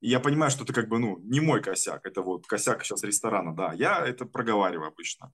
и 0.00 0.08
я 0.08 0.18
понимаю, 0.18 0.50
что 0.50 0.64
это 0.64 0.72
как 0.72 0.88
бы, 0.88 0.98
ну, 0.98 1.18
не 1.22 1.40
мой 1.40 1.62
косяк, 1.62 2.06
это 2.06 2.22
вот 2.22 2.46
косяк 2.46 2.82
сейчас 2.82 3.04
ресторана, 3.04 3.54
да, 3.54 3.72
я 3.74 4.04
это 4.04 4.24
проговариваю 4.24 4.88
обычно. 4.88 5.32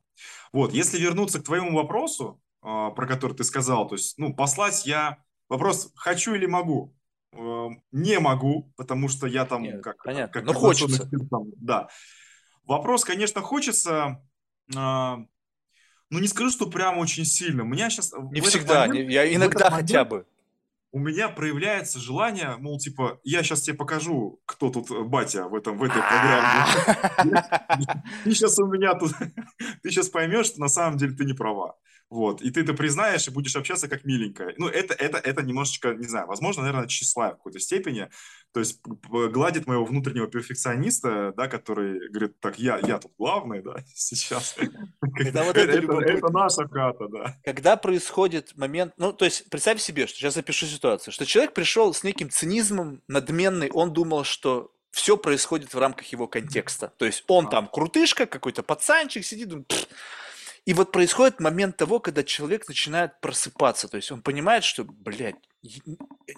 Вот, 0.52 0.72
если 0.72 0.98
вернуться 0.98 1.40
к 1.40 1.44
твоему 1.44 1.74
вопросу, 1.74 2.42
э, 2.62 2.66
про 2.66 3.06
который 3.06 3.36
ты 3.36 3.44
сказал, 3.44 3.88
то 3.88 3.94
есть, 3.94 4.18
ну, 4.18 4.34
послать 4.34 4.84
я, 4.84 5.22
вопрос, 5.48 5.92
хочу 5.94 6.34
или 6.34 6.46
могу? 6.46 6.94
Э, 7.32 7.68
не 7.92 8.18
могу, 8.18 8.72
потому 8.76 9.08
что 9.08 9.26
я 9.26 9.46
там 9.46 9.62
Нет, 9.62 9.82
как... 9.82 10.02
Понятно, 10.02 10.32
как, 10.32 10.44
но 10.44 10.52
хочется. 10.52 11.08
Там, 11.30 11.44
да, 11.56 11.88
Вопрос, 12.66 13.04
конечно, 13.04 13.40
хочется, 13.42 14.20
а, 14.74 15.18
ну 16.10 16.18
не 16.18 16.28
скажу, 16.28 16.50
что 16.50 16.66
прям 16.66 16.98
очень 16.98 17.24
сильно. 17.24 17.62
У 17.62 17.66
меня 17.66 17.90
сейчас... 17.90 18.12
Не 18.32 18.40
всегда, 18.40 18.86
момент, 18.86 19.10
я 19.10 19.32
иногда 19.34 19.70
хотя 19.70 20.04
бы. 20.04 20.26
У 20.92 20.98
меня 20.98 21.28
проявляется 21.28 21.98
желание, 22.00 22.56
мол, 22.56 22.78
типа, 22.78 23.20
я 23.22 23.42
сейчас 23.42 23.62
тебе 23.62 23.76
покажу, 23.76 24.40
кто 24.46 24.70
тут 24.70 24.88
батя 25.08 25.46
в, 25.46 25.54
этом, 25.54 25.78
в 25.78 25.82
этой 25.82 26.00
программе. 27.18 27.44
Ты 28.24 28.32
сейчас 28.32 28.58
у 28.58 28.66
меня 28.66 28.94
тут... 28.94 29.12
Ты 29.82 29.90
сейчас 29.90 30.08
поймешь, 30.08 30.46
что 30.46 30.60
на 30.60 30.68
самом 30.68 30.96
деле 30.96 31.14
ты 31.14 31.24
не 31.24 31.34
права. 31.34 31.76
Вот, 32.08 32.40
и 32.40 32.50
ты 32.52 32.60
это 32.60 32.72
признаешь 32.72 33.26
и 33.26 33.32
будешь 33.32 33.56
общаться 33.56 33.88
как 33.88 34.04
миленькая. 34.04 34.54
Ну, 34.58 34.68
это, 34.68 34.94
это, 34.94 35.18
это 35.18 35.42
немножечко, 35.42 35.92
не 35.92 36.06
знаю, 36.06 36.28
возможно, 36.28 36.62
наверное, 36.62 36.86
тщеславие 36.86 37.34
в 37.34 37.38
какой-то 37.38 37.58
степени. 37.58 38.08
То 38.52 38.60
есть 38.60 38.80
гладит 38.82 39.66
моего 39.66 39.84
внутреннего 39.84 40.28
перфекциониста, 40.28 41.34
да, 41.36 41.48
который 41.48 42.08
говорит, 42.08 42.38
так, 42.38 42.60
я, 42.60 42.78
я 42.78 42.98
тут 42.98 43.12
главный, 43.18 43.60
да, 43.60 43.76
сейчас. 43.94 44.56
Это, 44.56 45.42
вот 45.42 45.56
это, 45.56 45.72
это, 45.72 45.92
это 46.00 46.32
наша 46.32 46.68
хата, 46.68 47.08
да. 47.08 47.36
Когда 47.44 47.76
происходит 47.76 48.56
момент, 48.56 48.92
ну, 48.96 49.12
то 49.12 49.24
есть 49.24 49.50
представь 49.50 49.80
себе, 49.80 50.06
что 50.06 50.16
сейчас 50.16 50.36
опишу 50.36 50.66
ситуацию, 50.66 51.12
что 51.12 51.26
человек 51.26 51.54
пришел 51.54 51.92
с 51.92 52.04
неким 52.04 52.30
цинизмом 52.30 53.02
надменный, 53.08 53.68
он 53.70 53.92
думал, 53.92 54.22
что 54.22 54.72
все 54.92 55.16
происходит 55.16 55.74
в 55.74 55.78
рамках 55.78 56.06
его 56.06 56.28
контекста. 56.28 56.92
То 56.96 57.04
есть 57.04 57.24
он 57.26 57.48
а. 57.48 57.50
там 57.50 57.66
крутышка, 57.66 58.26
какой-то 58.26 58.62
пацанчик 58.62 59.24
сидит, 59.24 59.48
думает, 59.48 59.88
и 60.66 60.74
вот 60.74 60.90
происходит 60.90 61.40
момент 61.40 61.76
того, 61.76 62.00
когда 62.00 62.24
человек 62.24 62.66
начинает 62.68 63.20
просыпаться. 63.20 63.88
То 63.88 63.96
есть 63.96 64.10
он 64.10 64.20
понимает, 64.20 64.64
что, 64.64 64.84
блядь, 64.84 65.36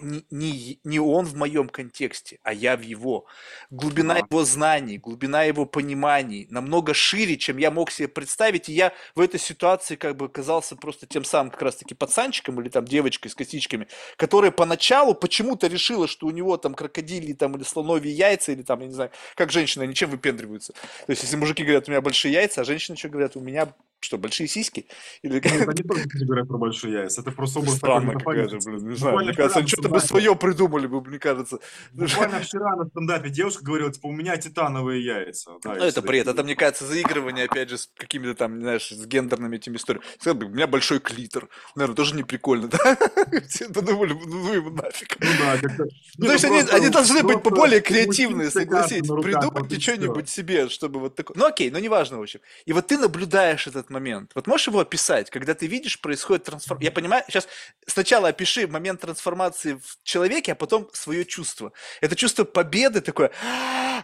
не, 0.01 0.25
не, 0.29 0.79
не 0.83 0.99
он 0.99 1.25
в 1.25 1.35
моем 1.35 1.69
контексте, 1.69 2.39
а 2.43 2.53
я 2.53 2.77
в 2.77 2.81
его. 2.81 3.25
Глубина 3.69 4.15
да. 4.15 4.19
его 4.19 4.43
знаний, 4.43 4.97
глубина 4.97 5.43
его 5.43 5.65
пониманий 5.65 6.47
намного 6.49 6.93
шире, 6.93 7.37
чем 7.37 7.57
я 7.57 7.71
мог 7.71 7.91
себе 7.91 8.07
представить. 8.07 8.69
И 8.69 8.73
я 8.73 8.93
в 9.15 9.19
этой 9.19 9.39
ситуации 9.39 9.95
как 9.95 10.15
бы 10.15 10.25
оказался 10.25 10.75
просто 10.75 11.07
тем 11.07 11.23
самым 11.23 11.51
как 11.51 11.61
раз-таки 11.61 11.95
пацанчиком 11.95 12.59
или 12.61 12.69
там 12.69 12.85
девочкой 12.85 13.31
с 13.31 13.35
косичками, 13.35 13.87
которая 14.15 14.51
поначалу 14.51 15.13
почему-то 15.13 15.67
решила, 15.67 16.07
что 16.07 16.27
у 16.27 16.31
него 16.31 16.57
там 16.57 16.73
крокодили 16.73 17.33
там 17.33 17.55
или 17.55 17.63
слоновьи 17.63 18.11
яйца, 18.11 18.51
или 18.51 18.61
там, 18.61 18.79
я 18.81 18.87
не 18.87 18.93
знаю, 18.93 19.11
как 19.35 19.51
женщины, 19.51 19.83
они 19.83 19.95
чем 19.95 20.09
выпендриваются. 20.09 20.73
То 20.73 21.11
есть 21.11 21.23
если 21.23 21.35
мужики 21.35 21.63
говорят, 21.63 21.87
у 21.87 21.91
меня 21.91 22.01
большие 22.01 22.33
яйца, 22.33 22.61
а 22.61 22.63
женщины 22.63 22.97
что 22.97 23.09
говорят, 23.09 23.35
у 23.35 23.41
меня 23.41 23.73
что, 24.01 24.17
большие 24.17 24.47
сиськи? 24.47 24.87
Или... 25.23 25.35
Нет, 25.35 25.67
они 25.67 25.83
тоже 25.83 26.05
говорят 26.25 26.47
про 26.47 26.57
большие 26.57 26.93
яйца. 26.93 27.21
Это 27.21 27.31
просто 27.31 27.59
образ 27.59 27.79
какая-то, 27.79 28.57
блин, 28.65 28.89
не 28.89 28.95
знаю. 28.95 29.18
Мне 29.25 29.33
кажется, 29.33 29.59
они 29.59 29.67
что-то 29.67 29.89
бы 29.89 29.99
свое 29.99 30.35
придумали 30.35 30.87
бы, 30.87 31.01
мне 31.01 31.19
кажется. 31.19 31.59
Буквально 31.91 32.39
вчера 32.39 32.75
на 32.75 32.85
стендапе 32.85 33.29
девушка 33.29 33.63
говорила, 33.63 33.91
типа, 33.91 34.07
у 34.07 34.11
меня 34.11 34.37
титановые 34.37 35.03
яйца. 35.03 35.51
Да, 35.63 35.75
ну, 35.75 35.83
это 35.83 36.01
бред. 36.01 36.27
Это, 36.27 36.43
мне 36.43 36.55
кажется, 36.55 36.85
заигрывание, 36.85 37.45
опять 37.45 37.69
же, 37.69 37.77
с 37.77 37.89
какими-то 37.97 38.35
там, 38.35 38.59
знаешь, 38.59 38.89
с 38.89 39.05
гендерными 39.05 39.57
этими 39.57 39.77
историями. 39.77 40.05
Сказал 40.19 40.35
бы, 40.35 40.45
у 40.47 40.49
меня 40.49 40.67
большой 40.67 40.99
клитор. 40.99 41.49
Наверное, 41.75 41.95
тоже 41.95 42.15
не 42.15 42.23
прикольно, 42.23 42.67
да? 42.67 42.97
Все 43.47 43.69
подумали, 43.69 44.13
ну 44.13 44.53
его 44.53 44.69
нафиг. 44.69 45.17
Ну 45.19 45.29
да, 45.39 45.57
как-то... 45.57 45.85
Ну, 46.17 46.25
то 46.25 46.33
есть 46.33 46.45
они, 46.45 46.59
они 46.71 46.89
должны 46.89 47.23
быть 47.23 47.41
более 47.41 47.81
креативные, 47.81 48.49
согласитесь. 48.49 49.07
Придумайте 49.07 49.79
что-нибудь 49.79 50.29
себе, 50.29 50.69
чтобы 50.69 50.99
вот 50.99 51.15
такое. 51.15 51.37
Ну 51.37 51.45
окей, 51.45 51.69
но 51.71 51.79
неважно, 51.79 52.17
в 52.17 52.21
общем. 52.21 52.39
И 52.65 52.73
вот 52.73 52.87
ты 52.87 52.97
наблюдаешь 52.97 53.67
этот 53.67 53.89
момент. 53.89 54.31
Вот 54.35 54.47
можешь 54.47 54.67
его 54.67 54.79
описать, 54.79 55.29
когда 55.29 55.53
ты 55.53 55.67
видишь, 55.67 55.99
происходит 55.99 56.43
трансформация. 56.43 56.85
Я 56.85 56.91
понимаю, 56.91 57.23
сейчас 57.27 57.47
сначала 57.85 58.29
опиши 58.29 58.67
момент 58.67 59.03
трансформации 59.09 59.73
в 59.73 59.97
человеке, 60.03 60.53
а 60.53 60.55
потом 60.55 60.89
свое 60.93 61.25
чувство. 61.25 61.71
Это 62.01 62.15
чувство 62.15 62.43
победы 62.43 63.01
такое, 63.01 63.31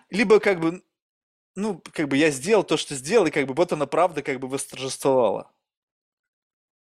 либо 0.10 0.40
как 0.40 0.60
бы, 0.60 0.84
ну, 1.56 1.82
как 1.94 2.08
бы 2.08 2.18
я 2.18 2.32
сделал 2.32 2.64
то, 2.64 2.78
что 2.78 2.96
сделал, 2.96 3.28
и 3.28 3.32
как 3.32 3.48
бы 3.48 3.54
вот 3.54 3.72
она 3.72 3.86
правда 3.86 4.22
как 4.22 4.40
бы 4.40 4.48
восторжествовала. 4.48 5.52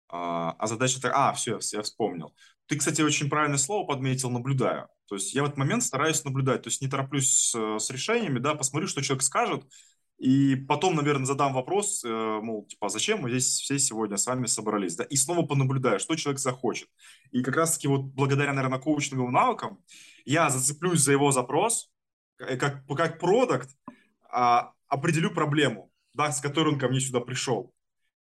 А, 0.09 0.55
а 0.57 0.67
задача 0.67 0.99
а, 1.13 1.33
все, 1.33 1.59
я 1.73 1.81
вспомнил. 1.81 2.33
Ты, 2.67 2.77
кстати, 2.77 3.01
очень 3.01 3.29
правильное 3.29 3.57
слово 3.57 3.85
подметил, 3.85 4.29
наблюдаю. 4.29 4.87
То 5.07 5.15
есть 5.15 5.33
я 5.33 5.43
в 5.43 5.45
этот 5.45 5.57
момент 5.57 5.83
стараюсь 5.83 6.23
наблюдать, 6.23 6.63
то 6.63 6.69
есть 6.69 6.81
не 6.81 6.87
тороплюсь 6.87 7.29
с, 7.29 7.79
с 7.79 7.89
решениями, 7.89 8.39
да, 8.39 8.55
посмотрю, 8.55 8.87
что 8.87 9.01
человек 9.01 9.23
скажет, 9.23 9.63
и 10.17 10.55
потом, 10.55 10.95
наверное, 10.95 11.25
задам 11.25 11.53
вопрос, 11.53 12.03
э, 12.03 12.09
мол, 12.09 12.65
типа, 12.65 12.87
а 12.87 12.89
зачем 12.89 13.21
мы 13.21 13.29
здесь 13.29 13.59
все 13.59 13.77
сегодня 13.77 14.17
с 14.17 14.25
вами 14.25 14.47
собрались? 14.47 14.95
Да? 14.95 15.03
И 15.03 15.15
снова 15.15 15.45
понаблюдаю, 15.45 15.99
что 15.99 16.15
человек 16.15 16.39
захочет. 16.39 16.89
И 17.31 17.43
как 17.43 17.55
раз-таки 17.55 17.87
вот 17.87 18.01
благодаря, 18.01 18.53
наверное, 18.53 18.79
коучинговым 18.79 19.31
навыкам 19.31 19.79
я 20.25 20.49
зацеплюсь 20.49 21.01
за 21.01 21.11
его 21.11 21.31
запрос, 21.31 21.91
э, 22.39 22.57
как, 22.57 22.85
как 22.87 23.19
продукт, 23.19 23.69
а, 24.31 24.73
определю 24.87 25.31
проблему, 25.31 25.91
да, 26.13 26.31
с 26.31 26.41
которой 26.41 26.73
он 26.73 26.79
ко 26.79 26.87
мне 26.87 26.99
сюда 26.99 27.19
пришел. 27.19 27.71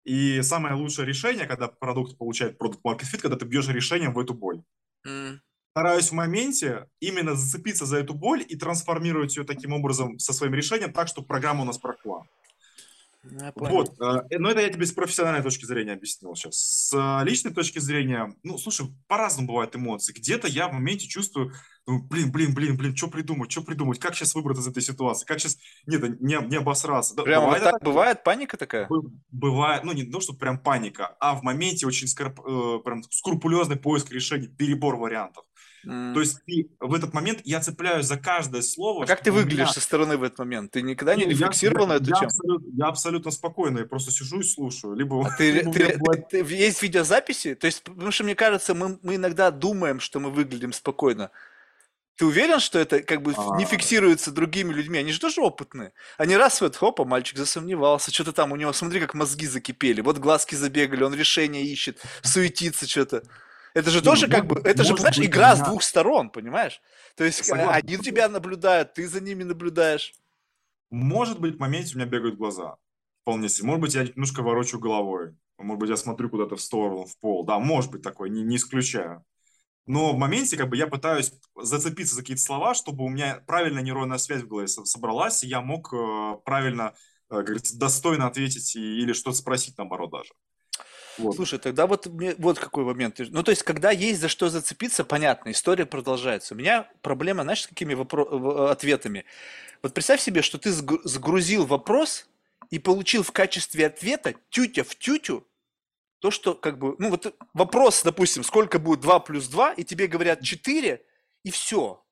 И 0.04 0.42
самое 0.42 0.74
лучшее 0.74 1.06
решение, 1.06 1.46
когда 1.46 1.68
продукт 1.68 2.18
получает 2.18 2.58
продукт 2.58 2.84
market 2.84 3.06
fit, 3.12 3.20
когда 3.20 3.36
ты 3.36 3.44
бьешь 3.44 3.68
решением 3.68 4.12
в 4.12 4.18
эту 4.18 4.34
боль. 4.34 4.62
Mm 5.06 5.38
стараюсь 5.76 6.08
в 6.08 6.12
моменте 6.12 6.86
именно 7.00 7.34
зацепиться 7.34 7.84
за 7.84 7.98
эту 7.98 8.14
боль 8.14 8.42
и 8.48 8.56
трансформировать 8.56 9.36
ее 9.36 9.44
таким 9.44 9.74
образом 9.74 10.18
со 10.18 10.32
своим 10.32 10.54
решением 10.54 10.90
так, 10.90 11.06
чтобы 11.06 11.26
программа 11.26 11.62
у 11.62 11.64
нас 11.66 11.76
прошла. 11.76 12.22
Вот, 13.56 13.90
э, 14.00 14.38
но 14.38 14.50
это 14.50 14.62
я 14.62 14.70
тебе 14.70 14.86
с 14.86 14.92
профессиональной 14.92 15.42
точки 15.42 15.66
зрения 15.66 15.92
объяснил 15.92 16.34
сейчас. 16.34 16.54
С 16.54 16.94
э, 16.94 17.24
личной 17.28 17.52
точки 17.52 17.78
зрения, 17.78 18.34
ну, 18.42 18.56
слушай, 18.56 18.86
по-разному 19.06 19.48
бывают 19.48 19.76
эмоции. 19.76 20.14
Где-то 20.14 20.48
я 20.48 20.68
в 20.68 20.72
моменте 20.72 21.08
чувствую, 21.08 21.52
ну, 21.86 22.02
блин, 22.04 22.32
блин, 22.32 22.54
блин, 22.54 22.78
блин, 22.78 22.96
что 22.96 23.08
придумать, 23.08 23.52
что 23.52 23.60
придумать, 23.60 23.98
как 23.98 24.14
сейчас 24.14 24.34
выбраться 24.34 24.62
из 24.62 24.68
этой 24.68 24.82
ситуации, 24.82 25.26
как 25.26 25.40
сейчас, 25.40 25.58
нет, 25.86 26.20
не, 26.20 26.38
не 26.48 26.56
обосраться. 26.56 27.14
Прямо 27.16 27.46
бывает 27.46 27.62
вот 27.62 27.70
так, 27.70 27.80
так 27.80 27.84
бывает 27.84 28.24
паника 28.24 28.56
такая? 28.56 28.88
Бывает, 29.30 29.84
ну, 29.84 29.92
не 29.92 30.04
то, 30.04 30.20
что 30.20 30.32
прям 30.32 30.58
паника, 30.58 31.16
а 31.20 31.34
в 31.34 31.42
моменте 31.42 31.86
очень 31.86 32.06
скруп, 32.06 32.40
э, 32.46 32.78
прям 32.82 33.02
скрупулезный 33.10 33.76
поиск 33.76 34.10
решений, 34.10 34.48
перебор 34.48 34.96
вариантов. 34.96 35.44
Mm. 35.86 36.14
То 36.14 36.20
есть 36.20 36.44
ты 36.44 36.68
в 36.80 36.92
этот 36.94 37.14
момент 37.14 37.40
я 37.44 37.60
цепляюсь 37.60 38.06
за 38.06 38.16
каждое 38.16 38.62
слово. 38.62 39.04
А 39.04 39.06
как 39.06 39.22
ты 39.22 39.30
выглядишь 39.30 39.58
меня... 39.58 39.72
со 39.72 39.80
стороны 39.80 40.16
в 40.16 40.24
этот 40.24 40.40
момент? 40.40 40.72
Ты 40.72 40.82
никогда 40.82 41.14
не, 41.14 41.26
рефлексировал 41.26 41.86
я, 41.86 41.92
на 41.92 41.92
эту 41.94 42.10
я 42.10 42.16
тему? 42.16 42.26
Абсолютно, 42.26 42.70
я 42.76 42.86
абсолютно 42.86 43.30
спокойно, 43.30 43.78
я 43.78 43.84
просто 43.84 44.10
сижу 44.10 44.40
и 44.40 44.42
слушаю. 44.42 44.94
Либо, 44.94 45.24
а 45.24 45.30
ты, 45.36 45.52
либо 45.52 45.72
ты, 45.72 45.96
бывает... 45.96 46.28
ты, 46.28 46.38
есть 46.38 46.82
видеозаписи? 46.82 47.54
То 47.54 47.66
есть, 47.66 47.84
потому 47.84 48.10
что 48.10 48.24
мне 48.24 48.34
кажется, 48.34 48.74
мы, 48.74 48.98
мы 49.02 49.14
иногда 49.14 49.52
думаем, 49.52 50.00
что 50.00 50.18
мы 50.18 50.30
выглядим 50.30 50.72
спокойно. 50.72 51.30
Ты 52.16 52.24
уверен, 52.24 52.58
что 52.58 52.78
это 52.78 53.02
как 53.02 53.22
бы 53.22 53.34
не 53.56 53.64
А, 53.64 53.66
фиксируется 53.66 54.32
другими 54.32 54.72
людьми? 54.72 54.98
Они 54.98 55.12
же 55.12 55.20
тоже 55.20 55.40
опытные. 55.40 55.92
Они 56.16 56.34
раз 56.36 56.60
вот, 56.62 56.74
хопа, 56.74 57.04
мальчик 57.04 57.38
засомневался, 57.38 58.12
что-то 58.12 58.32
там 58.32 58.52
у 58.52 58.56
него, 58.56 58.72
смотри, 58.72 59.00
как 59.00 59.14
мозги 59.14 59.46
закипели, 59.46 60.00
вот 60.00 60.18
глазки 60.18 60.54
забегали, 60.54 61.04
он 61.04 61.14
решение 61.14 61.62
ищет, 61.62 62.02
суетится 62.22 62.88
что-то. 62.88 63.22
Это 63.76 63.90
же 63.90 63.98
ну 63.98 64.04
тоже 64.04 64.26
как 64.26 64.46
бы, 64.46 64.58
это 64.64 64.84
же, 64.84 64.96
знаешь, 64.96 65.18
игра 65.18 65.54
с 65.54 65.60
двух 65.60 65.82
сторон, 65.82 66.30
понимаешь? 66.30 66.80
То 67.14 67.24
есть 67.24 67.40
э, 67.40 67.44
согласен. 67.44 67.72
они 67.74 67.98
тебя 67.98 68.26
наблюдают, 68.30 68.94
ты 68.94 69.06
за 69.06 69.20
ними 69.20 69.42
наблюдаешь. 69.42 70.14
Может 70.90 71.40
быть, 71.40 71.56
в 71.56 71.60
моменте 71.60 71.94
у 71.94 71.98
меня 71.98 72.08
бегают 72.08 72.36
глаза. 72.36 72.76
Вполне 73.20 73.50
себе. 73.50 73.66
Может 73.66 73.82
быть, 73.82 73.94
я 73.94 74.04
немножко 74.04 74.42
ворочу 74.42 74.78
головой. 74.78 75.36
Может 75.58 75.78
быть, 75.78 75.90
я 75.90 75.98
смотрю 75.98 76.30
куда-то 76.30 76.56
в 76.56 76.60
сторону, 76.62 77.04
в 77.04 77.18
пол. 77.18 77.44
Да, 77.44 77.58
может 77.58 77.90
быть 77.90 78.00
такое, 78.00 78.30
не, 78.30 78.42
не 78.42 78.56
исключаю. 78.56 79.22
Но 79.84 80.14
в 80.14 80.18
моменте 80.18 80.56
как 80.56 80.70
бы 80.70 80.76
я 80.78 80.86
пытаюсь 80.86 81.34
зацепиться 81.54 82.14
за 82.14 82.22
какие-то 82.22 82.42
слова, 82.42 82.72
чтобы 82.72 83.04
у 83.04 83.10
меня 83.10 83.44
правильная 83.46 83.82
нейронная 83.82 84.16
связь 84.16 84.40
в 84.40 84.48
голове 84.48 84.68
со- 84.68 84.86
собралась, 84.86 85.44
и 85.44 85.48
я 85.48 85.60
мог 85.60 85.92
э, 85.92 86.36
правильно, 86.46 86.94
э, 87.28 87.34
как 87.34 87.44
говорится, 87.44 87.78
достойно 87.78 88.26
ответить 88.26 88.74
или 88.74 89.12
что-то 89.12 89.36
спросить, 89.36 89.76
наоборот, 89.76 90.12
даже. 90.12 90.32
Вот. 91.18 91.36
Слушай, 91.36 91.58
тогда 91.58 91.86
вот 91.86 92.06
мне 92.06 92.34
вот 92.38 92.58
какой 92.58 92.84
момент. 92.84 93.18
Ну, 93.18 93.42
то 93.42 93.50
есть, 93.50 93.62
когда 93.62 93.90
есть 93.90 94.20
за 94.20 94.28
что 94.28 94.48
зацепиться, 94.48 95.04
понятно, 95.04 95.50
история 95.50 95.86
продолжается. 95.86 96.54
У 96.54 96.56
меня 96.56 96.88
проблема, 97.02 97.42
знаешь, 97.42 97.62
с 97.62 97.66
какими 97.66 97.94
вопро- 97.94 98.28
в- 98.28 98.70
ответами? 98.70 99.24
Вот 99.82 99.94
представь 99.94 100.20
себе, 100.20 100.42
что 100.42 100.58
ты 100.58 100.70
сгру- 100.70 101.00
загрузил 101.04 101.66
вопрос 101.66 102.28
и 102.70 102.78
получил 102.78 103.22
в 103.22 103.32
качестве 103.32 103.86
ответа 103.86 104.34
тютя 104.50 104.84
в 104.84 104.94
тютю 104.94 105.46
то, 106.18 106.30
что 106.30 106.54
как 106.54 106.78
бы, 106.78 106.96
ну 106.98 107.10
вот 107.10 107.34
вопрос, 107.54 108.02
допустим, 108.02 108.42
сколько 108.42 108.78
будет 108.78 109.00
2 109.00 109.20
плюс 109.20 109.48
2, 109.48 109.72
и 109.74 109.84
тебе 109.84 110.06
говорят 110.06 110.42
4, 110.42 111.02
и 111.44 111.50
все. 111.50 112.02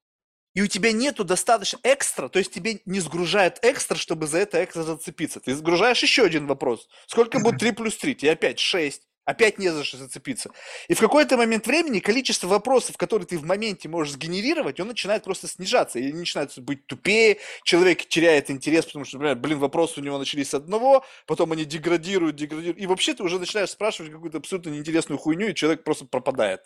И 0.55 0.63
у 0.63 0.67
тебя 0.69 0.93
нету 0.93 1.25
достаточно 1.25 1.79
экстра, 1.83 2.29
то 2.29 2.39
есть 2.39 2.53
тебе 2.53 2.81
не 2.87 3.01
сгружают 3.01 3.59
экстра, 3.63 3.97
чтобы 3.97 4.27
за 4.27 4.39
это 4.39 4.63
экстра 4.63 4.85
зацепиться. 4.85 5.41
Ты 5.41 5.55
сгружаешь 5.55 6.03
еще 6.03 6.25
один 6.25 6.47
вопрос. 6.47 6.89
Сколько 7.07 7.41
будет 7.41 7.59
3 7.59 7.73
плюс 7.73 7.97
3? 7.97 8.15
Тебе 8.15 8.33
опять 8.33 8.61
6. 8.61 9.03
Опять 9.25 9.59
не 9.59 9.71
за 9.71 9.83
что 9.85 9.97
зацепиться. 9.97 10.51
И 10.87 10.93
в 10.95 11.01
какой-то 11.01 11.39
момент 11.39 11.67
времени 11.67 11.99
количество 11.99 12.47
вопросов, 12.47 12.99
которые 12.99 13.27
ты 13.27 13.39
в 13.39 13.45
моменте 13.45 13.89
можешь 13.89 14.13
сгенерировать, 14.15 14.79
он 14.81 14.89
начинает 14.89 15.25
просто 15.25 15.49
снижаться. 15.49 15.99
И 15.99 16.09
они 16.09 16.19
начинают 16.19 16.57
быть 16.59 16.87
тупее, 16.87 17.39
человек 17.65 18.07
теряет 18.07 18.51
интерес, 18.51 18.85
потому 18.85 19.07
что, 19.07 19.17
например, 19.17 19.37
блин, 19.37 19.59
вопросы 19.59 20.01
у 20.01 20.05
него 20.05 20.19
начались 20.19 20.51
с 20.51 20.55
одного, 20.55 21.07
потом 21.27 21.53
они 21.53 21.65
деградируют, 21.65 22.37
деградируют. 22.37 22.79
И 22.79 22.87
вообще 22.87 23.15
ты 23.15 23.23
уже 23.23 23.39
начинаешь 23.39 23.71
спрашивать 23.71 24.13
какую-то 24.13 24.39
абсолютно 24.39 24.69
неинтересную 24.69 25.19
хуйню, 25.19 25.49
и 25.49 25.55
человек 25.55 25.85
просто 25.85 26.05
пропадает. 26.05 26.61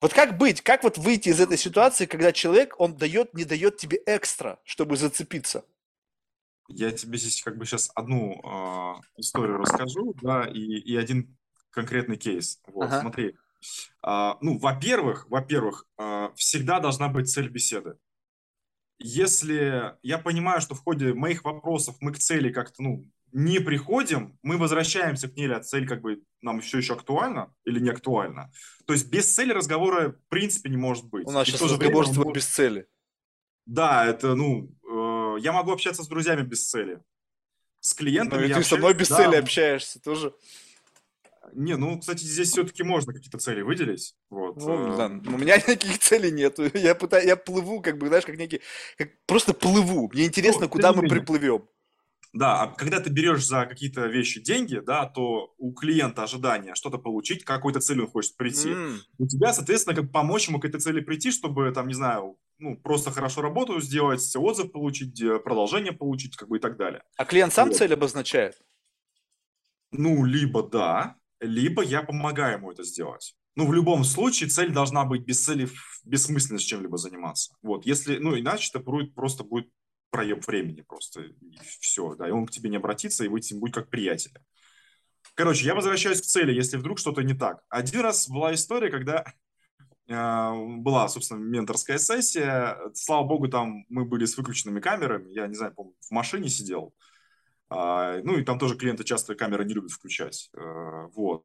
Вот 0.00 0.12
как 0.12 0.36
быть, 0.36 0.60
как 0.60 0.84
вот 0.84 0.98
выйти 0.98 1.30
из 1.30 1.40
этой 1.40 1.56
ситуации, 1.56 2.06
когда 2.06 2.32
человек, 2.32 2.78
он 2.78 2.96
дает, 2.96 3.32
не 3.34 3.44
дает 3.44 3.78
тебе 3.78 3.98
экстра, 4.06 4.58
чтобы 4.64 4.96
зацепиться? 4.96 5.64
Я 6.68 6.90
тебе 6.90 7.16
здесь 7.16 7.42
как 7.42 7.56
бы 7.56 7.64
сейчас 7.64 7.90
одну 7.94 8.40
э, 8.42 9.20
историю 9.20 9.56
расскажу, 9.58 10.14
да, 10.20 10.44
и, 10.44 10.60
и 10.60 10.96
один 10.96 11.36
конкретный 11.70 12.16
кейс. 12.16 12.60
Вот, 12.66 12.86
Ага. 12.86 13.00
смотри. 13.00 13.36
А, 14.02 14.38
ну, 14.40 14.58
во-первых, 14.58 15.28
во-первых, 15.28 15.86
а, 15.96 16.32
всегда 16.34 16.80
должна 16.80 17.08
быть 17.08 17.30
цель 17.30 17.48
беседы. 17.48 17.96
Если 18.98 19.94
я 20.02 20.18
понимаю, 20.18 20.60
что 20.60 20.74
в 20.74 20.82
ходе 20.82 21.12
моих 21.14 21.44
вопросов 21.44 21.96
мы 22.00 22.12
к 22.12 22.18
цели 22.18 22.52
как-то, 22.52 22.82
ну, 22.82 23.06
не 23.36 23.60
приходим, 23.60 24.38
мы 24.42 24.56
возвращаемся 24.56 25.28
к 25.28 25.36
ней, 25.36 25.46
а 25.52 25.60
цель 25.60 25.86
как 25.86 26.00
бы 26.00 26.22
нам 26.40 26.62
все 26.62 26.78
еще 26.78 26.94
актуальна 26.94 27.52
или 27.66 27.78
не 27.78 27.90
актуальна. 27.90 28.50
То 28.86 28.94
есть 28.94 29.10
без 29.10 29.34
цели 29.34 29.52
разговора 29.52 30.12
в 30.12 30.28
принципе 30.30 30.70
не 30.70 30.78
может 30.78 31.04
быть. 31.04 31.26
У 31.26 31.32
нас 31.32 31.46
И 31.46 31.50
сейчас 31.50 31.60
то 31.60 31.68
же 31.68 31.76
время 31.76 31.90
разговор 31.90 32.06
он 32.06 32.12
с 32.12 32.14
тобой 32.14 32.24
может- 32.28 32.36
без 32.36 32.46
цели. 32.46 32.86
Да, 33.66 34.06
это, 34.06 34.34
ну, 34.36 34.70
э, 34.88 35.40
я 35.40 35.52
могу 35.52 35.70
общаться 35.70 36.02
с 36.02 36.08
друзьями 36.08 36.46
без 36.46 36.66
цели. 36.66 37.02
С 37.80 37.92
Ну 37.92 37.98
клиентами 37.98 38.46
и 38.46 38.48
я 38.48 38.56
ты 38.56 38.64
со 38.64 38.78
мной 38.78 38.92
общаюсь, 38.92 39.08
без 39.10 39.16
да, 39.18 39.24
цели 39.24 39.36
общаешься 39.36 40.00
тоже. 40.00 40.34
Не, 41.52 41.76
ну, 41.76 42.00
кстати, 42.00 42.24
здесь 42.24 42.48
все-таки 42.52 42.84
можно 42.84 43.12
какие-то 43.12 43.36
цели 43.36 43.60
выделить. 43.60 44.14
Вот. 44.30 44.56
Ну, 44.56 44.94
э, 44.94 44.96
да, 44.96 45.06
у 45.08 45.36
меня 45.36 45.56
никаких 45.58 45.98
целей 45.98 46.30
нету. 46.30 46.70
Я 46.72 46.94
пытаюсь, 46.94 47.26
я 47.26 47.36
плыву, 47.36 47.82
как 47.82 47.98
бы, 47.98 48.08
знаешь, 48.08 48.24
как 48.24 48.38
некий, 48.38 48.62
как 48.96 49.10
просто 49.26 49.52
плыву. 49.52 50.08
Мне 50.10 50.24
интересно, 50.24 50.62
тем 50.62 50.70
куда 50.70 50.94
мы 50.94 51.06
приплывем. 51.06 51.68
Да, 52.36 52.62
а 52.62 52.66
когда 52.66 53.00
ты 53.00 53.08
берешь 53.08 53.46
за 53.46 53.64
какие-то 53.64 54.06
вещи 54.06 54.42
деньги, 54.42 54.78
да, 54.84 55.06
то 55.06 55.54
у 55.56 55.72
клиента 55.72 56.22
ожидание 56.22 56.74
что-то 56.74 56.98
получить, 56.98 57.44
к 57.44 57.46
какой-то 57.46 57.80
цели 57.80 58.00
он 58.00 58.08
хочет 58.08 58.36
прийти. 58.36 58.72
М. 58.72 59.00
У 59.16 59.26
тебя, 59.26 59.54
соответственно, 59.54 59.96
как 59.96 60.12
помочь 60.12 60.48
ему 60.48 60.60
к 60.60 60.66
этой 60.66 60.78
цели 60.78 61.00
прийти, 61.00 61.30
чтобы, 61.30 61.72
там, 61.72 61.88
не 61.88 61.94
знаю, 61.94 62.36
ну, 62.58 62.76
просто 62.76 63.10
хорошо 63.10 63.40
работу 63.40 63.80
сделать, 63.80 64.20
отзыв 64.36 64.70
получить, 64.70 65.18
продолжение 65.44 65.92
получить, 65.92 66.36
как 66.36 66.48
бы 66.48 66.58
и 66.58 66.60
так 66.60 66.76
далее. 66.76 67.02
А 67.16 67.24
клиент 67.24 67.54
сам 67.54 67.68
Вот. 67.68 67.78
цель 67.78 67.94
обозначает? 67.94 68.60
Ну, 69.92 70.24
либо 70.24 70.62
да, 70.62 71.16
либо 71.40 71.82
я 71.82 72.02
помогаю 72.02 72.58
ему 72.58 72.70
это 72.70 72.82
сделать. 72.82 73.34
Ну, 73.54 73.66
в 73.66 73.72
любом 73.72 74.04
случае, 74.04 74.50
цель 74.50 74.70
должна 74.70 75.06
быть 75.06 75.24
без 75.24 75.42
цели, 75.42 75.68
бессмысленно 76.04 76.58
с 76.58 76.62
чем-либо 76.62 76.98
заниматься. 76.98 77.54
Вот, 77.62 77.86
если, 77.86 78.18
ну, 78.18 78.38
иначе 78.38 78.68
это 78.74 78.80
будет, 78.80 79.14
просто 79.14 79.44
будет 79.44 79.70
проеб 80.10 80.46
времени 80.46 80.82
просто, 80.82 81.22
и 81.22 81.34
все, 81.80 82.14
да, 82.14 82.28
и 82.28 82.30
он 82.30 82.46
к 82.46 82.50
тебе 82.50 82.70
не 82.70 82.76
обратится, 82.76 83.24
и 83.24 83.28
вы 83.28 83.42
с 83.42 83.50
ним 83.50 83.60
будете 83.60 83.80
как 83.80 83.90
приятели. 83.90 84.34
Короче, 85.34 85.66
я 85.66 85.74
возвращаюсь 85.74 86.22
к 86.22 86.24
цели, 86.24 86.52
если 86.52 86.76
вдруг 86.76 86.98
что-то 86.98 87.22
не 87.22 87.34
так. 87.34 87.62
Один 87.68 88.00
раз 88.00 88.28
была 88.28 88.54
история, 88.54 88.90
когда 88.90 89.24
э, 90.08 90.52
была, 90.78 91.08
собственно, 91.08 91.40
менторская 91.40 91.98
сессия. 91.98 92.78
Слава 92.94 93.26
богу, 93.26 93.48
там 93.48 93.84
мы 93.88 94.06
были 94.06 94.24
с 94.24 94.38
выключенными 94.38 94.80
камерами. 94.80 95.30
Я, 95.30 95.46
не 95.46 95.54
знаю, 95.54 95.74
помню, 95.74 95.94
в 96.00 96.10
машине 96.10 96.48
сидел. 96.48 96.94
А, 97.68 98.18
ну, 98.22 98.38
и 98.38 98.44
там 98.44 98.58
тоже 98.58 98.76
клиенты 98.76 99.04
часто 99.04 99.34
камеры 99.34 99.66
не 99.66 99.74
любят 99.74 99.90
включать. 99.90 100.48
Э, 100.56 101.08
Вот. 101.14 101.44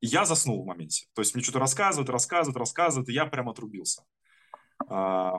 И 0.00 0.06
я 0.06 0.24
заснул 0.26 0.62
в 0.62 0.66
моменте. 0.66 1.06
То 1.14 1.22
есть 1.22 1.34
мне 1.34 1.42
что-то 1.42 1.60
рассказывают, 1.60 2.10
рассказывают, 2.10 2.58
рассказывают, 2.58 3.08
и 3.08 3.14
я 3.14 3.24
прям 3.26 3.48
отрубился. 3.48 4.02
А, 4.88 5.36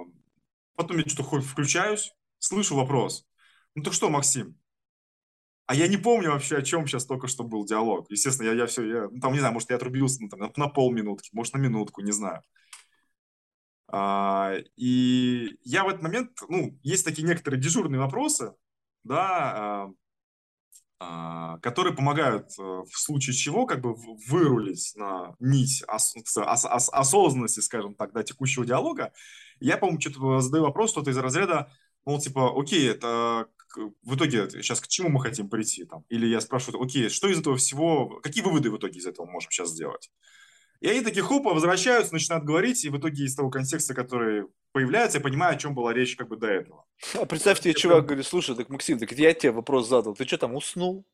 Потом 0.75 0.97
я 0.97 1.03
что-то 1.05 1.41
включаюсь, 1.41 2.11
слышу 2.41 2.75
вопрос. 2.75 3.25
Ну 3.75 3.83
так 3.83 3.93
что, 3.93 4.09
Максим? 4.09 4.57
А 5.67 5.75
я 5.75 5.87
не 5.87 5.97
помню 5.97 6.31
вообще, 6.31 6.57
о 6.57 6.61
чем 6.61 6.85
сейчас 6.85 7.05
только 7.05 7.27
что 7.27 7.43
был 7.43 7.65
диалог. 7.65 8.07
Естественно, 8.09 8.47
я, 8.47 8.53
я 8.53 8.65
все, 8.65 8.85
я, 8.85 9.09
ну, 9.09 9.21
там, 9.21 9.31
не 9.31 9.39
знаю, 9.39 9.53
может, 9.53 9.69
я 9.69 9.77
отрубился 9.77 10.21
ну, 10.21 10.27
там, 10.27 10.39
на, 10.39 10.51
на 10.55 10.67
полминутки, 10.67 11.29
может, 11.31 11.53
на 11.53 11.59
минутку, 11.59 12.01
не 12.01 12.11
знаю. 12.11 12.43
А, 13.87 14.53
и 14.75 15.57
я 15.63 15.83
в 15.85 15.89
этот 15.89 16.01
момент, 16.01 16.31
ну, 16.49 16.77
есть 16.81 17.05
такие 17.05 17.25
некоторые 17.27 17.61
дежурные 17.61 17.99
вопросы, 17.99 18.53
да, 19.03 19.85
а, 19.85 19.91
а, 20.99 21.57
которые 21.59 21.95
помогают 21.95 22.51
э, 22.59 22.61
в 22.61 22.91
случае 22.91 23.33
чего 23.35 23.65
как 23.65 23.81
бы 23.81 23.95
вырулить 24.27 24.93
на 24.95 25.35
нить 25.39 25.83
ос- 25.87 26.15
ос- 26.15 26.65
ос- 26.65 26.89
осознанности, 26.91 27.59
скажем 27.59 27.95
так, 27.95 28.13
да, 28.13 28.23
текущего 28.23 28.65
диалога. 28.65 29.11
Я, 29.59 29.77
по-моему, 29.77 29.99
что-то 29.99 30.41
задаю 30.41 30.63
вопрос, 30.63 30.91
что-то 30.91 31.09
из 31.09 31.17
разряда, 31.17 31.71
мол, 32.05 32.19
типа, 32.19 32.59
окей, 32.59 32.89
это 32.89 33.47
в 33.75 34.15
итоге 34.15 34.49
сейчас 34.49 34.81
к 34.81 34.87
чему 34.87 35.09
мы 35.09 35.21
хотим 35.21 35.49
прийти 35.49 35.85
там? 35.85 36.03
Или 36.09 36.27
я 36.27 36.41
спрашиваю, 36.41 36.83
окей, 36.83 37.09
что 37.09 37.29
из 37.29 37.39
этого 37.39 37.57
всего, 37.57 38.19
какие 38.21 38.43
выводы 38.43 38.69
в 38.69 38.77
итоге 38.77 38.99
из 38.99 39.05
этого 39.05 39.25
можем 39.25 39.51
сейчас 39.51 39.69
сделать? 39.69 40.11
И 40.81 40.87
они 40.87 41.01
такие, 41.01 41.21
хопа, 41.21 41.53
возвращаются, 41.53 42.13
начинают 42.13 42.43
говорить, 42.43 42.83
и 42.83 42.89
в 42.89 42.97
итоге 42.97 43.25
из 43.25 43.35
того 43.35 43.51
контекста, 43.51 43.93
который 43.93 44.47
появляется, 44.71 45.19
я 45.19 45.23
понимаю, 45.23 45.55
о 45.55 45.59
чем 45.59 45.75
была 45.75 45.93
речь 45.93 46.15
как 46.15 46.27
бы 46.27 46.37
до 46.37 46.47
этого. 46.47 46.85
А 47.13 47.25
представь 47.25 47.59
тебе, 47.59 47.75
чувак 47.75 47.99
прям- 47.99 48.07
говорит, 48.07 48.25
слушай, 48.25 48.55
так, 48.55 48.69
Максим, 48.69 48.97
так 48.97 49.11
я 49.11 49.33
тебе 49.33 49.51
вопрос 49.51 49.87
задал, 49.87 50.15
ты 50.15 50.25
что 50.25 50.39
там, 50.39 50.55
уснул? 50.55 51.05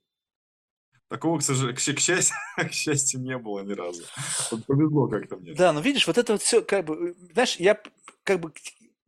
Такого, 1.10 1.40
к, 1.40 1.42
сожалению, 1.42 1.76
к, 1.76 1.80
счастью, 1.80 2.36
к 2.58 2.72
счастью, 2.72 3.22
не 3.22 3.38
было 3.38 3.62
ни 3.62 3.74
разу. 3.74 4.04
Вот 4.52 4.66
повезло 4.66 5.08
как-то 5.08 5.36
мне. 5.36 5.54
Да, 5.54 5.74
ну 5.74 5.82
видишь, 5.82 6.08
вот 6.08 6.18
это 6.18 6.34
вот 6.34 6.42
все, 6.42 6.62
как 6.62 6.86
бы, 6.86 7.10
э, 7.10 7.14
знаешь, 7.34 7.58
я 7.58 7.82
как 8.24 8.42
бы, 8.42 8.52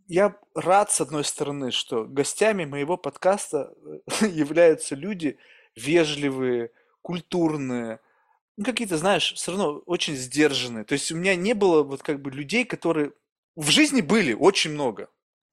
я 0.09 0.35
рад, 0.55 0.91
с 0.91 0.99
одной 1.01 1.23
стороны, 1.23 1.71
что 1.71 2.03
гостями 2.03 2.65
моего 2.65 2.97
подкаста 2.97 3.73
э, 4.21 4.27
являются 4.27 4.95
люди 4.95 5.37
вежливые, 5.75 6.71
культурные, 7.03 7.99
ну, 8.57 8.65
какие-то, 8.65 8.97
знаешь, 8.97 9.33
все 9.35 9.51
равно 9.51 9.83
очень 9.85 10.15
сдержанные. 10.15 10.83
То 10.83 10.93
есть 10.93 11.11
у 11.11 11.15
меня 11.15 11.35
не 11.35 11.53
было 11.53 11.83
вот 11.83 12.01
как 12.01 12.21
бы 12.21 12.31
людей, 12.31 12.65
которые 12.65 13.13
в 13.55 13.69
жизни 13.69 14.01
были 14.01 14.33
очень 14.33 14.71
много, 14.71 15.09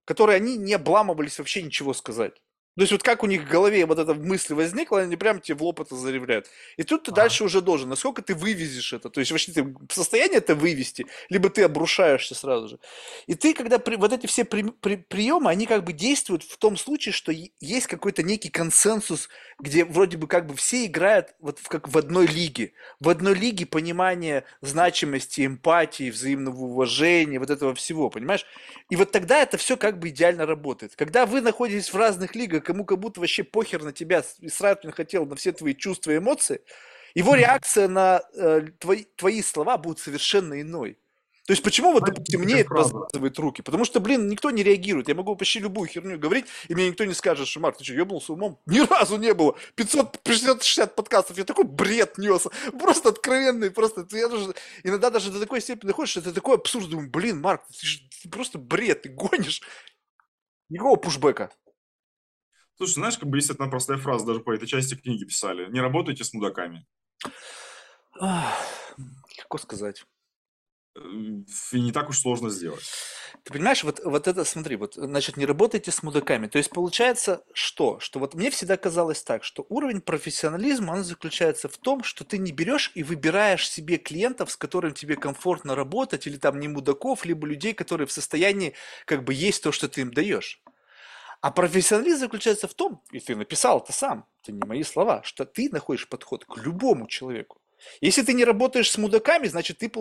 которые 0.06 0.36
они 0.36 0.56
не 0.56 0.72
обламывались 0.72 1.38
вообще 1.38 1.62
ничего 1.62 1.92
сказать. 1.92 2.42
То 2.76 2.82
есть 2.82 2.92
вот 2.92 3.02
как 3.02 3.22
у 3.22 3.26
них 3.26 3.42
в 3.44 3.48
голове 3.48 3.86
вот 3.86 3.98
эта 3.98 4.14
мысль 4.14 4.52
возникла, 4.54 5.00
они 5.00 5.16
прям 5.16 5.40
тебе 5.40 5.56
в 5.56 5.62
лоб 5.62 5.80
это 5.80 5.96
заревляют. 5.96 6.46
И 6.76 6.82
тут 6.82 7.04
ты 7.04 7.10
Ага. 7.10 7.22
дальше 7.22 7.44
уже 7.44 7.62
должен, 7.62 7.88
насколько 7.88 8.20
ты 8.22 8.34
вывезешь 8.34 8.92
это. 8.92 9.08
То 9.08 9.20
есть 9.20 9.30
вообще 9.32 9.52
ты 9.52 9.62
в 9.64 9.92
состоянии 9.92 10.36
это 10.36 10.54
вывести, 10.54 11.06
либо 11.30 11.48
ты 11.48 11.62
обрушаешься 11.62 12.34
сразу 12.34 12.68
же. 12.68 12.78
И 13.26 13.34
ты, 13.34 13.54
когда 13.54 13.78
при- 13.78 13.96
вот 13.96 14.12
эти 14.12 14.26
все 14.26 14.44
при- 14.44 14.70
при- 14.70 14.96
приемы, 14.96 15.50
они 15.50 15.66
как 15.66 15.84
бы 15.84 15.94
действуют 15.94 16.42
в 16.42 16.58
том 16.58 16.76
случае, 16.76 17.12
что 17.12 17.32
есть 17.60 17.86
какой-то 17.86 18.22
некий 18.22 18.50
консенсус, 18.50 19.28
где 19.58 19.84
вроде 19.86 20.18
бы 20.18 20.26
как 20.26 20.46
бы 20.46 20.54
все 20.54 20.84
играют 20.84 21.34
вот 21.40 21.58
в, 21.58 21.68
как 21.68 21.88
в 21.88 21.96
одной 21.96 22.26
лиге. 22.26 22.72
В 23.00 23.08
одной 23.08 23.34
лиге 23.34 23.64
понимание 23.64 24.44
значимости, 24.60 25.46
эмпатии, 25.46 26.10
взаимного 26.10 26.56
уважения, 26.64 27.38
вот 27.38 27.48
этого 27.50 27.74
всего, 27.74 28.10
понимаешь? 28.10 28.44
И 28.90 28.96
вот 28.96 29.12
тогда 29.12 29.40
это 29.40 29.56
все 29.56 29.76
как 29.78 29.98
бы 29.98 30.10
идеально 30.10 30.44
работает. 30.44 30.94
Когда 30.96 31.24
вы 31.24 31.40
находитесь 31.40 31.92
в 31.92 31.96
разных 31.96 32.34
лигах, 32.34 32.64
кому 32.66 32.84
как 32.84 32.98
будто 32.98 33.20
вообще 33.20 33.44
похер 33.44 33.82
на 33.82 33.92
тебя, 33.92 34.22
и 34.40 34.48
сразу 34.48 34.92
хотел 34.92 35.24
на 35.24 35.36
все 35.36 35.52
твои 35.52 35.74
чувства 35.74 36.10
и 36.10 36.18
эмоции, 36.18 36.60
его 37.14 37.34
реакция 37.34 37.88
на 37.88 38.22
э, 38.34 38.66
твои, 38.78 39.04
твои 39.16 39.40
слова 39.42 39.78
будет 39.78 39.98
совершенно 40.00 40.60
иной. 40.60 40.98
То 41.46 41.52
есть 41.52 41.62
почему 41.62 41.92
вот, 41.92 42.00
Знаете, 42.00 42.14
допустим, 42.20 42.40
мне 42.40 42.60
это 42.62 42.68
фраза. 42.68 42.92
развязывает 42.92 43.38
руки? 43.38 43.62
Потому 43.62 43.84
что, 43.84 44.00
блин, 44.00 44.26
никто 44.28 44.50
не 44.50 44.64
реагирует. 44.64 45.06
Я 45.06 45.14
могу 45.14 45.36
почти 45.36 45.60
любую 45.60 45.88
херню 45.88 46.18
говорить, 46.18 46.46
и 46.66 46.74
мне 46.74 46.88
никто 46.88 47.04
не 47.04 47.14
скажет, 47.14 47.46
что, 47.46 47.60
Марк, 47.60 47.78
ты 47.78 47.84
что, 47.84 47.94
ебнулся 47.94 48.32
умом? 48.32 48.58
Ни 48.66 48.80
разу 48.80 49.16
не 49.16 49.32
было. 49.32 49.56
560 49.76 50.96
подкастов. 50.96 51.38
Я 51.38 51.44
такой 51.44 51.64
бред 51.64 52.18
нес. 52.18 52.48
Просто 52.76 53.10
откровенный. 53.10 53.70
Просто 53.70 54.04
я 54.10 54.26
даже, 54.26 54.54
иногда 54.82 55.08
даже 55.10 55.30
до 55.30 55.38
такой 55.38 55.60
степени 55.60 55.86
доходишь, 55.90 56.10
что 56.10 56.20
это 56.20 56.32
такой 56.32 56.56
абсурд. 56.56 56.88
Думаю, 56.90 57.08
блин, 57.08 57.40
Марк, 57.40 57.62
ты, 57.80 57.86
ж- 57.86 58.00
ты 58.22 58.28
просто 58.28 58.58
бред, 58.58 59.02
ты 59.02 59.08
гонишь. 59.10 59.62
Никакого 60.68 60.96
пушбэка. 60.96 61.50
Слушай, 62.76 62.94
знаешь, 62.94 63.18
как 63.18 63.28
бы 63.28 63.38
есть 63.38 63.50
одна 63.50 63.68
простая 63.68 63.96
фраза, 63.98 64.26
даже 64.26 64.40
по 64.40 64.52
этой 64.52 64.66
части 64.66 64.94
книги 64.94 65.24
писали. 65.24 65.70
Не 65.70 65.80
работайте 65.80 66.24
с 66.24 66.32
мудаками. 66.34 66.86
Легко 69.38 69.58
сказать. 69.58 70.04
Э, 70.94 71.00
И 71.72 71.80
не 71.80 71.92
так 71.92 72.08
уж 72.10 72.18
сложно 72.18 72.50
сделать. 72.50 72.84
Ты 73.44 73.52
понимаешь, 73.52 73.84
вот, 73.84 74.00
вот 74.04 74.28
это, 74.28 74.44
смотри, 74.44 74.76
вот, 74.76 74.94
значит, 74.94 75.36
не 75.36 75.46
работайте 75.46 75.90
с 75.90 76.02
мудаками. 76.02 76.46
То 76.48 76.58
есть 76.58 76.70
получается 76.70 77.44
что? 77.52 77.98
Что 78.00 78.18
вот 78.18 78.34
мне 78.34 78.50
всегда 78.50 78.76
казалось 78.76 79.22
так, 79.22 79.44
что 79.44 79.66
уровень 79.68 80.00
профессионализма, 80.00 80.92
он 80.92 81.04
заключается 81.04 81.68
в 81.68 81.78
том, 81.78 82.02
что 82.02 82.24
ты 82.24 82.38
не 82.38 82.52
берешь 82.52 82.92
и 82.94 83.02
выбираешь 83.02 83.68
себе 83.68 83.98
клиентов, 83.98 84.50
с 84.50 84.56
которыми 84.56 84.92
тебе 84.92 85.16
комфортно 85.16 85.74
работать, 85.74 86.26
или 86.26 86.36
там 86.36 86.58
не 86.60 86.68
мудаков, 86.68 87.24
либо 87.24 87.46
людей, 87.46 87.72
которые 87.72 88.06
в 88.06 88.12
состоянии 88.12 88.74
как 89.04 89.24
бы 89.24 89.34
есть 89.34 89.62
то, 89.62 89.72
что 89.72 89.88
ты 89.88 90.02
им 90.02 90.12
даешь. 90.12 90.62
А 91.40 91.50
профессионализм 91.50 92.20
заключается 92.20 92.68
в 92.68 92.74
том, 92.74 93.02
и 93.12 93.20
ты 93.20 93.36
написал 93.36 93.80
это 93.80 93.92
сам, 93.92 94.26
это 94.42 94.52
не 94.52 94.66
мои 94.66 94.82
слова, 94.82 95.22
что 95.22 95.44
ты 95.44 95.68
находишь 95.70 96.08
подход 96.08 96.44
к 96.44 96.56
любому 96.56 97.06
человеку. 97.06 97.60
Если 98.00 98.22
ты 98.22 98.32
не 98.32 98.44
работаешь 98.44 98.90
с 98.90 98.98
мудаками, 98.98 99.46
значит, 99.46 99.78
ты 99.78 99.92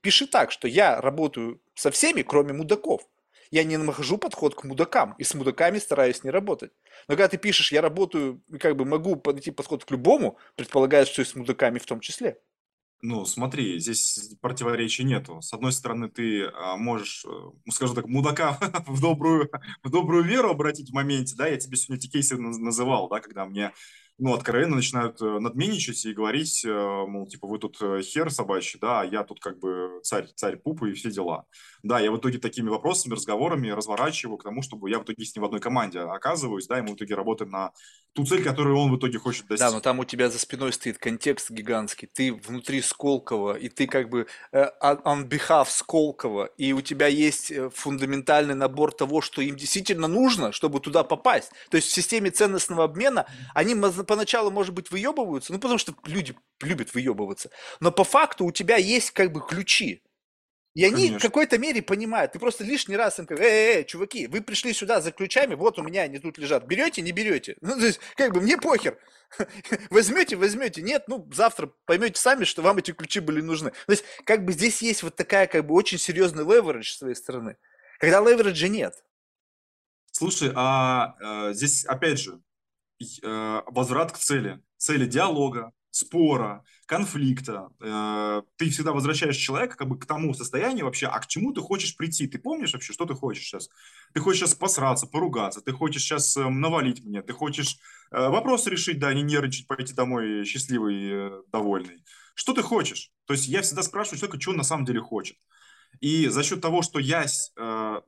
пиши 0.00 0.26
так, 0.26 0.50
что 0.50 0.68
я 0.68 1.00
работаю 1.00 1.60
со 1.74 1.90
всеми, 1.90 2.22
кроме 2.22 2.52
мудаков. 2.52 3.02
Я 3.50 3.64
не 3.64 3.76
нахожу 3.76 4.16
подход 4.16 4.54
к 4.54 4.64
мудакам, 4.64 5.14
и 5.18 5.24
с 5.24 5.34
мудаками 5.34 5.78
стараюсь 5.78 6.24
не 6.24 6.30
работать. 6.30 6.72
Но 7.06 7.14
когда 7.16 7.28
ты 7.28 7.36
пишешь, 7.36 7.70
я 7.70 7.82
работаю, 7.82 8.42
как 8.58 8.76
бы 8.76 8.84
могу 8.86 9.16
подойти 9.16 9.50
подход 9.50 9.84
к 9.84 9.90
любому, 9.90 10.38
предполагает, 10.56 11.06
что 11.08 11.20
и 11.22 11.26
с 11.26 11.34
мудаками 11.34 11.78
в 11.78 11.84
том 11.84 12.00
числе. 12.00 12.40
Ну, 13.04 13.24
смотри, 13.24 13.80
здесь 13.80 14.36
противоречий 14.40 15.02
нету. 15.02 15.40
С 15.42 15.52
одной 15.52 15.72
стороны, 15.72 16.08
ты 16.08 16.44
а, 16.44 16.76
можешь, 16.76 17.24
э, 17.24 17.28
ну, 17.28 17.72
скажем 17.72 17.96
так, 17.96 18.06
мудака 18.06 18.56
в 18.86 19.00
добрую, 19.00 19.50
в 19.82 19.90
добрую 19.90 20.22
веру 20.22 20.50
обратить 20.50 20.90
в 20.90 20.94
моменте, 20.94 21.34
да, 21.36 21.48
я 21.48 21.56
тебе 21.56 21.76
сегодня 21.76 21.96
эти 21.96 22.08
кейсы 22.08 22.36
наз- 22.36 22.58
называл, 22.58 23.08
да, 23.08 23.18
когда 23.18 23.44
мне, 23.44 23.72
ну, 24.18 24.34
откровенно 24.34 24.76
начинают 24.76 25.20
э, 25.20 25.40
надменничать 25.40 26.04
и 26.04 26.12
говорить, 26.12 26.64
э, 26.64 26.70
мол, 26.72 27.26
типа, 27.26 27.48
вы 27.48 27.58
тут 27.58 27.76
хер 28.04 28.30
собачий, 28.30 28.78
да, 28.78 29.00
а 29.00 29.04
я 29.04 29.24
тут 29.24 29.40
как 29.40 29.58
бы 29.58 29.98
царь, 30.04 30.28
царь 30.36 30.56
пупы 30.56 30.90
и 30.92 30.94
все 30.94 31.10
дела. 31.10 31.46
Да, 31.82 31.98
я 31.98 32.12
в 32.12 32.16
итоге 32.16 32.38
такими 32.38 32.68
вопросами, 32.68 33.14
разговорами 33.14 33.68
разворачиваю 33.68 34.38
к 34.38 34.44
тому, 34.44 34.62
чтобы 34.62 34.88
я 34.88 35.00
в 35.00 35.02
итоге 35.02 35.24
с 35.24 35.34
ним 35.34 35.42
в 35.42 35.46
одной 35.46 35.60
команде 35.60 36.00
оказываюсь, 36.00 36.66
да, 36.68 36.78
и 36.78 36.82
мы 36.82 36.92
в 36.92 36.94
итоге 36.94 37.14
работаем 37.16 37.50
на 37.50 37.72
ту 38.12 38.24
цель, 38.24 38.44
которую 38.44 38.78
он 38.78 38.92
в 38.92 38.98
итоге 38.98 39.18
хочет 39.18 39.46
достичь. 39.46 39.66
Да, 39.66 39.72
но 39.72 39.80
там 39.80 39.98
у 39.98 40.04
тебя 40.04 40.30
за 40.30 40.38
спиной 40.38 40.72
стоит 40.72 40.98
контекст 40.98 41.50
гигантский. 41.50 42.08
Ты 42.12 42.32
внутри 42.32 42.82
Сколково, 42.82 43.54
и 43.54 43.68
ты 43.68 43.86
как 43.86 44.10
бы 44.10 44.26
э, 44.52 44.66
on 44.80 45.02
on 45.02 45.28
behalf 45.28 45.66
Сколково, 45.68 46.46
и 46.56 46.72
у 46.72 46.80
тебя 46.82 47.08
есть 47.08 47.50
э, 47.50 47.70
фундаментальный 47.70 48.54
набор 48.54 48.92
того, 48.92 49.20
что 49.20 49.42
им 49.42 49.56
действительно 49.56 50.06
нужно, 50.06 50.52
чтобы 50.52 50.78
туда 50.78 51.02
попасть. 51.02 51.50
То 51.70 51.76
есть 51.76 51.88
в 51.88 51.92
системе 51.92 52.30
ценностного 52.30 52.84
обмена 52.84 53.26
они 53.54 53.74
поначалу, 53.74 54.50
может 54.50 54.72
быть, 54.72 54.90
выебываются, 54.90 55.52
ну 55.52 55.58
потому 55.58 55.78
что 55.78 55.94
люди 56.04 56.36
любят 56.60 56.94
выебываться, 56.94 57.50
но 57.80 57.90
по 57.90 58.04
факту 58.04 58.44
у 58.44 58.52
тебя 58.52 58.76
есть 58.76 59.10
как 59.10 59.32
бы 59.32 59.40
ключи. 59.40 60.02
И 60.74 60.84
они 60.84 61.04
в 61.04 61.06
Конечно. 61.08 61.28
какой-то 61.28 61.58
мере 61.58 61.82
понимают. 61.82 62.32
Ты 62.32 62.38
просто 62.38 62.64
лишний 62.64 62.96
раз 62.96 63.18
им 63.18 63.26
говоришь, 63.26 63.46
эй, 63.46 63.76
эй, 63.76 63.84
чуваки, 63.84 64.26
вы 64.26 64.40
пришли 64.40 64.72
сюда 64.72 65.02
за 65.02 65.12
ключами, 65.12 65.54
вот 65.54 65.78
у 65.78 65.82
меня 65.82 66.02
они 66.02 66.18
тут 66.18 66.38
лежат. 66.38 66.64
Берете, 66.66 67.02
не 67.02 67.12
берете? 67.12 67.56
Ну, 67.60 67.78
то 67.78 67.86
есть, 67.86 68.00
как 68.16 68.32
бы, 68.32 68.40
мне 68.40 68.56
похер. 68.56 68.98
Возьмете, 69.90 70.36
возьмете. 70.36 70.82
Нет, 70.82 71.04
ну, 71.08 71.28
завтра 71.32 71.72
поймете 71.86 72.20
сами, 72.20 72.44
что 72.44 72.62
вам 72.62 72.78
эти 72.78 72.92
ключи 72.92 73.20
были 73.20 73.40
нужны. 73.40 73.70
То 73.70 73.92
есть, 73.92 74.04
как 74.24 74.44
бы 74.44 74.52
здесь 74.52 74.82
есть 74.82 75.02
вот 75.02 75.16
такая, 75.16 75.46
как 75.46 75.66
бы, 75.66 75.74
очень 75.74 75.98
серьезный 75.98 76.44
леверидж 76.44 76.90
с 76.90 76.98
своей 76.98 77.14
стороны. 77.14 77.56
Когда 77.98 78.20
левериджа 78.20 78.68
нет. 78.68 78.94
Слушай, 80.10 80.52
а 80.54 81.14
э, 81.48 81.54
здесь 81.54 81.84
опять 81.86 82.18
же 82.18 82.42
э, 83.00 83.62
возврат 83.66 84.12
к 84.12 84.18
цели, 84.18 84.62
цели 84.76 85.06
диалога, 85.06 85.72
спора, 85.92 86.64
конфликта. 86.86 87.68
Э, 87.80 88.42
ты 88.56 88.70
всегда 88.70 88.92
возвращаешь 88.92 89.36
человека 89.36 89.76
как 89.76 89.88
бы 89.88 89.98
к 89.98 90.06
тому 90.06 90.32
состоянию 90.34 90.86
вообще, 90.86 91.06
а 91.06 91.20
к 91.20 91.26
чему 91.26 91.52
ты 91.52 91.60
хочешь 91.60 91.96
прийти? 91.96 92.26
Ты 92.26 92.38
помнишь 92.38 92.72
вообще, 92.72 92.94
что 92.94 93.04
ты 93.04 93.14
хочешь 93.14 93.44
сейчас? 93.44 93.68
Ты 94.14 94.20
хочешь 94.20 94.40
сейчас 94.40 94.54
посраться, 94.54 95.06
поругаться, 95.06 95.60
ты 95.60 95.72
хочешь 95.72 96.02
сейчас 96.02 96.36
э, 96.36 96.48
навалить 96.48 97.04
мне, 97.04 97.22
ты 97.22 97.34
хочешь 97.34 97.76
э, 98.10 98.28
вопрос 98.28 98.66
решить, 98.66 98.98
да, 98.98 99.12
не 99.12 99.22
нервничать, 99.22 99.66
пойти 99.66 99.92
домой 99.92 100.44
счастливый, 100.46 101.44
довольный. 101.52 102.02
Что 102.34 102.54
ты 102.54 102.62
хочешь? 102.62 103.12
То 103.26 103.34
есть 103.34 103.46
я 103.46 103.60
всегда 103.60 103.82
спрашиваю 103.82 104.18
человека, 104.18 104.40
что 104.40 104.50
он 104.52 104.56
на 104.56 104.64
самом 104.64 104.86
деле 104.86 105.00
хочет. 105.00 105.36
И 106.00 106.28
за 106.28 106.42
счет 106.42 106.62
того, 106.62 106.80
что 106.80 106.98
я 106.98 107.26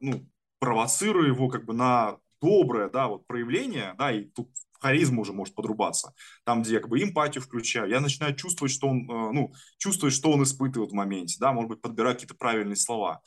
ну, 0.01 0.27
провоцирую 0.59 1.29
его 1.29 1.49
как 1.49 1.67
бы 1.67 1.75
на 1.75 2.17
доброе, 2.41 2.89
да, 2.89 3.09
вот 3.09 3.27
проявление, 3.27 3.95
да, 3.99 4.11
и 4.11 4.25
тут 4.25 4.49
харизма 4.85 5.21
уже 5.23 5.33
может 5.33 5.55
подрубаться, 5.55 6.13
там, 6.45 6.63
где 6.63 6.75
я 6.75 6.81
как 6.81 6.91
бы 6.91 7.03
эмпатию 7.03 7.43
включаю, 7.43 7.89
я 7.89 8.01
начинаю 8.01 8.35
чувствовать, 8.37 8.73
что 8.73 8.89
он, 8.89 9.11
э, 9.11 9.33
ну, 9.33 9.53
чувствовать, 9.79 10.15
что 10.15 10.31
он 10.31 10.43
испытывает 10.43 10.91
в 10.91 10.95
моменте, 10.95 11.37
да, 11.41 11.53
может 11.53 11.71
быть, 11.71 11.81
подбирать 11.81 12.17
какие-то 12.17 12.35
правильные 12.35 12.77
слова. 12.77 13.21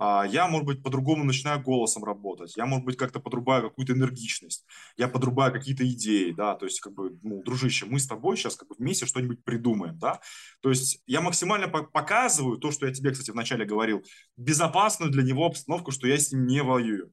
А, 0.00 0.24
Я, 0.30 0.46
может 0.46 0.66
быть, 0.66 0.82
по-другому 0.82 1.24
начинаю 1.24 1.60
голосом 1.60 2.04
работать, 2.04 2.56
я, 2.56 2.66
может 2.66 2.84
быть, 2.84 2.96
как-то 2.96 3.20
подрубаю 3.20 3.62
какую-то 3.62 3.94
энергичность, 3.94 4.64
я 4.96 5.08
подрубаю 5.08 5.52
какие-то 5.52 5.84
идеи, 5.88 6.30
да, 6.32 6.54
то 6.54 6.66
есть, 6.66 6.80
как 6.80 6.92
бы, 6.94 7.18
ну, 7.22 7.42
дружище, 7.42 7.86
мы 7.86 7.98
с 7.98 8.06
тобой 8.06 8.36
сейчас 8.36 8.54
как 8.56 8.68
бы 8.68 8.74
вместе 8.78 9.06
что-нибудь 9.06 9.42
придумаем, 9.44 9.98
да, 9.98 10.20
то 10.60 10.68
есть 10.68 11.02
я 11.06 11.20
максимально 11.20 11.66
по- 11.68 11.82
показываю 11.82 12.58
то, 12.58 12.70
что 12.70 12.86
я 12.86 12.92
тебе, 12.92 13.10
кстати, 13.10 13.32
вначале 13.32 13.64
говорил, 13.64 14.04
безопасную 14.36 15.10
для 15.10 15.22
него 15.24 15.46
обстановку, 15.46 15.90
что 15.90 16.06
я 16.06 16.16
с 16.16 16.30
ним 16.32 16.46
не 16.46 16.62
воюю. 16.62 17.10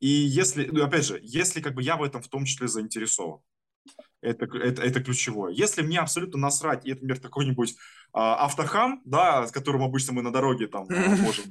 И 0.00 0.08
если, 0.08 0.66
ну, 0.66 0.84
опять 0.84 1.04
же, 1.06 1.18
если 1.22 1.60
как 1.60 1.74
бы 1.74 1.82
я 1.82 1.96
в 1.96 2.02
этом 2.02 2.22
в 2.22 2.28
том 2.28 2.44
числе 2.44 2.68
заинтересован, 2.68 3.40
это, 4.20 4.46
это, 4.46 4.82
это 4.82 5.02
ключевое. 5.02 5.52
Если 5.52 5.82
мне 5.82 5.98
абсолютно 6.00 6.38
насрать, 6.38 6.84
и 6.86 6.90
это, 6.90 7.02
например, 7.02 7.20
какой-нибудь 7.20 7.76
а, 8.12 8.46
автохам, 8.46 9.02
да, 9.04 9.46
с 9.46 9.52
которым 9.52 9.82
обычно 9.82 10.14
мы 10.14 10.22
на 10.22 10.32
дороге 10.32 10.66
там 10.66 10.86
а, 10.90 11.16
можем 11.16 11.44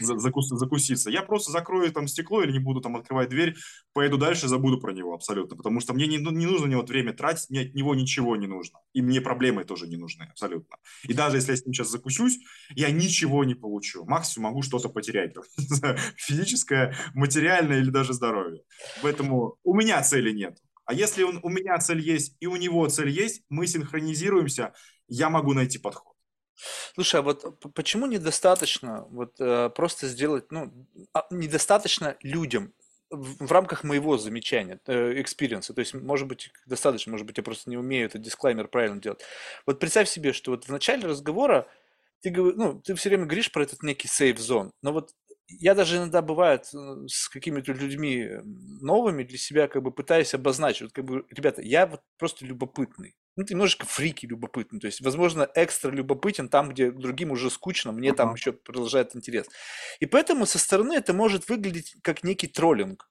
за- 0.00 0.18
закус- 0.18 0.48
закуситься, 0.48 1.08
я 1.08 1.22
просто 1.22 1.52
закрою 1.52 1.92
там 1.92 2.08
стекло 2.08 2.42
или 2.42 2.52
не 2.52 2.58
буду 2.58 2.80
там 2.80 2.96
открывать 2.96 3.28
дверь, 3.28 3.56
поеду 3.92 4.18
дальше, 4.18 4.48
забуду 4.48 4.80
про 4.80 4.92
него 4.92 5.14
абсолютно, 5.14 5.56
потому 5.56 5.80
что 5.80 5.94
мне 5.94 6.06
не, 6.06 6.18
ну, 6.18 6.30
не 6.30 6.46
нужно 6.46 6.66
на 6.66 6.70
него 6.72 6.82
время 6.82 7.12
тратить, 7.12 7.48
мне 7.48 7.60
от 7.62 7.74
него 7.74 7.94
ничего 7.94 8.36
не 8.36 8.46
нужно, 8.46 8.80
и 8.92 9.02
мне 9.02 9.20
проблемы 9.20 9.64
тоже 9.64 9.86
не 9.86 9.96
нужны 9.96 10.24
абсолютно. 10.24 10.76
И 11.04 11.14
даже 11.14 11.36
если 11.36 11.52
я 11.52 11.56
с 11.56 11.64
ним 11.64 11.72
сейчас 11.72 11.90
закусюсь, 11.90 12.38
я 12.74 12.90
ничего 12.90 13.44
не 13.44 13.54
получу, 13.54 14.04
максимум 14.04 14.50
могу 14.50 14.62
что-то 14.62 14.88
потерять, 14.88 15.34
физическое, 16.16 16.94
материальное 17.14 17.78
или 17.78 17.90
даже 17.90 18.12
здоровье. 18.12 18.62
Поэтому 19.02 19.56
у 19.62 19.74
меня 19.74 20.02
цели 20.02 20.32
нет. 20.32 20.58
А 20.90 20.92
если 20.92 21.22
он, 21.22 21.38
у 21.44 21.48
меня 21.48 21.78
цель 21.78 22.00
есть 22.00 22.36
и 22.40 22.48
у 22.48 22.56
него 22.56 22.84
цель 22.88 23.10
есть, 23.10 23.44
мы 23.48 23.68
синхронизируемся, 23.68 24.72
я 25.06 25.30
могу 25.30 25.54
найти 25.54 25.78
подход. 25.78 26.16
Слушай, 26.96 27.20
а 27.20 27.22
вот 27.22 27.60
почему 27.74 28.06
недостаточно 28.06 29.06
вот 29.10 29.36
э, 29.38 29.70
просто 29.70 30.08
сделать, 30.08 30.50
ну, 30.50 30.72
а, 31.14 31.28
недостаточно 31.30 32.16
людям 32.24 32.72
в, 33.08 33.46
в 33.46 33.52
рамках 33.52 33.84
моего 33.84 34.18
замечания, 34.18 34.80
э, 34.86 35.20
experience 35.20 35.65
а, 35.65 35.74
то 35.74 35.78
есть, 35.78 35.94
может 35.94 36.26
быть, 36.26 36.50
достаточно, 36.66 37.12
может 37.12 37.24
быть, 37.24 37.36
я 37.36 37.44
просто 37.44 37.70
не 37.70 37.76
умею 37.76 38.06
этот 38.06 38.22
дисклаймер 38.22 38.66
правильно 38.66 39.00
делать. 39.00 39.20
Вот 39.66 39.78
представь 39.78 40.08
себе, 40.08 40.32
что 40.32 40.50
вот 40.50 40.64
в 40.64 40.70
начале 40.70 41.06
разговора 41.06 41.68
ты, 42.20 42.32
ну, 42.32 42.80
ты 42.80 42.96
все 42.96 43.10
время 43.10 43.26
говоришь 43.26 43.52
про 43.52 43.62
этот 43.62 43.84
некий 43.84 44.08
сейф 44.08 44.40
зон, 44.40 44.72
но 44.82 44.92
вот 44.92 45.14
я 45.58 45.74
даже 45.74 45.96
иногда 45.96 46.22
бывает 46.22 46.68
э, 46.74 47.06
с 47.08 47.28
какими-то 47.28 47.72
людьми 47.72 48.28
новыми 48.80 49.24
для 49.24 49.38
себя 49.38 49.68
как 49.68 49.82
бы 49.82 49.90
пытаюсь 49.90 50.34
обозначить, 50.34 50.82
вот 50.82 50.92
как 50.92 51.04
бы, 51.04 51.24
ребята, 51.30 51.62
я 51.62 51.86
вот 51.86 52.00
просто 52.18 52.44
любопытный. 52.46 53.14
Ну, 53.36 53.44
ты 53.44 53.54
немножечко 53.54 53.86
фрики 53.86 54.26
любопытный. 54.26 54.80
То 54.80 54.86
есть, 54.86 55.00
возможно, 55.00 55.48
экстра 55.54 55.90
любопытен 55.90 56.48
там, 56.48 56.70
где 56.70 56.90
другим 56.90 57.30
уже 57.30 57.50
скучно, 57.50 57.92
мне 57.92 58.12
там 58.12 58.34
еще 58.34 58.52
продолжает 58.52 59.16
интерес. 59.16 59.46
И 60.00 60.06
поэтому 60.06 60.46
со 60.46 60.58
стороны 60.58 60.94
это 60.94 61.14
может 61.14 61.48
выглядеть 61.48 61.96
как 62.02 62.24
некий 62.24 62.48
троллинг. 62.48 63.08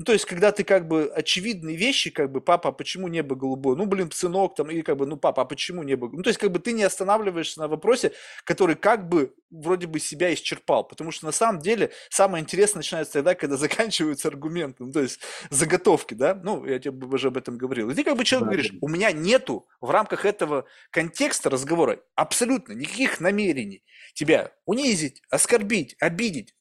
Ну, 0.00 0.04
то 0.04 0.14
есть, 0.14 0.24
когда 0.24 0.50
ты 0.50 0.64
как 0.64 0.88
бы 0.88 1.12
очевидные 1.14 1.76
вещи, 1.76 2.08
как 2.08 2.32
бы, 2.32 2.40
папа, 2.40 2.70
а 2.70 2.72
почему 2.72 3.06
небо 3.08 3.36
голубое? 3.36 3.76
Ну, 3.76 3.84
блин, 3.84 4.10
сынок 4.10 4.54
там, 4.54 4.70
или 4.70 4.80
как 4.80 4.96
бы, 4.96 5.04
ну, 5.04 5.18
папа, 5.18 5.42
а 5.42 5.44
почему 5.44 5.82
небо? 5.82 6.08
Ну, 6.10 6.22
то 6.22 6.30
есть, 6.30 6.40
как 6.40 6.50
бы 6.50 6.58
ты 6.58 6.72
не 6.72 6.84
останавливаешься 6.84 7.60
на 7.60 7.68
вопросе, 7.68 8.12
который 8.44 8.76
как 8.76 9.10
бы 9.10 9.34
вроде 9.50 9.86
бы 9.86 10.00
себя 10.00 10.32
исчерпал. 10.32 10.84
Потому 10.84 11.10
что 11.10 11.26
на 11.26 11.32
самом 11.32 11.60
деле 11.60 11.90
самое 12.08 12.40
интересное 12.40 12.78
начинается 12.78 13.12
тогда, 13.12 13.34
когда 13.34 13.56
заканчиваются 13.58 14.28
аргументы, 14.28 14.84
ну, 14.84 14.90
то 14.90 15.02
есть 15.02 15.20
заготовки, 15.50 16.14
да? 16.14 16.34
Ну, 16.34 16.64
я 16.64 16.78
тебе 16.78 17.06
уже 17.06 17.28
об 17.28 17.36
этом 17.36 17.58
говорил. 17.58 17.90
И 17.90 17.94
ты 17.94 18.02
как 18.02 18.16
бы 18.16 18.24
человек 18.24 18.48
да, 18.48 18.54
говоришь, 18.54 18.72
у 18.80 18.88
меня 18.88 19.12
нету 19.12 19.68
в 19.82 19.90
рамках 19.90 20.24
этого 20.24 20.64
контекста 20.90 21.50
разговора 21.50 22.00
абсолютно 22.14 22.72
никаких 22.72 23.20
намерений 23.20 23.84
тебя 24.14 24.52
унизить, 24.64 25.20
оскорбить, 25.28 25.94
обидеть, 26.00 26.54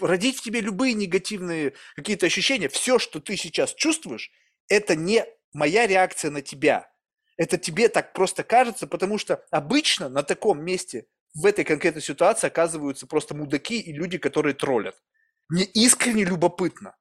родить 0.00 0.38
в 0.38 0.42
тебе 0.42 0.60
любые 0.60 0.94
негативные 0.94 1.74
какие-то 1.94 2.26
ощущения, 2.26 2.68
все, 2.68 2.98
что 2.98 3.20
ты 3.20 3.36
сейчас 3.36 3.74
чувствуешь, 3.74 4.30
это 4.68 4.94
не 4.94 5.24
моя 5.52 5.86
реакция 5.86 6.30
на 6.30 6.42
тебя. 6.42 6.90
Это 7.36 7.58
тебе 7.58 7.88
так 7.88 8.12
просто 8.12 8.42
кажется, 8.44 8.86
потому 8.86 9.18
что 9.18 9.44
обычно 9.50 10.08
на 10.08 10.22
таком 10.22 10.62
месте, 10.62 11.06
в 11.34 11.46
этой 11.46 11.64
конкретной 11.64 12.02
ситуации 12.02 12.48
оказываются 12.48 13.06
просто 13.06 13.34
мудаки 13.34 13.80
и 13.80 13.92
люди, 13.92 14.18
которые 14.18 14.54
троллят. 14.54 15.00
Мне 15.48 15.64
искренне 15.64 16.24
любопытно. 16.24 16.96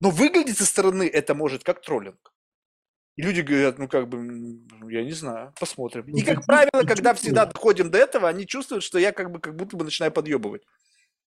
Но 0.00 0.10
выглядеть 0.10 0.58
со 0.58 0.64
стороны 0.64 1.06
это 1.06 1.34
может 1.34 1.62
как 1.62 1.82
троллинг. 1.82 2.32
И 3.16 3.22
люди 3.22 3.42
говорят, 3.42 3.78
ну 3.78 3.86
как 3.86 4.08
бы, 4.08 4.18
я 4.90 5.04
не 5.04 5.12
знаю, 5.12 5.52
посмотрим. 5.60 6.04
Ну, 6.06 6.16
и 6.16 6.22
как 6.22 6.46
правило, 6.46 6.84
когда 6.86 7.12
всегда 7.12 7.44
доходим 7.44 7.90
до 7.90 7.98
этого, 7.98 8.28
они 8.28 8.46
чувствуют, 8.46 8.82
что 8.82 8.98
я 8.98 9.12
как 9.12 9.30
бы 9.30 9.40
как 9.40 9.56
будто 9.56 9.76
бы 9.76 9.84
начинаю 9.84 10.10
подъебывать. 10.10 10.62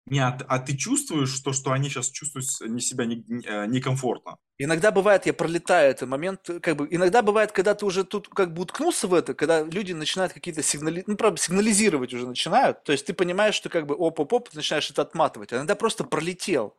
Нет, 0.05 0.43
а 0.49 0.59
ты 0.59 0.75
чувствуешь 0.75 1.39
то, 1.39 1.53
что 1.53 1.71
они 1.71 1.89
сейчас 1.89 2.09
чувствуют 2.09 2.47
не 2.61 2.81
себя 2.81 3.05
э, 3.05 3.65
некомфортно? 3.67 4.37
Не, 4.59 4.65
иногда 4.65 4.91
бывает, 4.91 5.25
я 5.25 5.33
пролетаю 5.33 5.91
этот 5.91 6.09
момент, 6.09 6.49
как 6.61 6.75
бы, 6.75 6.87
иногда 6.91 7.21
бывает, 7.21 7.53
когда 7.53 7.73
ты 7.73 7.85
уже 7.85 8.03
тут 8.03 8.27
как 8.27 8.53
бы 8.53 8.63
уткнулся 8.63 9.07
в 9.07 9.13
это, 9.13 9.33
когда 9.33 9.63
люди 9.63 9.93
начинают 9.93 10.33
какие-то 10.33 10.61
сигнали, 10.61 11.05
ну, 11.07 11.15
правда, 11.15 11.39
сигнализировать 11.39 12.13
уже 12.13 12.27
начинают, 12.27 12.83
то 12.83 12.91
есть 12.91 13.05
ты 13.05 13.13
понимаешь, 13.13 13.55
что 13.55 13.69
как 13.69 13.87
бы 13.87 13.95
оп-оп-оп, 13.95 14.53
начинаешь 14.53 14.91
это 14.91 15.03
отматывать, 15.03 15.53
а 15.53 15.55
иногда 15.55 15.75
просто 15.75 16.03
пролетел. 16.03 16.75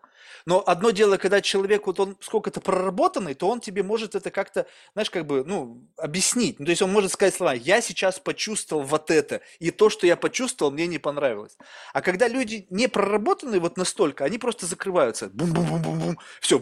Но 0.46 0.62
одно 0.66 0.90
дело, 0.90 1.16
когда 1.16 1.40
человек, 1.40 1.86
вот 1.86 2.00
он 2.00 2.16
сколько-то 2.20 2.60
проработанный, 2.60 3.34
то 3.34 3.48
он 3.48 3.60
тебе 3.60 3.82
может 3.82 4.14
это 4.14 4.30
как-то, 4.30 4.66
знаешь, 4.92 5.10
как 5.10 5.26
бы, 5.26 5.44
ну, 5.44 5.86
объяснить. 5.96 6.58
Ну, 6.58 6.66
то 6.66 6.70
есть 6.70 6.82
он 6.82 6.92
может 6.92 7.12
сказать 7.12 7.34
слова, 7.34 7.54
я 7.54 7.80
сейчас 7.80 8.18
почувствовал 8.18 8.82
вот 8.82 9.10
это, 9.10 9.40
и 9.58 9.70
то, 9.70 9.90
что 9.90 10.06
я 10.06 10.16
почувствовал, 10.16 10.72
мне 10.72 10.86
не 10.86 10.98
понравилось. 10.98 11.56
А 11.92 12.02
когда 12.02 12.28
люди 12.28 12.66
не 12.70 12.88
проработанные 12.88 13.60
вот 13.60 13.76
настолько, 13.76 14.24
они 14.24 14.38
просто 14.38 14.66
закрываются. 14.66 15.28
Бум-бум-бум-бум-бум, 15.28 16.18
все, 16.40 16.60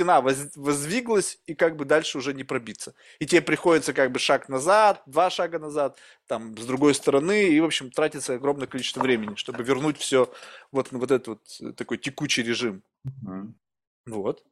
стена 0.00 0.22
воздвиглась, 0.22 1.38
и 1.46 1.54
как 1.54 1.76
бы 1.76 1.84
дальше 1.84 2.16
уже 2.18 2.32
не 2.32 2.42
пробиться. 2.42 2.94
И 3.18 3.26
тебе 3.26 3.42
приходится 3.42 3.92
как 3.92 4.10
бы 4.10 4.18
шаг 4.18 4.48
назад, 4.48 5.02
два 5.06 5.28
шага 5.28 5.58
назад, 5.58 5.98
там, 6.26 6.56
с 6.56 6.64
другой 6.64 6.94
стороны, 6.94 7.50
и, 7.50 7.60
в 7.60 7.64
общем, 7.64 7.90
тратится 7.90 8.34
огромное 8.34 8.66
количество 8.66 9.02
времени, 9.02 9.34
чтобы 9.34 9.62
вернуть 9.62 9.98
все 9.98 10.32
вот 10.72 10.90
на 10.92 10.98
вот 10.98 11.10
этот 11.10 11.28
вот 11.28 11.40
э, 11.60 11.72
такой 11.74 11.98
текучий 11.98 12.42
режим. 12.42 12.82
Угу. 13.04 13.54
Вот. 14.06 14.42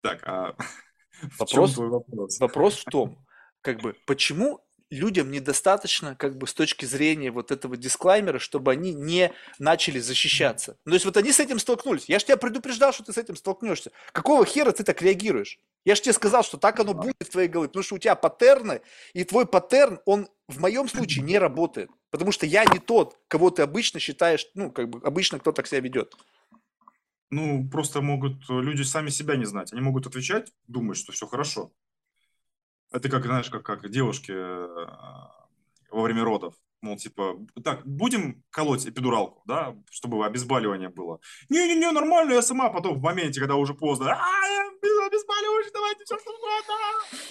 Так, 0.00 0.20
а 0.24 0.56
вопрос, 1.38 1.76
вопрос? 1.76 2.40
вопрос 2.40 2.78
в 2.78 2.84
том, 2.84 3.26
как 3.60 3.82
бы, 3.82 3.94
почему 4.06 4.64
людям 4.94 5.30
недостаточно, 5.30 6.14
как 6.16 6.38
бы, 6.38 6.46
с 6.46 6.54
точки 6.54 6.84
зрения 6.84 7.30
вот 7.30 7.50
этого 7.50 7.76
дисклаймера, 7.76 8.38
чтобы 8.38 8.72
они 8.72 8.94
не 8.94 9.32
начали 9.58 9.98
защищаться. 9.98 10.78
Ну, 10.84 10.92
то 10.92 10.94
есть 10.94 11.04
вот 11.04 11.16
они 11.16 11.32
с 11.32 11.40
этим 11.40 11.58
столкнулись. 11.58 12.08
Я 12.08 12.18
же 12.18 12.26
тебя 12.26 12.36
предупреждал, 12.36 12.92
что 12.92 13.04
ты 13.04 13.12
с 13.12 13.18
этим 13.18 13.36
столкнешься. 13.36 13.90
Какого 14.12 14.46
хера 14.46 14.72
ты 14.72 14.84
так 14.84 15.02
реагируешь? 15.02 15.58
Я 15.84 15.94
же 15.94 16.02
тебе 16.02 16.12
сказал, 16.14 16.42
что 16.42 16.56
так 16.56 16.80
оно 16.80 16.94
будет 16.94 17.16
в 17.20 17.28
твоей 17.30 17.48
голове, 17.48 17.68
потому 17.68 17.82
что 17.82 17.96
у 17.96 17.98
тебя 17.98 18.14
паттерны, 18.14 18.80
и 19.12 19.24
твой 19.24 19.46
паттерн, 19.46 20.00
он 20.06 20.28
в 20.48 20.60
моем 20.60 20.88
случае 20.88 21.24
не 21.24 21.38
работает. 21.38 21.90
Потому 22.10 22.32
что 22.32 22.46
я 22.46 22.64
не 22.64 22.78
тот, 22.78 23.18
кого 23.28 23.50
ты 23.50 23.62
обычно 23.62 24.00
считаешь, 24.00 24.46
ну, 24.54 24.70
как 24.70 24.88
бы 24.88 25.00
обычно 25.06 25.38
кто 25.38 25.52
так 25.52 25.66
себя 25.66 25.80
ведет. 25.80 26.14
Ну, 27.30 27.68
просто 27.68 28.00
могут 28.00 28.48
люди 28.48 28.82
сами 28.82 29.08
себя 29.08 29.36
не 29.36 29.44
знать. 29.44 29.72
Они 29.72 29.82
могут 29.82 30.06
отвечать, 30.06 30.52
думать, 30.68 30.96
что 30.96 31.12
все 31.12 31.26
хорошо. 31.26 31.72
Это 32.94 33.08
как, 33.08 33.24
знаешь, 33.24 33.50
как, 33.50 33.64
как 33.64 33.90
девушки 33.90 34.32
э, 34.32 34.86
во 35.90 36.02
время 36.02 36.22
родов. 36.22 36.54
Мол, 36.80 36.96
типа, 36.96 37.38
так, 37.64 37.84
будем 37.84 38.44
колоть 38.50 38.86
эпидуралку, 38.86 39.42
да, 39.46 39.74
чтобы 39.90 40.24
обезболивание 40.24 40.90
было. 40.90 41.18
Не-не-не, 41.48 41.90
нормально, 41.90 42.34
я 42.34 42.42
сама 42.42 42.68
потом 42.68 42.98
в 42.98 43.02
моменте, 43.02 43.40
когда 43.40 43.56
уже 43.56 43.74
поздно, 43.74 44.12
а, 44.12 44.46
я 44.46 44.64
обезболиваешь, 45.06 45.72
давайте 45.72 46.04
все 46.04 46.18
что 46.18 46.30
угодно. 46.30 46.74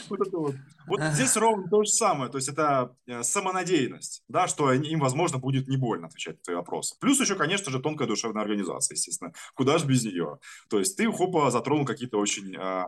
Вот 0.09 0.27
это 0.27 0.37
вот. 0.37 0.55
Вот 0.87 1.01
здесь 1.13 1.37
ровно 1.37 1.69
то 1.69 1.83
же 1.83 1.89
самое, 1.89 2.29
то 2.29 2.37
есть 2.37 2.49
это 2.49 2.95
э, 3.07 3.23
самонадеянность, 3.23 4.23
да, 4.27 4.47
что 4.47 4.71
им, 4.73 4.99
возможно, 4.99 5.37
будет 5.37 5.67
не 5.67 5.77
больно 5.77 6.07
отвечать 6.07 6.37
на 6.37 6.43
твои 6.43 6.55
вопросы. 6.57 6.95
Плюс 6.99 7.19
еще, 7.19 7.35
конечно 7.35 7.71
же, 7.71 7.79
тонкая 7.79 8.07
душевная 8.07 8.41
организация, 8.41 8.95
естественно. 8.95 9.33
Куда 9.53 9.77
же 9.77 9.85
без 9.85 10.03
нее? 10.03 10.39
То 10.69 10.79
есть 10.79 10.97
ты, 10.97 11.09
хопа, 11.11 11.51
затронул 11.51 11.85
какие-то 11.85 12.17
очень 12.17 12.55
а, 12.57 12.87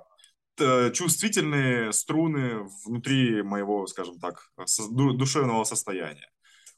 чувствительные 0.58 1.92
струны 1.94 2.68
внутри 2.86 3.42
моего, 3.44 3.88
скажем 3.88 4.20
так, 4.20 4.52
душевного 4.88 5.64
состояния. 5.64 6.30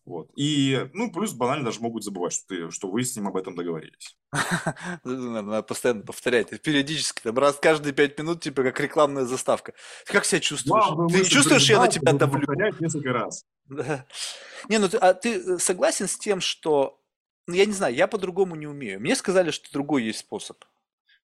Вот. 0.08 0.32
И, 0.38 0.90
ну, 0.94 1.12
плюс 1.12 1.34
банально 1.34 1.66
даже 1.66 1.82
могут 1.82 2.02
забывать, 2.02 2.32
что, 2.32 2.48
ты, 2.48 2.72
что 2.72 2.90
вы 2.90 3.04
с 3.04 3.14
ним 3.18 3.28
об 3.28 3.36
этом 3.36 3.58
договорились. 3.58 4.16
Надо 5.04 5.64
постоянно 5.64 6.02
повторять. 6.02 6.62
Периодически, 6.62 7.24
там, 7.24 7.38
раз 7.38 7.58
каждые 7.62 7.92
пять 7.92 8.18
минут, 8.18 8.42
типа, 8.42 8.64
как 8.64 8.80
рекламная 8.80 9.26
заставка. 9.26 9.74
Ты 10.06 10.14
как 10.14 10.24
себя 10.24 10.40
чувствуешь? 10.40 11.12
Ты 11.12 11.26
чувствуешь, 11.26 11.70
я 11.70 11.82
на 11.82 11.90
тебя 11.90 12.14
давлю? 12.14 12.46
Повторять 12.46 12.80
несколько 12.80 13.12
раз. 13.12 13.44
Не, 13.68 14.78
ну, 14.78 14.88
а 15.02 15.14
ты 15.14 15.42
э, 15.42 15.60
согласен 15.60 16.08
с 16.08 16.18
тем, 16.18 16.40
что... 16.40 17.02
Ну, 17.46 17.56
я 17.56 17.66
не 17.66 17.74
знаю, 17.74 17.94
я 17.94 18.08
по-другому 18.08 18.56
не 18.56 18.66
умею. 18.66 19.02
Мне 19.02 19.14
сказали, 19.14 19.52
что 19.52 19.70
другой 19.74 20.06
есть 20.06 20.20
способ. 20.20 20.64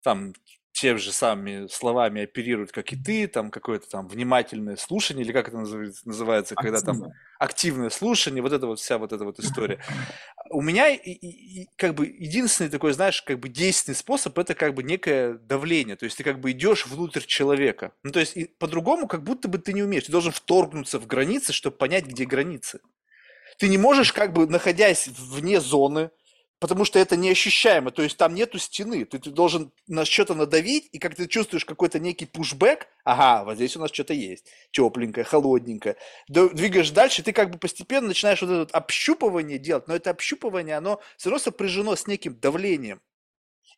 Там, 0.01 0.33
тем 0.81 0.97
же 0.97 1.11
самыми 1.11 1.67
словами 1.67 2.23
оперируют, 2.23 2.71
как 2.71 2.91
и 2.91 2.95
ты, 2.95 3.27
там 3.27 3.51
какое-то 3.51 3.87
там 3.87 4.07
внимательное 4.07 4.77
слушание, 4.77 5.23
или 5.23 5.31
как 5.31 5.49
это 5.49 5.57
называется, 5.57 6.55
когда 6.55 6.81
там 6.81 7.11
активное 7.37 7.91
слушание, 7.91 8.41
вот 8.41 8.51
это 8.51 8.65
вот 8.65 8.79
вся 8.79 8.97
вот 8.97 9.13
эта 9.13 9.23
вот 9.23 9.39
история. 9.39 9.79
У 10.49 10.59
меня 10.59 10.89
и, 10.89 11.11
и, 11.11 11.69
как 11.75 11.93
бы 11.93 12.07
единственный 12.07 12.71
такой, 12.71 12.93
знаешь, 12.93 13.21
как 13.21 13.39
бы 13.39 13.47
действенный 13.47 13.93
способ 13.93 14.39
это 14.39 14.55
как 14.55 14.73
бы 14.73 14.81
некое 14.81 15.35
давление, 15.35 15.95
то 15.97 16.05
есть 16.05 16.17
ты 16.17 16.23
как 16.23 16.39
бы 16.39 16.49
идешь 16.49 16.87
внутрь 16.87 17.21
человека. 17.27 17.91
Ну, 18.01 18.09
то 18.09 18.19
есть 18.19 18.57
по-другому 18.57 19.07
как 19.07 19.23
будто 19.23 19.47
бы 19.47 19.59
ты 19.59 19.73
не 19.73 19.83
умеешь, 19.83 20.05
ты 20.05 20.11
должен 20.11 20.31
вторгнуться 20.31 20.97
в 20.97 21.05
границы, 21.05 21.53
чтобы 21.53 21.77
понять, 21.77 22.07
где 22.07 22.25
границы. 22.25 22.79
Ты 23.59 23.67
не 23.67 23.77
можешь 23.77 24.13
как 24.13 24.33
бы, 24.33 24.47
находясь 24.47 25.09
вне 25.09 25.61
зоны, 25.61 26.09
потому 26.61 26.85
что 26.85 26.99
это 26.99 27.17
неощущаемо, 27.17 27.89
то 27.89 28.03
есть 28.03 28.17
там 28.17 28.35
нету 28.35 28.59
стены, 28.59 29.03
ты, 29.03 29.17
ты 29.17 29.31
должен 29.31 29.71
на 29.87 30.05
что-то 30.05 30.35
надавить, 30.35 30.89
и 30.91 30.99
как 30.99 31.15
ты 31.15 31.27
чувствуешь 31.27 31.65
какой-то 31.65 31.97
некий 31.97 32.27
пушбэк, 32.27 32.87
ага, 33.03 33.43
вот 33.43 33.55
здесь 33.55 33.75
у 33.75 33.79
нас 33.79 33.91
что-то 33.91 34.13
есть, 34.13 34.45
тепленькое, 34.69 35.23
холодненькое, 35.23 35.97
двигаешь 36.29 36.91
дальше, 36.91 37.23
ты 37.23 37.33
как 37.33 37.49
бы 37.49 37.57
постепенно 37.57 38.09
начинаешь 38.09 38.43
вот 38.43 38.51
это 38.51 38.59
вот 38.59 38.71
общупывание 38.73 39.57
делать, 39.57 39.87
но 39.87 39.95
это 39.95 40.11
общупывание, 40.11 40.77
оно 40.77 41.01
все 41.17 41.31
равно 41.31 41.43
сопряжено 41.43 41.95
с 41.95 42.05
неким 42.05 42.39
давлением. 42.39 43.01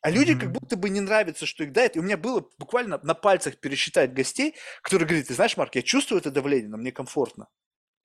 А 0.02 0.10
люди 0.10 0.32
mm-hmm. 0.32 0.40
как 0.40 0.52
будто 0.52 0.76
бы 0.76 0.90
не 0.90 1.00
нравится, 1.00 1.46
что 1.46 1.64
их 1.64 1.72
дает. 1.72 1.96
И 1.96 1.98
у 1.98 2.02
меня 2.02 2.18
было 2.18 2.46
буквально 2.58 3.00
на 3.02 3.14
пальцах 3.14 3.56
пересчитать 3.56 4.12
гостей, 4.12 4.54
которые 4.82 5.08
говорят, 5.08 5.28
ты 5.28 5.32
знаешь, 5.32 5.56
Марк, 5.56 5.74
я 5.76 5.80
чувствую 5.80 6.20
это 6.20 6.30
давление, 6.30 6.68
но 6.68 6.76
мне 6.76 6.92
комфортно. 6.92 7.48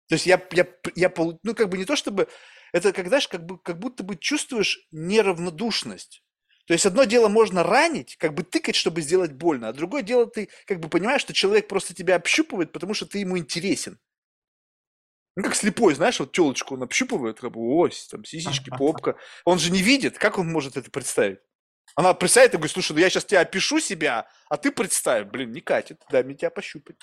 То 0.07 0.15
есть 0.15 0.26
я, 0.26 0.41
я, 0.53 0.65
я, 0.95 1.14
ну 1.43 1.53
как 1.53 1.68
бы 1.68 1.77
не 1.77 1.84
то 1.84 1.97
чтобы 1.97 2.30
это 2.72 2.94
когда 2.94 3.10
знаешь, 3.10 3.28
как, 3.28 3.46
бы, 3.46 3.58
как 3.58 3.80
будто 3.80 4.04
бы 4.04 4.16
чувствуешь 4.16 4.88
неравнодушность. 4.91 6.24
То 6.66 6.74
есть 6.74 6.86
одно 6.86 7.04
дело 7.06 7.30
можно 7.30 7.64
ранить, 7.64 8.16
как 8.18 8.36
бы 8.36 8.44
тыкать, 8.44 8.76
чтобы 8.76 9.02
сделать 9.02 9.34
больно, 9.34 9.70
а 9.70 9.74
другое 9.74 10.04
дело 10.04 10.28
ты 10.28 10.50
как 10.68 10.80
бы 10.80 10.88
понимаешь, 10.88 11.22
что 11.22 11.34
человек 11.34 11.68
просто 11.68 11.96
тебя 11.96 12.16
общупывает, 12.16 12.72
потому 12.72 12.94
что 12.94 13.08
ты 13.08 13.20
ему 13.20 13.38
интересен. 13.38 13.98
Ну, 15.36 15.44
как 15.44 15.56
слепой, 15.56 15.96
знаешь, 15.96 16.20
вот 16.20 16.32
телочку 16.32 16.76
он 16.76 16.84
общупывает, 16.84 17.40
как 17.40 17.52
бы, 17.52 17.62
ось, 17.78 18.08
там, 18.08 18.26
сисечки, 18.26 18.70
попка. 18.70 19.16
Он 19.46 19.58
же 19.58 19.72
не 19.72 19.82
видит, 19.82 20.20
как 20.20 20.38
он 20.38 20.52
может 20.52 20.78
это 20.78 20.91
представить? 20.91 21.40
Она 21.96 22.14
представит 22.14 22.54
и 22.54 22.58
говорит, 22.58 22.74
слушай, 22.74 22.91
ну 22.94 23.00
я 23.00 23.10
сейчас 23.10 23.26
тебя 23.26 23.41
опишу 23.41 23.80
себя, 23.80 24.28
а 24.50 24.58
ты 24.58 24.72
представь, 24.72 25.28
блин, 25.28 25.52
не 25.52 25.62
катит, 25.62 26.02
дай 26.12 26.24
мне 26.24 26.36
тебя 26.36 26.50
пощупать. 26.50 26.98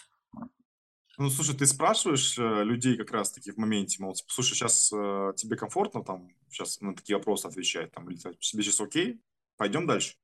Ну, 1.18 1.30
слушай, 1.30 1.56
ты 1.56 1.66
спрашиваешь 1.66 2.38
э, 2.38 2.64
людей 2.64 2.97
как 2.97 3.10
раз-таки 3.10 3.51
в 3.51 3.56
моменте, 3.56 4.02
мол, 4.02 4.12
типа, 4.12 4.30
слушай, 4.30 4.55
сейчас 4.55 4.93
э, 4.93 5.32
тебе 5.36 5.56
комфортно 5.56 6.05
там 6.05 6.28
сейчас 6.51 6.80
на 6.80 6.94
такие 6.94 7.16
вопросы 7.16 7.47
отвечать, 7.47 7.90
там, 7.93 8.09
или 8.10 8.18
тебе 8.18 8.62
сейчас 8.62 8.80
окей, 8.80 9.20
пойдем 9.56 9.86
дальше? 9.86 10.16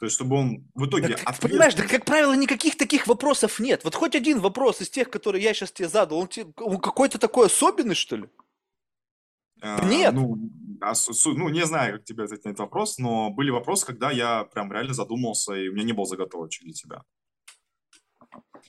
То 0.00 0.06
есть, 0.06 0.16
чтобы 0.16 0.36
он 0.36 0.68
в 0.74 0.86
итоге... 0.86 1.08
Да, 1.08 1.14
ответ... 1.24 1.52
Понимаешь, 1.52 1.74
да, 1.74 1.86
как 1.86 2.04
правило, 2.04 2.34
никаких 2.34 2.76
таких 2.76 3.06
вопросов 3.06 3.60
нет. 3.60 3.84
Вот 3.84 3.94
хоть 3.94 4.16
один 4.16 4.40
вопрос 4.40 4.80
из 4.80 4.90
тех, 4.90 5.08
которые 5.08 5.42
я 5.42 5.54
сейчас 5.54 5.70
тебе 5.70 5.88
задал, 5.88 6.18
он, 6.18 6.28
тебе, 6.28 6.52
он 6.56 6.78
какой-то 6.78 7.18
такой 7.18 7.46
особенный, 7.46 7.94
что 7.94 8.16
ли? 8.16 8.28
А, 9.60 9.84
Нет. 9.84 10.12
Ну, 10.12 10.36
ну, 11.24 11.48
не 11.48 11.64
знаю, 11.64 11.94
как 11.94 12.04
тебе 12.04 12.24
ответить 12.24 12.44
на 12.44 12.50
этот 12.50 12.60
вопрос, 12.60 12.98
но 12.98 13.30
были 13.30 13.50
вопросы, 13.50 13.86
когда 13.86 14.10
я 14.10 14.44
прям 14.44 14.70
реально 14.72 14.92
задумался, 14.92 15.54
и 15.54 15.68
у 15.68 15.72
меня 15.72 15.84
не 15.84 15.92
было 15.92 16.04
заготовочек 16.04 16.64
для 16.64 16.72
тебя. 16.72 17.02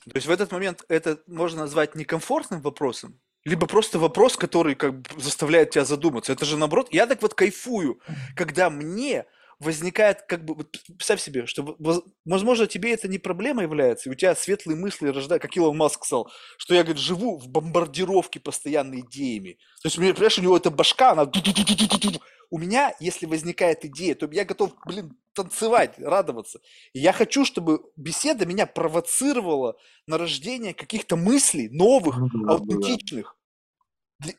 То 0.04 0.12
есть 0.14 0.26
в 0.26 0.30
этот 0.30 0.52
момент 0.52 0.84
это 0.88 1.18
можно 1.26 1.62
назвать 1.62 1.94
некомфортным 1.94 2.60
вопросом, 2.60 3.20
либо 3.44 3.66
просто 3.66 3.98
вопрос, 3.98 4.36
который 4.36 4.74
как 4.74 5.00
бы 5.00 5.20
заставляет 5.20 5.70
тебя 5.70 5.84
задуматься. 5.84 6.32
Это 6.32 6.44
же 6.44 6.56
наоборот, 6.56 6.88
я 6.92 7.06
так 7.06 7.22
вот 7.22 7.34
кайфую, 7.34 8.00
когда 8.34 8.70
мне 8.70 9.24
возникает 9.58 10.22
как 10.22 10.44
бы, 10.44 10.54
вот 10.54 10.70
представь 10.86 11.20
себе, 11.20 11.46
что, 11.46 11.76
возможно, 12.24 12.66
тебе 12.66 12.92
это 12.92 13.08
не 13.08 13.18
проблема 13.18 13.62
является, 13.62 14.08
и 14.08 14.12
у 14.12 14.14
тебя 14.14 14.34
светлые 14.34 14.76
мысли 14.76 15.08
рождают, 15.08 15.42
как 15.42 15.56
Илон 15.56 15.76
Маск 15.76 16.04
сказал, 16.04 16.30
что 16.58 16.74
я, 16.74 16.82
говорит, 16.82 17.00
живу 17.00 17.38
в 17.38 17.48
бомбардировке 17.48 18.38
постоянно 18.38 19.00
идеями. 19.00 19.58
То 19.82 19.86
есть, 19.86 19.96
понимаешь, 19.96 20.38
у 20.38 20.42
него 20.42 20.56
эта 20.56 20.70
башка, 20.70 21.12
она... 21.12 21.30
У 22.50 22.58
меня, 22.58 22.94
если 23.00 23.26
возникает 23.26 23.84
идея, 23.84 24.14
то 24.14 24.28
я 24.30 24.44
готов, 24.44 24.74
блин, 24.86 25.16
танцевать, 25.32 25.94
радоваться. 25.98 26.60
И 26.92 27.00
я 27.00 27.12
хочу, 27.12 27.44
чтобы 27.44 27.82
беседа 27.96 28.46
меня 28.46 28.66
провоцировала 28.66 29.76
на 30.06 30.18
рождение 30.18 30.74
каких-то 30.74 31.16
мыслей 31.16 31.68
новых, 31.68 32.16
ну 32.16 32.48
аутентичных 32.48 33.36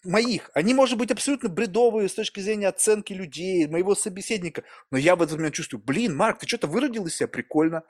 моих. 0.03 0.49
Они, 0.53 0.73
может 0.73 0.97
быть, 0.97 1.11
абсолютно 1.11 1.49
бредовые 1.49 2.09
с 2.09 2.13
точки 2.15 2.39
зрения 2.39 2.67
оценки 2.67 3.13
людей, 3.13 3.67
моего 3.67 3.95
собеседника. 3.95 4.63
Но 4.91 4.97
я 4.97 5.15
в 5.15 5.21
этот 5.21 5.37
момент 5.37 5.55
чувствую, 5.55 5.83
блин, 5.83 6.15
Марк, 6.15 6.39
ты 6.39 6.47
что-то 6.47 6.67
выродил 6.67 7.05
из 7.05 7.15
себя, 7.15 7.27
прикольно. 7.27 7.83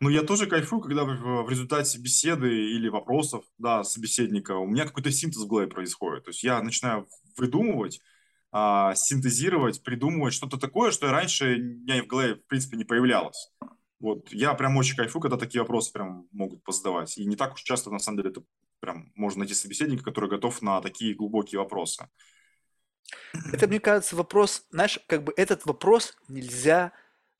Ну, 0.00 0.08
я 0.08 0.22
тоже 0.22 0.46
кайфую, 0.46 0.80
когда 0.80 1.04
в, 1.04 1.44
в 1.44 1.48
результате 1.48 1.98
беседы 1.98 2.48
или 2.48 2.88
вопросов, 2.88 3.44
да, 3.58 3.84
собеседника, 3.84 4.56
у 4.56 4.66
меня 4.66 4.84
какой-то 4.84 5.12
синтез 5.12 5.42
в 5.42 5.46
голове 5.46 5.68
происходит. 5.68 6.24
То 6.24 6.30
есть 6.30 6.42
я 6.42 6.60
начинаю 6.60 7.06
выдумывать, 7.36 8.00
а, 8.52 8.94
синтезировать, 8.94 9.82
придумывать 9.82 10.34
что-то 10.34 10.58
такое, 10.58 10.90
что 10.90 11.10
раньше 11.10 11.54
у 11.54 11.58
меня 11.58 12.02
в 12.02 12.06
голове, 12.06 12.34
в 12.34 12.46
принципе, 12.46 12.76
не 12.76 12.84
появлялось. 12.84 13.50
Вот, 13.98 14.30
я 14.30 14.52
прям 14.52 14.76
очень 14.76 14.96
кайфую, 14.96 15.22
когда 15.22 15.38
такие 15.38 15.62
вопросы 15.62 15.90
прям 15.92 16.26
могут 16.32 16.62
позадавать. 16.62 17.16
И 17.16 17.24
не 17.24 17.36
так 17.36 17.54
уж 17.54 17.62
часто, 17.62 17.90
на 17.90 17.98
самом 17.98 18.18
деле, 18.18 18.30
это 18.30 18.42
прям 18.80 19.10
можно 19.14 19.40
найти 19.40 19.54
собеседника, 19.54 20.04
который 20.04 20.28
готов 20.28 20.60
на 20.60 20.82
такие 20.82 21.14
глубокие 21.14 21.60
вопросы. 21.60 22.08
Это, 23.52 23.66
мне 23.68 23.80
кажется, 23.80 24.16
вопрос, 24.16 24.66
знаешь, 24.70 24.98
как 25.06 25.24
бы 25.24 25.32
этот 25.36 25.64
вопрос 25.64 26.14
нельзя 26.28 26.92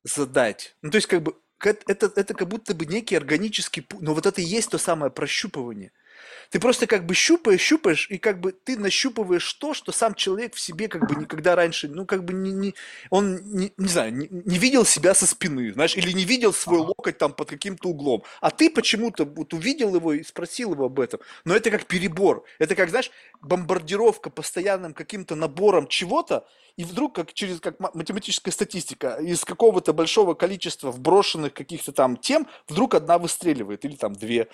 задать. 0.03 0.75
Ну, 0.81 0.89
то 0.89 0.95
есть, 0.95 1.07
как 1.07 1.21
бы, 1.21 1.35
это, 1.59 2.11
это 2.15 2.33
как 2.33 2.47
будто 2.47 2.73
бы 2.73 2.85
некий 2.85 3.15
органический 3.15 3.85
но 3.99 4.13
вот 4.13 4.25
это 4.25 4.41
и 4.41 4.45
есть 4.45 4.71
то 4.71 4.77
самое 4.79 5.11
прощупывание– 5.11 5.91
ты 6.49 6.59
просто 6.59 6.87
как 6.87 7.05
бы 7.05 7.13
щупаешь, 7.13 7.61
щупаешь, 7.61 8.07
и 8.09 8.17
как 8.17 8.39
бы 8.39 8.51
ты 8.51 8.77
нащупываешь 8.77 9.53
то, 9.53 9.73
что 9.73 9.91
сам 9.91 10.13
человек 10.13 10.55
в 10.55 10.59
себе 10.59 10.87
как 10.87 11.07
бы 11.07 11.15
никогда 11.15 11.55
раньше, 11.55 11.87
ну 11.87 12.05
как 12.05 12.23
бы 12.23 12.33
не, 12.33 12.51
не 12.51 12.75
он, 13.09 13.41
не, 13.43 13.73
не 13.77 13.87
знаю, 13.87 14.13
не, 14.13 14.27
не 14.29 14.57
видел 14.57 14.85
себя 14.85 15.13
со 15.13 15.25
спины, 15.25 15.73
знаешь, 15.73 15.95
или 15.95 16.11
не 16.11 16.25
видел 16.25 16.53
свой 16.53 16.79
локоть 16.79 17.17
там 17.17 17.33
под 17.33 17.49
каким-то 17.49 17.89
углом. 17.89 18.23
А 18.41 18.51
ты 18.51 18.69
почему-то 18.69 19.25
вот 19.25 19.53
увидел 19.53 19.95
его 19.95 20.13
и 20.13 20.23
спросил 20.23 20.73
его 20.73 20.85
об 20.85 20.99
этом. 20.99 21.19
Но 21.45 21.55
это 21.55 21.71
как 21.71 21.85
перебор. 21.85 22.43
Это 22.59 22.75
как, 22.75 22.89
знаешь, 22.89 23.11
бомбардировка 23.41 24.29
постоянным 24.29 24.93
каким-то 24.93 25.35
набором 25.35 25.87
чего-то, 25.87 26.47
и 26.75 26.83
вдруг, 26.83 27.15
как 27.15 27.33
через 27.33 27.59
как 27.59 27.79
математическая 27.93 28.51
статистика, 28.51 29.17
из 29.21 29.45
какого-то 29.45 29.93
большого 29.93 30.33
количества 30.33 30.91
вброшенных 30.91 31.53
каких-то 31.53 31.91
там 31.91 32.17
тем, 32.17 32.47
вдруг 32.67 32.95
одна 32.95 33.17
выстреливает, 33.17 33.85
или 33.85 33.95
там 33.95 34.13
две 34.13 34.47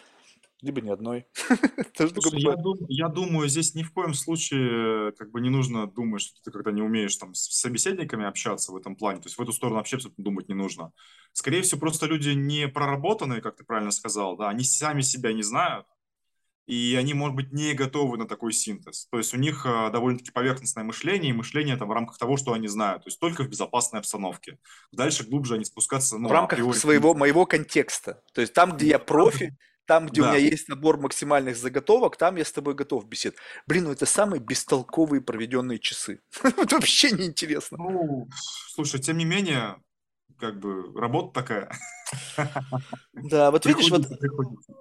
либо 0.61 0.81
ни 0.81 0.89
одной. 0.89 1.25
Слушай, 1.95 2.41
я, 2.41 2.55
дум, 2.55 2.77
я 2.87 3.07
думаю, 3.07 3.47
здесь 3.47 3.75
ни 3.75 3.83
в 3.83 3.91
коем 3.91 4.13
случае 4.13 5.13
как 5.13 5.31
бы 5.31 5.41
не 5.41 5.49
нужно 5.49 5.87
думать, 5.87 6.21
что 6.21 6.41
ты 6.43 6.51
когда 6.51 6.71
не 6.71 6.81
умеешь 6.81 7.15
там 7.15 7.33
с 7.33 7.49
собеседниками 7.59 8.25
общаться 8.25 8.71
в 8.71 8.75
этом 8.75 8.95
плане, 8.95 9.21
то 9.21 9.27
есть 9.27 9.37
в 9.37 9.41
эту 9.41 9.53
сторону 9.53 9.77
вообще 9.77 9.97
абсолютно 9.97 10.23
думать 10.23 10.49
не 10.49 10.55
нужно. 10.55 10.91
Скорее 11.33 11.61
всего, 11.61 11.79
просто 11.79 12.05
люди 12.05 12.29
не 12.29 12.67
проработанные, 12.67 13.41
как 13.41 13.55
ты 13.55 13.63
правильно 13.63 13.91
сказал, 13.91 14.35
да, 14.37 14.49
они 14.49 14.63
сами 14.63 15.01
себя 15.01 15.33
не 15.33 15.43
знают, 15.43 15.85
и 16.69 16.95
они, 16.99 17.15
может 17.15 17.35
быть, 17.35 17.51
не 17.51 17.73
готовы 17.73 18.17
на 18.17 18.27
такой 18.27 18.53
синтез. 18.53 19.07
То 19.09 19.17
есть 19.17 19.33
у 19.33 19.37
них 19.37 19.65
э, 19.65 19.89
довольно-таки 19.91 20.29
поверхностное 20.29 20.83
мышление, 20.83 21.31
и 21.31 21.33
мышление 21.33 21.75
там 21.77 21.87
в 21.87 21.93
рамках 21.93 22.19
того, 22.19 22.37
что 22.37 22.53
они 22.53 22.67
знают, 22.67 23.05
то 23.05 23.07
есть 23.07 23.19
только 23.19 23.43
в 23.43 23.49
безопасной 23.49 24.01
обстановке. 24.01 24.59
Дальше 24.91 25.23
глубже 25.23 25.55
они 25.55 25.65
спускаться... 25.65 26.19
Ну, 26.19 26.29
в 26.29 26.31
рамках 26.31 26.59
априори... 26.59 26.77
своего, 26.77 27.15
моего 27.15 27.47
контекста. 27.47 28.21
То 28.35 28.41
есть 28.41 28.53
там, 28.53 28.73
где 28.73 28.89
я 28.89 28.99
профи, 28.99 29.57
там, 29.89 30.05
где 30.05 30.21
да. 30.21 30.27
у 30.27 30.31
меня 30.31 30.39
есть 30.39 30.69
набор 30.69 30.99
максимальных 30.99 31.57
заготовок, 31.57 32.15
там 32.15 32.35
я 32.35 32.45
с 32.45 32.51
тобой 32.51 32.75
готов 32.75 33.07
бесед. 33.07 33.35
Блин, 33.65 33.85
ну 33.85 33.91
это 33.91 34.05
самые 34.05 34.39
бестолковые 34.39 35.19
проведенные 35.19 35.79
часы. 35.79 36.21
Это 36.43 36.75
вообще 36.75 37.09
неинтересно. 37.09 37.77
Ну, 37.79 38.29
слушай, 38.67 38.99
тем 38.99 39.17
не 39.17 39.25
менее, 39.25 39.77
как 40.37 40.59
бы 40.59 40.93
работа 40.93 41.41
такая. 41.41 41.71
Да, 43.13 43.51
вот 43.51 43.65
видишь, 43.65 43.91
вот, 43.91 44.07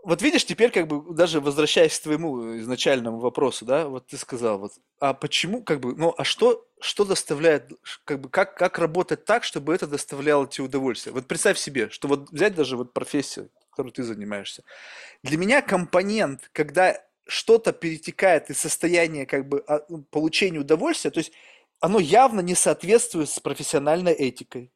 вот 0.04 0.22
видишь, 0.22 0.46
теперь 0.46 0.70
как 0.70 0.86
бы 0.86 1.14
даже 1.14 1.40
возвращаясь 1.40 1.98
к 1.98 2.02
твоему 2.02 2.58
изначальному 2.58 3.18
вопросу, 3.18 3.66
да, 3.66 3.86
вот 3.88 4.06
ты 4.06 4.16
сказал, 4.16 4.58
вот, 4.58 4.72
а 5.00 5.12
почему, 5.12 5.62
как 5.62 5.80
бы, 5.80 5.94
ну, 5.94 6.14
а 6.16 6.24
что, 6.24 6.64
что 6.80 7.04
доставляет, 7.04 7.70
как 8.04 8.20
бы, 8.20 8.28
как, 8.30 8.56
как 8.56 8.78
работать 8.78 9.24
так, 9.26 9.44
чтобы 9.44 9.74
это 9.74 9.86
доставляло 9.86 10.46
тебе 10.46 10.66
удовольствие? 10.66 11.12
Вот 11.12 11.26
представь 11.26 11.58
себе, 11.58 11.90
что 11.90 12.08
вот 12.08 12.30
взять 12.30 12.54
даже 12.54 12.76
вот 12.76 12.94
профессию, 12.94 13.50
которой 13.78 13.92
ты 13.92 14.02
занимаешься. 14.02 14.64
Для 15.22 15.38
меня 15.38 15.62
компонент, 15.62 16.50
когда 16.52 17.00
что-то 17.28 17.72
перетекает 17.72 18.50
из 18.50 18.58
состояния 18.58 19.24
как 19.24 19.46
бы 19.48 19.62
а, 19.68 19.80
получения 20.10 20.58
удовольствия, 20.58 21.12
то 21.12 21.20
есть 21.20 21.32
оно 21.78 22.00
явно 22.00 22.40
не 22.40 22.56
соответствует 22.56 23.28
с 23.28 23.38
профессиональной 23.38 24.12
этикой, 24.12 24.72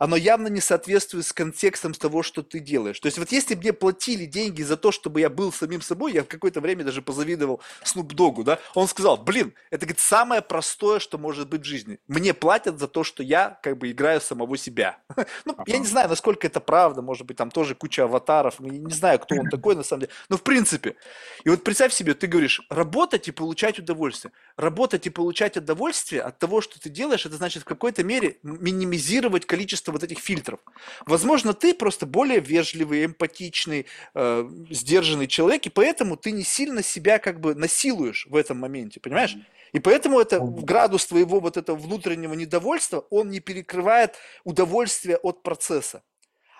оно 0.00 0.16
явно 0.16 0.48
не 0.48 0.60
соответствует 0.60 1.26
с 1.26 1.32
контекстом 1.32 1.92
того, 1.92 2.22
что 2.22 2.42
ты 2.42 2.58
делаешь. 2.58 2.98
То 2.98 3.06
есть 3.06 3.18
вот 3.18 3.30
если 3.32 3.54
мне 3.54 3.74
платили 3.74 4.24
деньги 4.24 4.62
за 4.62 4.78
то, 4.78 4.92
чтобы 4.92 5.20
я 5.20 5.28
был 5.28 5.52
самим 5.52 5.82
собой, 5.82 6.14
я 6.14 6.24
в 6.24 6.26
какое-то 6.26 6.62
время 6.62 6.84
даже 6.84 7.02
позавидовал 7.02 7.60
Снуп 7.84 8.14
Догу, 8.14 8.42
да, 8.42 8.58
он 8.74 8.88
сказал, 8.88 9.18
блин, 9.18 9.52
это, 9.70 9.84
говорит, 9.84 10.00
самое 10.00 10.40
простое, 10.40 11.00
что 11.00 11.18
может 11.18 11.50
быть 11.50 11.60
в 11.60 11.64
жизни. 11.64 11.98
Мне 12.08 12.32
платят 12.32 12.78
за 12.78 12.88
то, 12.88 13.04
что 13.04 13.22
я 13.22 13.60
как 13.62 13.76
бы 13.76 13.90
играю 13.90 14.20
самого 14.20 14.56
себя. 14.56 14.98
Ну, 15.44 15.56
я 15.66 15.78
не 15.78 15.86
знаю, 15.86 16.08
насколько 16.08 16.46
это 16.46 16.60
правда, 16.60 17.02
может 17.02 17.26
быть, 17.26 17.36
там 17.36 17.50
тоже 17.50 17.74
куча 17.74 18.04
аватаров, 18.04 18.60
не 18.60 18.92
знаю, 18.92 19.18
кто 19.18 19.34
он 19.36 19.48
такой 19.48 19.74
на 19.74 19.82
самом 19.82 20.02
деле, 20.02 20.12
но 20.28 20.36
в 20.36 20.42
принципе. 20.42 20.96
И 21.44 21.48
вот 21.48 21.64
представь 21.64 21.92
себе, 21.92 22.14
ты 22.14 22.26
говоришь, 22.26 22.60
работать 22.68 23.28
и 23.28 23.32
получать 23.32 23.78
удовольствие. 23.78 24.32
Работать 24.56 25.06
и 25.06 25.10
получать 25.10 25.56
удовольствие 25.56 26.22
от 26.22 26.38
того, 26.38 26.60
что 26.60 26.80
ты 26.80 26.88
делаешь, 26.88 27.26
это 27.26 27.36
значит 27.36 27.62
в 27.62 27.66
какой-то 27.66 28.04
мере 28.04 28.38
минимизировать 28.42 29.46
количество 29.46 29.89
количество 29.90 29.92
вот 29.92 30.02
этих 30.02 30.18
фильтров. 30.18 30.60
Возможно, 31.06 31.52
ты 31.52 31.74
просто 31.74 32.06
более 32.06 32.40
вежливый, 32.40 33.04
эмпатичный, 33.04 33.86
э, 34.14 34.48
сдержанный 34.70 35.26
человек, 35.26 35.66
и 35.66 35.70
поэтому 35.70 36.16
ты 36.16 36.32
не 36.32 36.44
сильно 36.44 36.82
себя 36.82 37.18
как 37.18 37.40
бы 37.40 37.54
насилуешь 37.54 38.26
в 38.30 38.36
этом 38.36 38.58
моменте, 38.58 39.00
понимаешь? 39.00 39.36
И 39.74 39.80
поэтому 39.80 40.18
это 40.18 40.40
градус 40.40 41.06
твоего 41.06 41.40
вот 41.40 41.56
этого 41.56 41.76
внутреннего 41.76 42.34
недовольства, 42.34 43.04
он 43.10 43.30
не 43.30 43.40
перекрывает 43.40 44.16
удовольствие 44.44 45.16
от 45.16 45.42
процесса. 45.42 46.02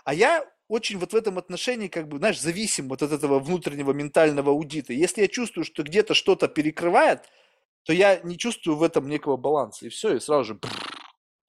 А 0.04 0.14
я 0.14 0.44
очень 0.68 0.98
вот 0.98 1.12
в 1.12 1.16
этом 1.16 1.36
отношении, 1.38 1.88
как 1.88 2.06
бы, 2.06 2.18
знаешь, 2.18 2.40
зависим 2.40 2.88
вот 2.88 3.02
от 3.02 3.12
этого 3.12 3.40
внутреннего 3.40 3.92
ментального 3.92 4.50
аудита. 4.50 4.92
Если 4.92 5.22
я 5.22 5.28
чувствую, 5.28 5.64
что 5.64 5.82
где-то 5.82 6.14
что-то 6.14 6.48
перекрывает, 6.48 7.20
то 7.84 7.92
я 7.92 8.20
не 8.22 8.36
чувствую 8.36 8.76
в 8.76 8.82
этом 8.82 9.08
некого 9.08 9.36
баланса. 9.36 9.86
И 9.86 9.88
все, 9.88 10.14
и 10.14 10.20
сразу 10.20 10.44
же 10.44 10.54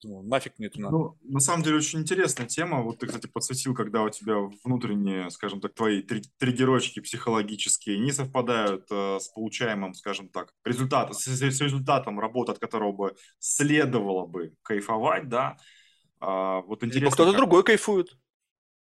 Нафиг 0.03 0.57
мне 0.57 0.68
это 0.68 0.82
надо. 0.82 0.98
Ну, 0.98 1.18
на 1.23 1.40
самом 1.40 1.64
деле 1.64 1.78
очень 1.78 1.99
интересная 1.99 2.48
тема. 2.48 2.82
Вот 2.82 2.99
ты, 2.99 3.07
кстати, 3.07 3.28
подсветил, 3.28 3.76
когда 3.76 4.03
у 4.03 4.10
тебя 4.10 4.38
внутренние, 4.64 5.30
скажем 5.30 5.61
так, 5.61 5.73
твои 5.73 6.02
триггерочки 6.02 6.99
психологические 6.99 7.99
не 7.99 8.11
совпадают 8.11 8.86
э, 8.91 9.19
с 9.19 9.28
получаемым, 9.30 9.94
скажем 9.94 10.30
так, 10.30 10.53
результатом, 10.65 11.14
с, 11.14 11.26
с 11.28 11.61
результатом 11.61 12.19
работы, 12.19 12.53
от 12.53 12.60
которого 12.60 12.91
бы 12.91 13.15
следовало 13.40 14.26
бы 14.26 14.53
кайфовать, 14.64 15.30
да. 15.30 15.57
А, 16.19 16.61
вот 16.61 16.84
интересно. 16.84 17.14
Кто-то 17.14 17.32
как... 17.32 17.40
другой 17.40 17.64
кайфует. 17.64 18.18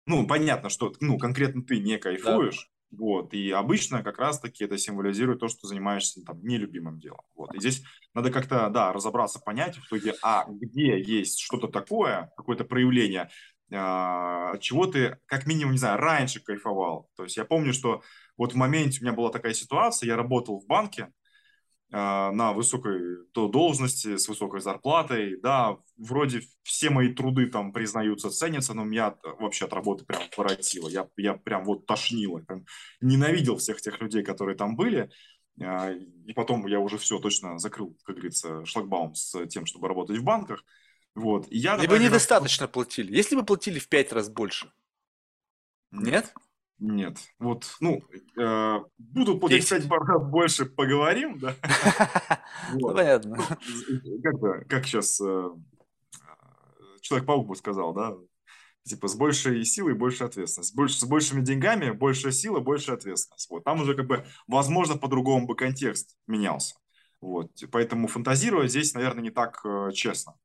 Ну, 0.05 0.25
понятно, 0.25 0.69
что 0.69 0.93
ну, 0.99 1.17
конкретно 1.17 1.63
ты 1.63 1.79
не 1.79 1.97
кайфуешь, 1.97 2.69
вот, 2.91 3.33
и 3.33 3.51
обычно 3.51 4.01
как 4.03 4.17
раз-таки 4.17 4.63
это 4.63 4.77
символизирует 4.77 5.39
то, 5.39 5.47
что 5.47 5.67
занимаешься 5.67 6.23
там 6.23 6.41
нелюбимым 6.41 6.99
делом. 6.99 7.21
Вот, 7.35 7.53
и 7.53 7.59
здесь 7.59 7.83
надо 8.13 8.31
как-то, 8.31 8.69
да, 8.69 8.93
разобраться, 8.93 9.39
понять 9.39 9.77
в 9.77 9.85
итоге, 9.85 10.15
а 10.23 10.45
где 10.47 10.99
есть 11.01 11.39
что-то 11.39 11.67
такое, 11.67 12.31
какое-то 12.37 12.63
проявление, 12.63 13.29
а, 13.71 14.57
чего 14.59 14.87
ты, 14.87 15.19
как 15.25 15.45
минимум, 15.45 15.73
не 15.73 15.77
знаю, 15.77 15.99
раньше 15.99 16.41
кайфовал. 16.41 17.09
То 17.17 17.23
есть 17.23 17.35
я 17.35 17.43
помню, 17.43 17.73
что 17.73 18.01
вот 18.37 18.53
в 18.53 18.55
моменте 18.55 18.99
у 19.01 19.03
меня 19.03 19.13
была 19.13 19.29
такая 19.29 19.53
ситуация, 19.53 20.07
я 20.07 20.15
работал 20.15 20.59
в 20.59 20.65
банке, 20.65 21.11
на 21.89 22.51
высокой 22.51 22.99
должности, 23.33 24.17
с 24.17 24.27
высокой 24.27 24.59
зарплатой, 24.59 25.39
да, 25.39 25.77
вроде 25.97 26.41
все 26.63 26.89
мои 26.89 27.13
труды 27.13 27.47
там 27.47 27.71
признаются, 27.71 28.29
ценятся, 28.29 28.73
но 28.73 28.83
меня 28.83 29.15
вообще 29.39 29.65
от 29.65 29.73
работы 29.73 30.03
прям 30.03 30.21
воротило, 30.35 30.89
я, 30.89 31.07
я 31.15 31.35
прям 31.35 31.63
вот 31.63 31.85
тошнило, 31.85 32.39
прям 32.39 32.65
ненавидел 32.99 33.55
всех 33.55 33.79
тех 33.81 34.01
людей, 34.01 34.21
которые 34.21 34.57
там 34.57 34.75
были, 34.75 35.09
а, 35.61 35.91
и 35.91 36.33
потом 36.33 36.67
я 36.67 36.81
уже 36.81 36.97
все 36.97 37.19
точно 37.19 37.57
закрыл, 37.57 37.97
как 38.03 38.15
говорится, 38.15 38.65
шлагбаум 38.65 39.15
с 39.15 39.47
тем, 39.47 39.65
чтобы 39.65 39.87
работать 39.87 40.17
в 40.17 40.23
банках, 40.23 40.65
вот. 41.15 41.47
И 41.49 41.57
я 41.57 41.77
Либо 41.77 41.97
недостаточно 41.97 42.65
раз... 42.65 42.73
платили, 42.73 43.15
если 43.15 43.37
бы 43.37 43.45
платили 43.45 43.79
в 43.79 43.87
пять 43.87 44.11
раз 44.11 44.29
больше, 44.29 44.71
нет? 45.91 46.03
Нет. 46.13 46.33
Вот, 47.39 47.75
ну, 47.79 48.01
э, 48.39 48.79
буду 48.97 49.39
5 49.39 49.71
раз 49.71 49.87
больше, 50.29 50.65
поговорим, 50.65 51.39
да? 51.39 51.55
Ну, 52.73 52.93
понятно. 52.93 53.37
Как 54.23 54.39
бы, 54.39 54.65
как 54.67 54.85
сейчас 54.85 55.21
э, 55.21 55.49
Человек-паук 57.07 57.47
бы 57.47 57.55
сказал, 57.55 57.93
да? 57.93 58.15
Типа 58.83 59.07
с 59.07 59.15
большей 59.15 59.63
силой 59.63 59.93
больше 59.93 60.25
ответственность. 60.25 60.75
Больше, 60.75 60.99
с 60.99 61.05
большими 61.05 61.41
деньгами 61.41 61.91
больше 61.91 62.31
силы, 62.31 62.59
больше 62.59 62.91
ответственность. 62.91 63.49
Вот. 63.49 63.63
Там 63.63 63.81
уже 63.81 63.95
как 63.95 64.07
бы, 64.07 64.25
возможно, 64.47 64.97
по-другому 64.97 65.47
бы 65.47 65.55
контекст 65.55 66.17
менялся. 66.27 66.75
Вот. 67.21 67.51
Поэтому 67.71 68.07
фантазировать 68.07 68.71
здесь, 68.71 68.93
наверное, 68.93 69.23
не 69.23 69.29
так 69.29 69.61
э, 69.65 69.91
честно. 69.93 70.35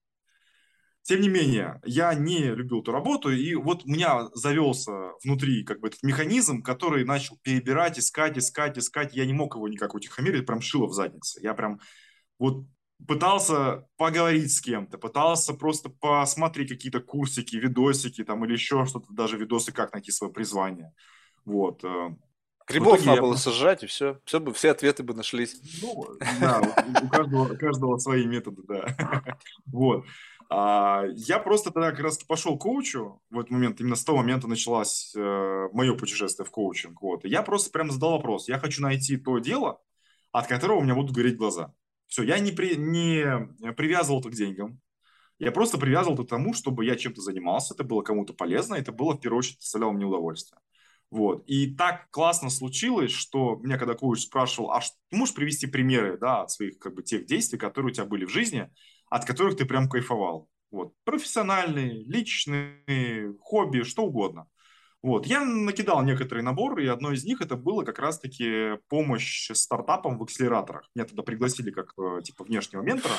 Тем 1.02 1.20
не 1.20 1.28
менее, 1.28 1.80
я 1.84 2.14
не 2.14 2.44
любил 2.54 2.80
эту 2.80 2.92
работу, 2.92 3.30
и 3.30 3.54
вот 3.56 3.84
у 3.84 3.88
меня 3.88 4.28
завелся 4.34 5.12
внутри 5.24 5.64
как 5.64 5.80
бы 5.80 5.88
этот 5.88 6.02
механизм, 6.04 6.62
который 6.62 7.04
начал 7.04 7.38
перебирать, 7.42 7.98
искать, 7.98 8.38
искать, 8.38 8.78
искать. 8.78 9.14
Я 9.14 9.26
не 9.26 9.32
мог 9.32 9.56
его 9.56 9.66
никак 9.66 9.94
утихомирить, 9.94 10.46
прям 10.46 10.60
шило 10.60 10.86
в 10.86 10.92
заднице. 10.92 11.40
Я 11.42 11.54
прям 11.54 11.80
вот 12.38 12.66
пытался 13.06 13.86
поговорить 13.96 14.54
с 14.54 14.60
кем-то, 14.60 14.96
пытался 14.96 15.54
просто 15.54 15.90
посмотреть 15.90 16.68
какие-то 16.68 17.00
курсики, 17.00 17.56
видосики 17.56 18.22
там 18.22 18.44
или 18.44 18.52
еще 18.52 18.86
что-то, 18.86 19.12
даже 19.12 19.36
видосы, 19.36 19.72
как 19.72 19.92
найти 19.92 20.12
свое 20.12 20.32
призвание. 20.32 20.92
Вот. 21.44 21.82
Э, 21.84 22.10
Грибов 22.68 23.04
надо 23.04 23.16
я... 23.16 23.22
было 23.22 23.34
сожрать, 23.34 23.82
и 23.82 23.86
все. 23.86 24.20
Все, 24.24 24.40
бы, 24.40 24.52
все 24.52 24.70
ответы 24.70 25.02
бы 25.02 25.14
нашлись. 25.14 25.60
Ну, 25.82 26.06
да, 26.40 26.60
у 27.02 27.08
каждого, 27.08 27.52
у 27.52 27.56
каждого 27.56 27.98
свои 27.98 28.24
методы, 28.24 28.62
да. 28.66 29.22
Вот. 29.66 30.04
А, 30.54 31.06
я 31.14 31.38
просто 31.38 31.70
тогда 31.70 31.92
как 31.92 32.00
раз 32.00 32.18
пошел 32.18 32.58
к 32.58 32.60
коучу 32.60 33.22
в 33.30 33.38
этот 33.38 33.50
момент, 33.50 33.80
именно 33.80 33.96
с 33.96 34.04
того 34.04 34.18
момента 34.18 34.46
началось 34.46 35.14
э, 35.16 35.68
мое 35.72 35.96
путешествие 35.96 36.44
в 36.44 36.50
коучинг. 36.50 37.00
Вот. 37.00 37.24
И 37.24 37.28
я 37.30 37.42
просто 37.42 37.70
прям 37.70 37.90
задал 37.90 38.10
вопрос. 38.12 38.48
Я 38.48 38.58
хочу 38.58 38.82
найти 38.82 39.16
то 39.16 39.38
дело, 39.38 39.80
от 40.30 40.48
которого 40.48 40.80
у 40.80 40.82
меня 40.82 40.94
будут 40.94 41.16
гореть 41.16 41.38
глаза. 41.38 41.72
Все, 42.06 42.22
я 42.22 42.38
не, 42.38 42.52
при, 42.52 42.74
не 42.74 43.72
привязывал 43.72 44.20
это 44.20 44.28
к 44.28 44.34
деньгам. 44.34 44.78
Я 45.38 45.52
просто 45.52 45.78
привязывал 45.78 46.16
это 46.16 46.24
к 46.24 46.28
тому, 46.28 46.52
чтобы 46.52 46.84
я 46.84 46.96
чем-то 46.96 47.22
занимался, 47.22 47.72
это 47.72 47.82
было 47.82 48.02
кому-то 48.02 48.34
полезно, 48.34 48.74
это 48.74 48.92
было 48.92 49.14
в 49.14 49.20
первую 49.20 49.38
очередь 49.38 49.60
доставляло 49.60 49.92
мне 49.92 50.04
удовольствие. 50.04 50.60
Вот. 51.10 51.44
И 51.46 51.74
так 51.74 52.10
классно 52.10 52.50
случилось, 52.50 53.10
что 53.10 53.56
меня 53.56 53.78
когда 53.78 53.94
коуч 53.94 54.20
спрашивал, 54.20 54.72
а 54.72 54.82
что, 54.82 54.96
можешь 55.10 55.34
привести 55.34 55.66
примеры 55.66 56.18
да, 56.18 56.46
своих 56.48 56.78
как 56.78 56.94
бы, 56.94 57.02
тех 57.02 57.24
действий, 57.24 57.58
которые 57.58 57.92
у 57.92 57.94
тебя 57.94 58.04
были 58.04 58.26
в 58.26 58.30
жизни, 58.30 58.70
от 59.12 59.26
которых 59.26 59.56
ты 59.56 59.66
прям 59.66 59.88
кайфовал. 59.90 60.48
Вот. 60.70 60.94
Профессиональные, 61.04 62.02
личные, 62.04 63.34
хобби, 63.40 63.82
что 63.82 64.04
угодно. 64.04 64.46
Вот. 65.02 65.26
Я 65.26 65.44
накидал 65.44 66.02
некоторые 66.02 66.44
наборы, 66.44 66.84
и 66.84 66.88
одно 66.88 67.12
из 67.12 67.24
них 67.24 67.40
это 67.40 67.56
было 67.56 67.82
как 67.82 67.98
раз-таки 67.98 68.78
помощь 68.88 69.50
стартапам 69.52 70.16
в 70.16 70.22
акселераторах. 70.22 70.88
Меня 70.94 71.06
туда 71.06 71.22
пригласили 71.22 71.72
как 71.72 71.92
э, 71.98 72.22
типа 72.22 72.44
внешнего 72.44 72.82
ментора. 72.82 73.14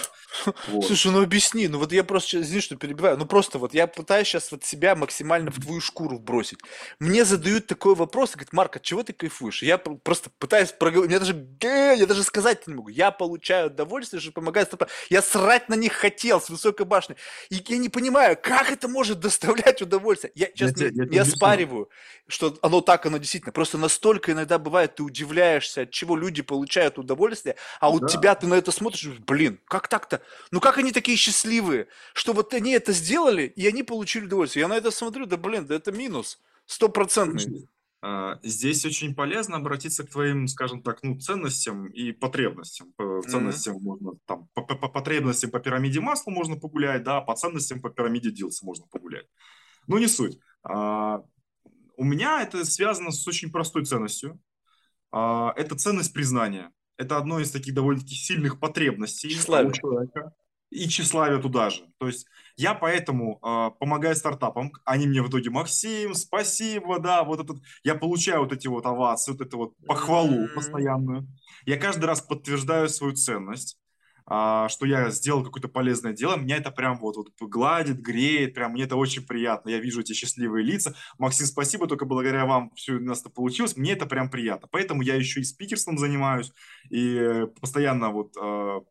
Вот. 0.67 0.85
Слушай, 0.85 1.11
ну 1.11 1.21
объясни, 1.21 1.67
ну 1.67 1.77
вот 1.77 1.91
я 1.91 2.03
просто, 2.03 2.41
извини, 2.41 2.61
что 2.61 2.75
перебиваю, 2.75 3.17
ну 3.17 3.25
просто 3.25 3.59
вот 3.59 3.73
я 3.73 3.87
пытаюсь 3.87 4.27
сейчас 4.27 4.51
вот 4.51 4.63
себя 4.63 4.95
максимально 4.95 5.51
в 5.51 5.59
твою 5.59 5.79
шкуру 5.79 6.19
бросить. 6.19 6.59
Мне 6.99 7.23
задают 7.23 7.67
такой 7.67 7.95
вопрос, 7.95 8.31
и 8.31 8.33
говорят, 8.33 8.53
Марк, 8.53 8.75
от 8.77 8.81
чего 8.81 9.03
ты 9.03 9.13
кайфуешь? 9.13 9.63
Я 9.63 9.77
просто 9.77 10.31
пытаюсь 10.39 10.71
проговорить, 10.71 11.09
мне 11.09 11.19
даже, 11.19 11.47
я 11.61 12.05
даже 12.05 12.23
сказать 12.23 12.67
не 12.67 12.73
могу. 12.73 12.89
Я 12.89 13.11
получаю 13.11 13.67
удовольствие, 13.67 14.21
что 14.21 14.31
помогает 14.31 14.67
стартапам. 14.67 14.93
Я 15.09 15.21
срать 15.21 15.69
на 15.69 15.75
них 15.75 15.93
хотел 15.93 16.41
с 16.41 16.49
высокой 16.49 16.85
башни. 16.85 17.15
И 17.49 17.63
я 17.67 17.77
не 17.77 17.89
понимаю, 17.89 18.37
как 18.41 18.71
это 18.71 18.87
может 18.87 19.19
доставлять 19.19 19.81
удовольствие. 19.81 20.31
Я, 20.35 20.47
сейчас 20.47 20.77
я, 20.77 20.87
я, 20.87 21.03
я, 21.03 21.09
я 21.11 21.25
спариваю 21.25 21.72
рассказываю, 21.73 21.89
что 22.27 22.57
оно 22.61 22.81
так, 22.81 23.05
оно 23.05 23.17
действительно. 23.17 23.51
Просто 23.51 23.77
настолько 23.77 24.31
иногда 24.31 24.57
бывает, 24.59 24.95
ты 24.95 25.03
удивляешься, 25.03 25.81
от 25.81 25.91
чего 25.91 26.15
люди 26.15 26.41
получают 26.41 26.97
удовольствие, 26.97 27.55
а 27.79 27.89
у 27.89 27.99
да. 27.99 28.07
тебя 28.07 28.35
ты 28.35 28.47
на 28.47 28.55
это 28.55 28.71
смотришь, 28.71 29.05
блин, 29.27 29.59
как 29.65 29.87
так-то? 29.87 30.21
Ну 30.51 30.59
как 30.59 30.77
они 30.77 30.91
такие 30.91 31.17
счастливые, 31.17 31.87
что 32.13 32.33
вот 32.33 32.53
они 32.53 32.71
это 32.73 32.93
сделали, 32.93 33.43
и 33.43 33.67
они 33.67 33.83
получили 33.83 34.25
удовольствие. 34.25 34.61
Я 34.61 34.67
на 34.67 34.77
это 34.77 34.91
смотрю, 34.91 35.25
да 35.25 35.37
блин, 35.37 35.65
да 35.65 35.75
это 35.75 35.91
минус, 35.91 36.39
стопроцентный. 36.65 37.67
А, 38.05 38.37
здесь 38.43 38.85
очень 38.85 39.15
полезно 39.15 39.55
обратиться 39.55 40.03
к 40.03 40.09
твоим, 40.09 40.47
скажем 40.47 40.81
так, 40.81 41.03
ну, 41.03 41.17
ценностям 41.17 41.87
и 41.87 42.11
потребностям. 42.11 42.91
По 42.97 43.21
ценностям 43.21 43.77
mm-hmm. 43.77 43.81
можно 43.81 44.11
там, 44.25 44.49
по, 44.53 44.61
по, 44.61 44.75
по 44.75 44.89
потребностям 44.89 45.51
по 45.51 45.59
пирамиде 45.59 46.01
масла 46.01 46.31
можно 46.31 46.57
погулять, 46.57 47.03
да, 47.03 47.21
по 47.21 47.33
ценностям 47.33 47.79
по 47.79 47.89
пирамиде 47.89 48.29
Дилса 48.29 48.65
можно 48.65 48.85
погулять. 48.91 49.25
Но 49.87 49.99
не 49.99 50.07
суть. 50.07 50.37
А, 50.63 51.23
у 52.03 52.05
меня 52.05 52.41
это 52.41 52.65
связано 52.65 53.11
с 53.11 53.25
очень 53.25 53.49
простой 53.49 53.85
ценностью. 53.85 54.37
А, 55.13 55.53
это 55.55 55.75
ценность 55.75 56.13
признания. 56.13 56.69
Это 56.97 57.17
одно 57.17 57.39
из 57.39 57.49
таких 57.49 57.73
довольно-таки 57.73 58.13
сильных 58.13 58.59
потребностей 58.59 59.29
тщеславие. 59.29 59.69
у 59.69 59.73
человека. 59.73 60.33
И 60.69 60.89
тщеславие 60.89 61.41
туда 61.41 61.69
же. 61.69 61.83
То 61.97 62.07
есть 62.07 62.25
я 62.57 62.73
поэтому 62.73 63.39
э, 63.41 63.69
помогаю 63.79 64.15
стартапам. 64.17 64.73
Они 64.83 65.07
мне 65.07 65.21
в 65.21 65.29
итоге, 65.29 65.49
Максим, 65.49 66.13
спасибо, 66.13 66.99
да, 66.99 67.23
вот 67.23 67.39
этот, 67.39 67.59
я 67.83 67.95
получаю 67.95 68.41
вот 68.41 68.51
эти 68.51 68.67
вот 68.67 68.85
овации, 68.85 69.31
вот 69.31 69.41
эту 69.41 69.57
вот 69.57 69.77
похвалу 69.85 70.49
постоянную. 70.53 71.25
Я 71.65 71.77
каждый 71.77 72.05
раз 72.05 72.21
подтверждаю 72.21 72.89
свою 72.89 73.13
ценность 73.13 73.77
что 74.25 74.85
я 74.85 75.09
сделал 75.09 75.43
какое-то 75.43 75.67
полезное 75.67 76.13
дело, 76.13 76.37
меня 76.37 76.57
это 76.57 76.71
прям 76.71 76.97
вот, 76.97 77.17
вот 77.17 77.29
гладит, 77.39 77.99
греет, 77.99 78.53
прям 78.53 78.71
мне 78.71 78.83
это 78.83 78.95
очень 78.95 79.25
приятно. 79.25 79.69
Я 79.69 79.79
вижу 79.79 80.01
эти 80.01 80.13
счастливые 80.13 80.63
лица. 80.65 80.95
Максим, 81.17 81.45
спасибо, 81.45 81.87
только 81.87 82.05
благодаря 82.05 82.45
вам 82.45 82.71
все 82.75 82.93
у 82.93 82.99
нас 82.99 83.21
это 83.21 83.29
получилось. 83.29 83.75
Мне 83.75 83.93
это 83.93 84.05
прям 84.05 84.29
приятно. 84.29 84.67
Поэтому 84.71 85.01
я 85.01 85.15
еще 85.15 85.41
и 85.41 85.43
спикерством 85.43 85.97
занимаюсь, 85.97 86.51
и 86.89 87.47
постоянно 87.59 88.09
вот 88.11 88.35
э, 88.41 88.81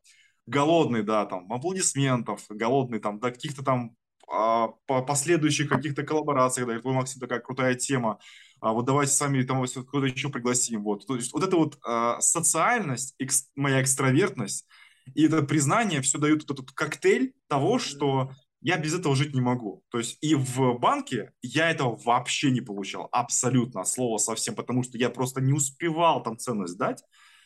голодный, 0.47 1.03
да, 1.03 1.27
там, 1.27 1.51
аплодисментов, 1.53 2.45
голодный 2.49 2.99
там 2.99 3.19
до 3.19 3.31
каких-то 3.31 3.63
там 3.65 3.97
э, 4.33 4.67
последующих 4.87 5.69
каких-то 5.69 6.03
коллабораций, 6.03 6.67
да, 6.67 6.73
ой, 6.83 6.95
Максим, 6.95 7.21
такая 7.21 7.41
крутая 7.41 7.75
тема, 7.75 8.19
а 8.61 8.73
вот 8.73 8.85
давайте 8.85 9.13
сами 9.13 9.43
там 9.43 9.65
кого-то 9.67 10.07
еще 10.07 10.29
пригласим. 10.29 10.83
Вот, 10.85 11.07
то 11.07 11.17
есть 11.17 11.33
вот 11.33 11.43
эта 11.43 11.57
вот 11.57 11.79
э, 11.87 12.17
социальность, 12.21 13.15
экс, 13.19 13.51
моя 13.57 13.83
экстравертность, 13.83 14.67
и 15.15 15.27
это 15.27 15.43
признание 15.43 16.01
все 16.01 16.19
дают 16.19 16.49
вот 16.49 16.59
этот 16.59 16.73
коктейль 16.73 17.35
того, 17.49 17.79
что 17.79 18.31
я 18.61 18.79
без 18.79 18.95
этого 18.95 19.16
жить 19.16 19.35
не 19.35 19.41
могу. 19.41 19.83
То 19.91 19.99
есть 19.99 20.19
и 20.20 20.35
в 20.35 20.79
банке 20.79 21.33
я 21.43 21.70
этого 21.70 21.97
вообще 21.97 22.51
не 22.51 22.61
получал, 22.61 23.09
абсолютно, 23.11 23.85
слова 23.85 24.19
совсем, 24.19 24.55
потому 24.55 24.83
что 24.83 24.97
я 24.99 25.11
просто 25.11 25.41
не 25.41 25.53
успевал 25.53 26.23
там 26.23 26.39
ценность 26.39 26.79
дать 26.79 27.03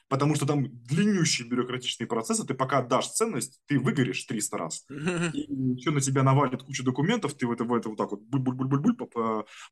потому 0.09 0.35
что 0.35 0.47
там 0.47 0.69
длиннющие 0.85 1.49
бюрократичные 1.49 2.07
процессы, 2.07 2.47
ты 2.47 2.55
пока 2.55 2.79
отдашь 2.79 3.09
ценность, 3.09 3.61
ты 3.67 3.79
выгоришь 3.79 4.25
300 4.25 4.59
раз. 4.59 4.87
И 5.33 5.47
еще 5.75 5.91
на 5.91 6.01
тебя 6.01 6.23
навалит 6.23 6.63
кучу 6.63 6.85
документов, 6.85 7.35
ты 7.35 7.47
в 7.47 7.53
это, 7.53 7.65
в 7.65 7.75
это 7.75 7.89
вот 7.89 7.99
так 7.99 8.11
вот 8.11 8.21
буль-буль-буль-буль 8.23 8.97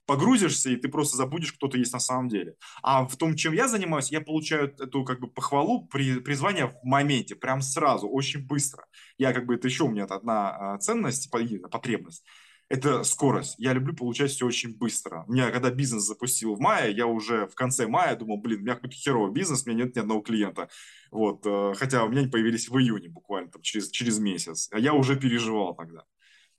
погрузишься, 0.06 0.70
и 0.70 0.77
ты 0.77 0.89
просто 0.89 1.16
забудешь, 1.16 1.52
кто 1.52 1.69
ты 1.69 1.78
есть 1.78 1.93
на 1.93 2.01
самом 2.01 2.28
деле. 2.28 2.55
А 2.82 3.06
в 3.06 3.16
том, 3.16 3.36
чем 3.36 3.52
я 3.52 3.69
занимаюсь, 3.69 4.11
я 4.11 4.20
получаю 4.20 4.74
эту 4.78 5.05
как 5.05 5.20
бы 5.20 5.28
похвалу, 5.28 5.86
при, 5.86 6.20
призвание 6.20 6.66
в 6.66 6.74
моменте, 6.82 7.35
прям 7.36 7.62
сразу, 7.62 8.09
очень 8.09 8.47
быстро. 8.47 8.86
Я 9.19 9.32
как 9.32 9.47
бы, 9.47 9.55
это 9.55 9.69
еще 9.69 9.85
у 9.85 9.90
меня 9.90 10.05
одна 10.05 10.74
а, 10.74 10.78
ценность, 10.78 11.31
потребность 11.31 12.24
это 12.69 13.05
скорость. 13.05 13.57
Я 13.59 13.73
люблю 13.73 13.95
получать 13.95 14.31
все 14.31 14.47
очень 14.47 14.77
быстро. 14.77 15.24
У 15.28 15.32
меня, 15.32 15.51
когда 15.51 15.70
бизнес 15.70 16.05
запустил 16.05 16.55
в 16.55 16.61
мае, 16.61 16.93
я 16.93 17.07
уже 17.07 17.47
в 17.47 17.55
конце 17.55 17.86
мая 17.86 18.16
думал, 18.16 18.39
блин, 18.39 18.61
у 18.61 18.62
меня 18.62 18.74
какой-то 18.74 18.97
херовый 18.97 19.32
бизнес, 19.32 19.65
у 19.65 19.70
меня 19.70 19.85
нет 19.85 19.97
ни 19.97 20.01
одного 20.01 20.20
клиента. 20.20 20.69
Вот, 21.11 21.45
э, 21.47 21.74
хотя 21.77 22.05
у 22.05 22.09
меня 22.09 22.23
они 22.23 22.31
появились 22.31 22.69
в 22.69 22.78
июне 22.78 23.09
буквально, 23.09 23.51
там, 23.51 23.62
через, 23.62 23.91
через 23.91 24.19
месяц. 24.19 24.69
А 24.73 24.78
я 24.78 24.95
уже 24.95 25.16
переживал 25.16 25.74
тогда. 25.74 26.05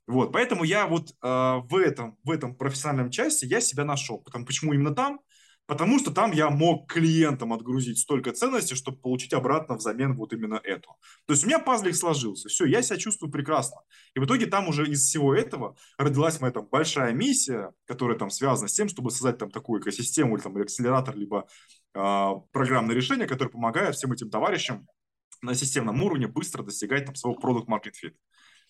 Вот, 0.06 0.32
поэтому 0.32 0.62
я 0.62 0.86
вот 0.86 1.10
э, 1.10 1.14
в, 1.22 1.76
этом, 1.76 2.16
в 2.22 2.30
этом 2.30 2.54
профессиональном 2.54 3.10
части 3.10 3.44
я 3.44 3.60
себя 3.60 3.84
нашел. 3.84 4.18
Потому, 4.18 4.46
почему 4.46 4.72
именно 4.72 4.94
там? 4.94 5.20
Потому 5.66 5.98
что 5.98 6.12
там 6.12 6.30
я 6.30 6.48
мог 6.48 6.90
клиентам 6.90 7.52
отгрузить 7.52 7.98
столько 7.98 8.32
ценностей, 8.32 8.76
чтобы 8.76 8.98
получить 8.98 9.32
обратно 9.32 9.76
взамен 9.76 10.14
вот 10.14 10.32
именно 10.32 10.60
эту. 10.62 10.96
То 11.26 11.32
есть 11.32 11.44
у 11.44 11.48
меня 11.48 11.58
пазлик 11.58 11.96
сложился. 11.96 12.48
Все, 12.48 12.66
я 12.66 12.82
себя 12.82 12.98
чувствую 12.98 13.32
прекрасно. 13.32 13.80
И 14.14 14.20
в 14.20 14.24
итоге 14.24 14.46
там 14.46 14.68
уже 14.68 14.86
из 14.86 15.00
всего 15.00 15.34
этого 15.34 15.76
родилась 15.98 16.40
моя 16.40 16.52
там 16.52 16.66
большая 16.70 17.12
миссия, 17.12 17.72
которая 17.84 18.16
там 18.16 18.30
связана 18.30 18.68
с 18.68 18.74
тем, 18.74 18.88
чтобы 18.88 19.10
создать 19.10 19.38
там 19.38 19.50
такую 19.50 19.80
экосистему 19.80 20.36
или 20.36 20.42
там 20.42 20.56
акселератор, 20.56 21.16
либо 21.16 21.48
э, 21.94 22.28
программные 22.52 22.94
решения, 22.94 23.26
которые 23.26 23.50
помогают 23.50 23.96
всем 23.96 24.12
этим 24.12 24.30
товарищам 24.30 24.86
на 25.42 25.54
системном 25.54 26.00
уровне 26.02 26.28
быстро 26.28 26.62
достигать 26.62 27.06
там 27.06 27.14
своего 27.16 27.38
продукт 27.38 27.68
market 27.68 27.92
fit. 28.02 28.14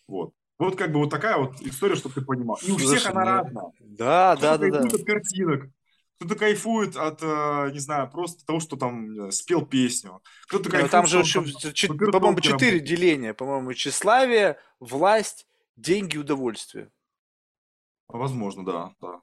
Вот. 0.09 0.33
Вот 0.59 0.77
как 0.77 0.93
бы 0.93 1.01
вот 1.01 1.11
такая 1.11 1.37
вот 1.37 1.61
история, 1.61 1.97
чтобы 1.97 2.15
ты 2.15 2.23
понимал. 2.23 2.59
И 2.63 2.71
у 2.71 2.79
Слушай, 2.79 2.97
всех 2.97 3.11
она 3.11 3.21
ну, 3.21 3.31
разная. 3.31 3.73
Да, 3.81 4.37
да, 4.37 4.57
да, 4.57 4.69
да. 4.69 5.05
картинок, 5.05 5.71
кто-то 6.19 6.35
кайфует 6.37 6.97
от, 6.97 7.23
э, 7.23 7.71
не 7.73 7.79
знаю, 7.79 8.11
просто 8.11 8.45
того, 8.45 8.61
что 8.61 8.77
там 8.77 9.29
э, 9.29 9.31
спел 9.31 9.67
песню. 9.67 10.23
Кто-то 10.47 10.65
ну 10.65 10.71
кайфует, 10.71 10.91
там 10.91 11.07
же, 11.07 11.23
по-моему, 12.11 12.41
четыре 12.41 12.81
деления. 12.81 13.35
По-моему, 13.35 13.75
тщеславие, 13.75 14.59
власть, 14.81 15.47
деньги, 15.77 16.17
удовольствие. 16.17 16.91
Возможно, 18.09 18.65
да, 18.65 18.95
да. 19.01 19.21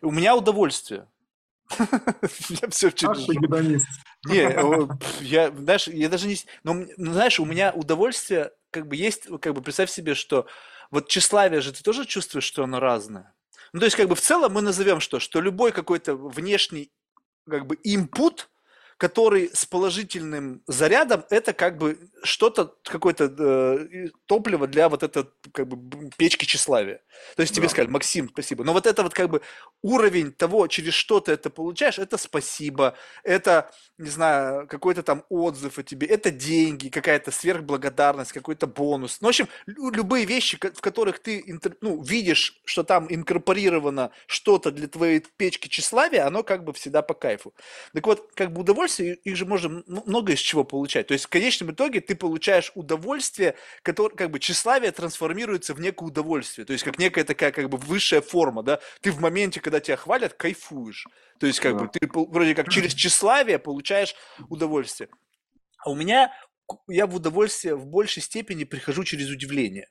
У 0.00 0.10
меня 0.10 0.36
удовольствие. 0.36 1.08
Я 2.48 2.68
все 2.70 2.90
гедонист. 2.90 3.86
Не, 4.26 4.48
пф, 4.98 5.22
я, 5.22 5.50
знаешь, 5.52 5.86
я 5.86 6.08
даже 6.08 6.26
не... 6.26 6.36
Но, 6.64 6.74
ну, 6.74 7.12
знаешь, 7.12 7.38
у 7.38 7.44
меня 7.44 7.72
удовольствие, 7.72 8.50
как 8.72 8.88
бы 8.88 8.96
есть, 8.96 9.28
как 9.40 9.54
бы 9.54 9.62
представь 9.62 9.90
себе, 9.90 10.14
что 10.14 10.46
вот 10.90 11.08
тщеславие 11.08 11.60
же 11.60 11.72
ты 11.72 11.82
тоже 11.82 12.06
чувствуешь, 12.06 12.44
что 12.44 12.64
оно 12.64 12.80
разное. 12.80 13.34
Ну, 13.72 13.80
то 13.80 13.86
есть, 13.86 13.96
как 13.96 14.08
бы 14.08 14.14
в 14.14 14.20
целом 14.20 14.52
мы 14.54 14.62
назовем 14.62 15.00
что? 15.00 15.20
Что 15.20 15.40
любой 15.40 15.72
какой-то 15.72 16.14
внешний, 16.14 16.90
как 17.48 17.66
бы, 17.66 17.76
input, 17.76 18.46
который 19.00 19.48
с 19.54 19.64
положительным 19.64 20.62
зарядом, 20.66 21.24
это 21.30 21.54
как 21.54 21.78
бы 21.78 21.96
что-то, 22.22 22.74
какое-то 22.84 23.32
э, 23.38 24.08
топливо 24.26 24.66
для 24.66 24.90
вот 24.90 25.02
этой, 25.02 25.24
как 25.54 25.68
бы, 25.68 26.10
печки 26.18 26.44
тщеславия. 26.44 27.00
То 27.34 27.40
есть 27.40 27.54
тебе 27.54 27.66
Да. 27.66 27.70
сказали, 27.70 27.90
Максим, 27.90 28.28
спасибо. 28.28 28.62
Но 28.62 28.74
вот 28.74 28.86
это 28.86 29.02
вот 29.02 29.14
как 29.14 29.30
бы 29.30 29.40
уровень 29.80 30.32
того, 30.32 30.66
через 30.66 30.92
что 30.92 31.20
ты 31.20 31.32
это 31.32 31.48
получаешь, 31.48 31.98
это 31.98 32.18
спасибо, 32.18 32.94
это, 33.24 33.70
не 33.96 34.10
знаю, 34.10 34.66
какой-то 34.66 35.02
там 35.02 35.24
отзыв 35.30 35.78
о 35.78 35.82
тебе, 35.82 36.06
это 36.06 36.30
деньги, 36.30 36.90
какая-то 36.90 37.30
сверхблагодарность, 37.30 38.32
какой-то 38.32 38.66
бонус. 38.66 39.22
Ну, 39.22 39.28
в 39.28 39.30
общем, 39.30 39.48
лю- 39.64 39.90
любые 39.90 40.26
вещи, 40.26 40.58
в 40.58 40.80
которых 40.82 41.20
ты 41.20 41.42
ну, 41.80 42.02
видишь, 42.02 42.60
что 42.66 42.82
там 42.82 43.06
инкорпорировано 43.08 44.10
что-то 44.26 44.70
для 44.70 44.88
твоей 44.88 45.24
печки 45.38 45.68
тщеславия, 45.68 46.26
оно 46.26 46.42
как 46.42 46.64
бы 46.64 46.74
всегда 46.74 47.00
по 47.00 47.14
кайфу. 47.14 47.54
Так 47.94 48.06
вот, 48.06 48.30
как 48.34 48.52
бы 48.52 48.60
удовольствие, 48.60 48.89
их 48.98 49.36
же 49.36 49.46
можно 49.46 49.82
много 49.86 50.32
из 50.32 50.38
чего 50.40 50.64
получать. 50.64 51.06
То 51.06 51.12
есть 51.12 51.26
в 51.26 51.28
конечном 51.28 51.70
итоге 51.72 52.00
ты 52.00 52.14
получаешь 52.14 52.72
удовольствие, 52.74 53.56
которое, 53.82 54.16
как 54.16 54.30
бы, 54.30 54.38
тщеславие 54.40 54.90
трансформируется 54.92 55.74
в 55.74 55.80
некое 55.80 56.06
удовольствие. 56.06 56.64
То 56.64 56.72
есть 56.72 56.84
как 56.84 56.98
некая 56.98 57.24
такая, 57.24 57.52
как 57.52 57.68
бы, 57.68 57.78
высшая 57.78 58.20
форма, 58.20 58.62
да. 58.62 58.80
Ты 59.02 59.12
в 59.12 59.20
моменте, 59.20 59.60
когда 59.60 59.80
тебя 59.80 59.96
хвалят, 59.96 60.34
кайфуешь. 60.34 61.06
То 61.38 61.46
есть 61.46 61.60
как 61.60 61.76
бы 61.76 61.86
Да. 61.86 61.88
ты 61.88 62.06
пол- 62.06 62.28
вроде 62.30 62.54
как 62.54 62.68
через 62.68 62.94
тщеславие 62.94 63.58
получаешь 63.58 64.14
удовольствие. 64.48 65.08
А 65.84 65.90
у 65.90 65.94
меня, 65.94 66.32
я 66.88 67.06
в 67.06 67.14
удовольствие 67.14 67.76
в 67.76 67.86
большей 67.86 68.22
степени 68.22 68.64
прихожу 68.64 69.04
через 69.04 69.30
удивление. 69.30 69.88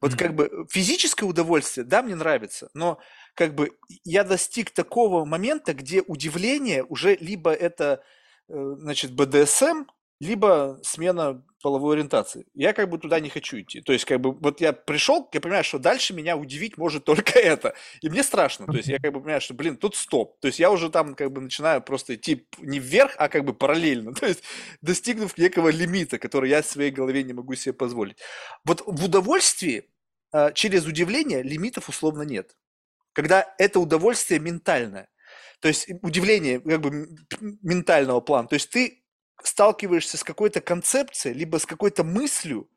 Вот 0.00 0.14
как 0.14 0.34
Мгм. 0.34 0.36
бы 0.36 0.44
э, 0.46 0.64
физическое 0.70 1.24
удовольствие, 1.26 1.84
да, 1.84 2.02
мне 2.02 2.14
нравится, 2.14 2.68
но 2.74 3.00
как 3.34 3.54
бы 3.54 3.70
я 4.04 4.24
достиг 4.24 4.70
такого 4.70 5.24
момента, 5.24 5.74
где 5.74 6.02
удивление 6.02 6.84
уже 6.84 7.16
либо 7.16 7.52
это, 7.52 8.02
э, 8.48 8.74
значит, 8.78 9.12
БДСМ, 9.12 9.84
либо 10.22 10.78
смена 10.84 11.44
половой 11.62 11.96
ориентации. 11.96 12.46
Я 12.54 12.72
как 12.72 12.88
бы 12.88 12.98
туда 12.98 13.18
не 13.18 13.28
хочу 13.28 13.60
идти. 13.60 13.80
То 13.80 13.92
есть 13.92 14.04
как 14.04 14.20
бы 14.20 14.32
вот 14.32 14.60
я 14.60 14.72
пришел, 14.72 15.28
я 15.32 15.40
понимаю, 15.40 15.64
что 15.64 15.78
дальше 15.78 16.14
меня 16.14 16.36
удивить 16.36 16.76
может 16.76 17.04
только 17.06 17.40
это. 17.40 17.74
И 18.02 18.08
мне 18.08 18.22
страшно. 18.22 18.66
То 18.66 18.76
есть 18.76 18.88
я 18.88 18.98
как 18.98 19.12
бы 19.12 19.20
понимаю, 19.20 19.40
что, 19.40 19.54
блин, 19.54 19.76
тут 19.76 19.96
стоп. 19.96 20.38
То 20.40 20.46
есть 20.46 20.60
я 20.60 20.70
уже 20.70 20.90
там 20.90 21.14
как 21.14 21.32
бы 21.32 21.40
начинаю 21.40 21.82
просто 21.82 22.14
идти 22.14 22.46
не 22.58 22.78
вверх, 22.78 23.14
а 23.18 23.28
как 23.28 23.44
бы 23.44 23.52
параллельно. 23.52 24.14
То 24.22 24.26
есть 24.26 24.42
достигнув 24.80 25.36
некого 25.38 25.70
лимита, 25.70 26.18
который 26.18 26.50
я 26.50 26.62
в 26.62 26.66
своей 26.66 26.90
голове 26.92 27.24
не 27.24 27.32
могу 27.32 27.54
себе 27.54 27.72
позволить. 27.72 28.18
Вот 28.64 28.82
в 28.86 29.04
удовольствии 29.04 29.88
а, 30.32 30.52
через 30.52 30.86
удивление 30.86 31.42
лимитов 31.42 31.88
условно 31.88 32.22
нет. 32.22 32.56
Когда 33.12 33.54
это 33.58 33.80
удовольствие 33.80 34.40
ментальное. 34.40 35.08
То 35.60 35.68
есть 35.68 35.88
удивление 36.02 36.60
как 36.60 36.80
бы 36.80 37.08
ментального 37.40 38.20
плана. 38.20 38.48
То 38.48 38.54
есть 38.54 38.70
ты 38.70 39.04
сталкиваешься 39.42 40.16
с 40.16 40.24
какой-то 40.24 40.60
концепцией, 40.60 41.34
либо 41.34 41.58
с 41.58 41.66
какой-то 41.66 42.04
мыслью, 42.04 42.68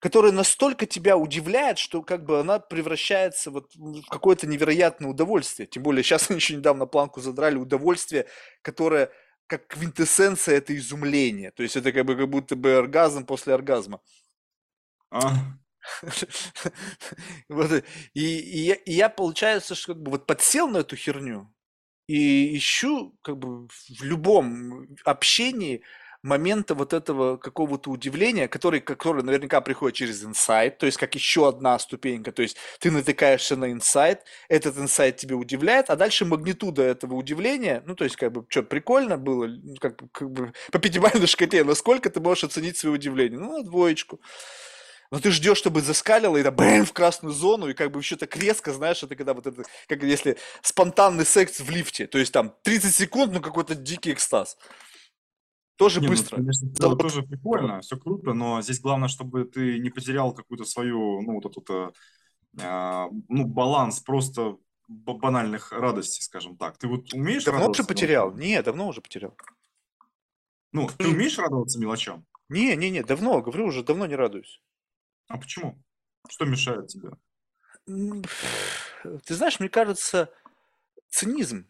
которая 0.00 0.32
настолько 0.32 0.86
тебя 0.86 1.16
удивляет, 1.16 1.78
что 1.78 2.02
как 2.02 2.24
бы 2.24 2.40
она 2.40 2.58
превращается 2.58 3.50
вот 3.50 3.74
в 3.74 4.06
какое-то 4.08 4.46
невероятное 4.46 5.10
удовольствие. 5.10 5.66
Тем 5.66 5.82
более 5.82 6.02
сейчас 6.02 6.26
они 6.30 6.38
еще 6.38 6.56
недавно 6.56 6.86
планку 6.86 7.20
задрали 7.20 7.56
удовольствие, 7.56 8.26
которое 8.62 9.10
как 9.46 9.66
квинтэссенция 9.66 10.56
это 10.56 10.76
изумление. 10.76 11.50
То 11.50 11.62
есть 11.62 11.76
это 11.76 11.92
как 11.92 12.06
бы 12.06 12.16
как 12.16 12.28
будто 12.28 12.56
бы 12.56 12.74
оргазм 12.74 13.26
после 13.26 13.54
оргазма. 13.54 14.00
А, 15.10 15.32
Вот, 17.48 17.70
и, 18.14 18.38
и 18.38 18.58
я, 18.60 18.74
и 18.74 18.92
я, 18.92 19.08
получается, 19.08 19.74
что 19.74 19.94
как 19.94 20.02
бы 20.02 20.12
вот 20.12 20.26
подсел 20.26 20.68
на 20.68 20.78
эту 20.78 20.96
херню 20.96 21.52
и 22.06 22.56
ищу 22.56 23.16
как 23.22 23.38
бы 23.38 23.66
в 23.68 24.02
любом 24.02 24.88
общении 25.04 25.82
момента 26.24 26.74
вот 26.74 26.94
этого 26.94 27.36
какого-то 27.36 27.90
удивления, 27.90 28.48
который, 28.48 28.80
который 28.80 29.22
наверняка 29.22 29.60
приходит 29.60 29.96
через 29.96 30.24
инсайт, 30.24 30.78
то 30.78 30.86
есть 30.86 30.98
как 30.98 31.14
еще 31.14 31.46
одна 31.46 31.78
ступенька, 31.78 32.32
то 32.32 32.40
есть 32.40 32.56
ты 32.80 32.90
натыкаешься 32.90 33.56
на 33.56 33.70
инсайт, 33.70 34.24
этот 34.48 34.78
инсайт 34.78 35.18
тебя 35.18 35.36
удивляет, 35.36 35.90
а 35.90 35.96
дальше 35.96 36.24
магнитуда 36.24 36.82
этого 36.82 37.14
удивления, 37.14 37.82
ну 37.86 37.94
то 37.94 38.04
есть 38.04 38.16
как 38.16 38.32
бы 38.32 38.46
что, 38.48 38.62
прикольно 38.62 39.18
было, 39.18 39.50
как, 39.80 40.00
как 40.12 40.30
бы 40.30 40.54
по 40.72 40.78
пятибалльной 40.78 41.26
шкале, 41.26 41.62
насколько 41.62 42.08
ты 42.08 42.20
можешь 42.20 42.44
оценить 42.44 42.78
свое 42.78 42.94
удивление? 42.94 43.38
Ну, 43.38 43.58
на 43.58 43.62
двоечку. 43.62 44.20
Но 45.14 45.20
ты 45.20 45.30
ждешь, 45.30 45.58
чтобы 45.58 45.80
заскалило, 45.80 46.36
и 46.36 46.42
да 46.42 46.50
бэм, 46.50 46.84
в 46.84 46.92
красную 46.92 47.32
зону, 47.32 47.68
и 47.68 47.72
как 47.72 47.92
бы 47.92 48.00
еще 48.00 48.16
так 48.16 48.36
резко, 48.36 48.72
знаешь, 48.72 49.00
это 49.04 49.14
когда 49.14 49.32
вот 49.32 49.46
это, 49.46 49.62
как 49.86 50.02
если 50.02 50.36
спонтанный 50.60 51.24
секс 51.24 51.60
в 51.60 51.70
лифте, 51.70 52.08
то 52.08 52.18
есть 52.18 52.32
там 52.32 52.52
30 52.64 52.92
секунд, 52.92 53.32
ну 53.32 53.40
какой-то 53.40 53.76
дикий 53.76 54.12
экстаз. 54.12 54.58
Тоже 55.76 56.00
не, 56.00 56.08
ну, 56.08 56.14
быстро. 56.14 56.36
конечно, 56.38 56.68
Да 56.68 56.88
вот- 56.88 56.98
тоже 56.98 57.22
прикольно, 57.22 57.80
все 57.80 57.96
круто, 57.96 58.32
но 58.34 58.60
здесь 58.60 58.80
главное, 58.80 59.08
чтобы 59.08 59.44
ты 59.44 59.78
не 59.78 59.88
потерял 59.88 60.34
какую-то 60.34 60.64
свою, 60.64 61.20
ну, 61.22 61.34
вот 61.40 61.46
этот, 61.46 61.70
э, 61.70 61.92
а, 62.62 63.08
ну, 63.28 63.44
баланс 63.46 64.00
просто 64.00 64.56
банальных 64.88 65.70
радостей, 65.70 66.24
скажем 66.24 66.56
так. 66.56 66.76
Ты 66.76 66.88
вот 66.88 67.14
умеешь 67.14 67.44
Давно 67.44 67.70
уже 67.70 67.84
потерял? 67.84 68.30
мелочам? 68.30 68.40
Не, 68.40 68.62
давно 68.62 68.88
уже 68.88 69.00
потерял. 69.00 69.36
Ну, 70.72 70.88
ты 70.98 71.06
умеешь 71.06 71.38
радоваться 71.38 71.78
мелочам? 71.78 72.26
Не, 72.48 72.74
не, 72.74 72.90
не, 72.90 73.04
давно, 73.04 73.40
говорю, 73.42 73.66
уже 73.66 73.84
давно 73.84 74.06
не 74.06 74.16
радуюсь. 74.16 74.60
А 75.28 75.38
почему? 75.38 75.82
Что 76.28 76.44
мешает 76.44 76.88
тебе? 76.88 77.10
Ты 77.86 79.34
знаешь, 79.34 79.60
мне 79.60 79.68
кажется, 79.68 80.30
цинизм. 81.08 81.68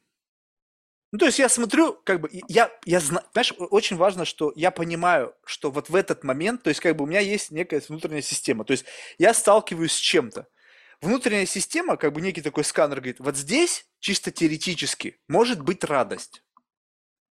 Ну, 1.12 1.18
то 1.18 1.26
есть 1.26 1.39
я 1.39 1.48
смотрю, 1.48 1.94
как 2.05 2.20
бы, 2.20 2.31
я, 2.48 2.72
я 2.85 2.98
знаю, 2.98 3.24
знаешь, 3.32 3.52
очень 3.56 3.97
важно, 3.97 4.24
что 4.24 4.52
я 4.56 4.72
понимаю, 4.72 5.35
что 5.44 5.70
вот 5.70 5.89
в 5.89 5.94
этот 5.94 6.24
момент, 6.24 6.64
то 6.64 6.70
есть 6.70 6.81
как 6.81 6.97
бы 6.97 7.05
у 7.05 7.06
меня 7.06 7.20
есть 7.20 7.52
некая 7.52 7.81
внутренняя 7.89 8.22
система, 8.22 8.64
то 8.64 8.72
есть 8.72 8.85
я 9.18 9.32
сталкиваюсь 9.32 9.93
с 9.93 9.98
чем-то. 9.98 10.48
Внутренняя 11.01 11.47
система, 11.47 11.97
как 11.97 12.12
бы 12.12 12.20
некий 12.20 12.43
такой 12.43 12.64
сканер 12.64 12.97
говорит, 12.97 13.20
вот 13.20 13.36
здесь 13.36 13.86
чисто 14.01 14.32
теоретически 14.32 15.20
может 15.28 15.62
быть 15.62 15.85
радость. 15.85 16.43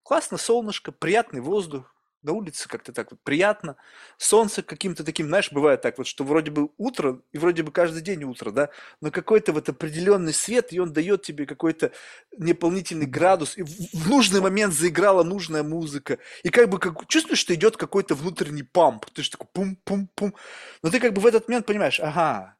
Классно, 0.03 0.37
солнышко, 0.37 0.91
приятный 0.91 1.41
воздух, 1.41 1.94
на 2.25 2.33
улице 2.33 2.67
как-то 2.67 2.91
так 2.91 3.11
вот 3.11 3.19
приятно, 3.21 3.77
солнце 4.17 4.63
каким-то 4.63 5.03
таким, 5.03 5.27
знаешь, 5.27 5.51
бывает 5.51 5.81
так 5.81 5.97
вот, 5.97 6.07
что 6.07 6.23
вроде 6.23 6.51
бы 6.51 6.69
утро, 6.77 7.21
и 7.31 7.37
вроде 7.37 7.63
бы 7.63 7.71
каждый 7.71 8.01
день 8.01 8.23
утро, 8.23 8.51
да, 8.51 8.69
но 8.99 9.11
какой-то 9.11 9.53
вот 9.53 9.69
определенный 9.69 10.33
свет, 10.33 10.73
и 10.73 10.79
он 10.79 10.91
дает 10.91 11.21
тебе 11.21 11.45
какой-то 11.45 11.91
неполнительный 12.37 13.05
градус, 13.05 13.57
и 13.57 13.63
в, 13.63 14.09
нужный 14.09 14.41
момент 14.41 14.73
заиграла 14.73 15.23
нужная 15.23 15.63
музыка, 15.63 16.17
и 16.43 16.49
как 16.49 16.69
бы 16.69 16.79
как, 16.79 17.07
чувствуешь, 17.07 17.39
что 17.39 17.53
идет 17.53 17.77
какой-то 17.77 18.15
внутренний 18.15 18.63
памп, 18.63 19.05
ты 19.05 19.23
же 19.23 19.31
такой 19.31 19.47
пум-пум-пум, 19.53 20.33
но 20.81 20.89
ты 20.89 20.99
как 20.99 21.13
бы 21.13 21.21
в 21.21 21.25
этот 21.25 21.47
момент 21.47 21.65
понимаешь, 21.65 21.99
ага, 21.99 22.55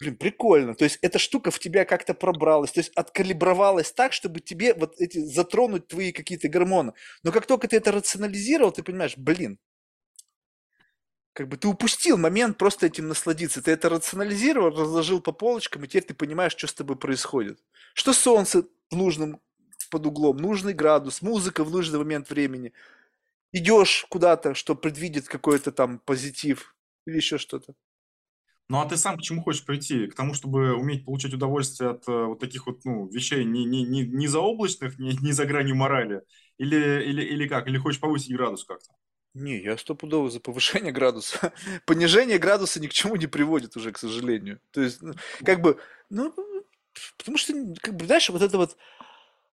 Блин, 0.00 0.16
прикольно. 0.16 0.74
То 0.74 0.84
есть 0.84 0.98
эта 1.02 1.18
штука 1.18 1.50
в 1.50 1.58
тебя 1.58 1.84
как-то 1.84 2.14
пробралась, 2.14 2.70
то 2.72 2.80
есть 2.80 2.92
откалибровалась 2.94 3.90
так, 3.92 4.12
чтобы 4.12 4.40
тебе 4.40 4.74
вот 4.74 4.94
эти 5.00 5.18
затронуть 5.18 5.88
твои 5.88 6.12
какие-то 6.12 6.48
гормоны. 6.48 6.92
Но 7.24 7.32
как 7.32 7.46
только 7.46 7.66
ты 7.66 7.76
это 7.76 7.90
рационализировал, 7.90 8.70
ты 8.70 8.84
понимаешь, 8.84 9.16
блин, 9.16 9.58
как 11.32 11.48
бы 11.48 11.56
ты 11.56 11.68
упустил 11.68 12.16
момент 12.16 12.58
просто 12.58 12.86
этим 12.86 13.08
насладиться. 13.08 13.62
Ты 13.62 13.72
это 13.72 13.88
рационализировал, 13.88 14.70
разложил 14.70 15.20
по 15.20 15.32
полочкам, 15.32 15.84
и 15.84 15.88
теперь 15.88 16.04
ты 16.04 16.14
понимаешь, 16.14 16.52
что 16.52 16.66
с 16.66 16.74
тобой 16.74 16.96
происходит. 16.96 17.60
Что 17.94 18.12
солнце 18.12 18.64
в 18.90 18.96
нужном 18.96 19.40
под 19.90 20.06
углом, 20.06 20.36
нужный 20.36 20.74
градус, 20.74 21.22
музыка 21.22 21.64
в 21.64 21.70
нужный 21.70 21.98
момент 21.98 22.30
времени. 22.30 22.72
Идешь 23.52 24.06
куда-то, 24.10 24.54
что 24.54 24.74
предвидит 24.74 25.28
какой-то 25.28 25.72
там 25.72 26.00
позитив 26.00 26.74
или 27.06 27.16
еще 27.16 27.38
что-то. 27.38 27.74
Ну, 28.70 28.80
а 28.80 28.86
ты 28.86 28.98
сам 28.98 29.16
к 29.16 29.22
чему 29.22 29.42
хочешь 29.42 29.64
прийти? 29.64 30.08
К 30.08 30.14
тому, 30.14 30.34
чтобы 30.34 30.74
уметь 30.74 31.04
получать 31.06 31.32
удовольствие 31.32 31.90
от 31.90 32.06
э, 32.06 32.24
вот 32.24 32.38
таких 32.38 32.66
вот 32.66 32.84
ну, 32.84 33.08
вещей 33.08 33.44
не, 33.44 33.64
не, 33.64 33.82
не, 33.82 34.02
не 34.02 34.26
заоблачных, 34.26 34.98
не, 34.98 35.16
не 35.22 35.32
за 35.32 35.46
гранью 35.46 35.74
морали? 35.74 36.22
Или, 36.58 37.02
или, 37.02 37.22
или 37.22 37.48
как? 37.48 37.66
Или 37.66 37.78
хочешь 37.78 38.00
повысить 38.00 38.36
градус 38.36 38.64
как-то? 38.64 38.92
Не, 39.32 39.62
я 39.62 39.78
стопудово 39.78 40.30
за 40.30 40.40
повышение 40.40 40.92
градуса. 40.92 41.52
Понижение 41.86 42.38
градуса 42.38 42.78
ни 42.80 42.88
к 42.88 42.92
чему 42.92 43.16
не 43.16 43.26
приводит 43.26 43.76
уже, 43.76 43.90
к 43.90 43.98
сожалению. 43.98 44.60
То 44.70 44.82
есть, 44.82 45.00
ну, 45.00 45.14
как 45.44 45.62
бы, 45.62 45.78
ну, 46.10 46.34
потому 47.16 47.38
что, 47.38 47.54
как 47.80 47.96
бы, 47.96 48.04
знаешь, 48.04 48.28
вот 48.28 48.42
это 48.42 48.58
вот 48.58 48.76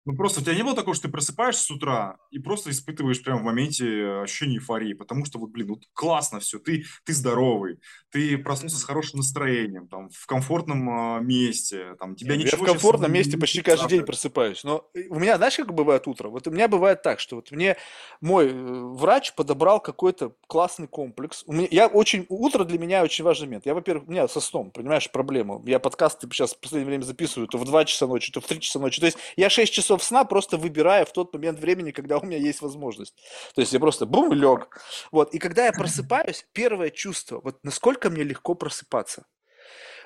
ну, 0.06 0.14
просто 0.14 0.40
у 0.40 0.42
тебя 0.42 0.54
не 0.54 0.62
было 0.62 0.74
такого, 0.74 0.94
что 0.94 1.08
ты 1.08 1.12
просыпаешься 1.12 1.64
с 1.64 1.70
утра 1.70 2.18
и 2.30 2.38
просто 2.38 2.70
испытываешь 2.70 3.22
прямо 3.22 3.40
в 3.40 3.44
моменте 3.44 3.86
э, 3.86 4.22
ощущение 4.22 4.58
эйфории, 4.58 4.92
потому 4.92 5.24
что 5.24 5.38
вот, 5.38 5.50
блин, 5.50 5.68
вот 5.68 5.84
классно 5.94 6.40
все, 6.40 6.58
ты, 6.58 6.84
ты 7.04 7.14
здоровый, 7.14 7.80
ты 8.10 8.36
проснулся 8.36 8.76
с 8.76 8.84
хорошим 8.84 9.20
настроением, 9.20 9.88
там, 9.88 10.10
в 10.10 10.26
комфортном 10.26 11.18
э, 11.18 11.22
месте, 11.22 11.96
там, 11.98 12.16
тебя 12.16 12.34
Я 12.34 12.42
ничего 12.42 12.64
в 12.64 12.66
комфортном 12.66 13.12
месте 13.12 13.38
почти 13.38 13.62
каждый 13.62 13.88
день 13.88 14.02
просыпаюсь. 14.02 14.62
Но 14.62 14.88
э, 14.94 15.04
у 15.08 15.18
меня, 15.18 15.38
знаешь, 15.38 15.56
как 15.56 15.72
бывает 15.72 16.06
утро? 16.06 16.28
Вот 16.28 16.46
у 16.46 16.50
меня 16.50 16.68
бывает 16.68 17.02
так, 17.02 17.18
что 17.18 17.36
вот 17.36 17.50
мне 17.50 17.76
мой 18.20 18.52
врач 18.52 19.34
подобрал 19.34 19.80
какой-то 19.80 20.34
классный 20.46 20.86
комплекс. 20.86 21.44
У 21.46 21.52
меня, 21.54 21.68
я 21.70 21.86
очень, 21.86 22.26
утро 22.28 22.64
для 22.64 22.78
меня 22.78 23.02
очень 23.02 23.24
важный 23.24 23.46
момент. 23.46 23.64
Я, 23.64 23.72
во-первых, 23.74 24.06
у 24.06 24.10
меня 24.10 24.28
со 24.28 24.40
сном, 24.40 24.70
понимаешь, 24.70 25.10
проблема. 25.10 25.62
Я 25.64 25.78
подкасты 25.78 26.28
сейчас 26.30 26.54
в 26.54 26.60
последнее 26.60 26.88
время 26.88 27.04
записываю 27.04 27.48
то 27.48 27.56
в 27.56 27.64
2 27.64 27.84
часа 27.86 28.06
ночи, 28.06 28.30
то 28.30 28.42
в 28.42 28.46
3 28.46 28.60
часа 28.60 28.78
ночи. 28.78 29.00
То 29.00 29.06
есть 29.06 29.18
я 29.36 29.48
6 29.48 29.72
часов 29.72 29.93
часов 29.94 30.04
сна 30.04 30.24
просто 30.24 30.56
выбирая 30.56 31.04
в 31.04 31.12
тот 31.12 31.32
момент 31.34 31.60
времени, 31.60 31.92
когда 31.92 32.18
у 32.18 32.24
меня 32.24 32.38
есть 32.38 32.62
возможность. 32.62 33.14
То 33.54 33.60
есть 33.60 33.72
я 33.72 33.78
просто 33.78 34.06
бум, 34.06 34.32
лег. 34.32 34.80
Вот. 35.12 35.34
И 35.34 35.38
когда 35.38 35.66
я 35.66 35.72
просыпаюсь, 35.72 36.46
первое 36.52 36.90
чувство, 36.90 37.40
вот 37.42 37.58
насколько 37.62 38.10
мне 38.10 38.24
легко 38.24 38.54
просыпаться. 38.54 39.24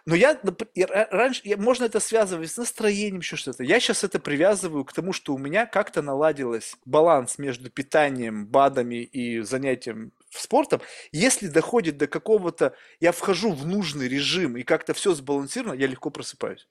Но 0.06 0.14
я, 0.14 0.40
раньше, 1.10 1.42
я, 1.44 1.56
можно 1.56 1.84
это 1.84 2.00
связывать 2.00 2.50
с 2.50 2.56
настроением, 2.56 3.20
еще 3.20 3.36
что-то. 3.36 3.62
Я 3.64 3.80
сейчас 3.80 4.04
это 4.04 4.18
привязываю 4.18 4.84
к 4.84 4.92
тому, 4.92 5.12
что 5.12 5.34
у 5.34 5.38
меня 5.38 5.66
как-то 5.66 6.02
наладилось 6.02 6.76
баланс 6.86 7.38
между 7.38 7.70
питанием, 7.70 8.46
БАДами 8.46 9.02
и 9.02 9.40
занятием 9.42 10.12
спортом. 10.30 10.80
Если 11.12 11.48
доходит 11.48 11.96
до 11.98 12.06
какого-то, 12.06 12.74
я 13.00 13.12
вхожу 13.12 13.52
в 13.52 13.66
нужный 13.66 14.08
режим 14.08 14.56
и 14.56 14.62
как-то 14.62 14.94
все 14.94 15.14
сбалансировано, 15.14 15.74
я 15.74 15.86
легко 15.86 16.10
просыпаюсь. 16.10 16.68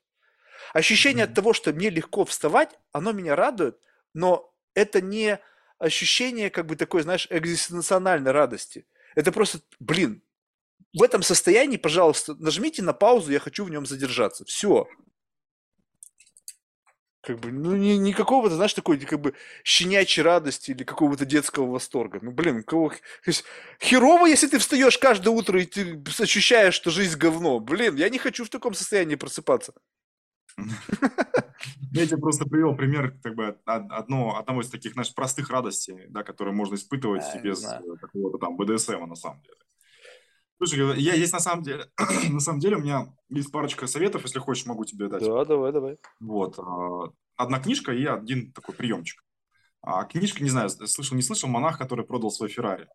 Ощущение 0.73 1.25
от 1.25 1.33
того, 1.33 1.53
что 1.53 1.73
мне 1.73 1.89
легко 1.89 2.25
вставать, 2.25 2.69
оно 2.91 3.11
меня 3.11 3.35
радует, 3.35 3.77
но 4.13 4.53
это 4.73 5.01
не 5.01 5.39
ощущение 5.79 6.49
как 6.49 6.65
бы 6.65 6.75
такой, 6.75 7.03
знаешь, 7.03 7.27
экзистенциональной 7.29 8.31
радости. 8.31 8.85
Это 9.15 9.31
просто, 9.31 9.59
блин, 9.79 10.21
в 10.93 11.03
этом 11.03 11.21
состоянии, 11.21 11.77
пожалуйста, 11.77 12.35
нажмите 12.35 12.81
на 12.81 12.93
паузу, 12.93 13.31
я 13.31 13.39
хочу 13.39 13.65
в 13.65 13.69
нем 13.69 13.85
задержаться. 13.85 14.45
Все. 14.45 14.87
Как 17.21 17.39
бы, 17.39 17.51
ну, 17.51 17.75
ни, 17.75 17.93
никакого, 17.93 18.49
знаешь, 18.49 18.73
такой, 18.73 18.97
как 18.99 19.19
бы, 19.19 19.33
щенячьей 19.63 20.23
радости 20.23 20.71
или 20.71 20.83
какого-то 20.83 21.25
детского 21.25 21.69
восторга. 21.69 22.19
Ну, 22.21 22.31
блин, 22.31 22.63
кого... 22.63 22.93
Херово, 23.81 24.27
если 24.27 24.47
ты 24.47 24.59
встаешь 24.59 24.97
каждое 24.97 25.31
утро 25.31 25.61
и 25.61 25.65
ты 25.65 26.01
ощущаешь, 26.19 26.73
что 26.73 26.89
жизнь 26.89 27.17
говно. 27.17 27.59
Блин, 27.59 27.95
я 27.95 28.09
не 28.09 28.17
хочу 28.17 28.45
в 28.45 28.49
таком 28.49 28.73
состоянии 28.73 29.15
просыпаться. 29.15 29.73
Я 31.91 32.05
тебе 32.05 32.17
просто 32.17 32.45
привел 32.45 32.75
пример 32.75 33.17
как 33.23 33.35
бы 33.35 33.57
одно, 33.65 34.37
одного 34.37 34.61
из 34.61 34.69
таких 34.69 34.95
наших 34.95 35.15
простых 35.15 35.49
радостей, 35.49 36.05
да, 36.09 36.23
которые 36.23 36.53
можно 36.53 36.75
испытывать 36.75 37.23
а, 37.33 37.39
без 37.39 37.63
какого-то 38.01 38.37
там 38.37 38.57
БДСМа 38.57 39.05
на 39.07 39.15
самом 39.15 39.41
деле. 39.41 39.57
Слушай, 40.57 40.99
я 40.99 41.13
есть 41.13 41.33
на 41.33 41.39
самом 41.39 41.63
деле, 41.63 41.85
на 42.29 42.39
самом 42.39 42.59
деле 42.59 42.77
у 42.77 42.79
меня 42.79 43.13
есть 43.29 43.51
парочка 43.51 43.87
советов, 43.87 44.23
если 44.23 44.39
хочешь, 44.39 44.65
могу 44.65 44.85
тебе 44.85 45.07
дать. 45.07 45.23
Да, 45.23 45.45
давай, 45.45 45.71
давай. 45.71 45.97
Вот. 46.19 46.57
А, 46.59 47.11
одна 47.35 47.59
книжка 47.59 47.93
и 47.93 48.05
один 48.05 48.51
такой 48.51 48.75
приемчик. 48.75 49.23
А 49.81 50.03
книжка, 50.05 50.43
не 50.43 50.49
знаю, 50.49 50.69
слышал, 50.69 51.15
не 51.15 51.21
слышал, 51.21 51.47
монах, 51.47 51.77
который 51.77 52.05
продал 52.05 52.31
свой 52.31 52.49
Феррари. 52.49 52.87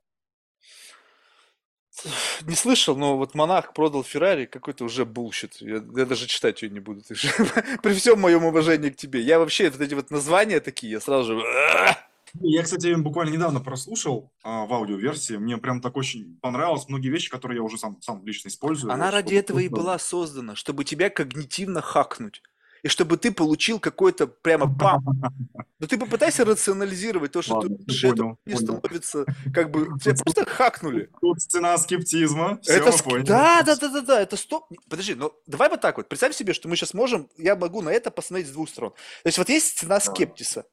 Не 2.47 2.55
слышал, 2.55 2.97
но 2.97 3.17
вот 3.17 3.35
монах 3.35 3.73
продал 3.73 4.05
Феррари, 4.05 4.47
какой-то 4.47 4.85
уже 4.85 5.05
bullshit. 5.05 5.57
Я, 5.61 5.83
я 5.97 6.07
даже 6.07 6.27
читать 6.27 6.63
ее 6.63 6.71
не 6.71 6.81
буду. 6.81 7.03
Ты 7.03 7.15
же, 7.15 7.29
при 7.83 7.95
всем 7.95 8.21
моем 8.21 8.45
уважении 8.45 8.91
к 8.91 8.97
тебе. 8.97 9.21
Я 9.21 9.39
вообще, 9.39 9.71
вот 9.71 9.81
эти 9.81 9.95
вот 9.95 10.11
названия 10.11 10.61
такие, 10.61 10.93
я 10.93 11.01
сразу 11.01 11.35
же... 11.35 11.43
Я, 12.41 12.63
кстати, 12.63 12.95
буквально 12.95 13.35
недавно 13.35 13.61
прослушал 13.61 14.33
а, 14.43 14.65
в 14.65 14.73
аудиоверсии. 14.73 15.35
Мне 15.35 15.59
прям 15.59 15.83
так 15.83 15.99
очень 15.99 16.39
понравилось. 16.41 16.89
Многие 16.89 17.11
вещи, 17.11 17.29
которые 17.29 17.59
я 17.59 17.63
уже 17.63 17.77
сам, 17.77 18.01
сам 18.01 18.25
лично 18.25 18.49
использую. 18.49 18.91
Она 18.91 19.11
ради 19.11 19.35
этого 19.35 19.59
и 19.59 19.69
была 19.69 19.99
создана, 19.99 20.57
чтобы 20.57 20.85
тебя 20.85 21.11
когнитивно 21.11 21.83
хакнуть 21.83 22.41
и 22.83 22.89
чтобы 22.89 23.17
ты 23.17 23.33
получил 23.33 23.79
какой-то 23.79 24.27
прямо 24.27 24.73
пам. 24.73 25.05
Но 25.79 25.87
ты 25.87 25.99
попытайся 25.99 26.45
рационализировать 26.45 27.33
то, 27.33 27.43
что 27.43 27.55
Ладно, 27.55 27.77
ты 27.77 27.85
думаешь, 27.85 28.05
это 28.05 28.37
не 28.45 28.57
становится, 28.57 29.25
как 29.53 29.71
бы, 29.71 29.99
тебя 30.03 30.15
просто 30.15 30.45
хакнули. 30.45 31.11
Тут 31.21 31.41
цена 31.41 31.77
скептизма. 31.79 32.59
Все, 32.63 32.75
это 32.75 32.93
ск... 32.93 33.07
Да, 33.25 33.63
да, 33.63 33.77
да, 33.77 33.89
да, 33.89 34.01
да, 34.01 34.21
это 34.21 34.37
стоп. 34.37 34.67
Подожди, 34.89 35.15
ну 35.15 35.33
давай 35.47 35.69
вот 35.69 35.81
так 35.81 35.97
вот. 35.97 36.09
Представь 36.09 36.35
себе, 36.35 36.53
что 36.53 36.69
мы 36.69 36.77
сейчас 36.77 36.95
можем, 36.95 37.29
я 37.37 37.57
могу 37.57 37.83
на 37.83 37.91
это 37.91 38.11
посмотреть 38.11 38.49
с 38.49 38.53
двух 38.53 38.69
сторон. 38.69 38.91
То 39.23 39.29
есть 39.29 39.39
вот 39.39 39.49
есть 39.49 39.79
цена 39.79 40.01
скептиса. 40.01 40.65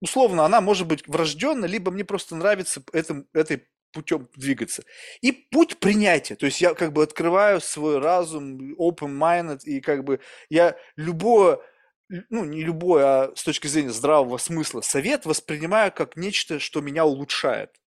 Условно, 0.00 0.44
она 0.44 0.60
может 0.60 0.86
быть 0.86 1.06
врожденная, 1.08 1.68
либо 1.68 1.90
мне 1.90 2.04
просто 2.04 2.36
нравится 2.36 2.82
этом, 2.92 3.26
этой 3.32 3.66
путем 3.92 4.28
двигаться. 4.36 4.84
И 5.20 5.32
путь 5.32 5.78
принятия. 5.78 6.36
То 6.36 6.46
есть 6.46 6.60
я 6.60 6.74
как 6.74 6.92
бы 6.92 7.02
открываю 7.02 7.60
свой 7.60 7.98
разум, 7.98 8.74
open-minded, 8.74 9.60
и 9.64 9.80
как 9.80 10.04
бы 10.04 10.20
я 10.48 10.76
любое, 10.96 11.60
ну 12.08 12.44
не 12.44 12.62
любое, 12.62 13.04
а 13.04 13.36
с 13.36 13.42
точки 13.42 13.66
зрения 13.66 13.90
здравого 13.90 14.38
смысла, 14.38 14.80
совет 14.80 15.26
воспринимаю 15.26 15.92
как 15.92 16.16
нечто, 16.16 16.58
что 16.58 16.80
меня 16.80 17.04
улучшает. 17.04 17.80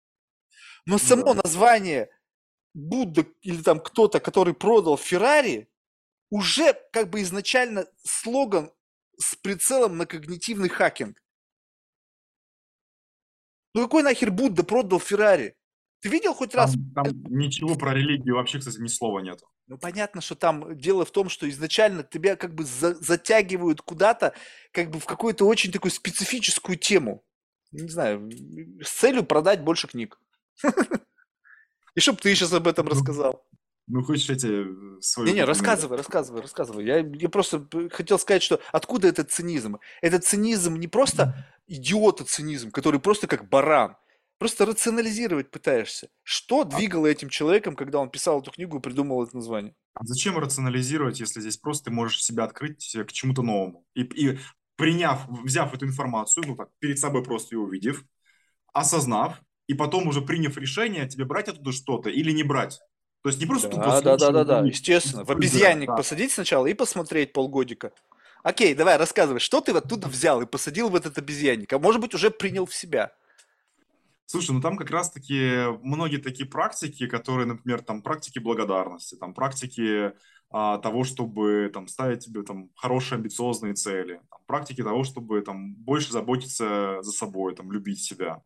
Но 0.86 0.98
само 0.98 1.34
да. 1.34 1.42
название 1.42 2.10
Будда 2.74 3.26
или 3.42 3.62
там 3.62 3.80
кто-то, 3.80 4.20
который 4.20 4.54
продал 4.54 4.96
Феррари, 4.96 5.68
уже 6.30 6.74
как 6.92 7.10
бы 7.10 7.22
изначально 7.22 7.86
слоган 8.04 8.72
с 9.18 9.34
прицелом 9.34 9.96
на 9.96 10.06
когнитивный 10.06 10.68
хакинг. 10.68 11.20
Ну 13.74 13.82
какой 13.82 14.02
нахер 14.02 14.30
Будда 14.30 14.64
продал 14.64 15.00
Феррари? 15.00 15.57
Ты 16.00 16.08
видел 16.08 16.32
хоть 16.34 16.52
там, 16.52 16.60
раз? 16.60 16.74
Там 16.94 17.06
ничего 17.28 17.74
про 17.74 17.92
религию 17.92 18.36
вообще, 18.36 18.58
кстати, 18.58 18.78
ни 18.78 18.86
слова 18.86 19.20
нет. 19.20 19.40
Ну, 19.66 19.78
понятно, 19.78 20.20
что 20.20 20.34
там 20.34 20.76
дело 20.78 21.04
в 21.04 21.10
том, 21.10 21.28
что 21.28 21.48
изначально 21.48 22.02
тебя 22.02 22.36
как 22.36 22.54
бы 22.54 22.64
за, 22.64 22.94
затягивают 22.94 23.82
куда-то, 23.82 24.32
как 24.72 24.90
бы 24.90 25.00
в 25.00 25.04
какую-то 25.04 25.46
очень 25.46 25.72
такую 25.72 25.90
специфическую 25.90 26.78
тему. 26.78 27.24
Не 27.72 27.88
знаю, 27.88 28.30
с 28.82 28.90
целью 28.90 29.24
продать 29.24 29.62
больше 29.62 29.88
книг. 29.88 30.18
И 31.94 32.00
чтобы 32.00 32.18
ты 32.20 32.34
сейчас 32.34 32.52
об 32.52 32.68
этом 32.68 32.86
ну, 32.86 32.92
рассказал. 32.92 33.44
Ну, 33.88 34.04
хочешь 34.04 34.30
эти 34.30 34.64
свои... 35.00 35.26
Не-не, 35.26 35.44
рассказывай, 35.44 35.96
рассказывай, 35.96 36.42
рассказывай. 36.42 36.84
Я, 36.84 36.98
я 36.98 37.28
просто 37.28 37.66
хотел 37.90 38.18
сказать, 38.18 38.42
что 38.42 38.60
откуда 38.72 39.08
этот 39.08 39.32
цинизм? 39.32 39.78
Этот 40.00 40.24
цинизм 40.24 40.76
не 40.76 40.88
просто 40.88 41.46
идиота-цинизм, 41.66 42.70
который 42.70 43.00
просто 43.00 43.26
как 43.26 43.48
баран. 43.48 43.96
Просто 44.38 44.66
рационализировать 44.66 45.50
пытаешься. 45.50 46.08
Что 46.22 46.60
а 46.60 46.64
двигало 46.64 47.06
этим 47.06 47.28
человеком, 47.28 47.74
когда 47.74 47.98
он 47.98 48.08
писал 48.08 48.40
эту 48.40 48.52
книгу 48.52 48.78
и 48.78 48.80
придумал 48.80 49.24
это 49.24 49.36
название? 49.36 49.74
А 49.94 50.04
зачем 50.04 50.38
рационализировать, 50.38 51.18
если 51.18 51.40
здесь 51.40 51.56
просто 51.56 51.86
ты 51.86 51.90
можешь 51.90 52.22
себя 52.22 52.44
открыть 52.44 52.96
к 53.06 53.12
чему-то 53.12 53.42
новому? 53.42 53.84
И, 53.94 54.02
и 54.02 54.38
приняв, 54.76 55.26
взяв 55.28 55.74
эту 55.74 55.86
информацию, 55.86 56.44
ну 56.46 56.54
так, 56.54 56.68
перед 56.78 57.00
собой 57.00 57.24
просто 57.24 57.56
ее 57.56 57.60
увидев, 57.60 58.04
осознав, 58.72 59.42
и 59.66 59.74
потом 59.74 60.06
уже 60.06 60.22
приняв 60.22 60.56
решение, 60.56 61.08
тебе 61.08 61.24
брать 61.24 61.48
оттуда 61.48 61.72
что-то 61.72 62.08
или 62.08 62.30
не 62.30 62.44
брать. 62.44 62.80
То 63.22 63.30
есть 63.30 63.40
не 63.40 63.46
просто 63.46 63.68
да, 63.68 64.00
да, 64.00 64.16
да, 64.16 64.30
да, 64.30 64.44
да, 64.44 64.60
естественно. 64.60 65.24
В 65.24 65.30
обезьянник 65.30 65.88
да. 65.88 65.96
посадить 65.96 66.30
сначала 66.30 66.66
и 66.66 66.74
посмотреть 66.74 67.32
полгодика. 67.32 67.92
Окей, 68.44 68.74
давай, 68.74 68.96
рассказывай, 68.96 69.40
что 69.40 69.60
ты 69.60 69.72
оттуда 69.72 70.06
взял 70.06 70.40
и 70.40 70.46
посадил 70.46 70.88
в 70.88 70.94
этот 70.94 71.18
обезьянник, 71.18 71.72
а 71.72 71.80
может 71.80 72.00
быть 72.00 72.14
уже 72.14 72.30
принял 72.30 72.64
в 72.66 72.74
себя? 72.74 73.12
Слушай, 74.30 74.50
ну 74.50 74.60
там 74.60 74.76
как 74.76 74.90
раз-таки 74.90 75.64
многие 75.82 76.18
такие 76.18 76.46
практики, 76.46 77.06
которые, 77.06 77.46
например, 77.46 77.80
там 77.80 78.02
практики 78.02 78.38
благодарности, 78.38 79.14
там 79.14 79.32
практики 79.32 80.12
а, 80.50 80.76
того, 80.76 81.04
чтобы 81.04 81.70
там 81.72 81.88
ставить 81.88 82.24
себе 82.24 82.42
там 82.42 82.68
хорошие 82.76 83.16
амбициозные 83.16 83.72
цели, 83.72 84.20
там, 84.30 84.40
практики 84.46 84.82
того, 84.82 85.04
чтобы 85.04 85.40
там 85.40 85.74
больше 85.76 86.12
заботиться 86.12 86.98
за 87.00 87.10
собой, 87.10 87.54
там 87.54 87.72
любить 87.72 88.02
себя. 88.02 88.42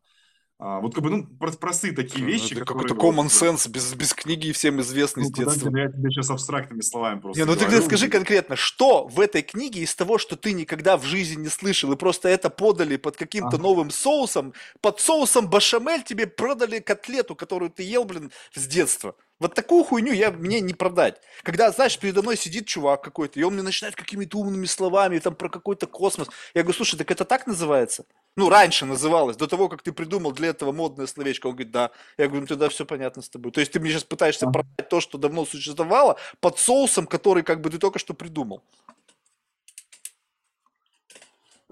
А, 0.59 0.79
вот 0.79 0.93
как 0.93 1.03
бы, 1.03 1.09
ну, 1.09 1.27
простые 1.59 1.93
такие 1.93 2.25
вещи, 2.25 2.53
это. 2.53 2.63
Какой-то 2.65 2.93
common 2.93 3.27
sense, 3.27 3.67
без, 3.69 3.93
без 3.95 4.13
книги 4.13 4.51
всем 4.51 4.79
известный 4.81 5.23
ну, 5.23 5.29
с 5.29 5.31
детства. 5.31 5.69
Я 5.75 5.89
тебе 5.89 6.09
сейчас 6.09 6.29
абстрактными 6.29 6.81
словами 6.81 7.19
просто 7.19 7.39
Не, 7.39 7.45
ну 7.45 7.55
говорю. 7.55 7.77
ты 7.77 7.81
скажи 7.81 8.07
конкретно, 8.07 8.55
что 8.55 9.07
в 9.07 9.19
этой 9.19 9.41
книге 9.41 9.81
из 9.81 9.93
того, 9.95 10.17
что 10.17 10.35
ты 10.35 10.53
никогда 10.53 10.97
в 10.97 11.03
жизни 11.03 11.41
не 11.41 11.49
слышал, 11.49 11.91
и 11.91 11.95
просто 11.97 12.29
это 12.29 12.49
подали 12.49 12.97
под 12.97 13.17
каким-то 13.17 13.57
ага. 13.57 13.63
новым 13.63 13.89
соусом, 13.89 14.53
под 14.79 14.99
соусом 14.99 15.49
башамель 15.49 16.03
тебе 16.03 16.27
продали 16.27 16.79
котлету, 16.79 17.35
которую 17.35 17.71
ты 17.71 17.83
ел, 17.83 18.05
блин, 18.05 18.31
с 18.53 18.67
детства. 18.67 19.15
Вот 19.43 19.55
такую 19.55 19.83
хуйню 19.83 20.13
я, 20.13 20.31
мне 20.31 20.61
не 20.61 20.73
продать. 20.73 21.19
Когда, 21.41 21.69
знаешь, 21.69 21.99
передо 21.99 22.21
мной 22.21 22.37
сидит 22.37 22.65
чувак 22.65 23.03
какой-то, 23.03 23.37
и 23.37 23.43
он 23.43 23.55
мне 23.55 23.61
начинает 23.61 23.93
какими-то 23.93 24.37
умными 24.37 24.65
словами, 24.65 25.19
там, 25.19 25.35
про 25.35 25.49
какой-то 25.49 25.85
космос. 25.85 26.29
Я 26.53 26.61
говорю, 26.61 26.77
слушай, 26.77 26.95
так 26.95 27.11
это 27.11 27.25
так 27.25 27.45
называется? 27.45 28.05
Ну, 28.37 28.47
раньше 28.47 28.85
называлось, 28.85 29.35
до 29.35 29.47
того, 29.47 29.67
как 29.67 29.81
ты 29.81 29.91
придумал 29.91 30.31
для 30.31 30.47
этого 30.47 30.71
модное 30.71 31.07
словечко. 31.07 31.47
Он 31.47 31.55
говорит, 31.55 31.73
да. 31.73 31.91
Я 32.17 32.27
говорю, 32.27 32.43
ну, 32.43 32.47
тогда 32.47 32.69
все 32.69 32.85
понятно 32.85 33.21
с 33.21 33.27
тобой. 33.27 33.51
То 33.51 33.59
есть 33.59 33.73
ты 33.73 33.81
мне 33.81 33.91
сейчас 33.91 34.05
пытаешься 34.05 34.47
продать 34.47 34.87
то, 34.89 35.01
что 35.01 35.17
давно 35.17 35.45
существовало, 35.45 36.17
под 36.39 36.57
соусом, 36.57 37.05
который 37.05 37.43
как 37.43 37.59
бы 37.59 37.69
ты 37.69 37.79
только 37.79 37.99
что 37.99 38.13
придумал. 38.13 38.63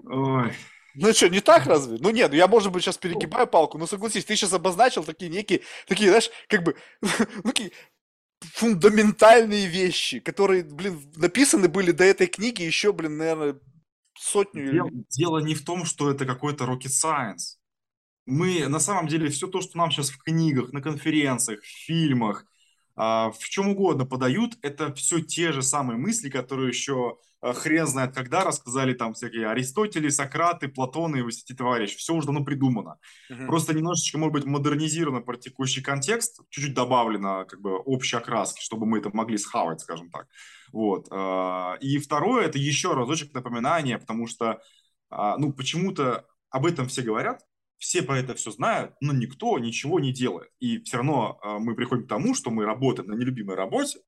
Ой. 0.04 0.52
Ну 0.94 1.12
что, 1.12 1.28
не 1.28 1.40
так 1.40 1.66
разве? 1.66 1.98
Ну 2.00 2.10
нет, 2.10 2.30
ну 2.30 2.36
я, 2.36 2.46
может 2.48 2.72
быть, 2.72 2.82
сейчас 2.82 2.98
перегибаю 2.98 3.46
палку, 3.46 3.78
но 3.78 3.86
согласись, 3.86 4.24
ты 4.24 4.36
сейчас 4.36 4.52
обозначил 4.52 5.04
такие 5.04 5.30
некие, 5.30 5.62
такие, 5.86 6.08
знаешь, 6.10 6.30
как 6.48 6.62
бы, 6.62 6.76
ну, 7.44 7.52
фундаментальные 8.40 9.66
вещи, 9.66 10.20
которые, 10.20 10.64
блин, 10.64 11.00
написаны 11.16 11.68
были 11.68 11.92
до 11.92 12.04
этой 12.04 12.26
книги 12.26 12.62
еще, 12.62 12.92
блин, 12.92 13.16
наверное, 13.16 13.58
сотню. 14.18 14.72
Дело, 14.72 14.90
дело 15.08 15.38
не 15.38 15.54
в 15.54 15.64
том, 15.64 15.84
что 15.84 16.10
это 16.10 16.26
какой-то 16.26 16.64
rocket 16.64 16.90
science. 16.90 17.56
Мы, 18.26 18.68
на 18.68 18.78
самом 18.78 19.08
деле, 19.08 19.30
все 19.30 19.46
то, 19.48 19.60
что 19.60 19.78
нам 19.78 19.90
сейчас 19.90 20.10
в 20.10 20.18
книгах, 20.18 20.72
на 20.72 20.80
конференциях, 20.80 21.62
в 21.62 21.66
фильмах, 21.86 22.44
а, 22.94 23.30
в 23.30 23.40
чем 23.48 23.70
угодно 23.70 24.06
подают, 24.06 24.58
это 24.62 24.94
все 24.94 25.20
те 25.20 25.52
же 25.52 25.62
самые 25.62 25.98
мысли, 25.98 26.28
которые 26.28 26.68
еще 26.68 27.18
хрен 27.42 27.86
знает 27.86 28.14
когда 28.14 28.44
рассказали 28.44 28.94
там 28.94 29.14
всякие 29.14 29.48
Аристотели, 29.48 30.08
Сократы, 30.08 30.68
Платоны 30.68 31.18
и 31.18 31.28
все 31.28 31.42
эти 31.44 31.56
товарищи. 31.56 31.96
Все 31.96 32.14
уже 32.14 32.26
давно 32.26 32.44
придумано. 32.44 32.98
Угу. 33.30 33.46
Просто 33.46 33.74
немножечко, 33.74 34.18
может 34.18 34.32
быть, 34.32 34.44
модернизировано 34.44 35.20
про 35.20 35.36
текущий 35.36 35.82
контекст, 35.82 36.40
чуть-чуть 36.50 36.74
добавлено 36.74 37.44
как 37.46 37.60
бы 37.60 37.76
общей 37.76 38.16
окраски, 38.16 38.62
чтобы 38.62 38.86
мы 38.86 38.98
это 38.98 39.10
могли 39.12 39.38
схавать, 39.38 39.80
скажем 39.80 40.10
так. 40.10 40.26
Вот. 40.72 41.08
А, 41.10 41.76
и 41.80 41.98
второе, 41.98 42.46
это 42.46 42.58
еще 42.58 42.94
разочек 42.94 43.34
напоминания, 43.34 43.98
потому 43.98 44.26
что 44.26 44.60
ну, 45.10 45.52
почему-то 45.52 46.26
об 46.48 46.64
этом 46.64 46.88
все 46.88 47.02
говорят, 47.02 47.42
все 47.82 48.00
про 48.00 48.18
это 48.18 48.34
все 48.34 48.52
знают, 48.52 48.94
но 49.00 49.12
никто 49.12 49.58
ничего 49.58 49.98
не 49.98 50.12
делает. 50.12 50.50
И 50.60 50.78
все 50.84 50.98
равно 50.98 51.40
э, 51.42 51.58
мы 51.58 51.74
приходим 51.74 52.04
к 52.04 52.08
тому, 52.08 52.32
что 52.34 52.50
мы 52.50 52.64
работаем 52.64 53.08
на 53.08 53.14
нелюбимой 53.14 53.56
работе, 53.56 53.98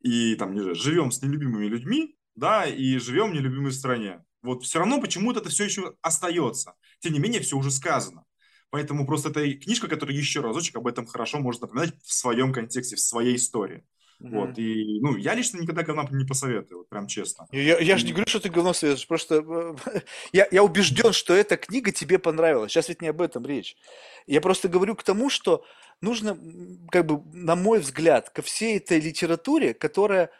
и 0.00 0.34
там, 0.36 0.74
живем 0.74 1.10
с 1.10 1.20
нелюбимыми 1.20 1.66
людьми, 1.66 2.16
да, 2.34 2.66
и 2.66 2.98
живем 2.98 3.30
в 3.30 3.34
нелюбимой 3.34 3.72
стране. 3.72 4.24
Вот 4.42 4.64
все 4.64 4.78
равно 4.78 5.00
почему-то 5.00 5.40
это 5.40 5.48
все 5.48 5.64
еще 5.64 5.94
остается. 6.02 6.74
Тем 7.00 7.12
не 7.12 7.18
менее, 7.18 7.40
все 7.40 7.56
уже 7.56 7.70
сказано. 7.70 8.24
Поэтому 8.70 9.06
просто 9.06 9.30
это 9.30 9.52
книжка, 9.54 9.88
которая 9.88 10.16
еще 10.16 10.40
разочек 10.40 10.76
об 10.76 10.86
этом 10.86 11.06
хорошо 11.06 11.38
может 11.38 11.62
напоминать 11.62 11.94
в 12.02 12.12
своем 12.12 12.52
контексте, 12.52 12.96
в 12.96 13.00
своей 13.00 13.36
истории. 13.36 13.84
Mm-hmm. 14.20 14.30
Вот, 14.30 14.58
и, 14.58 15.00
ну, 15.00 15.16
я 15.16 15.34
лично 15.34 15.60
никогда 15.60 15.82
говна 15.82 16.06
не 16.10 16.24
посоветую, 16.24 16.78
вот 16.78 16.88
прям 16.88 17.06
честно. 17.06 17.46
Я, 17.52 17.78
я 17.78 17.96
же 17.96 18.06
не 18.06 18.12
говорю, 18.12 18.28
что 18.28 18.40
ты 18.40 18.48
говно 18.48 18.72
советуешь, 18.72 19.06
просто 19.06 19.76
я, 20.32 20.46
я 20.50 20.62
убежден, 20.62 21.12
что 21.12 21.34
эта 21.34 21.56
книга 21.56 21.92
тебе 21.92 22.18
понравилась. 22.18 22.72
Сейчас 22.72 22.88
ведь 22.88 23.02
не 23.02 23.08
об 23.08 23.20
этом 23.20 23.44
речь. 23.44 23.76
Я 24.26 24.40
просто 24.40 24.68
говорю 24.68 24.94
к 24.94 25.02
тому, 25.02 25.30
что 25.30 25.64
нужно, 26.00 26.38
как 26.90 27.06
бы, 27.06 27.22
на 27.32 27.56
мой 27.56 27.80
взгляд, 27.80 28.30
ко 28.30 28.42
всей 28.42 28.78
этой 28.78 29.00
литературе, 29.00 29.74
которая, 29.74 30.30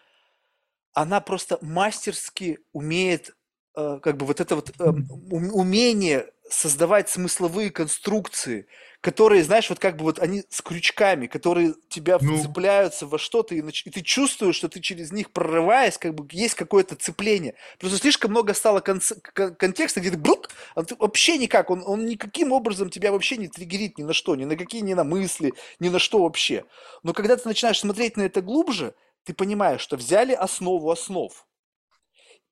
она 0.94 1.20
просто 1.20 1.58
мастерски 1.60 2.60
умеет, 2.72 3.36
э, 3.76 3.98
как 4.02 4.16
бы, 4.16 4.26
вот 4.26 4.40
это 4.40 4.54
вот 4.54 4.70
э, 4.78 4.84
умение 5.30 6.30
создавать 6.48 7.08
смысловые 7.08 7.70
конструкции, 7.70 8.66
которые, 9.00 9.42
знаешь, 9.42 9.68
вот 9.68 9.78
как 9.78 9.96
бы 9.96 10.04
вот 10.04 10.18
они 10.18 10.44
с 10.48 10.62
крючками, 10.62 11.26
которые 11.26 11.74
тебя 11.88 12.18
ну. 12.20 12.36
вцепляются 12.36 13.06
во 13.06 13.18
что-то, 13.18 13.54
и, 13.54 13.60
и 13.60 13.90
ты 13.90 14.00
чувствуешь, 14.02 14.54
что 14.54 14.68
ты 14.68 14.80
через 14.80 15.10
них 15.10 15.30
прорываясь, 15.30 15.98
как 15.98 16.14
бы 16.14 16.26
есть 16.30 16.54
какое-то 16.54 16.94
цепление. 16.96 17.54
Просто 17.78 17.98
слишком 17.98 18.30
много 18.30 18.54
стало 18.54 18.80
кон- 18.80 19.00
контекста, 19.58 20.00
где 20.00 20.10
ты, 20.10 20.16
брук, 20.16 20.48
а 20.74 20.84
ты 20.84 20.94
вообще 20.96 21.36
никак, 21.38 21.70
он, 21.70 21.82
он 21.84 22.06
никаким 22.06 22.52
образом 22.52 22.88
тебя 22.88 23.10
вообще 23.10 23.36
не 23.36 23.48
триггерит 23.48 23.98
ни 23.98 24.04
на 24.04 24.12
что, 24.12 24.36
ни 24.36 24.44
на 24.44 24.56
какие, 24.56 24.80
ни 24.80 24.94
на 24.94 25.04
мысли, 25.04 25.54
ни 25.80 25.88
на 25.88 25.98
что 25.98 26.22
вообще. 26.22 26.64
Но 27.02 27.12
когда 27.12 27.36
ты 27.36 27.48
начинаешь 27.48 27.80
смотреть 27.80 28.16
на 28.16 28.22
это 28.22 28.40
глубже, 28.42 28.94
ты 29.24 29.34
понимаешь, 29.34 29.80
что 29.80 29.96
взяли 29.96 30.32
основу 30.32 30.90
основ, 30.90 31.32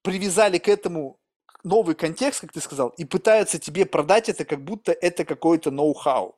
привязали 0.03 0.59
к 0.59 0.69
этому 0.69 1.19
новый 1.65 1.95
контекст, 1.95 2.41
как 2.41 2.53
ты 2.53 2.61
сказал, 2.61 2.89
и 2.91 3.05
пытаются 3.05 3.59
тебе 3.59 3.87
продать 3.87 4.29
это, 4.29 4.45
как 4.45 4.65
будто 4.65 4.93
это 4.93 5.25
какой-то 5.25 5.71
ноу-хау. 5.71 6.37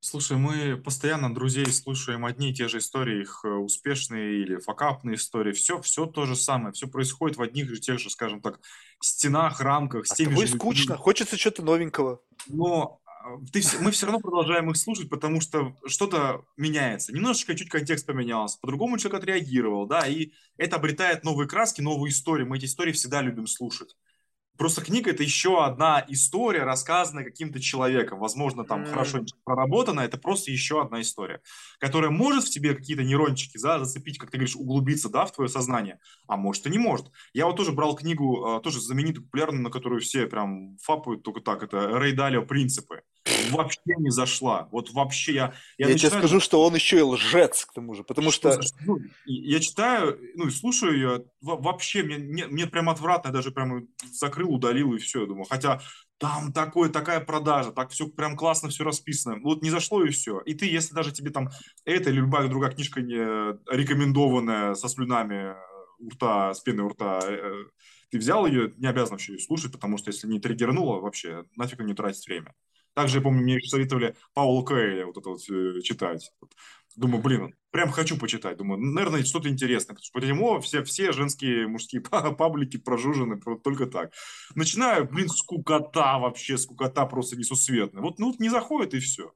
Слушай, 0.00 0.36
мы 0.36 0.76
постоянно 0.76 1.34
друзей 1.34 1.66
слушаем 1.66 2.24
одни 2.24 2.50
и 2.50 2.54
те 2.54 2.68
же 2.68 2.78
истории, 2.78 3.22
их 3.22 3.40
э, 3.44 3.48
успешные 3.48 4.42
или 4.42 4.56
факапные 4.58 5.16
истории. 5.16 5.52
Все, 5.52 5.82
все 5.82 6.06
то 6.06 6.24
же 6.24 6.36
самое. 6.36 6.72
Все 6.72 6.86
происходит 6.86 7.36
в 7.36 7.42
одних 7.42 7.72
и 7.72 7.80
тех 7.80 7.98
же, 7.98 8.08
скажем 8.08 8.40
так, 8.40 8.60
стенах, 9.02 9.60
рамках, 9.60 10.06
с 10.06 10.12
а 10.12 10.14
теми 10.14 10.36
же 10.36 10.46
скучно. 10.46 10.96
Хочется 10.96 11.36
что-то 11.36 11.64
новенького. 11.64 12.20
Но 12.46 13.00
ты, 13.52 13.62
мы 13.80 13.90
все 13.90 14.06
равно 14.06 14.20
продолжаем 14.20 14.70
их 14.70 14.76
слушать, 14.76 15.08
потому 15.08 15.40
что 15.40 15.76
что-то 15.86 16.44
меняется. 16.56 17.12
Немножечко 17.12 17.54
чуть 17.54 17.68
контекст 17.68 18.06
поменялся, 18.06 18.58
по-другому 18.60 18.98
человек 18.98 19.22
отреагировал, 19.22 19.86
да, 19.86 20.06
и 20.06 20.32
это 20.56 20.76
обретает 20.76 21.24
новые 21.24 21.48
краски, 21.48 21.80
новые 21.80 22.10
истории. 22.10 22.44
Мы 22.44 22.58
эти 22.58 22.66
истории 22.66 22.92
всегда 22.92 23.22
любим 23.22 23.46
слушать. 23.46 23.96
Просто 24.58 24.82
книга 24.82 25.10
это 25.10 25.22
еще 25.22 25.64
одна 25.64 26.04
история, 26.08 26.64
рассказанная 26.64 27.24
каким-то 27.24 27.60
человеком. 27.60 28.18
Возможно, 28.18 28.64
там 28.64 28.82
mm. 28.82 28.90
хорошо 28.90 29.24
проработана, 29.44 30.00
это 30.00 30.18
просто 30.18 30.50
еще 30.50 30.82
одна 30.82 31.00
история, 31.00 31.40
которая 31.78 32.10
может 32.10 32.44
в 32.44 32.50
тебе 32.50 32.74
какие-то 32.74 33.04
нейрончики 33.04 33.56
да, 33.62 33.78
зацепить, 33.78 34.18
как 34.18 34.32
ты 34.32 34.36
говоришь, 34.36 34.56
углубиться 34.56 35.08
да, 35.08 35.26
в 35.26 35.32
твое 35.32 35.48
сознание, 35.48 36.00
а 36.26 36.36
может 36.36 36.66
и 36.66 36.70
не 36.70 36.78
может. 36.78 37.06
Я 37.32 37.46
вот 37.46 37.56
тоже 37.56 37.70
брал 37.70 37.94
книгу, 37.94 38.44
а, 38.44 38.60
тоже 38.60 38.80
знаменитую, 38.80 39.24
популярную, 39.26 39.62
на 39.62 39.70
которую 39.70 40.00
все 40.00 40.26
прям 40.26 40.76
фапают 40.82 41.22
только 41.22 41.40
так, 41.40 41.62
это 41.62 41.88
Рэй 41.98 42.12
Далио 42.12 42.42
«Принципы» 42.42 43.02
вообще 43.50 43.94
не 43.98 44.10
зашла. 44.10 44.68
Вот 44.72 44.90
вообще 44.92 45.32
я... 45.32 45.54
Я, 45.76 45.86
я 45.86 45.92
начинаю... 45.92 46.10
тебе 46.10 46.20
скажу, 46.20 46.40
что 46.40 46.64
он 46.64 46.74
еще 46.74 46.98
и 46.98 47.02
лжец 47.02 47.64
к 47.64 47.72
тому 47.72 47.94
же, 47.94 48.04
потому 48.04 48.30
что... 48.30 48.60
что... 48.60 48.76
Ну, 48.84 48.98
я 49.26 49.60
читаю, 49.60 50.18
ну 50.34 50.48
и 50.48 50.50
слушаю 50.50 50.94
ее, 50.94 51.24
вообще 51.40 52.02
мне, 52.02 52.18
мне, 52.18 52.46
мне 52.46 52.66
прям 52.66 52.88
отвратно, 52.88 53.28
я 53.28 53.34
даже 53.34 53.50
прям 53.50 53.88
закрыл, 54.12 54.47
удалил 54.48 54.94
и 54.94 54.98
все, 54.98 55.26
думаю. 55.26 55.44
Хотя 55.44 55.80
там 56.18 56.52
такое, 56.52 56.90
такая 56.90 57.20
продажа, 57.20 57.72
так 57.72 57.90
все 57.90 58.08
прям 58.08 58.36
классно 58.36 58.68
все 58.68 58.84
расписано. 58.84 59.38
Вот 59.40 59.62
не 59.62 59.70
зашло 59.70 60.04
и 60.04 60.10
все. 60.10 60.40
И 60.40 60.54
ты, 60.54 60.66
если 60.66 60.94
даже 60.94 61.12
тебе 61.12 61.30
там 61.30 61.48
эта 61.84 62.10
или 62.10 62.16
любая 62.16 62.48
другая 62.48 62.72
книжка 62.72 63.00
не 63.00 63.16
рекомендованная 63.72 64.74
со 64.74 64.88
слюнами 64.88 65.54
у 65.98 66.10
рта, 66.10 66.54
с 66.54 66.60
пеной 66.60 66.86
у 66.86 66.94
э, 67.00 67.64
ты 68.10 68.18
взял 68.18 68.46
ее, 68.46 68.72
не 68.78 68.86
обязан 68.88 69.12
вообще 69.12 69.34
ее 69.34 69.38
слушать, 69.38 69.72
потому 69.72 69.98
что 69.98 70.10
если 70.10 70.26
не 70.26 70.40
триггернуло, 70.40 71.00
вообще 71.00 71.44
нафиг 71.56 71.80
не 71.80 71.94
тратить 71.94 72.26
время. 72.26 72.54
Также, 72.94 73.18
я 73.18 73.22
помню, 73.22 73.42
мне 73.42 73.60
советовали 73.60 74.16
Паула 74.34 74.64
Коэля 74.64 75.06
вот 75.06 75.16
это 75.16 75.30
вот 75.30 75.40
э, 75.50 75.80
читать. 75.82 76.32
Думаю, 76.96 77.22
блин, 77.22 77.54
прям 77.70 77.90
хочу 77.90 78.18
почитать. 78.18 78.56
Думаю, 78.56 78.80
наверное, 78.80 79.24
что-то 79.24 79.48
интересное. 79.48 79.96
Потому 80.12 80.58
что 80.58 80.60
все, 80.60 80.82
все 80.82 81.12
женские, 81.12 81.68
мужские 81.68 82.00
паблики 82.02 82.76
прожужены 82.76 83.40
только 83.62 83.86
так. 83.86 84.12
Начинаю, 84.54 85.08
блин, 85.08 85.28
скукота 85.28 86.18
вообще, 86.18 86.58
скукота 86.58 87.06
просто 87.06 87.36
несусветная. 87.36 88.02
Вот, 88.02 88.18
ну, 88.18 88.34
не 88.38 88.48
заходит 88.48 88.94
и 88.94 88.98
все. 88.98 89.32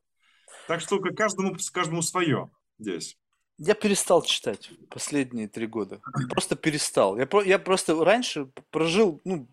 Так 0.66 0.80
что 0.80 0.98
каждому, 0.98 1.56
каждому 1.72 2.02
свое 2.02 2.50
здесь. 2.78 3.16
Я 3.58 3.74
перестал 3.74 4.22
читать 4.22 4.70
последние 4.90 5.46
три 5.46 5.66
года. 5.66 6.00
Просто 6.30 6.56
перестал. 6.56 7.16
Я, 7.16 7.28
я 7.44 7.58
просто 7.58 8.02
раньше 8.04 8.50
прожил, 8.70 9.20
ну, 9.24 9.46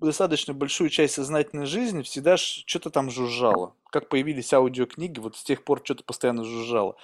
достаточно 0.00 0.52
большую 0.52 0.90
часть 0.90 1.14
сознательной 1.14 1.66
жизни 1.66 2.02
всегда 2.02 2.36
что-то 2.36 2.90
там 2.90 3.10
жужжало. 3.10 3.74
Как 3.90 4.08
появились 4.08 4.52
аудиокниги, 4.52 5.18
вот 5.18 5.36
с 5.36 5.42
тех 5.44 5.64
пор 5.64 5.80
что-то 5.82 6.04
постоянно 6.04 6.44
жужжало. 6.44 6.96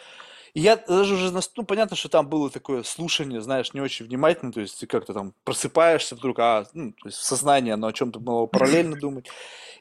И 0.54 0.60
я 0.60 0.76
даже 0.76 1.14
уже, 1.14 1.32
ну, 1.56 1.64
понятно, 1.64 1.96
что 1.96 2.08
там 2.08 2.28
было 2.28 2.50
такое 2.50 2.82
слушание, 2.82 3.40
знаешь, 3.40 3.72
не 3.74 3.80
очень 3.80 4.06
внимательно, 4.06 4.52
то 4.52 4.60
есть 4.60 4.80
ты 4.80 4.86
как-то 4.86 5.14
там 5.14 5.34
просыпаешься 5.44 6.16
вдруг, 6.16 6.38
а, 6.38 6.66
ну, 6.72 6.92
то 6.92 7.08
есть 7.08 7.18
в 7.18 7.24
сознании 7.24 7.72
оно 7.72 7.88
о 7.88 7.92
чем-то 7.92 8.18
было 8.20 8.46
параллельно 8.46 8.96
думать. 8.96 9.28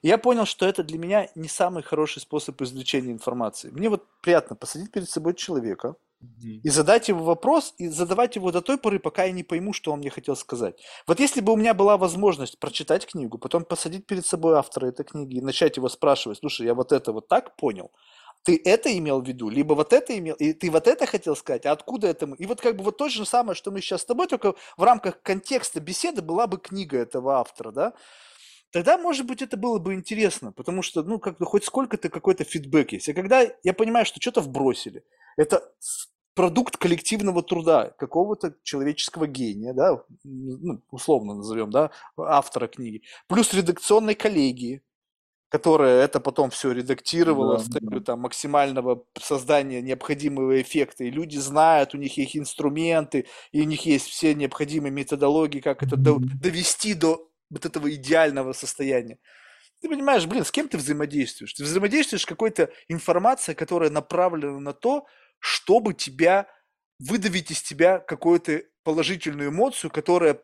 И 0.01 0.07
я 0.07 0.17
понял, 0.17 0.45
что 0.45 0.65
это 0.65 0.83
для 0.83 0.97
меня 0.97 1.29
не 1.35 1.47
самый 1.47 1.83
хороший 1.83 2.21
способ 2.21 2.61
извлечения 2.61 3.11
информации. 3.11 3.69
Мне 3.69 3.89
вот 3.89 4.05
приятно 4.21 4.55
посадить 4.55 4.91
перед 4.91 5.09
собой 5.09 5.33
человека, 5.33 5.95
и 6.43 6.69
задать 6.69 7.07
его 7.07 7.23
вопрос, 7.23 7.73
и 7.77 7.87
задавать 7.87 8.35
его 8.35 8.51
до 8.51 8.61
той 8.61 8.77
поры, 8.77 8.99
пока 8.99 9.23
я 9.23 9.31
не 9.31 9.43
пойму, 9.43 9.71
что 9.71 9.93
он 9.93 9.99
мне 9.99 10.09
хотел 10.09 10.35
сказать. 10.35 10.75
Вот 11.07 11.21
если 11.21 11.39
бы 11.39 11.53
у 11.53 11.55
меня 11.55 11.73
была 11.73 11.97
возможность 11.97 12.59
прочитать 12.59 13.07
книгу, 13.07 13.37
потом 13.37 13.63
посадить 13.63 14.05
перед 14.05 14.25
собой 14.25 14.55
автора 14.55 14.87
этой 14.87 15.05
книги 15.05 15.37
и 15.37 15.41
начать 15.41 15.77
его 15.77 15.87
спрашивать, 15.87 16.39
слушай, 16.39 16.65
я 16.65 16.73
вот 16.73 16.91
это 16.91 17.13
вот 17.13 17.29
так 17.29 17.55
понял, 17.55 17.91
ты 18.43 18.61
это 18.63 18.97
имел 18.97 19.21
в 19.21 19.27
виду, 19.27 19.49
либо 19.49 19.73
вот 19.73 19.93
это 19.93 20.17
имел, 20.17 20.35
и 20.35 20.53
ты 20.53 20.71
вот 20.71 20.87
это 20.87 21.05
хотел 21.05 21.35
сказать, 21.35 21.65
а 21.65 21.71
откуда 21.71 22.07
это 22.07 22.27
мы? 22.27 22.37
И 22.37 22.45
вот 22.45 22.61
как 22.61 22.75
бы 22.75 22.83
вот 22.83 22.97
то 22.97 23.09
же 23.09 23.25
самое, 23.25 23.55
что 23.55 23.71
мы 23.71 23.81
сейчас 23.81 24.01
с 24.01 24.05
тобой, 24.05 24.27
только 24.27 24.55
в 24.77 24.83
рамках 24.83 25.21
контекста 25.21 25.79
беседы 25.79 26.21
была 26.21 26.47
бы 26.47 26.57
книга 26.57 26.97
этого 26.97 27.39
автора, 27.39 27.71
да? 27.71 27.93
тогда, 28.71 28.97
может 28.97 29.25
быть, 29.25 29.41
это 29.41 29.57
было 29.57 29.79
бы 29.79 29.93
интересно, 29.93 30.51
потому 30.51 30.81
что, 30.81 31.03
ну, 31.03 31.19
как-то 31.19 31.45
хоть 31.45 31.65
сколько-то 31.65 32.09
какой-то 32.09 32.43
фидбэк 32.43 32.93
есть. 32.93 33.09
А 33.09 33.13
когда 33.13 33.45
я 33.63 33.73
понимаю, 33.73 34.05
что 34.05 34.21
что-то 34.21 34.41
вбросили, 34.41 35.03
это 35.37 35.71
продукт 36.35 36.77
коллективного 36.77 37.43
труда 37.43 37.93
какого-то 37.97 38.55
человеческого 38.63 39.27
гения, 39.27 39.73
да, 39.73 40.03
ну, 40.23 40.81
условно 40.91 41.35
назовем, 41.35 41.71
да, 41.71 41.91
автора 42.17 42.67
книги, 42.67 43.03
плюс 43.27 43.53
редакционной 43.53 44.15
коллегии, 44.15 44.83
которая 45.49 46.03
это 46.03 46.19
потом 46.19 46.51
все 46.51 46.71
редактировала 46.71 47.57
Да, 47.57 47.63
в 47.63 47.67
целью 47.67 47.99
да. 47.99 47.99
там 48.01 48.19
максимального 48.21 49.03
создания 49.19 49.81
необходимого 49.81 50.61
эффекта, 50.61 51.03
и 51.03 51.11
люди 51.11 51.37
знают, 51.37 51.93
у 51.93 51.97
них 51.97 52.17
есть 52.17 52.37
инструменты, 52.37 53.25
и 53.51 53.61
у 53.61 53.65
них 53.65 53.85
есть 53.85 54.07
все 54.07 54.33
необходимые 54.35 54.91
методологии, 54.91 55.59
как 55.59 55.83
это 55.83 55.97
до- 55.97 56.19
довести 56.19 56.93
до 56.93 57.29
вот 57.49 57.65
этого 57.65 57.93
идеального 57.93 58.53
состояния. 58.53 59.17
Ты 59.81 59.89
понимаешь, 59.89 60.25
блин, 60.25 60.43
с 60.43 60.51
кем 60.51 60.67
ты 60.67 60.77
взаимодействуешь? 60.77 61.53
Ты 61.53 61.63
взаимодействуешь 61.63 62.23
с 62.23 62.25
какой-то 62.25 62.69
информацией, 62.87 63.55
которая 63.55 63.89
направлена 63.89 64.59
на 64.59 64.73
то, 64.73 65.05
чтобы 65.39 65.93
тебя 65.93 66.47
выдавить 66.99 67.49
из 67.49 67.61
тебя 67.61 67.99
какую-то 67.99 68.63
положительную 68.83 69.49
эмоцию, 69.49 69.89
которая, 69.89 70.41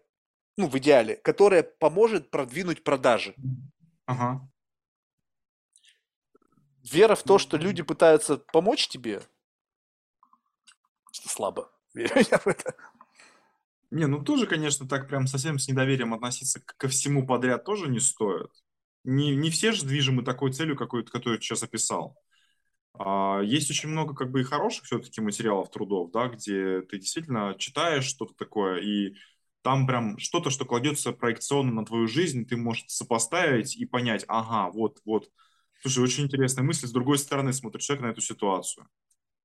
ну, 0.57 0.67
в 0.67 0.77
идеале, 0.77 1.17
которая 1.17 1.63
поможет 1.63 2.31
продвинуть 2.31 2.83
продажи. 2.83 3.35
Ага. 4.05 4.47
Вера 6.91 7.15
в 7.15 7.23
то, 7.23 7.37
что 7.39 7.57
люди 7.57 7.81
пытаются 7.81 8.37
помочь 8.37 8.87
тебе, 8.87 9.21
что 11.11 11.29
слабо. 11.29 11.71
Верю 11.93 12.13
я 12.31 12.37
в 12.37 12.47
это. 12.47 12.75
Не, 13.91 14.07
ну 14.07 14.23
тоже, 14.23 14.45
конечно, 14.45 14.87
так 14.87 15.07
прям 15.07 15.27
совсем 15.27 15.57
с 15.57 15.67
недоверием 15.67 16.13
относиться 16.13 16.59
ко 16.59 16.87
всему 16.87 17.25
подряд 17.25 17.63
тоже 17.63 17.87
не 17.89 17.99
стоит. 17.99 18.51
Не, 19.03 19.35
не 19.35 19.49
все 19.49 19.71
же 19.71 19.85
движимы 19.85 20.23
такой 20.23 20.51
целью, 20.51 20.75
какой, 20.75 21.05
которую 21.05 21.39
ты 21.39 21.45
сейчас 21.45 21.63
описал. 21.63 22.17
А, 22.93 23.39
есть 23.41 23.69
очень 23.69 23.89
много 23.89 24.13
как 24.13 24.31
бы 24.31 24.41
и 24.41 24.43
хороших 24.43 24.85
все-таки 24.85 25.21
материалов, 25.21 25.69
трудов, 25.69 26.11
да, 26.11 26.27
где 26.27 26.81
ты 26.81 26.97
действительно 26.97 27.55
читаешь 27.57 28.05
что-то 28.05 28.33
такое, 28.33 28.79
и 28.81 29.15
там 29.61 29.87
прям 29.87 30.17
что-то, 30.17 30.49
что 30.49 30.65
кладется 30.65 31.11
проекционно 31.11 31.71
на 31.73 31.85
твою 31.85 32.07
жизнь, 32.07 32.45
ты 32.45 32.57
можешь 32.57 32.85
сопоставить 32.87 33.75
и 33.75 33.85
понять, 33.85 34.25
ага, 34.27 34.71
вот, 34.71 34.99
вот. 35.05 35.29
Слушай, 35.85 36.03
очень 36.03 36.23
интересная 36.23 36.63
мысль, 36.63 36.87
с 36.87 36.91
другой 36.91 37.19
стороны 37.19 37.53
смотрит 37.53 37.83
человек 37.83 38.03
на 38.03 38.09
эту 38.09 38.19
ситуацию. 38.19 38.87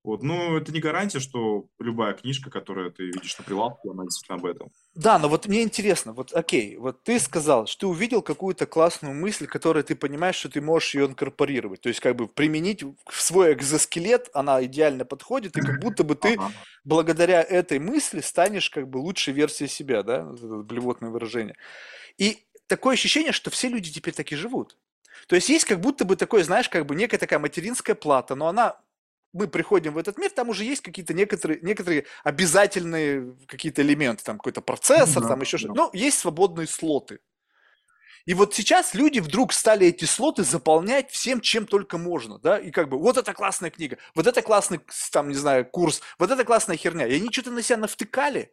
Вот, 0.03 0.23
ну, 0.23 0.57
это 0.57 0.73
не 0.73 0.81
гарантия, 0.81 1.21
что 1.21 1.67
любая 1.79 2.15
книжка, 2.15 2.51
которую 2.51 2.91
ты 2.91 3.05
видишь 3.09 3.37
на 3.37 3.45
прилавке, 3.45 3.91
она 3.91 4.05
действительно 4.05 4.39
об 4.39 4.47
этом. 4.47 4.71
Да, 4.95 5.19
но 5.19 5.29
вот 5.29 5.47
мне 5.47 5.63
интересно, 5.63 6.15
вот 6.15 6.33
окей, 6.33 6.79
вот 6.79 7.03
ты 7.03 7.21
сказал, 7.21 7.67
что 7.67 7.81
ты 7.81 7.87
увидел 7.89 8.23
какую-то 8.23 8.65
классную 8.65 9.15
мысль, 9.15 9.47
которую 9.47 9.85
ты 9.85 9.95
понимаешь, 9.95 10.37
что 10.37 10.49
ты 10.49 10.63
можешь 10.63 10.95
ее 10.95 11.05
инкорпорировать, 11.05 11.83
то 11.83 11.91
есть 11.91 12.01
как 12.01 12.17
бы 12.17 12.27
применить 12.27 12.83
в 12.83 13.21
свой 13.21 13.53
экзоскелет, 13.53 14.31
она 14.33 14.65
идеально 14.65 15.05
подходит, 15.05 15.59
и 15.59 15.61
как 15.61 15.79
будто 15.79 16.05
бы 16.05 16.15
ты 16.15 16.39
Ага. 16.39 16.51
благодаря 16.85 17.43
этой 17.43 17.79
мысли 17.79 18.23
станешь 18.23 18.71
как 18.71 18.89
бы 18.89 18.97
лучшей 18.97 19.35
версией 19.35 19.69
себя, 19.69 20.03
да, 20.03 20.33
это 20.35 20.63
блевотное 20.63 21.11
выражение. 21.11 21.57
И 22.17 22.39
такое 22.67 22.95
ощущение, 22.95 23.33
что 23.33 23.51
все 23.51 23.69
люди 23.69 23.93
теперь 23.93 24.15
так 24.15 24.33
и 24.33 24.37
живут. 24.37 24.79
То 25.27 25.37
есть 25.37 25.49
есть 25.49 25.65
как 25.65 25.81
будто 25.81 26.05
бы 26.05 26.17
такое, 26.17 26.45
знаешь, 26.45 26.69
как 26.69 26.87
бы 26.87 26.95
некая 26.95 27.19
такая 27.19 27.39
материнская 27.39 27.95
плата, 27.95 28.35
но 28.35 28.49
она 28.49 28.81
мы 29.33 29.47
приходим 29.47 29.95
в 29.95 29.99
этот 29.99 30.19
мир, 30.19 30.31
там 30.31 30.49
уже 30.49 30.65
есть 30.65 30.83
какие-то 30.83 31.15
некоторые, 31.15 31.61
некоторые 31.63 32.07
обязательные 32.25 33.37
какие-то 33.47 33.83
элементы, 33.83 34.25
там 34.25 34.39
какой-то 34.39 34.61
процессор, 34.61 35.23
Да, 35.23 35.29
там 35.29 35.41
еще 35.41 35.57
да. 35.57 35.59
что-то. 35.59 35.75
Ну, 35.75 35.91
есть 35.93 36.19
свободные 36.19 36.67
слоты. 36.67 37.21
И 38.27 38.35
вот 38.35 38.55
сейчас 38.55 38.95
люди 38.95 39.19
вдруг 39.21 39.53
стали 39.53 39.87
эти 39.87 40.05
слоты 40.05 40.45
заполнять 40.45 41.11
всем, 41.11 41.41
чем 41.41 41.67
только 41.67 41.97
можно, 41.97 42.39
да, 42.39 42.59
и 42.59 42.71
как 42.71 42.89
бы 42.89 42.99
вот 42.99 43.17
это 43.17 43.33
классная 43.33 43.71
книга, 43.71 43.97
вот 44.15 44.27
это 44.27 44.43
классный, 44.43 44.81
там, 45.11 45.29
не 45.29 45.35
знаю, 45.35 45.65
курс, 45.65 46.03
вот 46.19 46.31
это 46.31 46.45
классная 46.45 46.77
херня. 46.77 47.07
И 47.07 47.15
они 47.15 47.29
что-то 47.33 47.51
на 47.51 47.63
себя 47.63 47.79
навтыкали, 47.79 48.53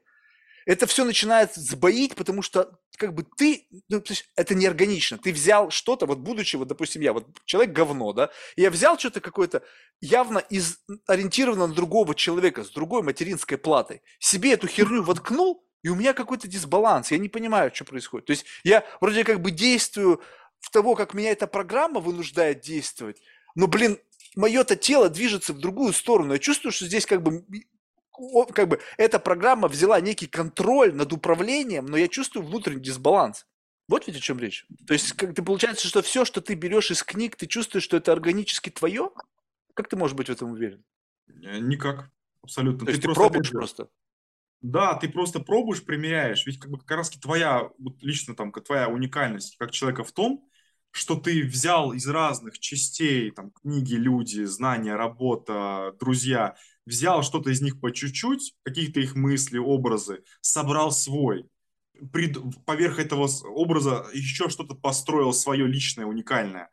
это 0.67 0.85
все 0.85 1.05
начинает 1.05 1.55
сбоить, 1.55 2.13
потому 2.15 2.41
что 2.41 2.77
как 2.97 3.13
бы 3.13 3.25
ты, 3.37 3.67
ну, 3.87 4.01
то 4.01 4.11
есть 4.11 4.29
это 4.35 4.53
неорганично. 4.53 5.17
Ты 5.17 5.31
взял 5.31 5.69
что-то, 5.69 6.05
вот 6.05 6.19
будучи, 6.19 6.57
вот, 6.57 6.67
допустим, 6.67 7.01
я, 7.01 7.13
вот 7.13 7.25
человек 7.45 7.73
говно, 7.73 8.11
да, 8.11 8.31
я 8.57 8.69
взял 8.69 8.99
что-то 8.99 9.21
какое-то 9.21 9.63
явно 10.01 10.39
из, 10.39 10.79
ориентировано 11.07 11.67
на 11.67 11.73
другого 11.73 12.13
человека, 12.13 12.65
с 12.65 12.69
другой 12.69 13.01
материнской 13.01 13.57
платой, 13.57 14.01
себе 14.19 14.51
эту 14.51 14.67
херню 14.67 15.03
воткнул, 15.03 15.65
и 15.83 15.89
у 15.89 15.95
меня 15.95 16.13
какой-то 16.13 16.49
дисбаланс, 16.49 17.11
я 17.11 17.17
не 17.17 17.29
понимаю, 17.29 17.71
что 17.73 17.85
происходит. 17.85 18.25
То 18.25 18.31
есть 18.31 18.45
я 18.65 18.83
вроде 18.99 19.23
как 19.23 19.41
бы 19.41 19.51
действую 19.51 20.21
в 20.59 20.69
того, 20.69 20.95
как 20.95 21.13
меня 21.13 21.31
эта 21.31 21.47
программа 21.47 22.01
вынуждает 22.01 22.59
действовать, 22.59 23.21
но, 23.55 23.67
блин, 23.67 23.99
мое-то 24.35 24.75
тело 24.75 25.07
движется 25.07 25.53
в 25.53 25.59
другую 25.59 25.93
сторону. 25.93 26.33
Я 26.33 26.39
чувствую, 26.39 26.73
что 26.73 26.87
здесь 26.87 27.05
как 27.05 27.23
бы 27.23 27.45
как 28.53 28.67
бы 28.67 28.79
эта 28.97 29.19
программа 29.19 29.67
взяла 29.67 29.99
некий 29.99 30.27
контроль 30.27 30.93
над 30.93 31.13
управлением, 31.13 31.85
но 31.85 31.97
я 31.97 32.07
чувствую 32.07 32.45
внутренний 32.45 32.81
дисбаланс. 32.81 33.45
Вот 33.87 34.05
ведь 34.07 34.17
о 34.17 34.19
чем 34.19 34.39
речь. 34.39 34.65
То 34.85 34.93
есть, 34.93 35.13
как 35.13 35.33
ты 35.33 35.41
получается, 35.41 35.87
что 35.87 36.01
все, 36.01 36.25
что 36.25 36.41
ты 36.41 36.55
берешь 36.55 36.91
из 36.91 37.03
книг, 37.03 37.35
ты 37.35 37.47
чувствуешь, 37.47 37.83
что 37.83 37.97
это 37.97 38.11
органически 38.11 38.69
твое? 38.69 39.11
Как 39.73 39.87
ты 39.87 39.95
можешь 39.95 40.15
быть 40.15 40.27
в 40.27 40.31
этом 40.31 40.51
уверен? 40.51 40.83
Э, 41.43 41.59
Никак. 41.59 42.11
Абсолютно. 42.41 42.85
То 42.85 42.91
есть 42.91 43.01
ты 43.01 43.07
просто, 43.07 43.23
опять 43.23 43.31
пробуешь 43.33 43.51
просто. 43.51 43.89
Да, 44.61 44.95
ты 44.95 45.07
просто 45.07 45.39
пробуешь, 45.39 45.85
примеряешь. 45.85 46.45
Ведь 46.45 46.59
как 46.59 46.71
бы 46.71 46.79
как 46.79 46.97
раз 46.97 47.09
твоя, 47.11 47.69
вот 47.77 48.01
лично 48.01 48.35
там, 48.35 48.51
твоя 48.51 48.89
уникальность 48.89 49.55
как 49.57 49.71
человека 49.71 50.03
в 50.03 50.11
том, 50.11 50.49
что 50.91 51.15
ты 51.15 51.43
взял 51.43 51.93
из 51.93 52.07
разных 52.07 52.59
частей, 52.59 53.31
там, 53.31 53.51
книги, 53.51 53.95
люди, 53.95 54.43
знания, 54.43 54.95
работа, 54.95 55.93
друзья, 55.99 56.55
взял 56.87 57.21
что-то 57.21 57.51
из 57.51 57.61
них 57.61 57.79
по 57.79 57.91
чуть-чуть, 57.91 58.55
каких-то 58.63 58.99
их 58.99 59.15
мысли, 59.15 59.57
образы, 59.57 60.23
собрал 60.41 60.91
свой. 60.91 61.45
Прид- 62.11 62.39
Поверх 62.65 62.99
этого 62.99 63.29
образа 63.43 64.07
еще 64.13 64.49
что-то 64.49 64.75
построил 64.75 65.33
свое 65.33 65.67
личное, 65.67 66.05
уникальное. 66.05 66.69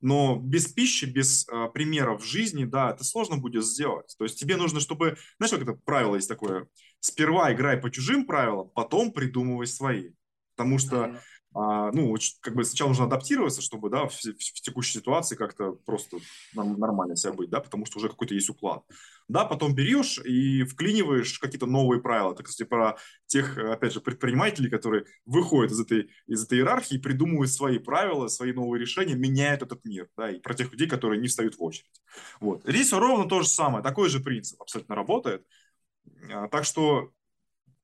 Но 0.00 0.36
без 0.36 0.66
пищи, 0.66 1.06
без 1.06 1.48
э, 1.48 1.68
примеров 1.72 2.24
жизни, 2.24 2.64
да, 2.64 2.90
это 2.90 3.04
сложно 3.04 3.38
будет 3.38 3.64
сделать. 3.64 4.14
То 4.18 4.24
есть 4.24 4.38
тебе 4.38 4.56
нужно, 4.56 4.80
чтобы... 4.80 5.16
Знаешь, 5.38 5.52
как 5.52 5.62
это 5.62 5.72
правило 5.84 6.16
есть 6.16 6.28
такое? 6.28 6.68
Сперва 7.00 7.52
играй 7.52 7.78
по 7.78 7.90
чужим 7.90 8.26
правилам, 8.26 8.68
потом 8.74 9.12
придумывай 9.12 9.66
свои. 9.66 10.10
Потому 10.56 10.78
что. 10.78 11.20
А, 11.54 11.92
ну, 11.92 12.14
как 12.40 12.54
бы 12.56 12.64
сначала 12.64 12.88
нужно 12.88 13.04
адаптироваться, 13.04 13.62
чтобы, 13.62 13.88
да, 13.88 14.06
в, 14.06 14.12
в- 14.12 14.34
в 14.36 14.60
текущей 14.60 14.98
ситуации 14.98 15.36
как-то 15.36 15.72
просто 15.86 16.18
нормально 16.52 17.16
себя 17.16 17.32
быть, 17.32 17.48
да, 17.48 17.60
потому 17.60 17.86
что 17.86 17.98
уже 17.98 18.08
какой-то 18.08 18.34
есть 18.34 18.50
уклад. 18.50 18.82
Да, 19.28 19.44
потом 19.44 19.74
берешь 19.74 20.18
и 20.18 20.64
вклиниваешь 20.64 21.38
какие-то 21.38 21.66
новые 21.66 22.02
правила. 22.02 22.32
Это, 22.32 22.42
кстати, 22.42 22.68
про 22.68 22.98
тех, 23.26 23.56
опять 23.56 23.92
же, 23.92 24.00
предпринимателей, 24.00 24.68
которые 24.68 25.04
выходят 25.24 25.72
из 25.72 25.80
этой, 25.80 26.10
из 26.26 26.44
этой 26.44 26.58
иерархии, 26.58 26.98
придумывают 26.98 27.50
свои 27.50 27.78
правила, 27.78 28.26
свои 28.28 28.52
новые 28.52 28.80
решения, 28.80 29.14
меняют 29.14 29.62
этот 29.62 29.84
мир, 29.84 30.08
да, 30.16 30.30
и 30.30 30.40
про 30.40 30.54
тех 30.54 30.72
людей, 30.72 30.88
которые 30.88 31.20
не 31.20 31.28
встают 31.28 31.56
в 31.56 31.62
очередь. 31.62 32.02
Вот. 32.40 32.62
Здесь 32.64 32.92
ровно 32.92 33.28
то 33.28 33.42
же 33.42 33.48
самое, 33.48 33.82
такой 33.82 34.08
же 34.08 34.20
принцип 34.20 34.60
абсолютно 34.60 34.94
работает. 34.94 35.46
А, 36.32 36.48
Так 36.48 36.64
что, 36.64 37.10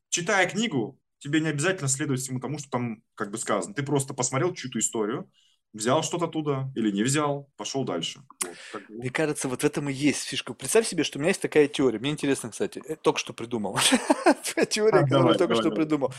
читая 0.09 0.49
книгу, 0.49 0.99
тебе 1.21 1.41
не 1.41 1.49
обязательно 1.49 1.89
следовать 1.89 2.21
всему 2.21 2.41
тому, 2.41 2.59
что 2.59 2.71
там 2.71 3.03
как 3.15 3.31
бы 3.31 3.39
сказано. 3.39 3.75
Ты 3.75 3.83
просто 3.83 4.15
посмотрел 4.15 4.53
чью-то 4.53 4.79
историю, 4.79 5.31
взял 5.73 6.03
что-то 6.03 6.25
оттуда 6.25 6.73
или 6.75 6.91
не 6.91 7.03
взял, 7.03 7.51
пошел 7.57 7.85
дальше. 7.85 8.21
Вот, 8.45 8.57
как. 8.73 8.89
Мне 8.89 9.11
кажется, 9.11 9.49
вот 9.49 9.63
в 9.63 9.65
этом 9.65 9.89
и 9.89 9.93
есть 9.93 10.25
фишка. 10.25 10.55
Представь 10.55 10.87
себе, 10.87 11.05
что 11.05 11.19
у 11.19 11.21
меня 11.21 11.29
есть 11.29 11.43
такая 11.43 11.69
теория. 11.69 11.99
Мне 11.99 12.11
интересно, 12.11 12.51
кстати, 12.51 12.83
э, 12.85 12.97
только 12.97 13.21
что 13.21 13.33
придумал. 13.33 13.79
Теория, 14.71 15.01
А, 15.01 15.05
которую 15.05 15.37
только 15.37 15.55
что 15.55 15.71
придумал. 15.71 16.13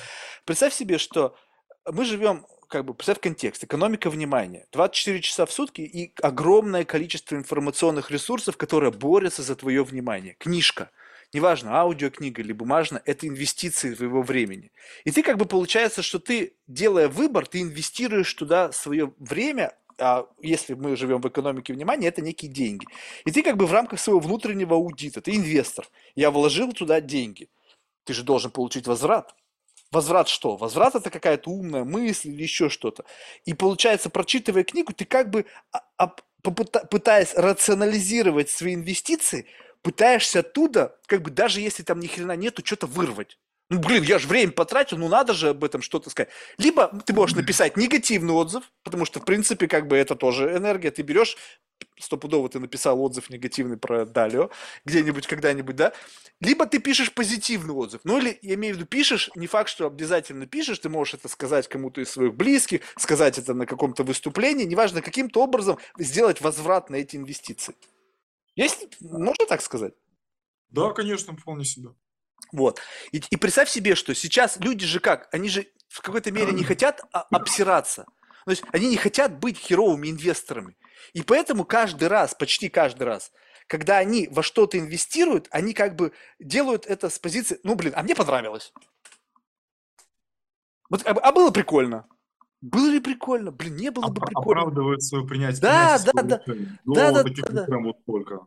Представь 0.46 0.74
себе, 0.74 0.98
что 0.98 1.36
мы 1.92 2.06
живем, 2.06 2.46
как 2.70 2.86
бы, 2.86 2.94
представь 2.94 3.20
контекст, 3.20 3.64
экономика 3.64 4.10
внимания. 4.10 4.68
24 4.72 5.22
часа 5.22 5.46
в 5.46 5.52
сутки 5.52 5.82
и 5.82 6.14
огромное 6.22 6.86
количество 6.86 7.36
информационных 7.36 8.12
ресурсов, 8.12 8.56
которые 8.56 8.92
борются 8.92 9.42
за 9.42 9.56
твое 9.56 9.84
внимание. 9.84 10.36
Книжка. 10.40 10.92
Неважно, 11.34 11.78
аудиокнига 11.78 12.42
или 12.42 12.52
бумажная, 12.52 13.02
это 13.06 13.26
инвестиции 13.28 13.96
твоего 13.96 14.22
времени. 14.22 14.72
И 15.06 15.12
ты 15.12 15.24
как 15.24 15.38
бы 15.38 15.46
получается, 15.46 16.02
что 16.02 16.20
ты, 16.20 16.58
делая 16.68 17.08
выбор, 17.08 17.48
ты 17.48 17.62
инвестируешь 17.62 18.34
туда 18.34 18.72
свое 18.74 19.14
время, 19.18 19.78
а 19.98 20.26
если 20.42 20.74
мы 20.74 20.98
живем 20.98 21.22
в 21.22 21.28
экономике 21.30 21.74
внимания, 21.74 22.08
это 22.08 22.22
некие 22.22 22.52
деньги. 22.52 22.86
И 23.26 23.32
ты 23.32 23.44
как 23.44 23.56
бы 23.56 23.66
в 23.66 23.72
рамках 23.72 24.00
своего 24.00 24.20
внутреннего 24.20 24.76
аудита, 24.76 25.22
ты 25.22 25.36
инвестор. 25.36 25.88
Я 26.16 26.32
вложил 26.32 26.74
туда 26.74 27.00
деньги. 27.00 27.50
Ты 28.04 28.14
же 28.14 28.24
должен 28.24 28.52
получить 28.52 28.88
возврат. 28.88 29.34
Возврат 29.92 30.28
что? 30.28 30.58
Возврат 30.58 30.96
это 30.96 31.10
какая-то 31.10 31.50
умная 31.50 31.84
мысль 31.84 32.30
или 32.30 32.44
еще 32.44 32.70
что-то. 32.70 33.06
И 33.46 33.54
получается, 33.54 34.10
прочитывая 34.10 34.64
книгу, 34.64 34.92
ты 34.94 35.06
как 35.06 35.30
бы, 35.30 35.46
а- 35.72 35.84
а- 35.98 36.16
пытаясь 36.44 37.34
рационализировать 37.36 38.50
свои 38.50 38.74
инвестиции, 38.74 39.46
пытаешься 39.82 40.40
оттуда, 40.40 40.98
как 41.08 41.22
бы 41.22 41.32
даже 41.32 41.62
если 41.62 41.84
там 41.84 42.00
ни 42.00 42.08
хрена 42.08 42.36
нету, 42.36 42.66
что-то 42.66 42.88
вырвать. 42.88 43.38
Ну, 43.72 43.80
блин, 43.80 44.04
я 44.04 44.20
же 44.20 44.28
время 44.28 44.52
потратил, 44.52 44.98
ну 44.98 45.08
надо 45.08 45.34
же 45.34 45.50
об 45.50 45.64
этом 45.64 45.82
что-то 45.82 46.10
сказать. 46.10 46.30
Либо 46.58 46.88
ты 47.06 47.14
можешь 47.14 47.38
написать 47.38 47.78
негативный 47.78 48.34
отзыв, 48.34 48.70
потому 48.84 49.06
что, 49.06 49.22
в 49.22 49.26
принципе, 49.26 49.70
как 49.70 49.88
бы 49.88 49.96
это 49.96 50.18
тоже 50.18 50.58
энергия. 50.58 50.92
Ты 50.92 51.04
берешь, 51.04 51.38
стопудово 51.98 52.50
ты 52.50 52.60
написал 52.60 53.02
отзыв 53.02 53.30
негативный 53.30 53.78
про 53.78 54.06
Далио, 54.06 54.50
где-нибудь, 54.84 55.26
когда-нибудь, 55.26 55.78
да? 55.78 55.94
Либо 56.42 56.66
ты 56.66 56.80
пишешь 56.80 57.14
позитивный 57.14 57.74
отзыв. 57.74 58.02
Ну, 58.04 58.18
или, 58.18 58.38
я 58.42 58.56
имею 58.56 58.76
в 58.76 58.78
виду, 58.78 58.88
пишешь, 58.88 59.30
не 59.36 59.48
факт, 59.48 59.70
что 59.70 59.88
обязательно 59.88 60.48
пишешь, 60.48 60.80
ты 60.80 60.90
можешь 60.90 61.14
это 61.14 61.30
сказать 61.30 61.70
кому-то 61.70 62.02
из 62.02 62.10
своих 62.10 62.34
близких, 62.34 62.82
сказать 62.98 63.38
это 63.38 63.54
на 63.54 63.66
каком-то 63.66 64.04
выступлении, 64.04 64.66
неважно, 64.66 65.02
каким-то 65.02 65.42
образом 65.42 65.78
сделать 65.98 66.42
возврат 66.42 66.90
на 66.90 66.98
эти 66.98 67.16
инвестиции. 67.16 67.74
Есть, 68.56 69.00
можно 69.02 69.46
так 69.48 69.62
сказать? 69.62 69.94
Да, 70.70 70.92
конечно, 70.92 71.36
вполне 71.36 71.66
себе. 71.66 71.90
Вот. 72.52 72.82
И, 73.12 73.22
и 73.30 73.36
представь 73.38 73.70
себе, 73.70 73.96
что 73.96 74.14
сейчас 74.14 74.58
люди 74.58 74.86
же 74.86 75.00
как, 75.00 75.34
они 75.34 75.50
же 75.50 75.68
в 75.88 76.02
какой-то 76.02 76.32
мере 76.32 76.52
не 76.52 76.64
хотят 76.66 77.02
а, 77.12 77.22
обсираться. 77.32 78.06
То 78.46 78.52
есть 78.52 78.64
они 78.72 78.90
не 78.90 78.98
хотят 78.98 79.40
быть 79.40 79.58
херовыми 79.58 80.10
инвесторами. 80.10 80.76
И 81.14 81.22
поэтому 81.22 81.66
каждый 81.66 82.08
раз, 82.08 82.34
почти 82.34 82.70
каждый 82.70 83.04
раз, 83.04 83.32
когда 83.68 83.98
они 83.98 84.28
во 84.30 84.44
что-то 84.44 84.78
инвестируют, 84.78 85.48
они 85.52 85.74
как 85.74 85.96
бы 85.96 86.14
делают 86.40 86.86
это 86.86 87.10
с 87.10 87.20
позиции, 87.20 87.60
ну, 87.64 87.76
блин, 87.76 87.94
а 87.96 88.04
мне 88.04 88.16
понравилось. 88.16 88.74
Вот, 90.90 91.06
а, 91.06 91.12
а 91.12 91.32
было 91.32 91.52
прикольно. 91.52 92.08
Было 92.62 92.90
ли 92.90 93.00
прикольно? 93.00 93.52
Блин, 93.52 93.76
не 93.76 93.90
было 93.90 94.08
бы 94.08 94.22
прикольно. 94.22 94.62
Оправдывает 94.62 95.04
свое 95.04 95.26
принятие. 95.26 95.62
Да, 95.62 96.00
да, 96.00 96.22
да. 96.22 96.42
Да, 96.86 97.12
да, 97.12 97.24
таких 97.24 97.52
да, 97.52 97.64
прям 97.66 97.86
вот 97.86 98.06
только. 98.06 98.46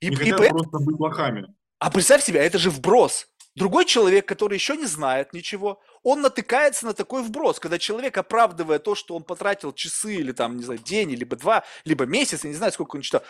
И, 0.00 0.08
Не 0.08 0.14
и 0.14 0.16
хотят 0.16 0.50
просто 0.50 0.78
быть 0.78 1.00
лохами. 1.00 1.46
А 1.78 1.90
представь 1.90 2.22
себе, 2.22 2.40
это 2.40 2.58
же 2.58 2.70
вброс. 2.70 3.28
Другой 3.54 3.84
человек, 3.84 4.26
который 4.26 4.54
еще 4.54 4.76
не 4.76 4.86
знает 4.86 5.32
ничего, 5.32 5.80
он 6.02 6.22
натыкается 6.22 6.86
на 6.86 6.92
такой 6.92 7.22
вброс, 7.22 7.60
когда 7.60 7.78
человек, 7.78 8.18
оправдывая 8.18 8.80
то, 8.80 8.96
что 8.96 9.14
он 9.14 9.22
потратил 9.22 9.72
часы 9.72 10.16
или 10.16 10.32
там, 10.32 10.56
не 10.56 10.64
знаю, 10.64 10.80
день, 10.80 11.10
либо 11.10 11.36
два, 11.36 11.62
либо 11.84 12.04
месяц, 12.04 12.42
я 12.42 12.50
не 12.50 12.56
знаю, 12.56 12.72
сколько 12.72 12.96
он 12.96 13.02
читал, 13.02 13.22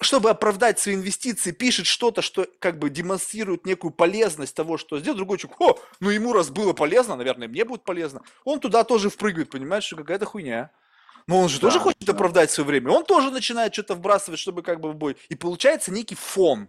чтобы 0.00 0.30
оправдать 0.30 0.78
свои 0.78 0.94
инвестиции, 0.94 1.50
пишет 1.52 1.86
что-то, 1.86 2.22
что 2.22 2.46
как 2.58 2.78
бы 2.78 2.90
демонстрирует 2.90 3.66
некую 3.66 3.90
полезность 3.92 4.54
того, 4.54 4.78
что 4.78 4.98
сделал, 4.98 5.16
другой 5.16 5.38
человек, 5.38 5.60
о, 5.60 5.78
ну 6.00 6.10
ему 6.10 6.32
раз 6.32 6.50
было 6.50 6.72
полезно, 6.72 7.16
наверное, 7.16 7.48
мне 7.48 7.64
будет 7.64 7.84
полезно, 7.84 8.22
он 8.44 8.60
туда 8.60 8.84
тоже 8.84 9.10
впрыгивает, 9.10 9.50
понимаешь, 9.50 9.84
что 9.84 9.96
какая-то 9.96 10.26
хуйня. 10.26 10.70
Но 11.26 11.38
он 11.38 11.48
же 11.48 11.60
Да, 11.60 11.68
тоже 11.68 11.78
хочет 11.78 12.04
да. 12.06 12.12
оправдать 12.12 12.50
свое 12.50 12.66
время, 12.66 12.90
он 12.90 13.04
тоже 13.04 13.30
начинает 13.30 13.72
что-то 13.74 13.94
вбрасывать, 13.94 14.40
чтобы 14.40 14.62
как 14.62 14.80
бы 14.80 14.90
в 14.92 14.96
бой. 14.96 15.16
И 15.28 15.34
получается 15.36 15.92
некий 15.92 16.14
фон. 16.16 16.68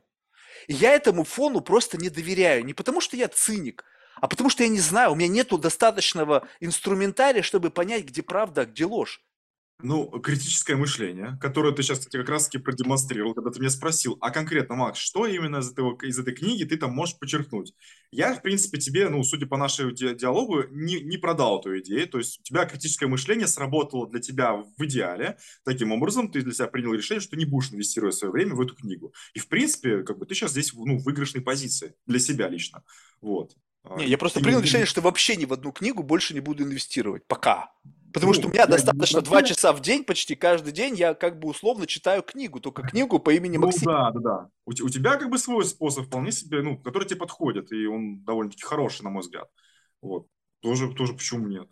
И 0.68 0.74
я 0.74 0.94
этому 0.94 1.24
фону 1.24 1.62
просто 1.62 1.98
не 1.98 2.10
доверяю. 2.10 2.66
Не 2.66 2.74
потому, 2.74 3.02
что 3.02 3.18
я 3.18 3.28
циник, 3.28 3.84
а 4.16 4.28
потому, 4.28 4.50
что 4.50 4.64
я 4.64 4.70
не 4.70 4.80
знаю, 4.80 5.12
у 5.12 5.16
меня 5.16 5.28
нету 5.30 5.58
достаточного 5.58 6.48
инструментария, 6.60 7.42
чтобы 7.42 7.72
понять, 7.72 8.06
где 8.06 8.22
правда, 8.22 8.62
а 8.62 8.66
где 8.66 8.86
ложь. 8.86 9.22
Ну, 9.84 10.08
критическое 10.22 10.76
мышление, 10.76 11.38
которое 11.42 11.74
ты 11.74 11.84
сейчас, 11.84 12.00
кстати, 12.00 12.18
как 12.18 12.30
раз-таки 12.30 12.58
продемонстрировал, 12.58 13.34
когда 13.34 13.50
ты 13.52 13.60
меня 13.60 13.70
спросил, 13.70 14.18
а 14.22 14.30
конкретно, 14.32 14.76
Макс, 14.76 15.00
что 15.00 15.26
именно 15.26 15.58
из, 15.58 15.72
этого, 15.72 15.98
из 16.04 16.18
этой 16.20 16.34
книги 16.34 16.64
ты 16.64 16.78
там 16.78 16.92
можешь 16.94 17.18
подчеркнуть? 17.18 17.74
Я, 18.12 18.34
в 18.34 18.42
принципе, 18.42 18.78
тебе, 18.80 19.10
ну, 19.10 19.24
судя 19.24 19.46
по 19.48 19.58
нашему 19.58 19.92
ди- 19.92 20.16
диалогу, 20.16 20.64
не, 20.70 21.00
не 21.02 21.18
продал 21.18 21.60
эту 21.60 21.80
идею, 21.80 22.08
то 22.08 22.18
есть 22.18 22.40
у 22.40 22.44
тебя 22.44 22.66
критическое 22.66 23.08
мышление 23.08 23.48
сработало 23.48 24.08
для 24.10 24.20
тебя 24.20 24.54
в 24.54 24.86
идеале, 24.86 25.38
таким 25.64 25.92
образом 25.92 26.32
ты 26.32 26.42
для 26.42 26.54
себя 26.54 26.68
принял 26.68 26.94
решение, 26.94 27.22
что 27.22 27.36
не 27.38 27.46
будешь 27.46 27.72
инвестировать 27.72 28.16
свое 28.16 28.32
время 28.32 28.56
в 28.56 28.62
эту 28.62 28.76
книгу. 28.76 29.14
И, 29.34 29.40
в 29.40 29.48
принципе, 29.48 30.04
как 30.04 30.18
бы 30.20 30.26
ты 30.26 30.36
сейчас 30.36 30.52
здесь, 30.52 30.74
ну, 30.74 30.98
в 30.98 31.04
выигрышной 31.04 31.42
позиции 31.42 31.96
для 32.06 32.20
себя 32.20 32.48
лично, 32.50 32.84
вот. 33.22 33.56
А, 33.84 33.98
Не, 33.98 34.06
я 34.06 34.18
просто 34.20 34.40
ты 34.40 34.44
принял 34.44 34.60
не- 34.60 34.66
решение, 34.66 34.86
что 34.86 35.02
вообще 35.02 35.36
ни 35.36 35.46
в 35.46 35.54
одну 35.54 35.72
книгу 35.72 36.04
больше 36.04 36.36
не 36.36 36.40
буду 36.40 36.64
инвестировать. 36.64 37.26
Пока. 37.28 37.72
Потому 38.14 38.34
Ну, 38.34 38.40
что 38.40 38.48
у 38.48 38.52
меня 38.52 38.62
я- 38.62 38.68
достаточно 38.68 39.18
я- 39.18 39.22
два 39.24 39.44
часа 39.44 39.72
в 39.74 39.82
день, 39.82 40.04
почти 40.04 40.36
каждый 40.36 40.74
день, 40.74 40.96
я 40.96 41.14
как 41.14 41.40
бы 41.40 41.50
условно 41.50 41.88
читаю 41.88 42.24
книгу, 42.24 42.60
только 42.60 42.82
книгу 42.82 43.20
по 43.20 43.32
имени 43.34 43.58
Ну 43.58 43.68
Максим. 43.68 43.86
да, 43.86 44.12
да, 44.12 44.20
да. 44.20 44.50
У, 44.66 44.72
у 44.72 44.90
тебя 44.90 45.16
как 45.18 45.30
бы 45.30 45.38
свой 45.38 45.66
способ 45.66 46.06
вполне 46.06 46.32
себе, 46.32 46.62
ну, 46.62 46.78
который 46.78 47.08
тебе 47.08 47.20
подходит, 47.20 47.72
и 47.72 47.86
он 47.88 48.24
довольно-таки 48.24 48.64
хороший, 48.64 49.04
на 49.04 49.10
мой 49.10 49.22
взгляд. 49.22 49.48
Вот. 50.02 50.28
Тоже, 50.62 50.92
тоже 50.94 51.14
почему 51.14 51.48
нет? 51.48 51.68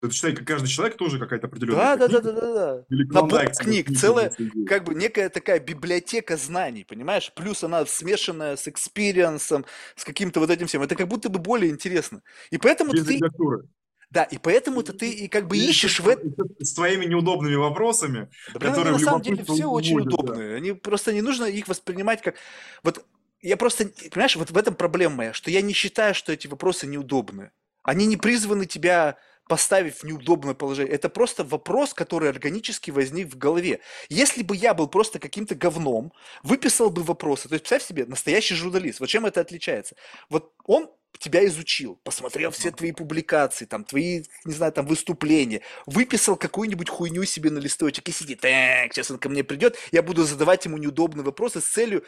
Это 0.00 0.12
считай, 0.12 0.32
каждый 0.36 0.68
человек 0.68 0.96
тоже 0.96 1.18
какая-то 1.18 1.48
определенная 1.48 1.96
Да, 1.96 2.06
да, 2.06 2.08
да, 2.08 2.20
да, 2.20 2.32
да, 2.40 2.54
да. 2.54 2.84
или 2.88 3.04
Набор 3.12 3.40
книг, 3.46 3.86
книг 3.86 3.98
целая, 3.98 4.32
как 4.68 4.84
бы 4.84 4.94
некая 4.94 5.28
такая 5.28 5.58
библиотека 5.58 6.36
знаний, 6.36 6.84
понимаешь? 6.84 7.32
Плюс 7.34 7.64
она 7.64 7.84
смешанная 7.84 8.54
с 8.54 8.68
experience 8.68 9.42
ом, 9.42 9.64
с 9.96 10.04
каким-то 10.04 10.38
вот 10.38 10.50
этим 10.50 10.68
всем. 10.68 10.82
Это 10.82 10.94
как 10.94 11.08
будто 11.08 11.28
бы 11.30 11.40
более 11.40 11.70
интересно. 11.72 12.22
И 12.50 12.58
поэтому 12.58 12.92
Без 12.92 13.06
ты, 13.06 13.14
редактуры. 13.14 13.64
Да, 14.10 14.22
и 14.24 14.38
поэтому-то 14.38 14.94
ты 14.94 15.10
и 15.10 15.28
как 15.28 15.46
бы 15.46 15.58
И 15.58 15.68
ищешь 15.68 16.00
в 16.00 16.08
этом. 16.08 16.34
С 16.60 16.72
твоими 16.72 17.04
неудобными 17.04 17.56
вопросами. 17.56 18.30
Да, 18.54 18.60
которые 18.60 18.92
на 18.92 18.98
самом 18.98 19.20
деле 19.20 19.44
все 19.44 19.66
очень 19.66 20.00
уводят, 20.00 20.10
да. 20.10 20.16
удобные. 20.16 20.56
Они 20.56 20.72
просто 20.72 21.12
не 21.12 21.20
нужно 21.20 21.44
их 21.44 21.68
воспринимать 21.68 22.22
как... 22.22 22.36
Вот 22.82 23.04
я 23.42 23.56
просто, 23.56 23.90
понимаешь, 24.10 24.36
вот 24.36 24.50
в 24.50 24.56
этом 24.56 24.74
проблема 24.74 25.16
моя, 25.16 25.32
что 25.32 25.50
я 25.50 25.60
не 25.60 25.74
считаю, 25.74 26.14
что 26.14 26.32
эти 26.32 26.46
вопросы 26.46 26.86
неудобные. 26.86 27.52
Они 27.82 28.06
не 28.06 28.16
призваны 28.16 28.64
тебя 28.64 29.18
поставить 29.48 29.96
в 29.96 30.04
неудобное 30.04 30.54
положение. 30.54 30.94
Это 30.94 31.08
просто 31.08 31.42
вопрос, 31.42 31.94
который 31.94 32.28
органически 32.28 32.90
возник 32.90 33.34
в 33.34 33.38
голове. 33.38 33.80
Если 34.08 34.42
бы 34.42 34.54
я 34.54 34.74
был 34.74 34.88
просто 34.88 35.18
каким-то 35.18 35.54
говном, 35.54 36.12
выписал 36.42 36.90
бы 36.90 37.02
вопросы. 37.02 37.48
То 37.48 37.54
есть, 37.54 37.64
представь 37.64 37.88
себе, 37.88 38.04
настоящий 38.06 38.54
журналист. 38.54 39.00
Вот 39.00 39.08
чем 39.08 39.26
это 39.26 39.40
отличается? 39.40 39.96
Вот 40.28 40.52
он 40.64 40.90
тебя 41.18 41.44
изучил, 41.46 41.98
посмотрел 42.04 42.50
все 42.50 42.70
твои 42.70 42.92
публикации, 42.92 43.64
там, 43.64 43.84
твои, 43.84 44.22
не 44.44 44.52
знаю, 44.52 44.72
там, 44.72 44.86
выступления, 44.86 45.62
выписал 45.86 46.36
какую-нибудь 46.36 46.88
хуйню 46.88 47.24
себе 47.24 47.50
на 47.50 47.58
листочек 47.58 48.08
и 48.08 48.12
сидит, 48.12 48.40
так, 48.40 48.92
сейчас 48.92 49.10
он 49.10 49.18
ко 49.18 49.28
мне 49.28 49.42
придет, 49.42 49.76
я 49.90 50.02
буду 50.02 50.24
задавать 50.24 50.64
ему 50.64 50.76
неудобные 50.76 51.24
вопросы 51.24 51.60
с 51.60 51.64
целью 51.64 52.04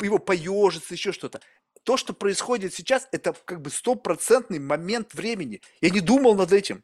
его 0.00 0.18
поежиться, 0.18 0.94
еще 0.94 1.12
что-то. 1.12 1.40
То, 1.86 1.96
что 1.96 2.12
происходит 2.14 2.74
сейчас, 2.74 3.06
это 3.12 3.32
как 3.44 3.62
бы 3.62 3.70
стопроцентный 3.70 4.58
момент 4.58 5.14
времени. 5.14 5.60
Я 5.80 5.90
не 5.90 6.00
думал 6.00 6.34
над 6.34 6.52
этим. 6.52 6.82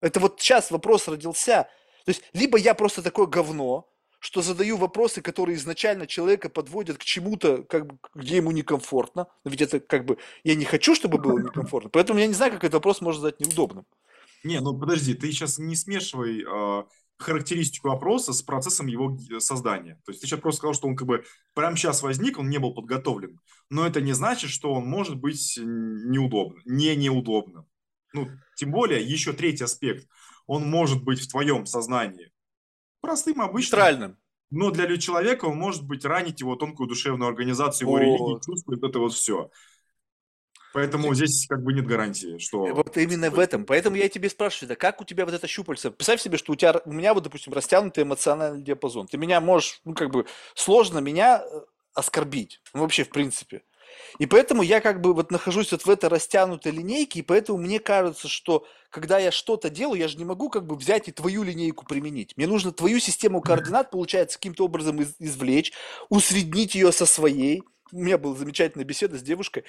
Это 0.00 0.20
вот 0.20 0.40
сейчас 0.40 0.70
вопрос 0.70 1.08
родился. 1.08 1.68
То 2.04 2.10
есть, 2.10 2.22
либо 2.32 2.56
я 2.56 2.74
просто 2.74 3.02
такое 3.02 3.26
говно, 3.26 3.90
что 4.20 4.42
задаю 4.42 4.76
вопросы, 4.76 5.22
которые 5.22 5.56
изначально 5.56 6.06
человека 6.06 6.48
подводят 6.50 6.98
к 6.98 7.02
чему-то, 7.02 7.64
как 7.64 7.86
бы, 7.86 7.98
где 8.14 8.36
ему 8.36 8.52
некомфортно. 8.52 9.26
Но 9.42 9.50
ведь 9.50 9.60
это 9.60 9.80
как 9.80 10.04
бы, 10.04 10.18
я 10.44 10.54
не 10.54 10.64
хочу, 10.64 10.94
чтобы 10.94 11.18
было 11.18 11.40
некомфортно. 11.40 11.90
Поэтому 11.90 12.20
я 12.20 12.28
не 12.28 12.34
знаю, 12.34 12.52
как 12.52 12.62
этот 12.62 12.74
вопрос 12.74 13.00
можно 13.00 13.22
задать 13.22 13.40
неудобным. 13.40 13.86
Не, 14.44 14.60
ну 14.60 14.78
подожди, 14.78 15.14
ты 15.14 15.32
сейчас 15.32 15.58
не 15.58 15.74
смешивай 15.74 16.44
э, 16.44 16.84
характеристику 17.18 17.88
вопроса 17.88 18.32
с 18.32 18.42
процессом 18.42 18.86
его 18.86 19.08
г- 19.10 19.40
создания. 19.40 20.00
То 20.04 20.10
есть 20.12 20.20
ты 20.20 20.26
сейчас 20.26 20.40
просто 20.40 20.58
сказал, 20.58 20.74
что 20.74 20.88
он 20.88 20.96
как 20.96 21.06
бы 21.06 21.24
прямо 21.54 21.76
сейчас 21.76 22.02
возник, 22.02 22.38
он 22.38 22.48
не 22.48 22.58
был 22.58 22.74
подготовлен. 22.74 23.40
Но 23.70 23.86
это 23.86 24.00
не 24.00 24.12
значит, 24.12 24.50
что 24.50 24.72
он 24.72 24.86
может 24.86 25.16
быть 25.16 25.56
неудобным, 25.58 26.60
не 26.64 26.94
неудобным. 26.96 27.66
Ну, 28.12 28.28
тем 28.56 28.70
более, 28.70 29.02
еще 29.02 29.32
третий 29.32 29.64
аспект. 29.64 30.08
Он 30.46 30.68
может 30.68 31.02
быть 31.02 31.20
в 31.20 31.28
твоем 31.30 31.66
сознании 31.66 32.30
простым, 33.00 33.40
обычным, 33.40 33.78
Нейтральным. 33.80 34.18
но 34.50 34.70
для 34.70 34.96
человека 34.98 35.46
он 35.46 35.58
может 35.58 35.84
быть 35.86 36.04
ранить 36.04 36.40
его 36.40 36.56
тонкую 36.56 36.88
душевную 36.88 37.28
организацию, 37.28 37.86
его 37.88 37.92
Вот. 37.96 38.00
религию, 38.02 38.40
чувства, 38.44 38.76
вот 38.76 38.88
это 38.88 38.98
вот 38.98 39.12
все. 39.14 39.50
Поэтому 40.74 41.14
здесь 41.14 41.46
как 41.48 41.62
бы 41.62 41.72
нет 41.72 41.86
гарантии, 41.86 42.36
что... 42.38 42.66
Вот 42.74 42.96
именно 42.96 43.30
в 43.30 43.38
этом. 43.38 43.64
Поэтому 43.64 43.94
я 43.94 44.08
тебе 44.08 44.28
спрашиваю, 44.28 44.70
да 44.70 44.74
как 44.74 45.00
у 45.00 45.04
тебя 45.04 45.24
вот 45.24 45.32
это 45.32 45.46
щупальце? 45.46 45.92
Представь 45.92 46.20
себе, 46.20 46.36
что 46.36 46.52
у 46.52 46.56
тебя, 46.56 46.82
у 46.84 46.92
меня 46.92 47.14
вот, 47.14 47.22
допустим, 47.22 47.52
растянутый 47.52 48.02
эмоциональный 48.02 48.60
диапазон. 48.60 49.06
Ты 49.06 49.16
меня 49.16 49.40
можешь, 49.40 49.80
ну, 49.84 49.94
как 49.94 50.10
бы, 50.10 50.26
сложно 50.54 50.98
меня 50.98 51.44
э, 51.44 51.60
оскорбить. 51.94 52.60
Ну, 52.74 52.80
вообще, 52.80 53.04
в 53.04 53.10
принципе. 53.10 53.62
И 54.18 54.26
поэтому 54.26 54.62
я 54.62 54.80
как 54.80 55.00
бы 55.00 55.14
вот 55.14 55.30
нахожусь 55.30 55.70
вот 55.70 55.86
в 55.86 55.90
этой 55.90 56.08
растянутой 56.08 56.72
линейке, 56.72 57.20
и 57.20 57.22
поэтому 57.22 57.58
мне 57.58 57.78
кажется, 57.78 58.26
что 58.26 58.66
когда 58.90 59.20
я 59.20 59.30
что-то 59.30 59.70
делаю, 59.70 60.00
я 60.00 60.08
же 60.08 60.18
не 60.18 60.24
могу 60.24 60.50
как 60.50 60.66
бы 60.66 60.74
взять 60.74 61.06
и 61.06 61.12
твою 61.12 61.44
линейку 61.44 61.86
применить. 61.86 62.36
Мне 62.36 62.48
нужно 62.48 62.72
твою 62.72 62.98
систему 62.98 63.40
координат, 63.40 63.92
получается, 63.92 64.38
каким-то 64.38 64.64
образом 64.64 65.00
из- 65.00 65.14
извлечь, 65.20 65.72
усреднить 66.08 66.74
ее 66.74 66.90
со 66.90 67.06
своей. 67.06 67.62
У 67.94 68.02
меня 68.02 68.18
была 68.18 68.34
замечательная 68.34 68.84
беседа 68.84 69.16
с 69.16 69.22
девушкой. 69.22 69.64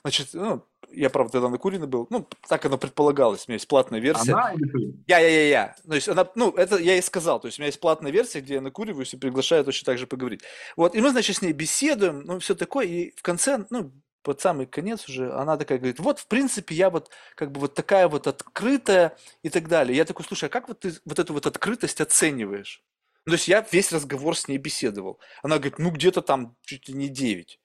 Значит, 0.00 0.28
ну, 0.32 0.64
я, 0.90 1.10
правда, 1.10 1.32
тогда 1.32 1.48
накуренный 1.50 1.86
был. 1.86 2.06
Ну, 2.10 2.26
так 2.48 2.64
оно 2.64 2.78
предполагалось. 2.78 3.44
У 3.46 3.50
меня 3.50 3.56
есть 3.56 3.68
платная 3.68 4.00
версия. 4.00 4.32
Она 4.32 4.54
или 4.54 4.68
ты? 4.70 4.94
Я, 5.06 5.18
я, 5.18 5.28
я, 5.28 5.48
я. 5.48 5.76
То 5.86 5.94
есть 5.94 6.08
она, 6.08 6.26
ну, 6.34 6.52
это 6.52 6.76
я 6.78 6.96
и 6.96 7.02
сказал. 7.02 7.38
То 7.38 7.46
есть 7.46 7.58
у 7.58 7.62
меня 7.62 7.66
есть 7.66 7.80
платная 7.80 8.10
версия, 8.10 8.40
где 8.40 8.54
я 8.54 8.60
накуриваюсь 8.62 9.12
и 9.12 9.18
приглашаю 9.18 9.64
точно 9.64 9.84
так 9.84 9.98
же 9.98 10.06
поговорить. 10.06 10.40
Вот, 10.76 10.94
и 10.94 11.00
мы, 11.00 11.10
значит, 11.10 11.36
с 11.36 11.42
ней 11.42 11.52
беседуем, 11.52 12.22
ну, 12.24 12.38
все 12.38 12.54
такое, 12.54 12.86
и 12.86 13.10
в 13.14 13.22
конце, 13.22 13.66
ну, 13.68 13.92
под 14.22 14.40
самый 14.40 14.66
конец 14.66 15.08
уже, 15.08 15.32
она 15.32 15.56
такая 15.56 15.78
говорит, 15.78 16.00
вот, 16.00 16.18
в 16.18 16.26
принципе, 16.26 16.74
я 16.74 16.90
вот, 16.90 17.10
как 17.36 17.52
бы, 17.52 17.60
вот 17.60 17.74
такая 17.74 18.08
вот 18.08 18.26
открытая 18.26 19.16
и 19.42 19.50
так 19.50 19.68
далее. 19.68 19.96
Я 19.96 20.04
такой, 20.04 20.24
слушай, 20.24 20.46
а 20.46 20.48
как 20.48 20.68
вот 20.68 20.80
ты 20.80 20.94
вот 21.04 21.18
эту 21.18 21.32
вот 21.32 21.46
открытость 21.46 22.00
оцениваешь? 22.00 22.82
Ну, 23.26 23.30
то 23.30 23.34
есть 23.34 23.48
я 23.48 23.66
весь 23.70 23.92
разговор 23.92 24.36
с 24.36 24.48
ней 24.48 24.58
беседовал. 24.58 25.20
Она 25.42 25.56
говорит, 25.56 25.78
ну, 25.78 25.90
где-то 25.90 26.22
там 26.22 26.56
чуть 26.62 26.88
ли 26.88 26.94
не 26.94 27.08
9. 27.08 27.60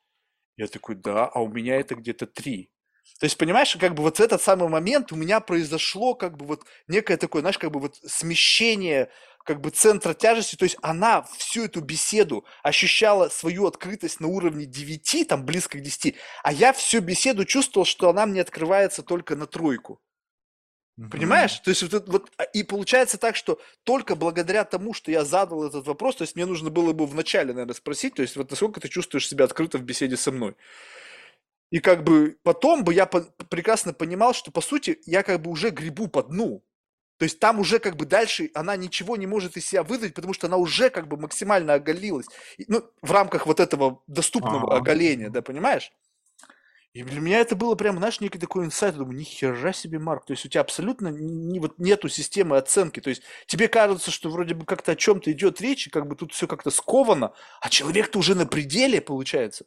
Я 0.61 0.67
такой, 0.67 0.93
да, 0.93 1.25
а 1.25 1.39
у 1.41 1.47
меня 1.47 1.77
это 1.77 1.95
где-то 1.95 2.27
3. 2.27 2.69
То 3.19 3.25
есть, 3.25 3.35
понимаешь, 3.35 3.75
как 3.77 3.95
бы 3.95 4.03
вот 4.03 4.17
в 4.17 4.21
этот 4.21 4.43
самый 4.43 4.69
момент 4.69 5.11
у 5.11 5.15
меня 5.15 5.39
произошло 5.39 6.13
как 6.13 6.37
бы 6.37 6.45
вот 6.45 6.65
некое 6.87 7.17
такое, 7.17 7.41
знаешь, 7.41 7.57
как 7.57 7.71
бы 7.71 7.79
вот 7.79 7.95
смещение 7.95 9.09
как 9.43 9.59
бы 9.59 9.71
центра 9.71 10.13
тяжести, 10.13 10.55
то 10.55 10.65
есть 10.65 10.77
она 10.83 11.23
всю 11.23 11.63
эту 11.63 11.81
беседу 11.81 12.45
ощущала 12.61 13.29
свою 13.29 13.65
открытость 13.65 14.19
на 14.19 14.27
уровне 14.27 14.67
9, 14.67 15.25
там 15.27 15.45
близко 15.45 15.79
к 15.79 15.81
10, 15.81 16.15
а 16.43 16.53
я 16.53 16.73
всю 16.73 17.01
беседу 17.01 17.43
чувствовал, 17.43 17.85
что 17.85 18.07
она 18.09 18.27
мне 18.27 18.41
открывается 18.41 19.01
только 19.01 19.35
на 19.35 19.47
тройку. 19.47 19.99
Понимаешь? 21.09 21.59
То 21.59 21.69
есть 21.71 21.83
вот, 21.83 22.07
вот, 22.07 22.31
а, 22.37 22.43
и 22.43 22.63
получается 22.63 23.17
так, 23.17 23.35
что 23.35 23.59
только 23.83 24.15
благодаря 24.15 24.63
тому, 24.63 24.93
что 24.93 25.11
я 25.11 25.25
задал 25.25 25.65
этот 25.65 25.85
вопрос, 25.85 26.15
то 26.15 26.21
есть 26.23 26.35
мне 26.35 26.45
нужно 26.45 26.69
было 26.69 26.93
бы 26.93 27.05
вначале, 27.05 27.53
наверное, 27.53 27.75
спросить, 27.75 28.15
то 28.15 28.21
есть 28.21 28.37
вот 28.37 28.49
насколько 28.49 28.79
ты 28.79 28.87
чувствуешь 28.87 29.27
себя 29.27 29.45
открыто 29.45 29.77
в 29.77 29.83
беседе 29.83 30.15
со 30.15 30.31
мной. 30.31 30.55
И 31.71 31.79
как 31.79 32.03
бы 32.03 32.37
потом 32.43 32.83
бы 32.83 32.93
я 32.93 33.05
по- 33.05 33.21
прекрасно 33.49 33.93
понимал, 33.93 34.33
что 34.33 34.51
по 34.51 34.61
сути 34.61 34.99
я 35.05 35.23
как 35.23 35.41
бы 35.41 35.51
уже 35.51 35.69
грибу 35.69 36.07
по 36.07 36.21
дну. 36.23 36.63
То 37.17 37.23
есть 37.25 37.39
там 37.39 37.59
уже 37.59 37.79
как 37.79 37.97
бы 37.97 38.05
дальше 38.05 38.49
она 38.55 38.75
ничего 38.75 39.15
не 39.15 39.27
может 39.27 39.55
из 39.55 39.65
себя 39.65 39.83
выдать, 39.83 40.13
потому 40.13 40.33
что 40.33 40.47
она 40.47 40.57
уже 40.57 40.89
как 40.89 41.07
бы 41.07 41.17
максимально 41.17 41.75
оголилась. 41.75 42.25
Ну, 42.67 42.83
в 43.01 43.11
рамках 43.11 43.45
вот 43.45 43.59
этого 43.59 44.01
доступного 44.07 44.65
Ага. 44.65 44.77
оголения, 44.77 45.29
да, 45.29 45.41
понимаешь? 45.41 45.91
И 46.93 47.03
для 47.03 47.21
меня 47.21 47.39
это 47.39 47.55
было 47.55 47.75
прям, 47.75 47.97
знаешь, 47.97 48.19
некий 48.19 48.37
такой 48.37 48.65
инсайт. 48.65 48.93
Я 48.93 48.99
думаю, 48.99 49.17
ни 49.17 49.23
хера 49.23 49.71
себе, 49.71 49.97
Марк. 49.97 50.25
То 50.25 50.33
есть 50.33 50.45
у 50.45 50.49
тебя 50.49 50.61
абсолютно 50.61 51.07
не, 51.07 51.59
вот 51.59 51.79
нету 51.79 52.09
системы 52.09 52.57
оценки. 52.57 52.99
То 52.99 53.09
есть 53.09 53.23
тебе 53.47 53.69
кажется, 53.69 54.11
что 54.11 54.29
вроде 54.29 54.55
бы 54.55 54.65
как-то 54.65 54.91
о 54.91 54.95
чем-то 54.97 55.31
идет 55.31 55.61
речь, 55.61 55.87
и 55.87 55.89
как 55.89 56.07
бы 56.07 56.15
тут 56.17 56.33
все 56.33 56.47
как-то 56.47 56.69
сковано, 56.69 57.33
а 57.61 57.69
человек-то 57.69 58.19
уже 58.19 58.35
на 58.35 58.45
пределе, 58.45 58.99
получается. 58.99 59.65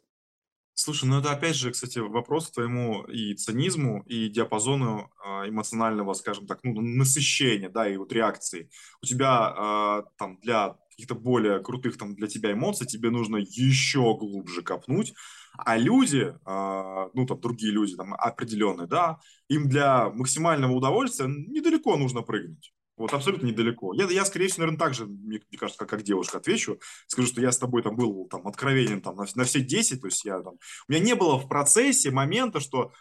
Слушай, 0.77 1.05
ну 1.05 1.19
это 1.19 1.31
опять 1.31 1.55
же, 1.55 1.71
кстати, 1.71 1.99
вопрос 1.99 2.49
к 2.49 2.53
твоему 2.55 3.05
и 3.05 3.33
цинизму, 3.33 4.03
и 4.07 4.27
диапазону 4.27 5.09
а, 5.23 5.47
эмоционального, 5.47 6.13
скажем 6.13 6.47
так, 6.47 6.59
ну, 6.63 6.81
насыщения, 6.81 7.69
да, 7.69 7.87
и 7.87 7.95
вот 7.95 8.11
реакции. 8.11 8.69
У 9.01 9.05
тебя 9.05 9.53
а, 9.57 10.03
там 10.17 10.37
для 10.41 10.75
каких-то 10.89 11.15
более 11.15 11.59
крутых 11.59 11.97
там 11.97 12.15
для 12.15 12.27
тебя 12.27 12.51
эмоций 12.51 12.87
тебе 12.87 13.09
нужно 13.09 13.37
еще 13.37 14.17
глубже 14.17 14.61
копнуть, 14.63 15.13
а 15.57 15.77
люди, 15.77 16.33
а, 16.45 17.09
ну 17.13 17.25
там 17.25 17.39
другие 17.39 17.71
люди 17.71 17.95
там 17.95 18.13
определенные, 18.13 18.87
да, 18.87 19.19
им 19.47 19.67
для 19.67 20.09
максимального 20.09 20.73
удовольствия 20.73 21.27
недалеко 21.27 21.97
нужно 21.97 22.21
прыгнуть. 22.21 22.73
Вот 22.97 23.13
абсолютно 23.13 23.47
недалеко. 23.47 23.93
Я, 23.93 24.05
я 24.05 24.23
скорее 24.23 24.47
всего, 24.47 24.61
наверное, 24.61 24.79
так 24.79 24.93
же, 24.93 25.05
мне, 25.05 25.41
мне 25.49 25.59
кажется, 25.59 25.79
как, 25.79 25.89
как 25.89 26.03
девушка 26.03 26.37
отвечу. 26.37 26.79
Скажу, 27.07 27.27
что 27.27 27.41
я 27.41 27.51
с 27.51 27.57
тобой 27.57 27.83
там 27.83 27.95
был 27.95 28.27
там 28.29 28.47
откровенен 28.47 29.01
там, 29.01 29.17
на, 29.17 29.25
на 29.35 29.43
все 29.43 29.59
10. 29.59 29.99
То 29.99 30.07
есть 30.07 30.23
я 30.23 30.39
там... 30.39 30.53
У 30.87 30.91
меня 30.91 31.03
не 31.03 31.15
было 31.15 31.37
в 31.37 31.49
процессе 31.49 32.11
момента, 32.11 32.61
что 32.61 32.93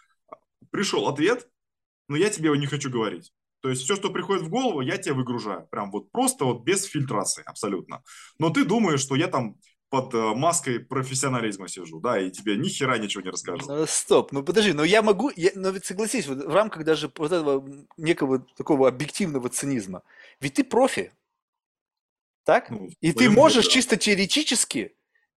пришел 0.70 1.06
ответ, 1.06 1.48
но 2.08 2.16
я 2.16 2.28
тебе 2.28 2.46
его 2.46 2.56
не 2.56 2.66
хочу 2.66 2.90
говорить. 2.90 3.32
То 3.60 3.70
есть 3.70 3.82
все, 3.82 3.94
что 3.94 4.10
приходит 4.10 4.42
в 4.42 4.50
голову, 4.50 4.80
я 4.80 4.98
тебе 4.98 5.14
выгружаю. 5.14 5.66
Прям 5.70 5.90
вот 5.92 6.10
просто 6.10 6.44
вот 6.44 6.64
без 6.64 6.84
фильтрации 6.84 7.42
абсолютно. 7.46 8.02
Но 8.38 8.50
ты 8.50 8.64
думаешь, 8.64 9.00
что 9.00 9.14
я 9.14 9.28
там 9.28 9.56
под 9.90 10.14
э, 10.14 10.34
маской 10.34 10.80
профессионализма 10.80 11.68
сижу, 11.68 12.00
да, 12.00 12.18
и 12.18 12.30
тебе 12.30 12.56
ни 12.56 12.68
хера 12.68 12.98
ничего 12.98 13.22
не 13.22 13.30
расскажу. 13.30 13.64
Ну, 13.66 13.86
стоп, 13.86 14.32
ну 14.32 14.42
подожди, 14.42 14.72
но 14.72 14.84
я 14.84 15.02
могу, 15.02 15.30
я, 15.36 15.50
но 15.54 15.70
ведь 15.70 15.84
согласись, 15.84 16.26
вот 16.26 16.44
в 16.44 16.52
рамках 16.52 16.84
даже 16.84 17.10
вот 17.16 17.32
этого 17.32 17.64
некого 17.96 18.40
такого 18.56 18.88
объективного 18.88 19.48
цинизма, 19.48 20.02
ведь 20.40 20.54
ты 20.54 20.64
профи, 20.64 21.12
так? 22.44 22.70
Ну, 22.70 22.88
И 23.00 23.12
ты 23.12 23.30
можешь 23.30 23.66
да. 23.66 23.70
чисто 23.70 23.96
теоретически 23.96 24.94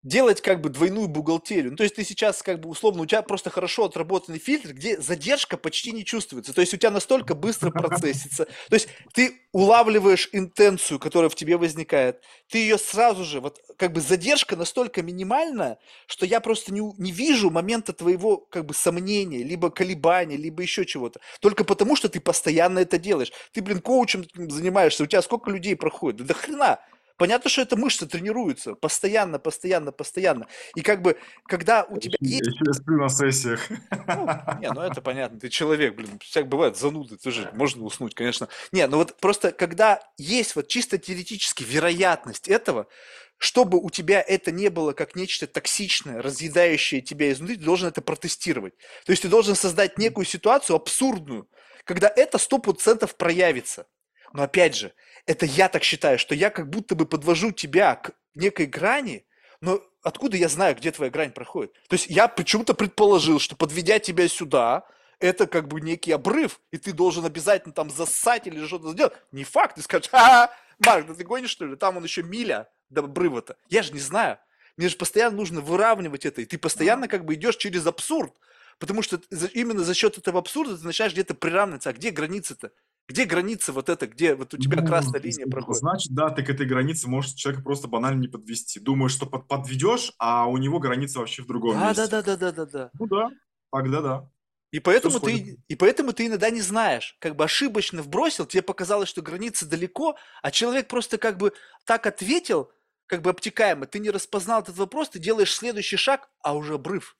делать 0.06 0.40
как 0.40 0.60
бы 0.60 0.68
двойную 0.68 1.08
бухгалтерию. 1.08 1.72
Ну, 1.72 1.76
то 1.76 1.82
есть 1.82 1.96
ты 1.96 2.04
сейчас 2.04 2.40
как 2.42 2.60
бы 2.60 2.68
условно, 2.68 3.02
у 3.02 3.06
тебя 3.06 3.22
просто 3.22 3.50
хорошо 3.50 3.86
отработанный 3.86 4.38
фильтр, 4.38 4.72
где 4.72 5.00
задержка 5.00 5.56
почти 5.56 5.90
не 5.90 6.04
чувствуется. 6.04 6.54
То 6.54 6.60
есть 6.60 6.72
у 6.72 6.76
тебя 6.76 6.92
настолько 6.92 7.34
быстро 7.34 7.70
процессится. 7.72 8.44
То 8.44 8.74
есть 8.74 8.88
ты 9.12 9.40
улавливаешь 9.50 10.28
интенцию, 10.30 11.00
которая 11.00 11.28
в 11.28 11.34
тебе 11.34 11.56
возникает. 11.56 12.22
Ты 12.48 12.58
ее 12.58 12.78
сразу 12.78 13.24
же, 13.24 13.40
вот 13.40 13.60
как 13.76 13.92
бы 13.92 14.00
задержка 14.00 14.54
настолько 14.54 15.02
минимальна, 15.02 15.78
что 16.06 16.24
я 16.24 16.40
просто 16.40 16.72
не, 16.72 16.80
не 16.98 17.10
вижу 17.10 17.50
момента 17.50 17.92
твоего 17.92 18.36
как 18.36 18.64
бы 18.64 18.74
сомнения, 18.74 19.42
либо 19.42 19.70
колебания, 19.70 20.36
либо 20.36 20.62
еще 20.62 20.84
чего-то. 20.84 21.20
Только 21.40 21.64
потому, 21.64 21.96
что 21.96 22.08
ты 22.08 22.20
постоянно 22.20 22.78
это 22.78 22.98
делаешь. 22.98 23.32
Ты, 23.52 23.60
блин, 23.60 23.80
коучем 23.80 24.24
занимаешься, 24.34 25.02
у 25.02 25.06
тебя 25.06 25.22
сколько 25.22 25.50
людей 25.50 25.74
проходит? 25.74 26.18
Да 26.18 26.24
до 26.26 26.34
хрена. 26.34 26.78
Понятно, 27.16 27.48
что 27.48 27.62
это 27.62 27.76
мышцы 27.76 28.06
тренируются 28.06 28.74
постоянно, 28.74 29.38
постоянно, 29.38 29.90
постоянно. 29.90 30.46
И 30.74 30.82
как 30.82 31.00
бы, 31.00 31.18
когда 31.46 31.84
у 31.84 31.98
тебя 31.98 32.16
Я 32.20 32.36
есть... 32.36 32.60
я 32.64 32.72
сплю 32.74 32.98
на 32.98 33.08
сессиях. 33.08 33.68
Ну, 34.06 34.28
не, 34.60 34.70
ну 34.70 34.82
это 34.82 35.00
понятно, 35.00 35.40
ты 35.40 35.48
человек, 35.48 35.94
блин, 35.94 36.18
всяк 36.20 36.48
бывает, 36.48 36.76
зануды, 36.76 37.16
тоже 37.16 37.50
можно 37.54 37.84
уснуть, 37.84 38.14
конечно. 38.14 38.48
Не, 38.72 38.86
ну 38.86 38.98
вот 38.98 39.16
просто 39.16 39.52
когда 39.52 40.00
есть 40.18 40.56
вот 40.56 40.68
чисто 40.68 40.98
теоретически 40.98 41.64
вероятность 41.64 42.48
этого, 42.48 42.86
чтобы 43.38 43.78
у 43.78 43.90
тебя 43.90 44.20
это 44.20 44.50
не 44.50 44.68
было 44.68 44.92
как 44.92 45.16
нечто 45.16 45.46
токсичное, 45.46 46.22
разъедающее 46.22 47.00
тебя 47.00 47.32
изнутри, 47.32 47.56
ты 47.56 47.64
должен 47.64 47.88
это 47.88 48.02
протестировать. 48.02 48.74
То 49.04 49.12
есть 49.12 49.22
ты 49.22 49.28
должен 49.28 49.54
создать 49.54 49.98
некую 49.98 50.24
ситуацию 50.24 50.76
абсурдную, 50.76 51.48
когда 51.84 52.12
это 52.14 52.38
сто 52.38 52.58
процентов 52.58 53.16
проявится. 53.16 53.86
Но 54.32 54.42
опять 54.42 54.76
же, 54.76 54.92
это 55.26 55.44
я 55.44 55.68
так 55.68 55.82
считаю, 55.82 56.18
что 56.18 56.34
я 56.34 56.50
как 56.50 56.70
будто 56.70 56.94
бы 56.94 57.06
подвожу 57.06 57.52
тебя 57.52 57.96
к 57.96 58.12
некой 58.34 58.66
грани, 58.66 59.26
но 59.60 59.82
откуда 60.02 60.36
я 60.36 60.48
знаю, 60.48 60.76
где 60.76 60.92
твоя 60.92 61.10
грань 61.10 61.32
проходит? 61.32 61.72
То 61.88 61.94
есть 61.94 62.06
я 62.06 62.28
почему-то 62.28 62.74
предположил, 62.74 63.38
что 63.38 63.56
подведя 63.56 63.98
тебя 63.98 64.28
сюда, 64.28 64.86
это 65.18 65.46
как 65.46 65.68
бы 65.68 65.80
некий 65.80 66.12
обрыв, 66.12 66.60
и 66.70 66.78
ты 66.78 66.92
должен 66.92 67.24
обязательно 67.24 67.74
там 67.74 67.90
зассать 67.90 68.46
или 68.46 68.64
что-то 68.66 68.92
сделать. 68.92 69.14
Не 69.32 69.44
факт, 69.44 69.76
ты 69.76 69.82
скажешь, 69.82 70.10
а, 70.12 70.50
Марк, 70.78 71.06
да 71.06 71.14
ты 71.14 71.24
гонишь 71.24 71.50
что 71.50 71.66
ли? 71.66 71.76
Там 71.76 71.96
он 71.96 72.04
еще 72.04 72.22
миля 72.22 72.68
до 72.90 73.00
обрыва-то. 73.02 73.56
Я 73.68 73.82
же 73.82 73.92
не 73.92 74.00
знаю. 74.00 74.38
Мне 74.76 74.88
же 74.88 74.96
постоянно 74.96 75.36
нужно 75.36 75.62
выравнивать 75.62 76.26
это, 76.26 76.42
и 76.42 76.44
ты 76.44 76.58
постоянно 76.58 77.08
как 77.08 77.24
бы 77.24 77.34
идешь 77.34 77.56
через 77.56 77.86
абсурд. 77.86 78.34
Потому 78.78 79.00
что 79.00 79.18
именно 79.54 79.82
за 79.82 79.94
счет 79.94 80.18
этого 80.18 80.38
абсурда 80.38 80.76
ты 80.76 80.84
начинаешь 80.84 81.14
где-то 81.14 81.34
приравниваться. 81.34 81.88
А 81.88 81.92
где 81.94 82.10
граница-то? 82.10 82.72
Где 83.08 83.24
граница 83.24 83.72
вот 83.72 83.88
эта, 83.88 84.06
где 84.06 84.34
вот 84.34 84.52
у 84.54 84.58
тебя 84.58 84.78
Ну, 84.80 84.86
красная 84.86 85.20
линия 85.20 85.46
проходит? 85.46 85.80
Значит, 85.80 86.12
да, 86.12 86.30
ты 86.30 86.42
к 86.42 86.50
этой 86.50 86.66
границе 86.66 87.08
можешь 87.08 87.32
человека 87.32 87.62
просто 87.62 87.86
банально 87.86 88.20
не 88.20 88.28
подвести. 88.28 88.80
Думаешь, 88.80 89.12
что 89.12 89.26
под, 89.26 89.46
подведешь, 89.46 90.12
а 90.18 90.46
у 90.46 90.56
него 90.56 90.80
граница 90.80 91.20
вообще 91.20 91.42
в 91.42 91.46
другом 91.46 91.76
Да, 91.76 91.88
месте. 91.88 92.06
да, 92.08 92.22
да, 92.22 92.36
да, 92.36 92.36
да, 92.36 92.52
да, 92.52 92.66
да. 92.66 92.90
Ну 92.98 93.06
да, 93.06 93.28
тогда 93.70 94.00
да. 94.00 94.30
И 94.72 94.80
поэтому, 94.80 95.20
ты, 95.20 95.58
и 95.68 95.76
поэтому 95.76 96.12
ты 96.12 96.26
иногда 96.26 96.50
не 96.50 96.60
знаешь, 96.60 97.16
как 97.20 97.36
бы 97.36 97.44
ошибочно 97.44 98.02
вбросил, 98.02 98.44
тебе 98.46 98.62
показалось, 98.62 99.08
что 99.08 99.22
граница 99.22 99.66
далеко, 99.66 100.16
а 100.42 100.50
человек 100.50 100.88
просто 100.88 101.18
как 101.18 101.38
бы 101.38 101.52
так 101.86 102.06
ответил, 102.06 102.72
как 103.06 103.22
бы 103.22 103.30
обтекаемо, 103.30 103.86
ты 103.86 104.00
не 104.00 104.10
распознал 104.10 104.62
этот 104.62 104.76
вопрос, 104.76 105.10
ты 105.10 105.20
делаешь 105.20 105.54
следующий 105.54 105.96
шаг, 105.96 106.28
а 106.42 106.56
уже 106.56 106.74
обрыв. 106.74 107.16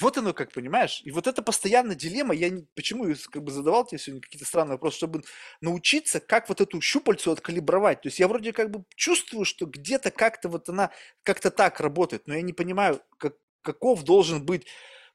Вот 0.00 0.18
оно 0.18 0.34
как, 0.34 0.52
понимаешь? 0.52 1.00
И 1.04 1.10
вот 1.10 1.26
это 1.26 1.42
постоянная 1.42 1.96
дилемма, 1.96 2.34
я 2.34 2.50
не, 2.50 2.66
почему 2.74 3.06
как 3.30 3.42
бы 3.42 3.50
задавал 3.50 3.86
тебе 3.86 3.98
сегодня 3.98 4.20
какие-то 4.20 4.46
странные 4.46 4.72
вопросы, 4.72 4.98
чтобы 4.98 5.22
научиться, 5.62 6.20
как 6.20 6.48
вот 6.50 6.60
эту 6.60 6.80
щупальцу 6.82 7.32
откалибровать. 7.32 8.02
То 8.02 8.08
есть 8.08 8.18
я 8.18 8.28
вроде 8.28 8.52
как 8.52 8.70
бы 8.70 8.84
чувствую, 8.94 9.46
что 9.46 9.64
где-то 9.64 10.10
как-то 10.10 10.50
вот 10.50 10.68
она 10.68 10.90
как-то 11.22 11.50
так 11.50 11.80
работает, 11.80 12.26
но 12.26 12.34
я 12.34 12.42
не 12.42 12.52
понимаю, 12.52 13.00
как, 13.16 13.36
каков 13.62 14.02
должен 14.02 14.44
быть 14.44 14.66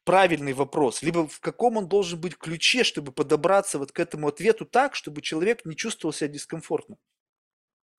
правильный 0.03 0.53
вопрос, 0.53 1.03
либо 1.03 1.27
в 1.27 1.39
каком 1.39 1.77
он 1.77 1.87
должен 1.87 2.19
быть 2.19 2.35
ключе, 2.35 2.83
чтобы 2.83 3.11
подобраться 3.11 3.77
вот 3.77 3.91
к 3.91 3.99
этому 3.99 4.27
ответу 4.27 4.65
так, 4.65 4.95
чтобы 4.95 5.21
человек 5.21 5.63
не 5.63 5.75
чувствовал 5.75 6.11
себя 6.11 6.27
дискомфортно. 6.27 6.97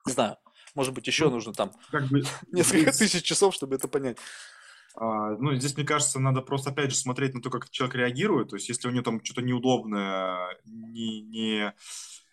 Не 0.04 0.12
знаю, 0.12 0.36
может 0.74 0.94
быть, 0.94 1.06
еще 1.06 1.26
Ну, 1.26 1.32
нужно 1.32 1.52
там 1.52 1.72
Как 1.92 2.08
бы 2.08 2.22
несколько 2.50 2.90
тысяч 2.90 3.22
часов, 3.22 3.54
чтобы 3.54 3.76
это 3.76 3.86
понять. 3.86 4.18
А, 4.94 5.36
ну, 5.36 5.54
здесь, 5.54 5.76
мне 5.76 5.86
кажется, 5.86 6.20
надо 6.20 6.42
просто, 6.42 6.70
опять 6.70 6.90
же, 6.90 6.96
смотреть 6.96 7.34
на 7.34 7.40
то, 7.40 7.50
как 7.50 7.70
человек 7.70 7.96
реагирует. 7.96 8.50
То 8.50 8.56
есть, 8.56 8.68
если 8.68 8.88
у 8.88 8.90
него 8.90 9.02
там 9.02 9.24
что-то 9.24 9.42
неудобное, 9.42 10.58
не, 10.64 11.22
не, 11.22 11.74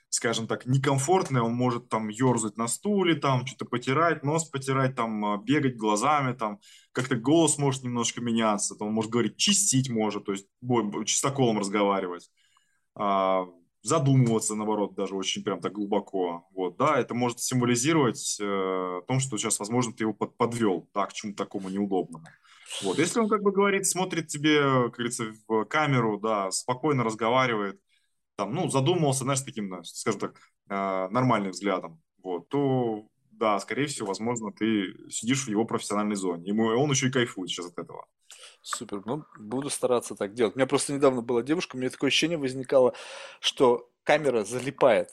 скажем 0.10 0.48
так, 0.48 0.66
некомфортное, 0.66 1.42
он 1.42 1.54
может 1.54 1.90
там 1.90 2.10
ерзать 2.10 2.58
на 2.58 2.68
стуле, 2.68 3.16
там 3.16 3.46
что-то 3.46 3.66
потирать, 3.66 4.24
нос 4.24 4.50
потирать, 4.50 4.96
там 4.96 5.24
а, 5.26 5.38
бегать 5.38 5.78
глазами, 5.78 6.34
там 6.34 6.60
как-то 6.92 7.16
голос 7.16 7.58
может 7.58 7.84
немножко 7.84 8.22
меняться, 8.22 8.76
там 8.76 8.90
он 8.90 8.94
может 8.94 9.12
говорить, 9.12 9.38
чистить 9.38 9.90
может, 9.90 10.26
то 10.26 10.34
есть 10.34 10.48
чистоколом 11.06 11.60
разговаривать. 11.60 12.30
Задумываться, 13.82 14.56
наоборот, 14.56 14.96
даже 14.96 15.16
очень 15.16 15.44
прям 15.44 15.62
так 15.62 15.74
глубоко. 15.74 16.48
Вот, 16.54 16.78
да, 16.78 17.00
это 17.00 17.14
может 17.14 17.40
символизировать 17.40 18.38
э, 18.40 18.44
о 18.46 19.02
том, 19.08 19.20
что 19.20 19.38
сейчас, 19.38 19.60
возможно, 19.60 19.94
ты 19.94 20.04
его 20.04 20.14
под, 20.14 20.36
подвел, 20.38 20.90
да, 20.94 21.06
к 21.06 21.14
чему-то 21.14 21.44
такому 21.44 21.70
неудобному. 21.70 22.26
Вот, 22.84 23.00
если 23.00 23.20
он, 23.20 23.30
как 23.30 23.42
бы 23.42 23.52
говорит, 23.52 23.88
смотрит 23.88 24.28
тебе, 24.28 24.62
как 24.62 24.96
говорится, 24.96 25.34
в 25.48 25.66
камеру, 25.66 26.20
да, 26.20 26.52
спокойно 26.52 27.04
разговаривает, 27.04 27.80
там, 28.36 28.54
ну, 28.54 28.70
задумывался, 28.70 29.24
знаешь, 29.24 29.42
таким, 29.42 29.84
скажем 29.84 30.20
так, 30.20 30.40
э, 30.70 31.08
нормальным 31.10 31.52
взглядом, 31.52 32.02
вот, 32.22 32.50
то 32.50 33.08
да, 33.32 33.58
скорее 33.60 33.88
всего, 33.88 34.08
возможно, 34.08 34.52
ты 34.52 34.94
сидишь 35.10 35.46
в 35.46 35.50
его 35.50 35.66
профессиональной 35.66 36.16
зоне. 36.16 36.50
Ему, 36.50 36.66
он 36.66 36.92
еще 36.92 37.08
и 37.08 37.12
кайфует 37.12 37.50
сейчас 37.50 37.68
от 37.68 37.78
этого. 37.78 38.06
Супер. 38.76 39.02
Ну, 39.06 39.26
буду 39.38 39.70
стараться 39.70 40.16
так 40.16 40.34
делать. 40.34 40.56
У 40.56 40.60
меня 40.60 40.68
просто 40.68 40.94
недавно 40.94 41.22
была 41.22 41.42
девушка, 41.42 41.76
у 41.76 41.80
меня 41.80 41.90
такое 41.90 42.10
ощущение 42.10 42.38
возникало, 42.38 42.94
что 43.40 43.90
камера 44.04 44.44
залипает. 44.44 45.10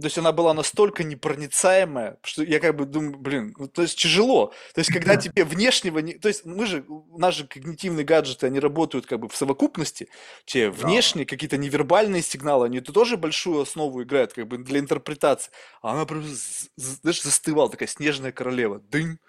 То 0.00 0.06
есть 0.06 0.18
она 0.18 0.32
была 0.32 0.54
настолько 0.54 1.04
непроницаемая, 1.04 2.18
что 2.24 2.42
я 2.42 2.58
как 2.58 2.74
бы 2.74 2.84
думаю, 2.84 3.16
блин, 3.16 3.54
ну, 3.56 3.68
то 3.68 3.82
есть 3.82 3.96
тяжело. 3.96 4.52
То 4.74 4.80
есть 4.80 4.92
когда 4.92 5.14
тебе 5.16 5.44
внешнего, 5.44 6.00
не... 6.00 6.14
то 6.14 6.26
есть 6.26 6.44
мы 6.44 6.66
же, 6.66 6.84
же 7.30 7.46
когнитивные 7.46 8.04
гаджеты, 8.04 8.46
они 8.46 8.58
работают 8.58 9.06
как 9.06 9.20
бы 9.20 9.28
в 9.28 9.36
совокупности, 9.36 10.08
те 10.46 10.68
внешние 10.68 11.26
какие-то 11.26 11.56
невербальные 11.58 12.22
сигналы, 12.22 12.66
они 12.66 12.80
тоже 12.80 13.16
большую 13.16 13.60
основу 13.60 14.02
играют 14.02 14.32
как 14.32 14.48
бы 14.48 14.58
для 14.58 14.80
интерпретации. 14.80 15.52
А 15.80 15.92
она 15.92 16.06
просто, 16.06 16.28
знаешь, 16.74 17.22
застывала, 17.22 17.70
такая 17.70 17.88
снежная 17.88 18.32
королева, 18.32 18.80
дынь, 18.80 19.20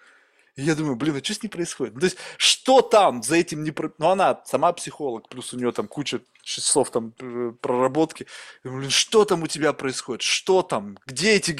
и 0.56 0.62
я 0.62 0.74
думаю, 0.74 0.96
блин, 0.96 1.14
а 1.16 1.22
что 1.22 1.34
с 1.34 1.42
ней 1.42 1.50
происходит? 1.50 1.94
Ну, 1.94 2.00
то 2.00 2.06
есть, 2.06 2.16
что 2.38 2.80
там 2.80 3.22
за 3.22 3.36
этим 3.36 3.62
не... 3.62 3.72
Про... 3.72 3.92
Ну, 3.98 4.08
она 4.08 4.40
сама 4.46 4.72
психолог, 4.72 5.28
плюс 5.28 5.52
у 5.52 5.58
нее 5.58 5.70
там 5.70 5.86
куча 5.86 6.22
часов 6.42 6.90
там 6.90 7.12
э, 7.18 7.52
проработки. 7.60 8.26
Я 8.64 8.70
думаю, 8.70 8.80
блин, 8.80 8.90
что 8.90 9.26
там 9.26 9.42
у 9.42 9.48
тебя 9.48 9.74
происходит? 9.74 10.22
Что 10.22 10.62
там? 10.62 10.98
Где 11.04 11.34
эти... 11.34 11.58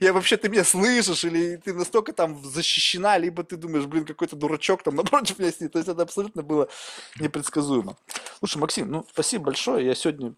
я, 0.00 0.14
вообще, 0.14 0.38
ты 0.38 0.48
меня 0.48 0.64
слышишь? 0.64 1.24
Или 1.24 1.56
ты 1.56 1.74
настолько 1.74 2.14
там 2.14 2.42
защищена? 2.42 3.18
Либо 3.18 3.44
ты 3.44 3.56
думаешь, 3.56 3.84
блин, 3.84 4.06
какой-то 4.06 4.36
дурачок 4.36 4.82
там 4.82 4.94
напротив 4.96 5.38
меня 5.38 5.52
сидит. 5.52 5.72
То 5.72 5.78
есть, 5.78 5.90
это 5.90 6.02
абсолютно 6.02 6.42
было 6.42 6.68
непредсказуемо. 7.20 7.98
Слушай, 8.38 8.56
Максим, 8.56 8.90
ну, 8.90 9.06
спасибо 9.12 9.44
большое. 9.44 9.84
Я 9.84 9.94
сегодня 9.94 10.34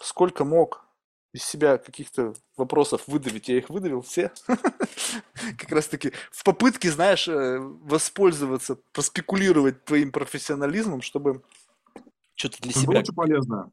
сколько 0.00 0.44
мог 0.44 0.85
из 1.32 1.44
себя 1.44 1.78
каких-то 1.78 2.34
вопросов 2.56 3.02
выдавить. 3.06 3.48
Я 3.48 3.58
их 3.58 3.68
выдавил 3.68 4.02
все. 4.02 4.32
Как 5.58 5.70
раз 5.70 5.86
таки 5.86 6.12
в 6.30 6.44
попытке, 6.44 6.90
знаешь, 6.90 7.28
э, 7.28 7.58
воспользоваться, 7.58 8.78
поспекулировать 8.92 9.84
твоим 9.84 10.12
профессионализмом, 10.12 11.02
чтобы 11.02 11.42
что-то 12.34 12.62
для 12.62 12.72
себя... 12.72 13.00
Очень 13.00 13.14
полезно. 13.14 13.70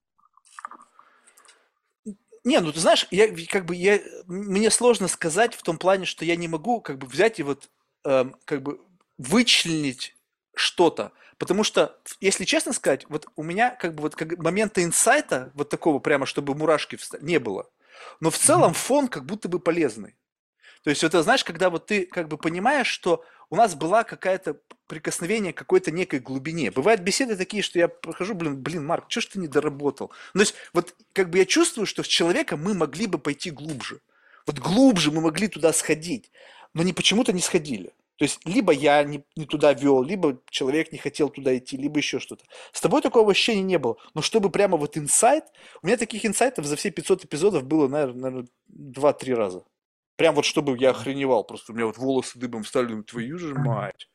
Не, 2.43 2.59
ну 2.59 2.73
ты 2.73 2.79
знаешь, 2.79 3.07
я 3.09 3.33
как 3.47 3.65
бы 3.65 3.75
я 3.75 4.01
мне 4.27 4.69
сложно 4.69 5.07
сказать 5.07 5.53
в 5.53 5.63
том 5.63 5.77
плане, 5.77 6.05
что 6.05 6.25
я 6.25 6.35
не 6.35 6.49
могу 6.49 6.81
как 6.81 6.97
бы 6.97 7.07
взять 7.07 7.39
и 7.39 7.43
вот 7.43 7.69
э, 8.03 8.25
как 8.43 8.61
бы 8.61 8.81
вычленить 9.17 10.15
что-то. 10.55 11.11
Потому 11.37 11.63
что, 11.63 11.99
если 12.21 12.45
честно 12.45 12.73
сказать, 12.73 13.05
вот 13.09 13.27
у 13.35 13.43
меня 13.43 13.71
как 13.71 13.95
бы 13.95 14.01
вот 14.03 14.15
как 14.15 14.37
момента 14.37 14.83
инсайта, 14.83 15.51
вот 15.55 15.69
такого 15.69 15.99
прямо, 15.99 16.25
чтобы 16.25 16.55
мурашки 16.55 16.95
встали, 16.95 17.23
не 17.23 17.39
было. 17.39 17.69
Но 18.19 18.29
в 18.29 18.37
целом 18.37 18.73
фон 18.73 19.07
как 19.07 19.25
будто 19.25 19.49
бы 19.49 19.59
полезный. 19.59 20.15
То 20.83 20.89
есть 20.89 21.03
это, 21.03 21.23
знаешь, 21.23 21.43
когда 21.43 21.69
вот 21.69 21.87
ты 21.87 22.05
как 22.05 22.27
бы 22.27 22.37
понимаешь, 22.37 22.87
что 22.87 23.23
у 23.49 23.55
нас 23.55 23.75
была 23.75 24.03
какая-то 24.03 24.57
прикосновение 24.87 25.53
к 25.53 25.57
какой-то 25.57 25.91
некой 25.91 26.19
глубине. 26.19 26.71
Бывают 26.71 27.01
беседы 27.01 27.35
такие, 27.35 27.63
что 27.63 27.79
я 27.79 27.87
прохожу, 27.87 28.33
блин, 28.33 28.61
блин, 28.61 28.85
Марк, 28.85 29.05
что 29.07 29.21
ж 29.21 29.25
ты 29.27 29.39
не 29.39 29.47
доработал? 29.47 30.11
Ну, 30.33 30.39
то 30.39 30.41
есть 30.41 30.55
вот 30.73 30.95
как 31.13 31.29
бы 31.29 31.37
я 31.37 31.45
чувствую, 31.45 31.85
что 31.85 32.03
с 32.03 32.07
человеком 32.07 32.61
мы 32.61 32.73
могли 32.73 33.07
бы 33.07 33.17
пойти 33.17 33.49
глубже. 33.49 34.01
Вот 34.45 34.59
глубже 34.59 35.11
мы 35.11 35.21
могли 35.21 35.47
туда 35.47 35.71
сходить, 35.71 36.31
но 36.73 36.83
не 36.83 36.93
почему-то 36.93 37.31
не 37.31 37.41
сходили. 37.41 37.93
То 38.17 38.25
есть 38.25 38.39
либо 38.45 38.71
я 38.71 39.03
не, 39.03 39.25
не 39.35 39.45
туда 39.45 39.73
вел, 39.73 40.03
либо 40.03 40.39
человек 40.49 40.91
не 40.91 40.97
хотел 40.99 41.29
туда 41.29 41.57
идти, 41.57 41.77
либо 41.77 41.97
еще 41.97 42.19
что-то. 42.19 42.45
С 42.71 42.79
тобой 42.79 43.01
такого 43.01 43.31
ощущения 43.31 43.63
не 43.63 43.79
было. 43.79 43.97
Но 44.13 44.21
чтобы 44.21 44.49
прямо 44.51 44.77
вот 44.77 44.97
инсайт, 44.97 45.45
у 45.81 45.87
меня 45.87 45.97
таких 45.97 46.25
инсайтов 46.25 46.65
за 46.65 46.75
все 46.75 46.91
500 46.91 47.25
эпизодов 47.25 47.63
было, 47.63 47.87
наверное, 47.87 48.45
2-3 48.71 49.33
раза. 49.33 49.65
Прям 50.15 50.35
вот 50.35 50.45
чтобы 50.45 50.77
я 50.77 50.91
охреневал, 50.91 51.43
просто 51.43 51.71
у 51.71 51.75
меня 51.75 51.87
вот 51.87 51.97
волосы 51.97 52.37
дыбом 52.37 52.65
стали, 52.65 52.87
думаю, 52.87 53.03
твою 53.03 53.39
же 53.39 53.55
мать. 53.55 54.09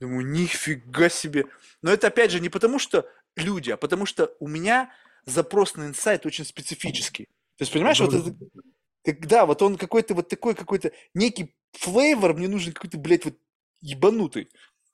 Думаю, 0.00 0.26
нифига 0.26 1.08
себе. 1.08 1.46
Но 1.82 1.92
это 1.92 2.08
опять 2.08 2.32
же 2.32 2.40
не 2.40 2.48
потому, 2.48 2.78
что 2.78 3.06
люди, 3.36 3.70
а 3.70 3.76
потому 3.76 4.06
что 4.06 4.34
у 4.40 4.48
меня 4.48 4.90
запрос 5.24 5.76
на 5.76 5.86
инсайт 5.86 6.26
очень 6.26 6.44
специфический. 6.44 7.26
То 7.58 7.62
есть, 7.62 7.72
понимаешь, 7.72 8.00
вот 8.00 8.14
это, 8.14 8.34
да, 9.04 9.46
вот 9.46 9.62
он 9.62 9.76
какой-то 9.76 10.14
вот 10.14 10.28
такой 10.28 10.54
какой-то 10.54 10.92
некий 11.14 11.54
флейвор 11.72 12.34
мне 12.34 12.48
нужен 12.48 12.72
какой-то, 12.72 12.98
блядь, 12.98 13.24
вот 13.24 13.34
ебанутый. 13.80 14.50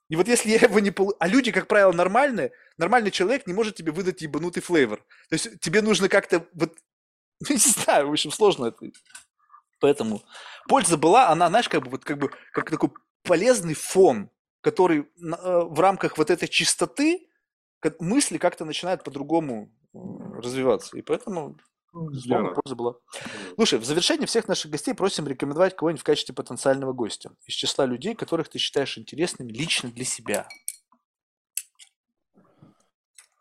И 0.09 0.15
вот 0.15 0.27
если 0.27 0.49
я 0.49 0.57
его 0.57 0.79
не 0.79 0.91
получу... 0.91 1.17
А 1.19 1.27
люди, 1.27 1.51
как 1.51 1.67
правило, 1.67 1.91
нормальные, 1.91 2.51
нормальный 2.77 3.11
человек 3.11 3.45
не 3.45 3.53
может 3.53 3.75
тебе 3.75 3.91
выдать 3.91 4.21
ебанутый 4.21 4.63
флейвор. 4.63 4.99
То 5.29 5.33
есть 5.33 5.59
тебе 5.59 5.81
нужно 5.81 6.09
как-то 6.09 6.47
вот... 6.53 6.77
Ну, 7.39 7.53
не 7.53 7.57
знаю, 7.57 8.07
в 8.07 8.11
общем, 8.11 8.31
сложно 8.31 8.65
это. 8.65 8.89
Поэтому 9.79 10.23
польза 10.67 10.97
была, 10.97 11.29
она, 11.29 11.49
знаешь, 11.49 11.69
как 11.69 11.83
бы 11.83 11.91
вот 11.91 12.03
как 12.03 12.17
бы 12.17 12.31
как 12.51 12.71
такой 12.71 12.89
полезный 13.21 13.75
фон, 13.75 14.31
который 14.61 15.01
э, 15.01 15.05
в 15.17 15.79
рамках 15.79 16.17
вот 16.17 16.31
этой 16.31 16.47
чистоты 16.47 17.29
мысли 17.99 18.39
как-то 18.39 18.65
начинают 18.65 19.03
по-другому 19.03 19.71
э, 19.93 19.97
развиваться. 20.41 20.97
И 20.97 21.03
поэтому 21.03 21.59
Безусловно, 21.93 22.49
польза 22.49 22.75
была. 22.75 22.95
Слушай, 23.55 23.79
в 23.79 23.85
завершении 23.85 24.25
всех 24.25 24.47
наших 24.47 24.71
гостей 24.71 24.93
просим 24.93 25.27
рекомендовать 25.27 25.75
кого-нибудь 25.75 26.01
в 26.01 26.05
качестве 26.05 26.35
потенциального 26.35 26.93
гостя 26.93 27.31
из 27.45 27.53
числа 27.53 27.85
людей, 27.85 28.13
которых 28.13 28.49
ты 28.49 28.59
считаешь 28.59 28.97
интересными 28.97 29.51
лично 29.51 29.89
для 29.89 30.05
себя. 30.05 30.47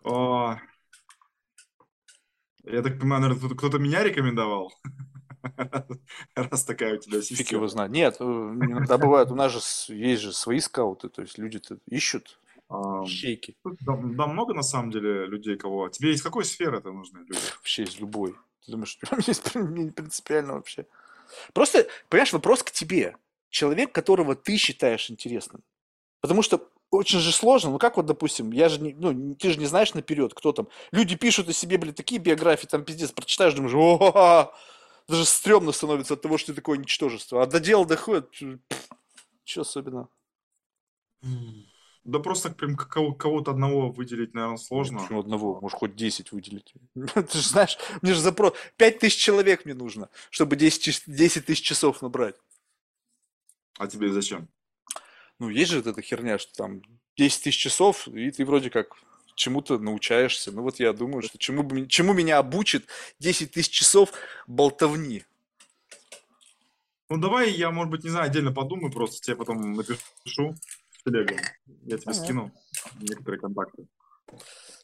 О, 0.05 0.57
я 2.65 2.83
так 2.83 2.99
понимаю, 2.99 3.23
наверное, 3.23 3.57
кто-то 3.57 3.79
меня 3.79 4.03
рекомендовал. 4.03 4.73
Раз 6.35 6.65
такая 6.65 6.97
у 6.97 6.99
тебя 6.99 7.21
система. 7.21 7.39
Фиг 7.39 7.53
его 7.53 7.69
знает. 7.69 7.91
Нет, 7.91 8.17
э, 8.19 8.25
иногда 8.25 8.99
бывает, 8.99 9.31
у 9.31 9.35
нас 9.35 9.53
же 9.53 9.95
есть 9.95 10.23
же 10.23 10.33
свои 10.33 10.61
скауты, 10.61 11.09
то 11.09 11.23
есть 11.23 11.39
люди 11.39 11.61
ищут 11.87 12.41
Щейки. 13.07 13.57
Да, 13.65 13.97
да, 13.97 14.27
много 14.27 14.55
на 14.55 14.63
самом 14.63 14.91
деле 14.91 15.27
людей, 15.27 15.57
кого. 15.57 15.89
Тебе 15.89 16.13
из 16.13 16.23
какой 16.23 16.45
сферы 16.45 16.79
это 16.79 16.91
нужны 16.91 17.19
люди? 17.19 17.39
Вообще 17.57 17.85
из 17.85 17.99
любой. 18.01 18.35
Ты 18.65 18.73
думаешь, 18.73 18.99
мне 19.55 19.93
принципиально 19.93 20.55
вообще. 20.55 20.87
Просто, 21.53 21.87
понимаешь, 22.09 22.33
вопрос 22.33 22.63
к 22.63 22.71
тебе. 22.71 23.17
Человек, 23.51 23.93
которого 23.93 24.35
ты 24.35 24.57
считаешь 24.57 25.11
интересным. 25.11 25.63
Потому 26.21 26.43
что 26.43 26.69
очень 26.91 27.21
же 27.21 27.33
сложно. 27.33 27.71
Ну 27.71 27.79
как 27.79 27.97
вот, 27.97 28.07
допустим, 28.07 28.51
я 28.51 28.69
же 28.69 28.81
не, 28.81 28.95
ну, 28.95 29.35
ты 29.35 29.53
же 29.53 29.59
не 29.59 29.67
знаешь 29.67 29.95
наперед, 29.95 30.35
кто 30.35 30.53
там. 30.53 30.69
Люди 30.91 31.17
пишут 31.17 31.49
о 31.49 31.53
себе, 31.53 31.79
блин, 31.79 31.95
такие 31.95 32.21
биографии, 32.21 32.67
там 32.67 32.85
пиздец, 32.85 33.13
прочитаешь, 33.13 33.55
думаешь, 33.55 33.75
о 33.75 34.53
даже 35.09 35.25
стрёмно 35.25 35.73
становится 35.73 36.15
от 36.15 36.23
того, 36.23 36.37
что 36.37 36.49
ты 36.49 36.57
такое 36.57 36.79
ничтожество. 36.79 37.43
А 37.43 37.47
до 37.47 37.61
дела 37.61 37.87
доходит, 37.87 38.29
что 39.45 39.61
особенно. 39.61 40.09
Да 42.07 42.21
просто 42.21 42.51
прям 42.51 42.77
кого-то 42.77 43.51
одного 43.51 43.91
выделить, 43.91 44.33
наверное, 44.33 44.59
сложно. 44.59 45.01
Почему 45.01 45.21
одного? 45.21 45.61
Может, 45.61 45.77
хоть 45.77 45.97
10 45.97 46.31
выделить. 46.31 46.73
Ты 46.95 47.39
же 47.39 47.49
знаешь, 47.49 47.77
мне 48.01 48.15
же 48.15 48.21
запрос... 48.21 48.55
5 48.77 49.01
тысяч 49.01 49.17
человек 49.17 49.65
мне 49.65 49.75
нужно, 49.75 50.09
чтобы 50.31 50.55
10, 50.55 51.03
10 51.09 51.47
тысяч 51.47 51.63
часов 51.63 52.03
набрать. 52.03 52.37
А 53.77 53.89
тебе 53.89 54.13
зачем? 54.13 54.47
Ну, 55.41 55.49
есть 55.49 55.73
же 55.73 55.81
эта 55.81 56.01
херня, 56.01 56.39
что 56.39 56.55
там 56.55 56.81
10 57.17 57.43
тысяч 57.43 57.59
часов, 57.59 58.07
и 58.07 58.31
ты 58.31 58.45
вроде 58.45 58.71
как 58.71 58.97
чему-то 59.35 59.79
научаешься. 59.81 60.53
Ну 60.53 60.63
вот 60.63 60.79
я 60.79 60.93
думаю, 60.93 61.23
что 61.23 61.39
чему, 61.39 61.87
чему 61.87 62.13
меня 62.13 62.39
обучит 62.39 62.87
10 63.19 63.51
тысяч 63.51 63.71
часов 63.71 64.13
болтовни. 64.47 65.25
Ну 67.09 67.19
давай 67.19 67.51
я, 67.51 67.73
может 67.73 67.91
быть, 67.91 68.05
не 68.05 68.11
знаю, 68.11 68.27
отдельно 68.27 68.53
подумаю, 68.53 68.93
просто 68.93 69.21
тебе 69.21 69.37
потом 69.37 69.75
напишу 69.75 70.55
телегу. 71.07 71.35
Я 71.85 71.99
тебе 71.99 72.15
скину 72.15 72.53
некоторые 73.01 73.41
контакты. 73.41 73.87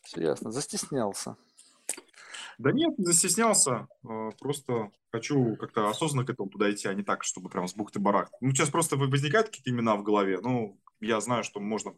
Все 0.05 0.23
ясно. 0.23 0.53
Застеснялся. 0.53 1.37
Да 2.59 2.71
нет, 2.71 2.99
не 2.99 3.05
застеснялся. 3.05 3.89
А, 4.05 4.31
просто 4.39 4.91
хочу 5.11 5.57
как-то 5.57 5.89
осознанно 5.89 6.27
к 6.27 6.31
этому 6.31 6.49
подойти, 6.49 6.87
а 6.87 6.95
не 6.95 7.03
так, 7.03 7.25
чтобы 7.25 7.49
прям 7.49 7.67
с 7.67 7.75
бухты 7.75 7.99
барах. 7.99 8.31
Ну, 8.41 8.51
сейчас 8.51 8.71
просто 8.71 8.97
возникают 8.97 9.49
какие-то 9.49 9.71
имена 9.71 9.97
в 9.97 10.03
голове. 10.03 10.39
Ну, 10.41 10.79
я 11.01 11.21
знаю, 11.21 11.45
что 11.45 11.61
можно 11.61 11.95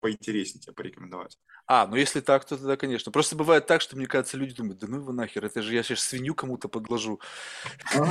поинтереснее 0.00 0.60
тебе 0.60 0.74
порекомендовать. 0.74 1.38
А, 1.66 1.86
ну 1.86 1.96
если 1.96 2.20
так, 2.20 2.44
то 2.44 2.58
тогда, 2.58 2.76
конечно. 2.76 3.10
Просто 3.10 3.36
бывает 3.36 3.66
так, 3.66 3.80
что, 3.80 3.96
мне 3.96 4.06
кажется, 4.06 4.36
люди 4.36 4.54
думают, 4.54 4.78
да 4.78 4.86
ну 4.86 4.98
его 4.98 5.12
нахер, 5.12 5.46
это 5.46 5.62
же 5.62 5.74
я 5.74 5.82
сейчас 5.82 6.00
свинью 6.00 6.34
кому-то 6.34 6.68
подложу. 6.68 7.20
А. 7.96 8.04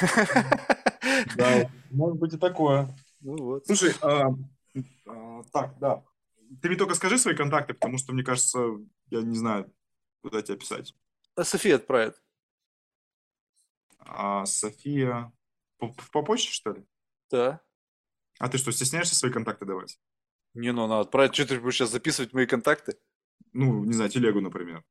Да, 1.36 1.70
может 1.90 2.18
быть 2.18 2.32
и 2.34 2.38
такое. 2.38 2.88
Ну 3.20 3.36
вот. 3.36 3.66
Слушай, 3.66 3.94
а, 4.00 4.28
а, 4.28 4.34
так, 5.52 5.78
да. 5.78 6.04
Ты 6.60 6.68
мне 6.68 6.76
только 6.76 6.94
скажи 6.94 7.18
свои 7.18 7.34
контакты, 7.34 7.74
потому 7.74 7.98
что, 7.98 8.12
мне 8.12 8.22
кажется, 8.22 8.58
я 9.10 9.22
не 9.22 9.36
знаю, 9.36 9.72
куда 10.20 10.42
тебя 10.42 10.56
писать. 10.56 10.94
А 11.36 11.44
София 11.44 11.76
отправит. 11.76 12.22
А 13.98 14.44
София... 14.46 15.32
По, 15.78 15.92
по 16.12 16.22
почте, 16.22 16.52
что 16.52 16.72
ли? 16.72 16.86
Да. 17.30 17.60
А 18.38 18.48
ты 18.48 18.58
что, 18.58 18.72
стесняешься 18.72 19.14
свои 19.14 19.32
контакты 19.32 19.64
давать? 19.64 19.98
Не, 20.54 20.72
ну 20.72 20.84
она 20.84 21.00
отправит. 21.00 21.34
Что 21.34 21.46
ты 21.46 21.60
будешь 21.60 21.76
сейчас 21.76 21.90
записывать 21.90 22.32
мои 22.32 22.46
контакты? 22.46 22.96
Ну, 23.52 23.84
не 23.84 23.92
знаю, 23.92 24.10
телегу, 24.10 24.40
например. 24.40 24.84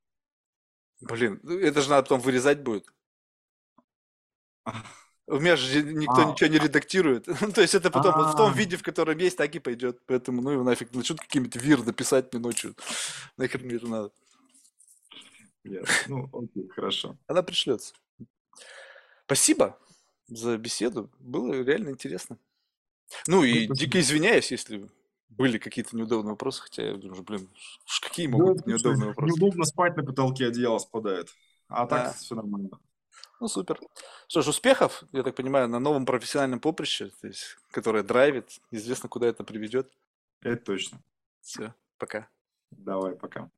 Блин, 1.01 1.39
это 1.43 1.81
же 1.81 1.89
надо 1.89 2.03
потом 2.03 2.21
вырезать 2.21 2.61
будет. 2.61 2.93
У 5.27 5.39
меня 5.39 5.55
же 5.55 5.81
никто 5.83 6.21
А. 6.21 6.25
ничего 6.25 6.49
не 6.49 6.59
редактирует. 6.59 7.27
Ну, 7.41 7.51
То 7.51 7.61
есть 7.61 7.75
это 7.75 7.89
потом 7.89 8.15
вот 8.15 8.33
в 8.33 8.37
том 8.37 8.51
А. 8.51 8.55
виде, 8.55 8.75
в 8.75 8.83
котором 8.83 9.17
есть, 9.17 9.37
так 9.37 9.55
и 9.55 9.59
пойдет. 9.59 9.99
Поэтому, 10.05 10.41
ну 10.41 10.51
его 10.51 10.63
нафиг, 10.63 10.93
начнут 10.93 11.19
какие-нибудь 11.19 11.55
вир 11.55 11.83
написать 11.85 12.33
мне 12.33 12.41
ночью. 12.41 12.75
Нахер 13.37 13.63
мне 13.63 13.75
это 13.75 13.87
надо. 13.87 14.11
Ну, 16.07 16.29
окей, 16.33 16.67
хорошо. 16.69 17.17
Она 17.27 17.41
пришлется. 17.41 17.93
Спасибо 19.25 19.79
за 20.27 20.57
беседу. 20.57 21.09
Было 21.19 21.53
реально 21.63 21.89
интересно. 21.89 22.37
Ну 23.27 23.43
и 23.43 23.67
дико 23.67 23.99
извиняюсь, 23.99 24.51
если 24.51 24.89
были 25.29 25.57
какие-то 25.57 25.95
неудобные 25.95 26.31
вопросы, 26.31 26.63
хотя 26.63 26.83
я 26.83 26.93
думаю, 26.95 27.23
блин, 27.23 27.49
какие 28.01 28.27
Да, 28.27 28.33
могут 28.33 28.57
быть 28.57 28.67
неудобные 28.67 29.07
вопросы. 29.07 29.31
Неудобно 29.33 29.65
спать 29.65 29.95
на 29.95 30.03
потолке, 30.03 30.47
одеяло 30.47 30.79
спадает. 30.79 31.29
А 31.67 31.87
так 31.87 32.15
все 32.17 32.35
нормально. 32.35 32.69
Ну, 33.43 33.49
супер. 33.49 33.77
Что 34.29 34.41
ж, 34.41 34.47
успехов, 34.47 35.03
я 35.11 35.21
так 35.21 35.35
понимаю, 35.35 35.67
на 35.67 35.77
новом 35.77 36.05
профессиональном 36.05 36.61
поприще, 36.61 37.11
то 37.19 37.27
есть, 37.27 37.57
которое 37.71 38.01
драйвит, 38.01 38.61
неизвестно, 38.71 39.09
куда 39.09 39.27
это 39.27 39.43
приведет. 39.43 39.91
Это 40.39 40.63
точно. 40.63 41.03
Все, 41.41 41.73
пока. 41.97 42.29
Давай, 42.71 43.15
пока. 43.17 43.49